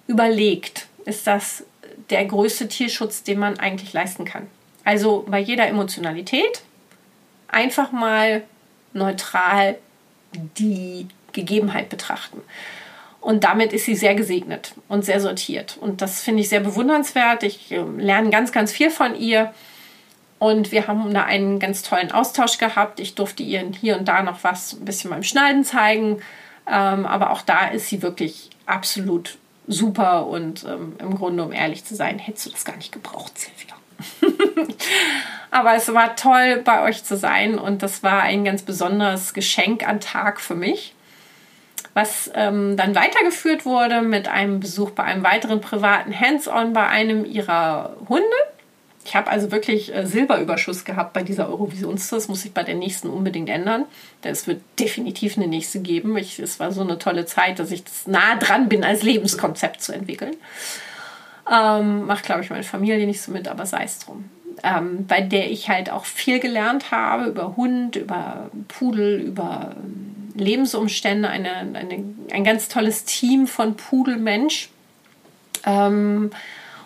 überlegt, 0.07 0.87
ist 1.05 1.27
das 1.27 1.65
der 2.11 2.25
größte 2.25 2.69
Tierschutz, 2.69 3.23
den 3.23 3.39
man 3.39 3.59
eigentlich 3.59 3.93
leisten 3.93 4.25
kann. 4.25 4.49
Also 4.85 5.25
bei 5.29 5.39
jeder 5.39 5.67
Emotionalität 5.67 6.63
einfach 7.49 7.93
mal 7.93 8.43
neutral 8.93 9.79
die 10.33 11.07
Gegebenheit 11.33 11.89
betrachten. 11.89 12.41
Und 13.21 13.45
damit 13.45 13.73
ist 13.73 13.85
sie 13.85 13.95
sehr 13.95 14.15
gesegnet 14.15 14.75
und 14.89 15.05
sehr 15.05 15.21
sortiert. 15.21 15.77
Und 15.79 16.01
das 16.01 16.23
finde 16.23 16.41
ich 16.41 16.49
sehr 16.49 16.61
bewundernswert. 16.61 17.43
Ich 17.43 17.71
äh, 17.71 17.83
lerne 17.99 18.31
ganz, 18.31 18.51
ganz 18.51 18.73
viel 18.73 18.91
von 18.91 19.15
ihr. 19.15 19.53
Und 20.39 20.73
wir 20.73 20.87
haben 20.87 21.13
da 21.13 21.25
einen 21.25 21.59
ganz 21.59 21.83
tollen 21.83 22.13
Austausch 22.13 22.57
gehabt. 22.57 22.99
Ich 22.99 23.15
durfte 23.15 23.43
ihr 23.43 23.71
hier 23.79 23.99
und 23.99 24.09
da 24.09 24.23
noch 24.23 24.43
was 24.43 24.73
ein 24.73 24.87
bisschen 24.87 25.11
beim 25.11 25.23
Schneiden 25.23 25.65
zeigen. 25.65 26.23
Ähm, 26.67 27.05
aber 27.05 27.31
auch 27.31 27.43
da 27.43 27.69
ist 27.69 27.89
sie 27.89 28.01
wirklich 28.01 28.49
absolut 28.65 29.37
super. 29.67 30.27
Und 30.27 30.65
ähm, 30.65 30.97
im 30.99 31.15
Grunde, 31.15 31.45
um 31.45 31.53
ehrlich 31.53 31.85
zu 31.85 31.95
sein, 31.95 32.19
hättest 32.19 32.47
du 32.47 32.51
das 32.51 32.65
gar 32.65 32.77
nicht 32.77 32.91
gebraucht, 32.91 33.33
Silvia. 33.39 33.75
aber 35.51 35.75
es 35.75 35.93
war 35.93 36.17
toll, 36.17 36.63
bei 36.65 36.85
euch 36.85 37.05
zu 37.05 37.19
sein. 37.19 37.59
Und 37.59 37.83
das 37.83 38.03
war 38.03 38.23
ein 38.23 38.47
ganz 38.47 38.63
besonderes 38.63 39.35
Geschenk 39.35 39.87
an 39.87 40.01
Tag 40.01 40.41
für 40.41 40.55
mich 40.55 40.95
was 41.95 42.31
ähm, 42.35 42.77
dann 42.77 42.95
weitergeführt 42.95 43.65
wurde 43.65 44.03
mit 44.03 44.29
einem 44.29 44.61
Besuch 44.61 44.91
bei 44.91 45.05
einem 45.05 45.25
weiteren 45.25 45.61
privaten 45.61 46.19
Hands-on 46.19 46.73
bei 46.73 46.87
einem 46.87 47.25
ihrer 47.25 47.97
Hunde. 48.09 48.25
Ich 49.05 49.17
habe 49.17 49.31
also 49.31 49.51
wirklich 49.51 49.95
äh, 49.95 50.07
Silberüberschuss 50.07 50.85
gehabt 50.85 51.15
bei 51.15 51.23
dieser 51.23 51.49
Eurovisionstour. 51.49 52.19
Das 52.19 52.29
muss 52.29 52.45
ich 52.45 52.53
bei 52.53 52.63
der 52.63 52.75
nächsten 52.75 53.09
unbedingt 53.09 53.49
ändern. 53.49 53.87
Es 54.23 54.47
wird 54.47 54.61
definitiv 54.79 55.37
eine 55.37 55.49
nächste 55.49 55.81
geben. 55.81 56.17
Ich, 56.17 56.39
es 56.39 56.61
war 56.61 56.71
so 56.71 56.83
eine 56.83 56.99
tolle 56.99 57.25
Zeit, 57.25 57.59
dass 57.59 57.71
ich 57.71 57.83
das 57.83 58.07
nah 58.07 58.37
dran 58.37 58.69
bin, 58.69 58.85
als 58.85 59.03
Lebenskonzept 59.03 59.83
zu 59.83 59.93
entwickeln. 59.93 60.37
Ähm, 61.51 62.07
macht, 62.07 62.25
glaube 62.25 62.43
ich, 62.43 62.51
meine 62.51 62.63
Familie 62.63 63.07
nicht 63.07 63.23
so 63.23 63.33
mit, 63.33 63.49
aber 63.49 63.67
sei 63.67 63.85
es 63.85 63.99
drum. 63.99 64.29
Ähm, 64.63 65.07
bei 65.07 65.23
der 65.23 65.51
ich 65.51 65.69
halt 65.71 65.91
auch 65.91 66.05
viel 66.05 66.39
gelernt 66.39 66.91
habe 66.91 67.25
über 67.25 67.57
Hund, 67.57 67.97
über 67.97 68.51
Pudel, 68.69 69.19
über 69.21 69.75
ähm, 69.77 70.20
Lebensumstände, 70.35 71.29
eine, 71.29 71.57
eine, 71.57 72.05
ein 72.33 72.45
ganz 72.45 72.69
tolles 72.69 73.05
Team 73.05 73.47
von 73.47 73.77
Pudelmensch. 73.77 74.71
Ähm, 75.65 76.31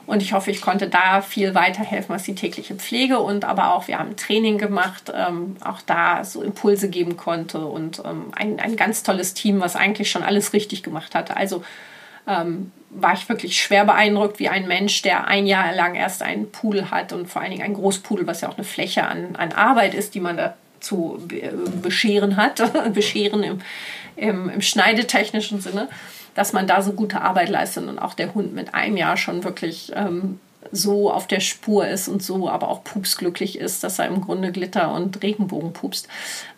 und 0.06 0.22
ich 0.22 0.34
hoffe, 0.34 0.50
ich 0.50 0.60
konnte 0.60 0.88
da 0.88 1.22
viel 1.22 1.54
weiterhelfen, 1.54 2.14
was 2.14 2.24
die 2.24 2.34
tägliche 2.34 2.74
Pflege 2.74 3.20
und 3.20 3.44
aber 3.44 3.72
auch, 3.72 3.88
wir 3.88 3.98
haben 3.98 4.16
Training 4.16 4.58
gemacht, 4.58 5.10
ähm, 5.14 5.56
auch 5.64 5.80
da 5.80 6.24
so 6.24 6.42
Impulse 6.42 6.90
geben 6.90 7.16
konnte 7.16 7.64
und 7.64 8.02
ähm, 8.04 8.26
ein, 8.32 8.60
ein 8.60 8.76
ganz 8.76 9.02
tolles 9.02 9.32
Team, 9.32 9.60
was 9.60 9.76
eigentlich 9.76 10.10
schon 10.10 10.22
alles 10.22 10.52
richtig 10.52 10.82
gemacht 10.82 11.14
hatte. 11.14 11.36
Also 11.36 11.64
ähm, 12.26 12.70
war 12.90 13.14
ich 13.14 13.28
wirklich 13.28 13.60
schwer 13.60 13.84
beeindruckt, 13.84 14.38
wie 14.38 14.48
ein 14.48 14.68
Mensch, 14.68 15.02
der 15.02 15.26
ein 15.26 15.46
Jahr 15.46 15.74
lang 15.74 15.94
erst 15.94 16.22
einen 16.22 16.52
Pudel 16.52 16.90
hat 16.90 17.12
und 17.12 17.26
vor 17.26 17.40
allen 17.42 17.50
Dingen 17.50 17.64
ein 17.64 17.74
Großpudel, 17.74 18.26
was 18.26 18.42
ja 18.42 18.48
auch 18.48 18.56
eine 18.56 18.64
Fläche 18.64 19.04
an, 19.04 19.36
an 19.36 19.52
Arbeit 19.52 19.94
ist, 19.94 20.14
die 20.14 20.20
man 20.20 20.36
da 20.36 20.54
zu 20.84 21.20
bescheren 21.82 22.36
hat, 22.36 22.62
bescheren 22.94 23.42
im, 23.42 23.60
im, 24.16 24.48
im 24.48 24.60
schneidetechnischen 24.60 25.60
Sinne, 25.60 25.88
dass 26.34 26.52
man 26.52 26.66
da 26.66 26.82
so 26.82 26.92
gute 26.92 27.20
Arbeit 27.20 27.48
leistet 27.48 27.88
und 27.88 27.98
auch 27.98 28.14
der 28.14 28.34
Hund 28.34 28.54
mit 28.54 28.74
einem 28.74 28.96
Jahr 28.96 29.16
schon 29.16 29.44
wirklich 29.44 29.92
ähm, 29.94 30.40
so 30.72 31.12
auf 31.12 31.26
der 31.26 31.40
Spur 31.40 31.86
ist 31.86 32.08
und 32.08 32.22
so 32.22 32.48
aber 32.48 32.68
auch 32.68 32.84
pupsglücklich 32.84 33.58
ist, 33.58 33.84
dass 33.84 33.98
er 33.98 34.06
im 34.06 34.20
Grunde 34.20 34.52
Glitter 34.52 34.92
und 34.92 35.22
Regenbogen 35.22 35.72
pupst, 35.72 36.08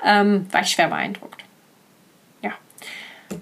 ähm, 0.05 0.47
war 0.51 0.63
ich 0.63 0.71
schwer 0.71 0.89
beeindruckt. 0.89 1.43
Ja. 2.43 2.53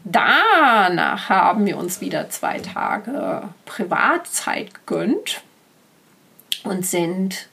Danach 0.05 1.29
haben 1.29 1.67
wir 1.67 1.77
uns 1.77 2.01
wieder 2.01 2.31
zwei 2.31 2.59
Tage 2.59 3.49
Privatzeit 3.67 4.75
gegönnt 4.75 5.43
und 6.65 6.87
sind 6.87 7.49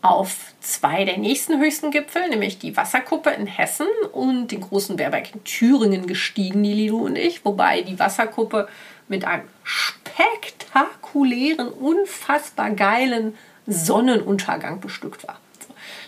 auf 0.00 0.54
zwei 0.60 1.04
der 1.04 1.18
nächsten 1.18 1.58
höchsten 1.58 1.90
Gipfel, 1.90 2.28
nämlich 2.28 2.58
die 2.58 2.76
Wasserkuppe 2.76 3.30
in 3.30 3.46
Hessen 3.46 3.88
und 4.12 4.48
den 4.48 4.60
großen 4.60 4.96
Berberg 4.96 5.34
in 5.34 5.42
Thüringen 5.44 6.06
gestiegen, 6.06 6.62
die 6.62 6.72
Lilo 6.72 6.98
und 6.98 7.16
ich, 7.16 7.44
wobei 7.44 7.82
die 7.82 7.98
Wasserkuppe 7.98 8.68
mit 9.08 9.24
einem 9.24 9.42
spektakulären, 9.64 11.66
unfassbar 11.68 12.70
geilen 12.70 13.36
Sonnenuntergang 13.66 14.80
bestückt 14.80 15.26
war. 15.26 15.40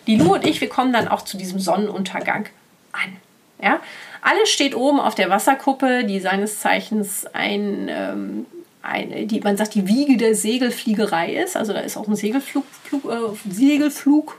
Lilo 0.07 0.35
und 0.35 0.47
ich, 0.47 0.61
wir 0.61 0.69
kommen 0.69 0.93
dann 0.93 1.09
auch 1.09 1.23
zu 1.23 1.37
diesem 1.37 1.59
Sonnenuntergang 1.59 2.47
an. 2.93 3.17
Ja? 3.61 3.81
Alles 4.23 4.51
steht 4.51 4.77
oben 4.77 5.01
auf 5.01 5.15
der 5.15 5.31
Wasserkuppe, 5.31 6.05
die 6.05 6.21
seines 6.21 6.61
Zeichens 6.61 7.27
ein 7.33 7.89
ähm, 7.89 8.47
eine, 8.83 9.27
die, 9.27 9.41
man 9.41 9.57
sagt, 9.57 9.75
die 9.75 9.87
Wiege 9.87 10.17
der 10.17 10.35
Segelfliegerei 10.35 11.35
ist. 11.35 11.57
Also 11.57 11.73
da 11.73 11.81
ist 11.81 11.97
auch 11.97 12.09
ein 12.09 12.17
Segelflug, 12.17 12.65
Flug, 12.85 13.05
äh, 13.05 13.51
Segelflug, 13.51 14.39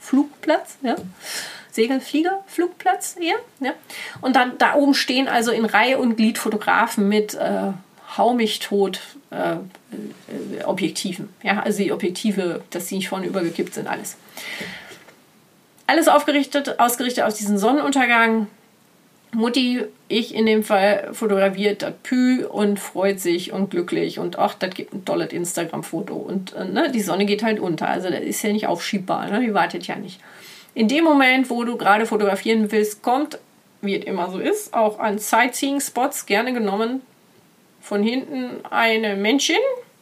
Flugplatz, 0.00 0.76
ja. 0.82 0.96
Segelflieger, 1.70 2.42
Flugplatz 2.46 3.16
eher. 3.20 3.36
Ja. 3.60 3.72
Und 4.20 4.36
dann 4.36 4.58
da 4.58 4.74
oben 4.74 4.94
stehen 4.94 5.28
also 5.28 5.52
in 5.52 5.64
Reihe 5.64 5.98
und 5.98 6.16
Glied 6.16 6.38
Fotografen 6.38 7.08
mit 7.08 7.34
äh, 7.34 7.72
Hau 8.16 8.32
mich 8.32 8.58
tot 8.58 9.00
äh, 9.30 9.52
äh, 9.52 10.64
Objektiven. 10.64 11.28
Ja, 11.42 11.60
also 11.60 11.82
die 11.82 11.92
Objektive, 11.92 12.62
dass 12.70 12.88
sie 12.88 12.96
nicht 12.96 13.08
vorne 13.08 13.26
übergekippt 13.26 13.74
sind, 13.74 13.86
alles. 13.86 14.16
alles 15.86 16.08
aufgerichtet, 16.08 16.80
ausgerichtet 16.80 17.24
auf 17.24 17.34
diesen 17.34 17.58
Sonnenuntergang. 17.58 18.46
Mutti, 19.32 19.84
ich 20.08 20.34
in 20.34 20.46
dem 20.46 20.62
Fall, 20.62 21.10
fotografiert 21.12 21.82
das 21.82 21.92
Pü 22.02 22.46
und 22.46 22.80
freut 22.80 23.20
sich 23.20 23.52
und 23.52 23.70
glücklich 23.70 24.18
und 24.18 24.38
ach, 24.38 24.54
das 24.54 24.74
gibt 24.74 24.94
ein 24.94 25.04
tolles 25.04 25.32
Instagram-Foto. 25.32 26.14
Und 26.14 26.54
äh, 26.54 26.64
ne, 26.64 26.90
die 26.90 27.02
Sonne 27.02 27.26
geht 27.26 27.42
halt 27.42 27.60
unter, 27.60 27.88
also 27.88 28.10
das 28.10 28.20
ist 28.20 28.42
ja 28.42 28.52
nicht 28.52 28.66
aufschiebbar, 28.66 29.28
ne? 29.30 29.40
die 29.40 29.54
wartet 29.54 29.86
ja 29.86 29.96
nicht. 29.96 30.20
In 30.74 30.88
dem 30.88 31.04
Moment, 31.04 31.50
wo 31.50 31.64
du 31.64 31.76
gerade 31.76 32.06
fotografieren 32.06 32.70
willst, 32.70 33.02
kommt, 33.02 33.38
wie 33.82 33.96
es 33.96 34.04
immer 34.04 34.30
so 34.30 34.38
ist, 34.38 34.72
auch 34.74 34.98
an 34.98 35.18
Sightseeing-Spots 35.18 36.26
gerne 36.26 36.52
genommen 36.52 37.02
von 37.80 38.02
hinten 38.02 38.64
eine 38.70 39.16
Männchen, 39.16 39.58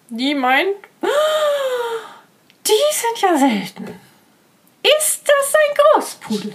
die 0.09 0.35
meint, 0.35 0.69
ah, 1.03 1.07
die 2.67 2.73
sind 2.93 3.23
ja 3.23 3.39
selten. 3.39 4.01
Ist 4.99 5.23
das 5.25 5.55
ein 5.55 5.77
Großpudel? 5.95 6.55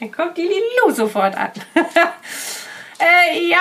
Dann 0.00 0.10
kommt 0.10 0.38
die 0.38 0.42
Lilu 0.42 0.94
sofort 0.94 1.36
an. 1.36 1.50
äh, 1.74 3.48
ja, 3.48 3.58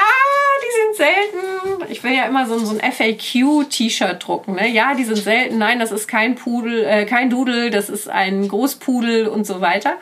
die 0.64 0.96
sind 0.96 0.96
selten. 0.96 1.92
Ich 1.92 2.02
will 2.02 2.14
ja 2.14 2.28
immer 2.28 2.48
so, 2.48 2.58
so 2.60 2.78
ein 2.78 2.92
FAQ-T-Shirt 2.92 4.26
drucken. 4.26 4.56
Ne? 4.56 4.70
Ja, 4.70 4.96
die 4.96 5.04
sind 5.04 5.18
selten. 5.18 5.58
Nein, 5.58 5.80
das 5.80 5.92
ist 5.92 6.08
kein 6.08 6.36
Pudel, 6.36 6.86
äh, 6.86 7.06
kein 7.06 7.30
Dudel, 7.30 7.72
das 7.72 7.90
ist 7.90 8.10
ein 8.10 8.48
Großpudel 8.48 9.28
und 9.28 9.46
so 9.46 9.60
weiter. 9.60 9.98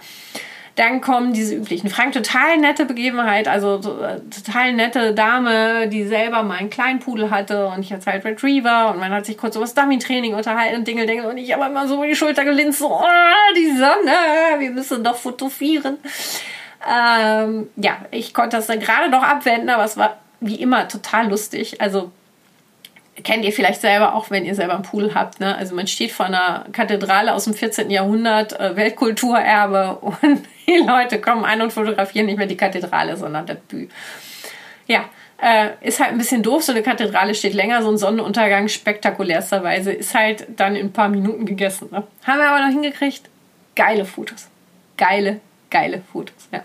Dann 0.78 1.02
kommen 1.02 1.34
diese 1.34 1.56
üblichen 1.56 1.90
Fragen. 1.90 2.12
Total 2.12 2.58
nette 2.58 2.86
Begebenheit, 2.86 3.48
also 3.48 3.80
total 3.80 4.74
nette 4.74 5.16
Dame, 5.16 5.88
die 5.90 6.06
selber 6.06 6.44
mal 6.44 6.60
einen 6.60 6.70
kleinen 6.70 7.00
Pudel 7.00 7.32
hatte 7.32 7.68
und 7.68 7.82
ich 7.82 7.92
hatte 7.92 8.12
halt 8.12 8.24
Retriever 8.24 8.92
und 8.92 9.00
man 9.00 9.12
hat 9.12 9.26
sich 9.26 9.38
kurz 9.38 9.56
über 9.56 9.66
das 9.66 9.74
Dummy-Training 9.74 10.36
unterhalten 10.36 10.78
und 10.78 10.88
Dinge, 10.88 11.08
Dinge 11.08 11.28
und 11.28 11.38
ich 11.38 11.52
habe 11.52 11.66
immer 11.66 11.88
so 11.88 11.96
über 11.96 12.06
die 12.06 12.16
Schulter 12.16 12.46
gelinst, 12.46 12.78
so, 12.78 12.92
oh, 12.92 13.54
die 13.56 13.72
Sonne, 13.72 14.60
wir 14.60 14.70
müssen 14.70 15.04
doch 15.04 15.16
fotografieren. 15.16 15.98
Ähm, 16.88 17.70
ja, 17.76 17.98
ich 18.12 18.36
konnte 18.36 18.58
das 18.58 18.68
dann 18.68 18.80
gerade 18.80 19.10
noch 19.10 19.24
abwenden, 19.24 19.70
aber 19.70 19.84
es 19.84 19.98
war 19.98 20.18
wie 20.42 20.62
immer 20.62 20.88
total 20.88 21.28
lustig. 21.28 21.82
Also 21.82 22.12
kennt 23.24 23.44
ihr 23.46 23.52
vielleicht 23.52 23.82
selber 23.82 24.16
auch, 24.16 24.30
wenn 24.30 24.46
ihr 24.46 24.56
selber 24.56 24.76
einen 24.76 24.84
Pool 24.84 25.14
habt. 25.14 25.40
Ne? 25.40 25.56
Also 25.56 25.76
man 25.76 25.88
steht 25.88 26.12
vor 26.12 26.26
einer 26.26 26.66
Kathedrale 26.72 27.34
aus 27.34 27.46
dem 27.46 27.54
14. 27.54 27.90
Jahrhundert, 27.90 28.60
äh, 28.60 28.76
Weltkulturerbe 28.76 29.98
und 30.02 30.46
die 30.68 30.78
Leute 30.78 31.20
kommen 31.20 31.46
an 31.46 31.62
und 31.62 31.74
fotografieren 31.74 32.28
nicht 32.28 32.38
mehr 32.38 32.48
die 32.48 32.58
Kathedrale, 32.58 33.18
sondern 33.18 33.46
das 33.46 33.58
Bü. 33.68 33.88
Ja, 34.88 35.06
äh, 35.42 35.70
ist 35.82 36.00
halt 36.00 36.12
ein 36.12 36.18
bisschen 36.18 36.44
doof. 36.44 36.64
So 36.64 36.72
eine 36.72 36.84
Kathedrale 36.84 37.36
steht 37.36 37.54
länger, 37.54 37.82
so 37.82 37.90
ein 37.90 37.98
Sonnenuntergang 37.98 38.68
spektakulärsterweise 38.68 39.92
ist 39.92 40.14
halt 40.14 40.48
dann 40.56 40.76
in 40.76 40.88
ein 40.88 40.94
paar 40.94 41.10
Minuten 41.10 41.46
gegessen. 41.46 41.90
Ne? 41.92 42.04
Haben 42.26 42.40
wir 42.40 42.50
aber 42.50 42.66
noch 42.66 42.72
hingekriegt. 42.72 43.30
Geile 43.76 44.06
Fotos. 44.06 44.48
Geile, 44.98 45.40
geile 45.70 46.02
Fotos. 46.12 46.48
Ja. 46.52 46.64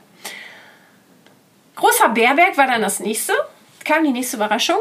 Großer 1.76 2.10
Bärberg 2.10 2.56
war 2.56 2.66
dann 2.66 2.82
das 2.82 3.00
nächste. 3.00 3.32
Kam 3.84 4.04
die 4.04 4.12
nächste 4.12 4.36
Überraschung. 4.36 4.78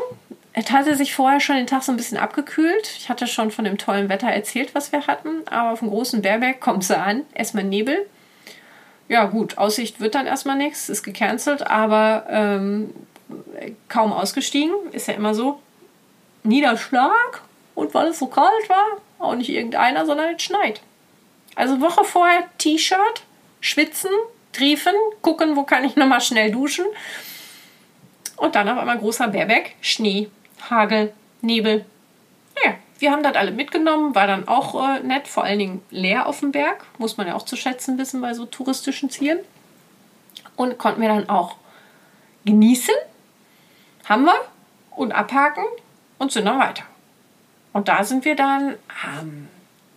Es 0.53 0.69
hatte 0.71 0.95
sich 0.95 1.13
vorher 1.13 1.39
schon 1.39 1.55
den 1.55 1.67
Tag 1.67 1.83
so 1.83 1.91
ein 1.91 1.97
bisschen 1.97 2.17
abgekühlt. 2.17 2.93
Ich 2.97 3.09
hatte 3.09 3.25
schon 3.25 3.51
von 3.51 3.63
dem 3.63 3.77
tollen 3.77 4.09
Wetter 4.09 4.27
erzählt, 4.27 4.75
was 4.75 4.91
wir 4.91 5.07
hatten. 5.07 5.47
Aber 5.49 5.71
auf 5.71 5.79
dem 5.79 5.89
großen 5.89 6.21
Bergberg 6.21 6.59
kommt 6.59 6.83
sie 6.83 6.97
an. 6.97 7.23
Erstmal 7.33 7.63
Nebel. 7.63 8.05
Ja, 9.07 9.25
gut, 9.25 9.57
Aussicht 9.57 9.99
wird 9.99 10.15
dann 10.15 10.25
erstmal 10.25 10.55
nichts, 10.55 10.87
ist 10.87 11.03
gecancelt, 11.03 11.67
aber 11.67 12.25
ähm, 12.29 12.93
kaum 13.89 14.13
ausgestiegen. 14.13 14.73
Ist 14.91 15.07
ja 15.07 15.13
immer 15.13 15.33
so. 15.33 15.59
Niederschlag 16.43 17.41
und 17.75 17.93
weil 17.93 18.07
es 18.07 18.19
so 18.19 18.27
kalt 18.27 18.69
war, 18.69 18.97
auch 19.19 19.35
nicht 19.35 19.49
irgendeiner, 19.49 20.05
sondern 20.05 20.35
es 20.35 20.41
schneit. 20.41 20.81
Also 21.55 21.81
Woche 21.81 22.03
vorher 22.03 22.45
T-Shirt, 22.57 23.23
schwitzen, 23.59 24.11
triefen, 24.53 24.93
gucken, 25.21 25.55
wo 25.55 25.63
kann 25.63 25.83
ich 25.83 25.95
nochmal 25.95 26.21
schnell 26.21 26.51
duschen. 26.51 26.85
Und 28.37 28.55
dann 28.55 28.69
auf 28.69 28.79
einmal 28.79 28.97
großer 28.97 29.27
Bärberg, 29.27 29.71
Schnee. 29.81 30.29
Hagel, 30.69 31.13
Nebel. 31.41 31.85
Ja, 32.63 32.75
wir 32.99 33.11
haben 33.11 33.23
das 33.23 33.35
alle 33.35 33.51
mitgenommen, 33.51 34.15
war 34.15 34.27
dann 34.27 34.47
auch 34.47 34.95
äh, 34.95 34.99
nett, 35.01 35.27
vor 35.27 35.43
allen 35.43 35.59
Dingen 35.59 35.81
leer 35.89 36.27
auf 36.27 36.39
dem 36.39 36.51
Berg, 36.51 36.85
muss 36.97 37.17
man 37.17 37.27
ja 37.27 37.35
auch 37.35 37.45
zu 37.45 37.55
schätzen 37.55 37.97
wissen 37.97 38.21
bei 38.21 38.33
so 38.33 38.45
touristischen 38.45 39.09
Zielen. 39.09 39.39
Und 40.55 40.77
konnten 40.77 41.01
wir 41.01 41.09
dann 41.09 41.29
auch 41.29 41.55
genießen, 42.45 42.93
haben 44.05 44.25
wir 44.25 44.39
und 44.91 45.11
abhaken 45.11 45.63
und 46.17 46.31
sind 46.31 46.45
dann 46.45 46.59
weiter. 46.59 46.83
Und 47.73 47.87
da 47.87 48.03
sind 48.03 48.25
wir 48.25 48.35
dann 48.35 48.75
am 49.05 49.47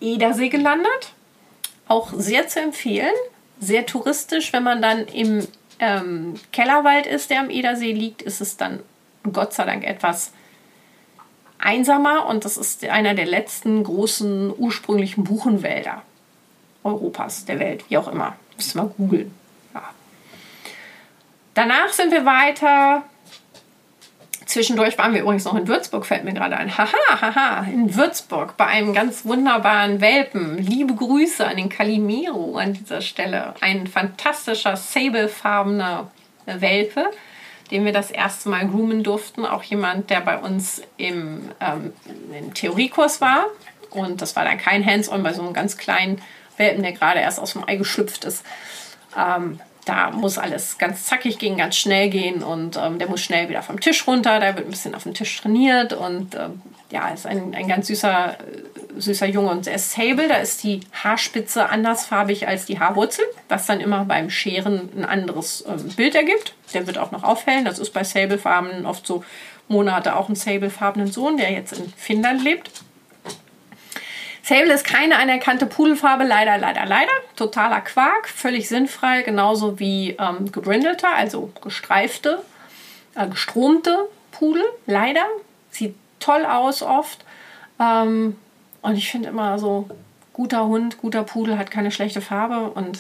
Edersee 0.01 0.49
gelandet. 0.49 1.13
Auch 1.89 2.13
sehr 2.15 2.49
zu 2.49 2.61
empfehlen, 2.61 3.15
sehr 3.61 3.85
touristisch, 3.85 4.53
wenn 4.53 4.63
man 4.63 4.81
dann 4.81 5.07
im 5.09 5.47
ähm, 5.81 6.35
Kellerwald 6.53 7.07
ist, 7.07 7.31
der 7.31 7.41
am 7.41 7.51
Edersee 7.51 7.93
liegt, 7.93 8.23
ist 8.23 8.41
es 8.41 8.57
dann 8.57 8.81
Gott 9.33 9.53
sei 9.53 9.65
Dank 9.65 9.85
etwas 9.85 10.33
einsamer 11.59 12.27
und 12.27 12.45
das 12.45 12.57
ist 12.57 12.85
einer 12.85 13.15
der 13.15 13.27
letzten 13.27 13.83
großen 13.83 14.53
ursprünglichen 14.57 15.25
Buchenwälder 15.25 16.03
Europas, 16.85 17.45
der 17.47 17.59
Welt, 17.59 17.85
wie 17.89 17.97
auch 17.97 18.09
immer. 18.09 18.37
Müssen 18.57 18.81
wir 18.81 18.87
googeln. 18.87 19.35
Ja. 19.73 19.83
Danach 21.55 21.89
sind 21.89 22.13
wir 22.13 22.25
weiter. 22.25 23.05
Zwischendurch 24.47 24.99
waren 24.99 25.15
wir 25.15 25.23
übrigens 25.23 25.47
noch 25.47 25.55
in 25.55 25.67
Würzburg, 25.67 26.05
fällt 26.05 26.25
mir 26.25 26.35
gerade 26.35 26.57
ein. 26.57 26.77
Haha, 26.77 27.21
haha, 27.21 27.65
in 27.65 27.95
Würzburg 27.95 28.57
bei 28.57 28.67
einem 28.67 28.93
ganz 28.93 29.25
wunderbaren 29.25 30.01
Welpen. 30.01 30.59
Liebe 30.59 30.95
Grüße 30.95 31.47
an 31.47 31.57
den 31.57 31.71
Calimero 31.71 32.57
an 32.57 32.75
dieser 32.75 33.01
Stelle. 33.01 33.55
Ein 33.61 33.87
fantastischer, 33.87 34.77
sablefarbener 34.77 36.11
Welpe 36.45 37.11
den 37.75 37.85
wir 37.85 37.93
das 37.93 38.13
erste 38.13 38.49
Mal 38.49 38.69
groomen 38.69 39.03
durften. 39.03 39.45
Auch 39.45 39.65
jemand, 39.65 40.09
der 40.09 40.21
bei 40.21 40.39
uns 40.39 40.81
im, 40.97 41.51
ähm, 41.61 41.93
im 42.33 42.55
Theoriekurs 42.55 43.21
war. 43.21 43.47
Und 43.91 44.23
das 44.23 44.37
war 44.37 44.45
dann 44.45 44.59
kein 44.59 44.87
Hands-on 44.87 45.25
bei 45.25 45.33
so 45.33 45.43
einem 45.43 45.53
ganz 45.53 45.77
kleinen 45.77 46.23
Welpen, 46.57 46.85
der 46.85 46.93
gerade 46.93 47.19
erst 47.19 47.41
aus 47.41 47.55
dem 47.55 47.69
Ei 47.69 47.75
geschlüpft 47.75 48.25
ist. 48.25 48.45
Ähm, 49.19 49.59
da 49.85 50.11
muss 50.11 50.39
alles 50.39 50.79
ganz 50.79 51.05
zackig 51.05 51.39
gehen, 51.39 51.57
ganz 51.57 51.77
schnell 51.77 52.09
gehen 52.09 52.43
und 52.43 52.77
ähm, 52.77 52.99
der 52.99 53.09
muss 53.09 53.21
schnell 53.21 53.49
wieder 53.49 53.63
vom 53.63 53.81
Tisch 53.81 54.07
runter. 54.07 54.41
Da 54.41 54.57
wird 54.57 54.67
ein 54.67 54.71
bisschen 54.71 54.95
auf 54.95 55.03
dem 55.03 55.15
Tisch 55.15 55.41
trainiert 55.41 55.93
und 55.93 56.35
ähm, 56.35 56.63
ja, 56.91 57.09
ist 57.09 57.27
ein, 57.27 57.55
ein 57.55 57.69
ganz 57.69 57.89
süßer, 57.89 58.37
süßer 58.97 59.27
Junge 59.27 59.51
und 59.51 59.67
er 59.67 59.75
ist 59.75 59.93
Sable. 59.93 60.29
Da 60.29 60.37
ist 60.37 60.63
die 60.63 60.81
Haarspitze 60.93 61.69
andersfarbig 61.69 62.49
als 62.49 62.65
die 62.67 62.79
Haarwurzel, 62.79 63.25
was 63.49 63.67
dann 63.67 63.81
immer 63.81 64.05
beim 64.05 64.31
Scheren 64.31 64.89
ein 64.97 65.05
anderes 65.05 65.65
ähm, 65.69 65.89
Bild 65.97 66.15
ergibt. 66.15 66.55
Der 66.73 66.87
wird 66.87 66.99
auch 66.99 67.11
noch 67.11 67.23
aufhellen. 67.23 67.65
Das 67.65 67.79
ist 67.79 67.91
bei 67.91 68.05
Sable-Farben 68.05 68.87
oft 68.87 69.07
so. 69.07 69.25
Mona 69.69 69.93
hatte 69.97 70.17
auch 70.17 70.29
einen 70.29 70.37
Sable-farbenen 70.37 71.11
Sohn, 71.11 71.37
der 71.37 71.51
jetzt 71.51 71.73
in 71.73 71.93
Finnland 71.97 72.43
lebt. 72.43 72.84
Sable 74.45 74.75
ist 74.75 74.85
keine 74.85 75.17
anerkannte 75.17 75.65
Pudelfarbe, 75.65 76.25
leider, 76.25 76.59
leider, 76.59 76.85
leider. 76.85 77.13
Totaler 77.35 77.81
Quark, 77.81 78.29
völlig 78.29 78.69
sinnfrei, 78.69 79.23
genauso 79.23 79.79
wie 79.79 80.11
ähm, 80.21 80.53
gebrindelte, 80.53 81.09
also 81.09 81.51
gestreifte, 81.63 82.43
äh, 83.15 83.27
gestromte 83.27 84.07
Pudel, 84.33 84.63
leider. 84.85 85.25
Sieht 85.71 85.95
toll 86.21 86.45
aus 86.45 86.83
oft. 86.83 87.25
Ähm, 87.81 88.37
und 88.83 88.97
ich 88.99 89.11
finde 89.11 89.31
immer 89.31 89.59
so, 89.59 89.89
guter 90.35 90.67
Hund, 90.67 90.99
guter 90.99 91.23
Pudel 91.23 91.57
hat 91.57 91.71
keine 91.71 91.91
schlechte 91.91 92.21
Farbe 92.21 92.69
und 92.69 92.99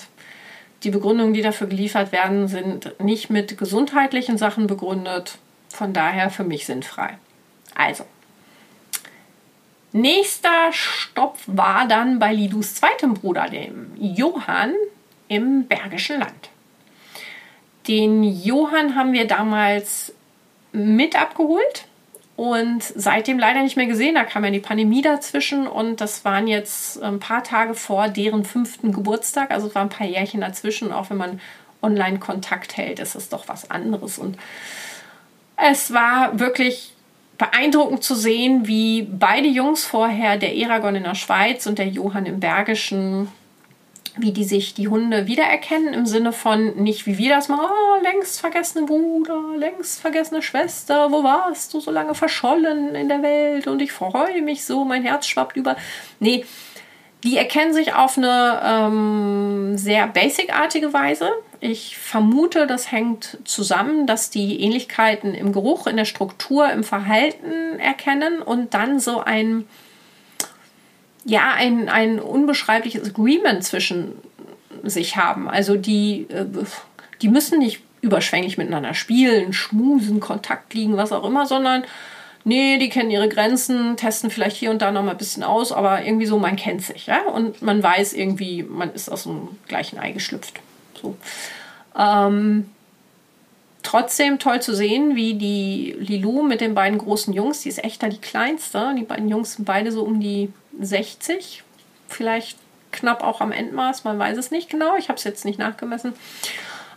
die 0.83 0.91
Begründungen, 0.91 1.35
die 1.35 1.43
dafür 1.43 1.67
geliefert 1.67 2.11
werden, 2.11 2.49
sind 2.49 2.99
nicht 3.03 3.29
mit 3.29 3.59
gesundheitlichen 3.59 4.39
Sachen 4.39 4.67
begründet. 4.67 5.37
Von 5.69 5.93
daher 5.93 6.31
für 6.31 6.45
mich 6.45 6.65
sinnfrei. 6.65 7.19
Also, 7.75 8.07
Nächster 9.97 10.73
Stopp 10.73 11.39
war 11.47 11.87
dann 11.87 12.19
bei 12.19 12.33
Lidus 12.33 12.75
zweitem 12.75 13.15
Bruder, 13.15 13.49
dem 13.49 13.93
Johann, 13.97 14.75
im 15.29 15.69
Bergischen 15.69 16.19
Land. 16.19 16.51
Den 17.87 18.25
Johann 18.25 18.97
haben 18.97 19.13
wir 19.13 19.29
damals 19.29 20.13
mit 20.73 21.15
abgeholt 21.15 21.87
und 22.35 22.83
seitdem 22.83 23.39
leider 23.39 23.63
nicht 23.63 23.77
mehr 23.77 23.87
gesehen. 23.87 24.17
Da 24.17 24.25
kam 24.25 24.45
ja 24.45 24.51
die 24.51 24.59
Pandemie 24.59 25.01
dazwischen 25.01 25.69
und 25.69 26.01
das 26.01 26.25
waren 26.25 26.49
jetzt 26.49 27.01
ein 27.01 27.21
paar 27.21 27.45
Tage 27.45 27.75
vor 27.75 28.09
deren 28.09 28.45
fünften 28.45 28.91
Geburtstag. 28.91 29.53
Also 29.53 29.69
es 29.69 29.77
waren 29.77 29.87
ein 29.87 29.97
paar 29.97 30.09
Jährchen 30.09 30.41
dazwischen. 30.41 30.93
auch 30.93 31.11
wenn 31.11 31.19
man 31.19 31.41
online 31.83 32.19
Kontakt 32.19 32.77
hält, 32.77 32.99
ist 32.99 33.15
es 33.15 33.29
doch 33.29 33.47
was 33.47 33.71
anderes. 33.71 34.19
Und 34.19 34.39
es 35.57 35.93
war 35.93 36.41
wirklich 36.41 36.94
beeindruckend 37.39 38.05
zu 38.05 38.15
sehen, 38.15 38.67
wie 38.67 39.03
beide 39.03 39.49
Jungs 39.49 39.85
vorher, 39.85 40.37
der 40.37 40.57
Eragon 40.57 40.95
in 40.95 41.05
der 41.05 41.15
Schweiz 41.15 41.67
und 41.67 41.79
der 41.79 41.89
Johann 41.89 42.27
im 42.27 42.41
Bergischen, 42.41 43.29
wie 44.17 44.33
die 44.33 44.45
sich 44.45 44.75
die 44.75 44.87
Hunde 44.87 45.27
wiedererkennen 45.27 45.93
im 45.93 46.07
Sinne 46.07 46.33
von 46.33 46.77
nicht 46.77 47.07
wie 47.07 47.19
wir 47.19 47.31
das 47.31 47.49
mal, 47.49 47.59
oh, 47.59 48.03
längst 48.03 48.41
vergessene 48.41 48.87
Bruder, 48.87 49.43
längst 49.59 50.01
vergessene 50.01 50.41
Schwester, 50.43 51.11
wo 51.11 51.25
warst 51.25 51.75
du 51.75 51.81
so 51.81 51.91
lange 51.91 52.15
verschollen 52.15 52.95
in 52.95 53.09
der 53.09 53.23
Welt 53.23 53.67
und 53.67 53.83
ich 53.83 53.91
freue 53.91 54.41
mich 54.43 54.65
so, 54.65 54.85
mein 54.85 55.03
Herz 55.03 55.27
schwappt 55.27 55.57
über. 55.57 55.77
Nee, 56.21 56.45
Die 57.25 57.39
erkennen 57.39 57.73
sich 57.73 57.95
auf 57.95 58.19
eine 58.19 58.61
ähm, 58.63 59.79
sehr 59.79 60.07
basicartige 60.09 60.93
Weise. 60.93 61.31
Ich 61.61 61.97
vermute, 61.99 62.67
das 62.67 62.91
hängt 62.91 63.39
zusammen, 63.45 64.07
dass 64.07 64.31
die 64.31 64.61
Ähnlichkeiten 64.61 65.35
im 65.35 65.53
Geruch, 65.53 65.87
in 65.87 65.97
der 65.97 66.05
Struktur, 66.05 66.71
im 66.71 66.85
Verhalten 66.85 67.79
erkennen 67.79 68.43
und 68.43 68.75
dann 68.75 69.01
so 69.01 69.21
ein, 69.21 69.65
ja, 71.25 71.53
ein, 71.55 71.89
ein 71.89 72.21
unbeschreibliches 72.21 73.11
Agreement 73.11 73.65
zwischen 73.65 74.13
sich 74.83 75.17
haben. 75.17 75.49
Also 75.49 75.77
die, 75.77 76.27
äh, 76.29 76.47
die 77.23 77.29
müssen 77.29 77.59
nicht 77.59 77.81
überschwänglich 78.01 78.59
miteinander 78.59 78.95
spielen, 78.95 79.53
schmusen, 79.53 80.21
Kontakt 80.21 80.75
liegen, 80.75 80.97
was 80.97 81.13
auch 81.13 81.25
immer, 81.25 81.47
sondern 81.47 81.85
nee, 82.45 82.79
die 82.79 82.91
kennen 82.91 83.11
ihre 83.11 83.29
Grenzen, 83.29 83.97
testen 83.97 84.31
vielleicht 84.31 84.57
hier 84.57 84.71
und 84.71 84.83
da 84.83 84.93
noch 84.93 85.03
mal 85.03 85.13
ein 85.13 85.19
bisschen 85.19 85.43
aus, 85.43 85.73
aber 85.73 86.05
irgendwie 86.05 86.27
so, 86.27 86.39
man 86.39 86.57
kennt 86.57 86.83
sich, 86.83 87.07
ja, 87.07 87.23
und 87.23 87.63
man 87.63 87.83
weiß 87.83 88.13
irgendwie, 88.13 88.63
man 88.63 88.93
ist 88.93 89.09
aus 89.11 89.25
dem 89.25 89.49
gleichen 89.67 89.99
Ei 89.99 90.13
geschlüpft. 90.13 90.61
So. 91.05 91.17
Ähm, 91.99 92.71
trotzdem 93.83 94.39
toll 94.39 94.61
zu 94.61 94.75
sehen, 94.75 95.15
wie 95.15 95.35
die 95.35 95.95
Lilou 95.99 96.43
mit 96.43 96.61
den 96.61 96.75
beiden 96.75 96.99
großen 96.99 97.33
Jungs, 97.33 97.61
die 97.61 97.69
ist 97.69 97.85
echt 97.85 98.03
da 98.03 98.09
die 98.09 98.19
kleinste, 98.19 98.95
die 98.99 99.05
beiden 99.05 99.29
Jungs 99.29 99.55
sind 99.55 99.65
beide 99.65 99.93
so 99.93 100.03
um 100.03 100.21
die 100.21 100.53
60, 100.81 101.63
vielleicht 102.09 102.59
knapp 102.91 103.23
auch 103.23 103.41
am 103.41 103.53
Endmaß, 103.53 104.05
man 104.05 104.19
weiß 104.19 104.39
es 104.39 104.51
nicht 104.51 104.71
genau, 104.71 104.97
ich 104.97 105.09
habe 105.09 105.19
es 105.19 105.25
jetzt 105.25 105.45
nicht 105.45 105.59
nachgemessen 105.59 106.15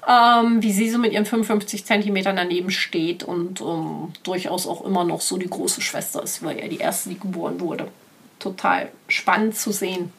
ähm, 0.08 0.64
wie 0.64 0.72
sie 0.72 0.90
so 0.90 0.98
mit 0.98 1.12
ihren 1.12 1.26
55 1.26 1.86
Zentimetern 1.86 2.38
daneben 2.38 2.72
steht 2.72 3.24
und 3.24 3.60
ähm, 3.60 4.14
durchaus 4.24 4.66
auch 4.66 4.86
immer 4.86 5.04
noch 5.04 5.20
so 5.20 5.38
die 5.38 5.50
große 5.50 5.82
Schwester 5.82 6.24
ist, 6.24 6.44
weil 6.44 6.60
ja 6.60 6.68
die 6.70 6.78
erste, 6.78 7.10
die 7.10 7.20
geboren 7.20 7.60
wurde. 7.60 7.90
Total 8.40 8.90
spannend 9.10 9.58
zu 9.58 9.72
sehen. 9.74 10.14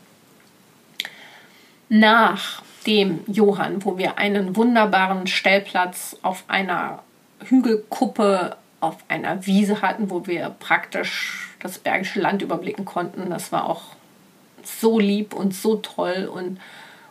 Nach 1.89 2.63
dem 2.89 3.21
Johann, 3.27 3.85
wo 3.85 3.99
wir 3.99 4.17
einen 4.17 4.57
wunderbaren 4.57 5.27
Stellplatz 5.27 6.17
auf 6.23 6.45
einer 6.49 7.03
Hügelkuppe 7.45 8.57
auf 8.81 8.97
einer 9.09 9.45
Wiese 9.47 9.83
hatten, 9.83 10.11
wo 10.11 10.27
wir 10.27 10.57
praktisch 10.59 11.55
das 11.61 11.79
Bergische 11.79 12.21
Land 12.21 12.41
überblicken 12.41 12.87
konnten. 12.87 13.29
Das 13.29 13.53
war 13.53 13.69
auch 13.69 13.83
so 14.63 14.99
lieb 14.99 15.35
und 15.35 15.55
so 15.55 15.77
toll 15.77 16.31
und 16.33 16.59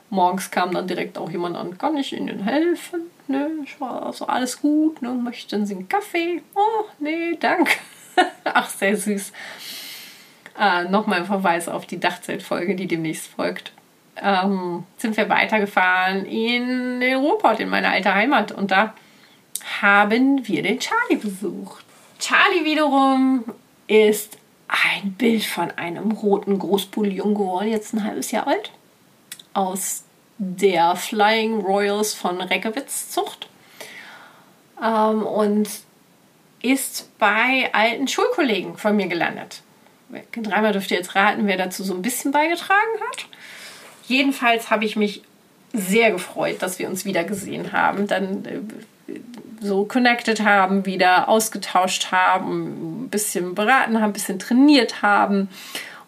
morgens 0.10 0.49
kam 0.49 0.74
dann 0.74 0.88
direkt 0.88 1.18
auch 1.18 1.30
jemand 1.30 1.56
an, 1.56 1.78
kann 1.78 1.95
ich 1.95 2.14
Ihnen 2.14 2.44
helfen? 2.44 3.02
Ne, 3.28 3.49
ich 3.64 3.80
war 3.80 4.06
also 4.06 4.26
alles 4.26 4.62
gut, 4.62 5.02
ne? 5.02 5.10
möchten 5.10 5.66
Sie 5.66 5.76
einen 5.76 5.90
Kaffee? 5.90 6.41
Oh, 6.56 6.86
nee, 6.99 7.38
danke. 7.40 7.74
Ach, 8.45 8.70
sehr 8.70 8.95
süß. 8.95 9.32
Äh, 10.60 10.86
Nochmal 10.86 11.20
ein 11.20 11.26
Verweis 11.26 11.68
auf 11.68 11.86
die 11.86 11.99
Dachzeltfolge, 11.99 12.76
die 12.76 12.88
demnächst 12.88 13.28
folgt. 13.28 13.74
Ähm, 14.22 14.85
sind 14.98 15.15
wir 15.15 15.30
weitergefahren 15.30 16.26
in 16.26 16.99
den 16.99 17.18
Ruhrpott, 17.18 17.60
in 17.60 17.69
meine 17.69 17.89
alte 17.89 18.14
Heimat. 18.14 18.52
Und 18.52 18.72
da 18.72 18.94
haben 19.81 20.48
wir 20.48 20.64
den 20.64 20.80
Charlie 20.80 21.18
besucht. 21.18 21.85
Charlie 22.19 22.65
wiederum 22.65 23.44
ist 23.88 24.38
ein 24.68 25.14
Bild 25.14 25.45
von 25.45 25.72
einem 25.72 26.11
roten 26.11 26.60
Großbullion 26.60 27.35
geworden, 27.35 27.69
jetzt 27.69 27.94
ein 27.94 28.03
halbes 28.03 28.31
Jahr 28.31 28.48
alt 28.48 28.72
aus 29.53 30.03
der 30.38 30.95
Flying 30.95 31.61
Royals 31.61 32.14
von 32.14 32.39
Reckewitz 32.41 33.10
Zucht 33.10 33.48
ähm, 34.81 35.23
und 35.23 35.68
ist 36.61 37.18
bei 37.18 37.69
alten 37.73 38.07
Schulkollegen 38.07 38.77
von 38.77 38.95
mir 38.95 39.07
gelandet. 39.07 39.64
Dreimal 40.31 40.73
dürft 40.73 40.91
ihr 40.91 40.98
jetzt 40.98 41.15
raten, 41.15 41.48
wer 41.48 41.57
dazu 41.57 41.84
so 41.84 41.94
ein 41.94 42.02
bisschen 42.02 42.31
beigetragen 42.31 42.99
hat. 43.10 43.26
Jedenfalls 44.07 44.69
habe 44.69 44.85
ich 44.85 44.95
mich 44.95 45.21
sehr 45.73 46.11
gefreut, 46.11 46.57
dass 46.61 46.79
wir 46.79 46.89
uns 46.89 47.05
wieder 47.05 47.23
gesehen 47.23 47.71
haben, 47.71 48.07
dann 48.07 48.45
äh, 48.45 49.13
so 49.61 49.85
connected 49.85 50.43
haben, 50.43 50.85
wieder 50.85 51.29
ausgetauscht 51.29 52.11
haben, 52.11 53.05
ein 53.05 53.09
bisschen 53.09 53.55
beraten 53.55 53.97
haben, 53.97 54.11
ein 54.11 54.13
bisschen 54.13 54.39
trainiert 54.39 55.01
haben 55.01 55.49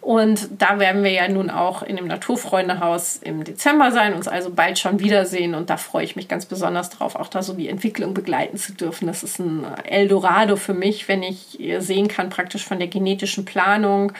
und 0.00 0.48
da 0.58 0.78
werden 0.78 1.04
wir 1.04 1.10
ja 1.10 1.28
nun 1.28 1.50
auch 1.50 1.82
in 1.82 1.96
dem 1.96 2.06
Naturfreundehaus 2.06 3.18
im 3.22 3.44
Dezember 3.44 3.92
sein, 3.92 4.14
uns 4.14 4.28
also 4.28 4.50
bald 4.50 4.78
schon 4.78 4.98
wiedersehen. 4.98 5.54
Und 5.54 5.68
da 5.68 5.76
freue 5.76 6.04
ich 6.04 6.16
mich 6.16 6.26
ganz 6.26 6.46
besonders 6.46 6.88
drauf, 6.88 7.16
auch 7.16 7.28
da 7.28 7.42
so 7.42 7.52
die 7.52 7.68
Entwicklung 7.68 8.14
begleiten 8.14 8.56
zu 8.56 8.72
dürfen. 8.72 9.06
Das 9.06 9.22
ist 9.22 9.38
ein 9.38 9.66
Eldorado 9.84 10.56
für 10.56 10.72
mich, 10.72 11.06
wenn 11.08 11.22
ich 11.22 11.58
sehen 11.80 12.08
kann, 12.08 12.30
praktisch 12.30 12.64
von 12.64 12.78
der 12.78 12.88
genetischen 12.88 13.44
Planung 13.44 14.12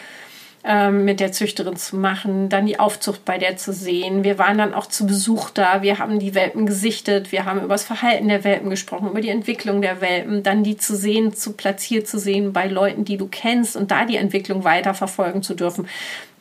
ähm, 0.62 1.06
mit 1.06 1.20
der 1.20 1.32
Züchterin 1.32 1.76
zu 1.76 1.96
machen, 1.96 2.50
dann 2.50 2.66
die 2.66 2.78
Aufzucht 2.78 3.24
bei 3.24 3.38
der 3.38 3.56
zu 3.56 3.72
sehen. 3.72 4.24
Wir 4.24 4.38
waren 4.38 4.58
dann 4.58 4.74
auch 4.74 4.86
zu 4.86 5.06
Besuch 5.06 5.48
da, 5.50 5.80
wir 5.80 5.98
haben 5.98 6.18
die 6.18 6.34
Welpen 6.34 6.66
gesichtet, 6.66 7.32
wir 7.32 7.46
haben 7.46 7.60
über 7.60 7.74
das 7.74 7.84
Verhalten 7.84 8.28
der 8.28 8.44
Welpen 8.44 8.68
gesprochen, 8.68 9.08
über 9.08 9.22
die 9.22 9.30
Entwicklung 9.30 9.80
der 9.80 10.02
Welpen, 10.02 10.42
dann 10.42 10.62
die 10.62 10.76
zu 10.76 10.94
sehen, 10.96 11.32
zu 11.34 11.54
platziert 11.54 12.06
zu 12.06 12.18
sehen 12.18 12.52
bei 12.52 12.66
Leuten, 12.66 13.06
die 13.06 13.16
du 13.16 13.26
kennst 13.26 13.74
und 13.74 13.90
da 13.90 14.04
die 14.04 14.16
Entwicklung 14.16 14.62
weiter 14.64 14.92
verfolgen 14.92 15.42
zu 15.42 15.54
dürfen. 15.54 15.88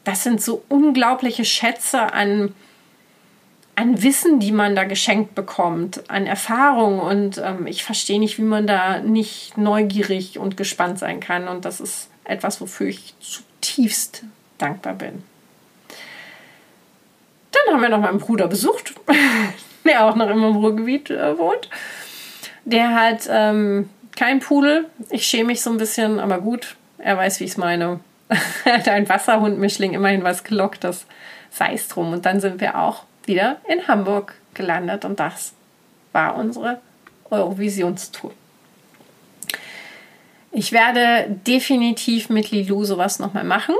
Das 0.04 0.24
sind 0.24 0.42
so 0.42 0.64
unglaubliche 0.68 1.46
Schätze 1.46 2.14
an, 2.14 2.54
an 3.76 4.04
Wissen, 4.04 4.42
die 4.42 4.52
man 4.52 4.76
da 4.76 4.84
geschenkt 4.84 5.34
bekommt, 5.34 6.10
an 6.10 6.26
Erfahrung. 6.26 7.00
Und 7.00 7.38
ähm, 7.38 7.68
ich 7.68 7.86
verstehe 7.86 8.20
nicht, 8.20 8.38
wie 8.38 8.44
man 8.44 8.68
da 8.68 9.00
nicht 9.00 9.58
neugierig 9.58 10.38
und 10.40 10.58
gespannt 10.58 11.00
sein 11.00 11.22
kann. 11.22 11.48
Und 11.48 11.64
das 11.64 11.80
ist 11.80 12.10
etwas, 12.26 12.60
wofür 12.60 12.88
ich 12.88 13.14
zutiefst 13.62 14.24
dankbar 14.58 14.94
bin. 14.94 15.24
Dann 17.52 17.74
haben 17.74 17.82
wir 17.82 17.90
noch 17.90 18.00
meinen 18.00 18.20
Bruder 18.20 18.48
besucht, 18.48 18.94
der 19.86 20.06
auch 20.06 20.16
noch 20.16 20.30
immer 20.30 20.50
im 20.50 20.56
Ruhrgebiet 20.58 21.10
äh, 21.10 21.38
wohnt. 21.38 21.70
Der 22.66 22.94
hat 22.94 23.28
ähm, 23.30 23.90
keinen 24.16 24.40
Pudel. 24.40 24.86
Ich 25.10 25.26
schäme 25.26 25.48
mich 25.48 25.62
so 25.62 25.72
ein 25.72 25.78
bisschen, 25.78 26.20
aber 26.20 26.40
gut, 26.40 26.76
er 27.00 27.18
weiß, 27.18 27.40
wie 27.40 27.46
ich 27.46 27.52
es 27.52 27.58
meine. 27.58 28.00
er 28.66 28.74
hat 28.74 28.88
ein 28.88 29.10
Wasserhund-Mischling, 29.10 29.94
immerhin 29.94 30.24
was 30.24 30.44
gelocktes. 30.44 31.06
Sei 31.50 31.74
es 31.74 31.88
drum. 31.88 32.14
Und 32.14 32.26
dann 32.26 32.40
sind 32.40 32.62
wir 32.62 32.78
auch 32.78 33.04
wieder 33.26 33.58
in 33.68 33.88
Hamburg 33.88 34.36
gelandet 34.54 35.06
und 35.06 35.20
das 35.20 35.54
war 36.12 36.36
unsere 36.36 36.80
Eurovisionstour. 37.30 38.32
Ich 40.52 40.72
werde 40.72 41.28
definitiv 41.46 42.30
mit 42.30 42.52
Lilou 42.52 42.84
sowas 42.84 43.20
nochmal 43.20 43.44
machen. 43.44 43.76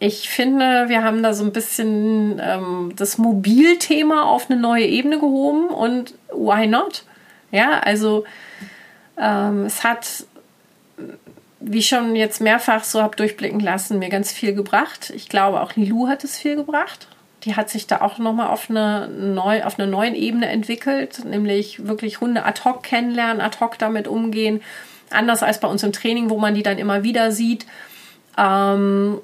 Ich 0.00 0.28
finde, 0.28 0.88
wir 0.88 1.04
haben 1.04 1.22
da 1.22 1.34
so 1.34 1.44
ein 1.44 1.52
bisschen 1.52 2.40
ähm, 2.42 2.92
das 2.96 3.18
Mobilthema 3.18 4.22
auf 4.22 4.50
eine 4.50 4.58
neue 4.58 4.86
Ebene 4.86 5.18
gehoben 5.18 5.68
und 5.68 6.14
why 6.32 6.66
not? 6.66 7.04
Ja, 7.50 7.78
also 7.80 8.24
ähm, 9.16 9.66
es 9.66 9.84
hat, 9.84 10.24
wie 11.60 11.82
schon 11.82 12.16
jetzt 12.16 12.40
mehrfach 12.40 12.82
so 12.82 13.02
habe 13.02 13.14
durchblicken 13.16 13.60
lassen, 13.60 13.98
mir 13.98 14.08
ganz 14.08 14.32
viel 14.32 14.54
gebracht. 14.54 15.12
Ich 15.14 15.28
glaube, 15.28 15.60
auch 15.60 15.76
Lilou 15.76 16.08
hat 16.08 16.24
es 16.24 16.36
viel 16.36 16.56
gebracht. 16.56 17.06
Die 17.44 17.54
hat 17.54 17.68
sich 17.68 17.86
da 17.86 18.00
auch 18.00 18.18
nochmal 18.18 18.48
auf, 18.48 18.70
eine 18.70 19.06
neu, 19.08 19.62
auf 19.62 19.78
einer 19.78 19.86
neuen 19.86 20.14
Ebene 20.14 20.48
entwickelt, 20.48 21.24
nämlich 21.24 21.86
wirklich 21.86 22.20
Hunde 22.20 22.44
ad 22.44 22.62
hoc 22.64 22.82
kennenlernen, 22.82 23.42
ad 23.42 23.58
hoc 23.60 23.78
damit 23.78 24.08
umgehen 24.08 24.62
anders 25.10 25.42
als 25.42 25.60
bei 25.60 25.68
uns 25.68 25.82
im 25.82 25.92
Training, 25.92 26.30
wo 26.30 26.38
man 26.38 26.54
die 26.54 26.62
dann 26.62 26.78
immer 26.78 27.02
wieder 27.02 27.32
sieht. 27.32 27.66
Ähm, 28.36 29.20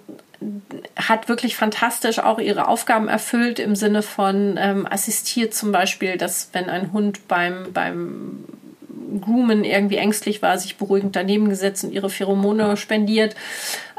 hat 0.96 1.28
wirklich 1.28 1.56
fantastisch 1.56 2.18
auch 2.18 2.38
ihre 2.38 2.66
Aufgaben 2.66 3.08
erfüllt 3.08 3.58
im 3.58 3.76
Sinne 3.76 4.02
von 4.02 4.56
ähm, 4.58 4.86
assistiert 4.88 5.52
zum 5.52 5.70
Beispiel, 5.70 6.16
dass 6.16 6.48
wenn 6.52 6.70
ein 6.70 6.92
Hund 6.92 7.28
beim, 7.28 7.72
beim 7.74 8.44
Groomen 9.20 9.64
irgendwie 9.64 9.96
ängstlich 9.96 10.40
war, 10.40 10.56
sich 10.58 10.76
beruhigend 10.76 11.16
daneben 11.16 11.48
gesetzt 11.48 11.84
und 11.84 11.92
ihre 11.92 12.08
Pheromone 12.08 12.76
spendiert. 12.76 13.34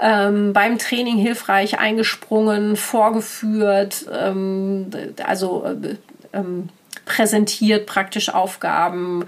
Ähm, 0.02 0.53
beim 0.53 0.78
Training 0.78 1.18
hilfreich 1.18 1.80
eingesprungen, 1.80 2.76
vorgeführt, 2.76 4.06
ähm, 4.12 4.90
also 5.24 5.66
äh, 5.66 5.95
ähm, 6.34 6.70
präsentiert 7.06 7.86
praktisch 7.86 8.30
Aufgaben, 8.30 9.26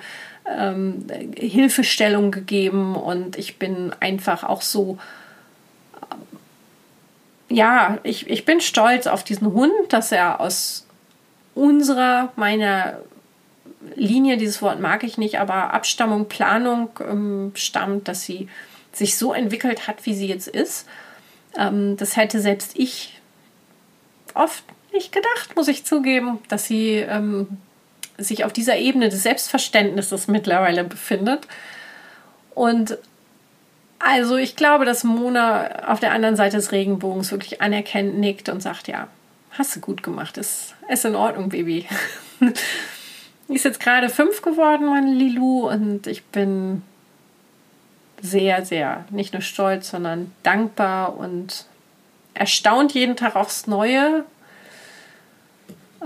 ähm, 0.49 1.05
Hilfestellung 1.35 2.31
gegeben 2.31 2.95
und 2.95 3.37
ich 3.37 3.57
bin 3.57 3.93
einfach 3.99 4.43
auch 4.43 4.61
so, 4.61 4.97
ja, 7.49 7.99
ich, 8.03 8.29
ich 8.29 8.45
bin 8.45 8.61
stolz 8.61 9.07
auf 9.07 9.23
diesen 9.23 9.53
Hund, 9.53 9.71
dass 9.89 10.11
er 10.11 10.39
aus 10.39 10.87
unserer, 11.55 12.31
meiner 12.35 12.99
Linie, 13.95 14.37
dieses 14.37 14.61
Wort 14.61 14.79
mag 14.79 15.03
ich 15.03 15.17
nicht, 15.17 15.39
aber 15.39 15.73
Abstammung, 15.73 16.27
Planung 16.27 16.89
ähm, 16.99 17.51
stammt, 17.55 18.07
dass 18.07 18.23
sie 18.23 18.47
sich 18.91 19.17
so 19.17 19.33
entwickelt 19.33 19.87
hat, 19.87 20.05
wie 20.05 20.13
sie 20.13 20.27
jetzt 20.27 20.47
ist. 20.47 20.87
Ähm, 21.57 21.97
das 21.97 22.15
hätte 22.15 22.39
selbst 22.39 22.71
ich 22.75 23.19
oft 24.33 24.63
nicht 24.93 25.11
gedacht, 25.11 25.55
muss 25.55 25.67
ich 25.67 25.85
zugeben, 25.85 26.39
dass 26.47 26.65
sie 26.65 26.95
ähm, 26.95 27.57
sich 28.17 28.45
auf 28.45 28.53
dieser 28.53 28.77
Ebene 28.77 29.09
des 29.09 29.23
Selbstverständnisses 29.23 30.27
mittlerweile 30.27 30.83
befindet 30.83 31.47
und 32.55 32.97
Also 34.05 34.35
ich 34.35 34.57
glaube, 34.57 34.83
dass 34.83 35.05
Mona 35.05 35.87
auf 35.87 36.01
der 36.01 36.11
anderen 36.11 36.35
Seite 36.35 36.57
des 36.57 36.73
Regenbogens 36.73 37.31
wirklich 37.31 37.61
anerkennt, 37.61 38.17
nickt 38.17 38.49
und 38.49 38.61
sagt, 38.61 38.89
ja, 38.89 39.07
hast 39.51 39.75
du 39.75 39.79
gut 39.79 40.03
gemacht, 40.03 40.37
ist, 40.37 40.75
ist 40.89 41.05
in 41.05 41.15
Ordnung, 41.15 41.49
Baby. 41.49 41.87
Die 43.47 43.55
ist 43.55 43.63
jetzt 43.63 43.79
gerade 43.79 44.09
fünf 44.09 44.41
geworden, 44.41 44.87
meine 44.87 45.13
Lilu, 45.13 45.69
und 45.69 46.07
ich 46.07 46.23
bin 46.25 46.81
sehr, 48.21 48.65
sehr 48.65 49.05
nicht 49.09 49.33
nur 49.33 49.41
stolz, 49.41 49.89
sondern 49.89 50.31
dankbar 50.43 51.17
und 51.17 51.65
erstaunt 52.33 52.93
jeden 52.93 53.15
Tag 53.15 53.35
aufs 53.35 53.67
Neue. 53.67 54.25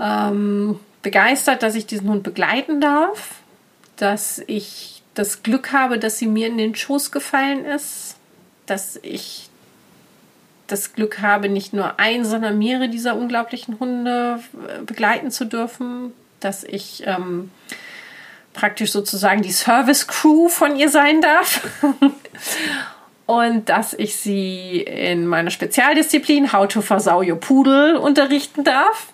Ähm, 0.00 0.78
begeistert, 1.08 1.62
dass 1.62 1.74
ich 1.74 1.86
diesen 1.86 2.10
Hund 2.10 2.22
begleiten 2.22 2.82
darf, 2.82 3.36
dass 3.96 4.42
ich 4.46 5.02
das 5.14 5.42
Glück 5.42 5.72
habe, 5.72 5.98
dass 5.98 6.18
sie 6.18 6.26
mir 6.26 6.48
in 6.48 6.58
den 6.58 6.74
Schoß 6.74 7.12
gefallen 7.12 7.64
ist, 7.64 8.16
dass 8.66 8.98
ich 9.00 9.48
das 10.66 10.92
Glück 10.92 11.22
habe, 11.22 11.48
nicht 11.48 11.72
nur 11.72 11.98
ein, 11.98 12.26
sondern 12.26 12.58
mehrere 12.58 12.90
dieser 12.90 13.16
unglaublichen 13.16 13.80
Hunde 13.80 14.40
äh, 14.52 14.82
begleiten 14.82 15.30
zu 15.30 15.46
dürfen, 15.46 16.12
dass 16.40 16.62
ich 16.62 17.04
ähm, 17.06 17.50
praktisch 18.52 18.92
sozusagen 18.92 19.40
die 19.40 19.50
Service 19.50 20.08
Crew 20.08 20.50
von 20.50 20.76
ihr 20.76 20.90
sein 20.90 21.22
darf. 21.22 21.66
und 23.24 23.70
dass 23.70 23.94
ich 23.94 24.16
sie 24.16 24.82
in 24.82 25.26
meiner 25.26 25.50
Spezialdisziplin 25.50 26.52
How 26.52 26.68
to 26.68 26.82
Versau 26.82 27.22
Your 27.22 27.40
Pudel 27.40 27.96
unterrichten 27.96 28.62
darf. 28.62 29.06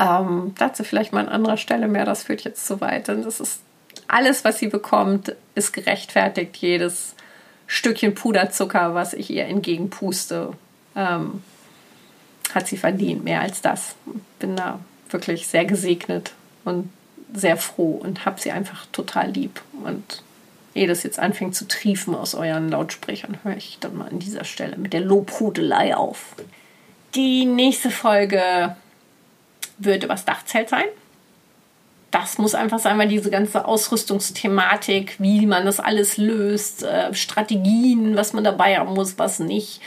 Ähm, 0.00 0.54
dazu 0.58 0.82
vielleicht 0.82 1.12
mal 1.12 1.20
an 1.20 1.28
anderer 1.28 1.58
Stelle 1.58 1.86
mehr, 1.86 2.06
das 2.06 2.22
führt 2.24 2.42
jetzt 2.42 2.66
zu 2.66 2.80
weit. 2.80 3.08
Denn 3.08 3.22
das 3.22 3.38
ist 3.38 3.60
alles, 4.08 4.44
was 4.44 4.58
sie 4.58 4.68
bekommt, 4.68 5.36
ist 5.54 5.72
gerechtfertigt. 5.72 6.56
Jedes 6.56 7.14
Stückchen 7.66 8.14
Puderzucker, 8.14 8.94
was 8.94 9.12
ich 9.12 9.30
ihr 9.30 9.44
entgegenpuste, 9.44 10.54
ähm, 10.96 11.42
hat 12.54 12.66
sie 12.66 12.78
verdient. 12.78 13.24
Mehr 13.24 13.42
als 13.42 13.60
das. 13.60 13.94
Bin 14.38 14.56
da 14.56 14.80
wirklich 15.10 15.46
sehr 15.46 15.66
gesegnet 15.66 16.32
und 16.64 16.90
sehr 17.34 17.58
froh 17.58 18.00
und 18.02 18.24
habe 18.24 18.40
sie 18.40 18.52
einfach 18.52 18.86
total 18.92 19.30
lieb. 19.30 19.60
Und 19.84 20.22
ehe 20.74 20.86
das 20.86 21.02
jetzt 21.02 21.18
anfängt 21.18 21.54
zu 21.54 21.68
triefen 21.68 22.14
aus 22.14 22.34
euren 22.34 22.70
Lautsprechern, 22.70 23.38
höre 23.42 23.56
ich 23.56 23.76
dann 23.80 23.98
mal 23.98 24.08
an 24.08 24.18
dieser 24.18 24.44
Stelle 24.44 24.78
mit 24.78 24.94
der 24.94 25.00
Lobhudelei 25.00 25.94
auf. 25.94 26.36
Die 27.14 27.44
nächste 27.44 27.90
Folge 27.90 28.76
wird 29.80 30.04
übers 30.04 30.24
Dachzelt 30.24 30.68
sein. 30.68 30.84
Das 32.10 32.38
muss 32.38 32.54
einfach 32.54 32.80
sein, 32.80 32.98
weil 32.98 33.08
diese 33.08 33.30
ganze 33.30 33.64
Ausrüstungsthematik, 33.64 35.16
wie 35.18 35.46
man 35.46 35.64
das 35.64 35.78
alles 35.78 36.16
löst, 36.16 36.82
äh, 36.82 37.14
Strategien, 37.14 38.16
was 38.16 38.32
man 38.32 38.42
dabei 38.42 38.78
haben 38.78 38.94
muss, 38.94 39.18
was 39.18 39.38
nicht, 39.38 39.80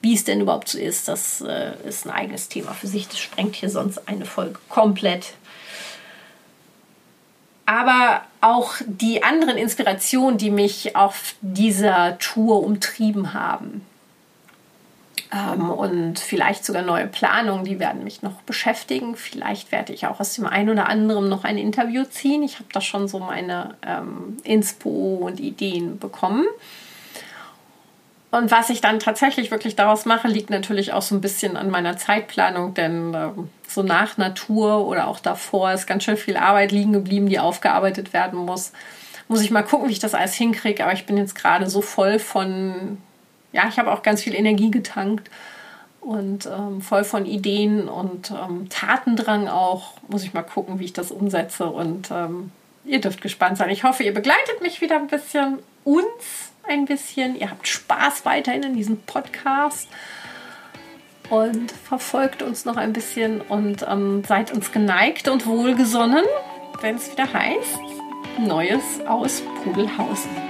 wie 0.00 0.14
es 0.14 0.24
denn 0.24 0.40
überhaupt 0.40 0.68
so 0.68 0.78
ist, 0.78 1.08
das 1.08 1.40
äh, 1.40 1.72
ist 1.86 2.06
ein 2.06 2.12
eigenes 2.12 2.48
Thema 2.48 2.72
für 2.72 2.88
sich. 2.88 3.08
Das 3.08 3.18
sprengt 3.18 3.54
hier 3.54 3.70
sonst 3.70 4.08
eine 4.08 4.24
Folge 4.24 4.58
komplett. 4.68 5.34
Aber 7.64 8.22
auch 8.40 8.74
die 8.86 9.22
anderen 9.22 9.56
Inspirationen, 9.56 10.38
die 10.38 10.50
mich 10.50 10.96
auf 10.96 11.34
dieser 11.42 12.18
Tour 12.18 12.62
umtrieben 12.64 13.34
haben, 13.34 13.84
ähm, 15.32 15.70
und 15.70 16.18
vielleicht 16.18 16.64
sogar 16.64 16.82
neue 16.82 17.06
Planungen, 17.06 17.64
die 17.64 17.78
werden 17.78 18.04
mich 18.04 18.22
noch 18.22 18.40
beschäftigen. 18.42 19.14
Vielleicht 19.16 19.72
werde 19.72 19.92
ich 19.92 20.06
auch 20.06 20.20
aus 20.20 20.34
dem 20.34 20.46
einen 20.46 20.70
oder 20.70 20.88
anderen 20.88 21.28
noch 21.28 21.44
ein 21.44 21.58
Interview 21.58 22.04
ziehen. 22.04 22.42
Ich 22.42 22.54
habe 22.54 22.68
da 22.72 22.80
schon 22.80 23.08
so 23.08 23.18
meine 23.18 23.74
ähm, 23.86 24.38
Inspo 24.44 25.18
und 25.20 25.38
Ideen 25.38 25.98
bekommen. 25.98 26.46
Und 28.30 28.50
was 28.50 28.68
ich 28.68 28.80
dann 28.80 28.98
tatsächlich 28.98 29.50
wirklich 29.50 29.74
daraus 29.74 30.04
mache, 30.04 30.28
liegt 30.28 30.50
natürlich 30.50 30.92
auch 30.92 31.02
so 31.02 31.14
ein 31.14 31.20
bisschen 31.20 31.56
an 31.56 31.70
meiner 31.70 31.96
Zeitplanung, 31.96 32.74
denn 32.74 33.14
äh, 33.14 33.28
so 33.66 33.82
nach 33.82 34.18
Natur 34.18 34.86
oder 34.86 35.08
auch 35.08 35.20
davor 35.20 35.72
ist 35.72 35.86
ganz 35.86 36.04
schön 36.04 36.16
viel 36.16 36.36
Arbeit 36.36 36.72
liegen 36.72 36.92
geblieben, 36.92 37.28
die 37.28 37.38
aufgearbeitet 37.38 38.12
werden 38.12 38.38
muss. 38.38 38.72
Muss 39.28 39.42
ich 39.42 39.50
mal 39.50 39.62
gucken, 39.62 39.88
wie 39.88 39.92
ich 39.92 39.98
das 39.98 40.14
alles 40.14 40.34
hinkriege, 40.34 40.82
aber 40.82 40.94
ich 40.94 41.04
bin 41.04 41.18
jetzt 41.18 41.34
gerade 41.34 41.68
so 41.68 41.82
voll 41.82 42.18
von 42.18 42.98
ja, 43.52 43.68
ich 43.68 43.78
habe 43.78 43.92
auch 43.92 44.02
ganz 44.02 44.22
viel 44.22 44.34
Energie 44.34 44.70
getankt 44.70 45.30
und 46.00 46.46
ähm, 46.46 46.80
voll 46.80 47.04
von 47.04 47.26
Ideen 47.26 47.88
und 47.88 48.30
ähm, 48.30 48.68
Tatendrang 48.68 49.48
auch. 49.48 49.94
Muss 50.08 50.24
ich 50.24 50.34
mal 50.34 50.42
gucken, 50.42 50.78
wie 50.78 50.86
ich 50.86 50.92
das 50.92 51.10
umsetze. 51.10 51.66
Und 51.66 52.10
ähm, 52.10 52.50
ihr 52.84 53.00
dürft 53.00 53.20
gespannt 53.20 53.58
sein. 53.58 53.70
Ich 53.70 53.84
hoffe, 53.84 54.04
ihr 54.04 54.14
begleitet 54.14 54.62
mich 54.62 54.80
wieder 54.80 54.96
ein 54.96 55.08
bisschen, 55.08 55.58
uns 55.84 56.52
ein 56.68 56.84
bisschen. 56.84 57.36
Ihr 57.36 57.50
habt 57.50 57.66
Spaß 57.66 58.24
weiterhin 58.24 58.62
in 58.62 58.74
diesem 58.74 58.98
Podcast 59.02 59.88
und 61.30 61.70
verfolgt 61.72 62.42
uns 62.42 62.64
noch 62.64 62.76
ein 62.76 62.92
bisschen 62.92 63.40
und 63.40 63.84
ähm, 63.88 64.22
seid 64.26 64.52
uns 64.52 64.72
geneigt 64.72 65.28
und 65.28 65.46
wohlgesonnen, 65.46 66.24
wenn 66.80 66.96
es 66.96 67.12
wieder 67.12 67.30
heißt 67.32 67.78
Neues 68.38 69.00
aus 69.06 69.42
Pudelhausen. 69.64 70.47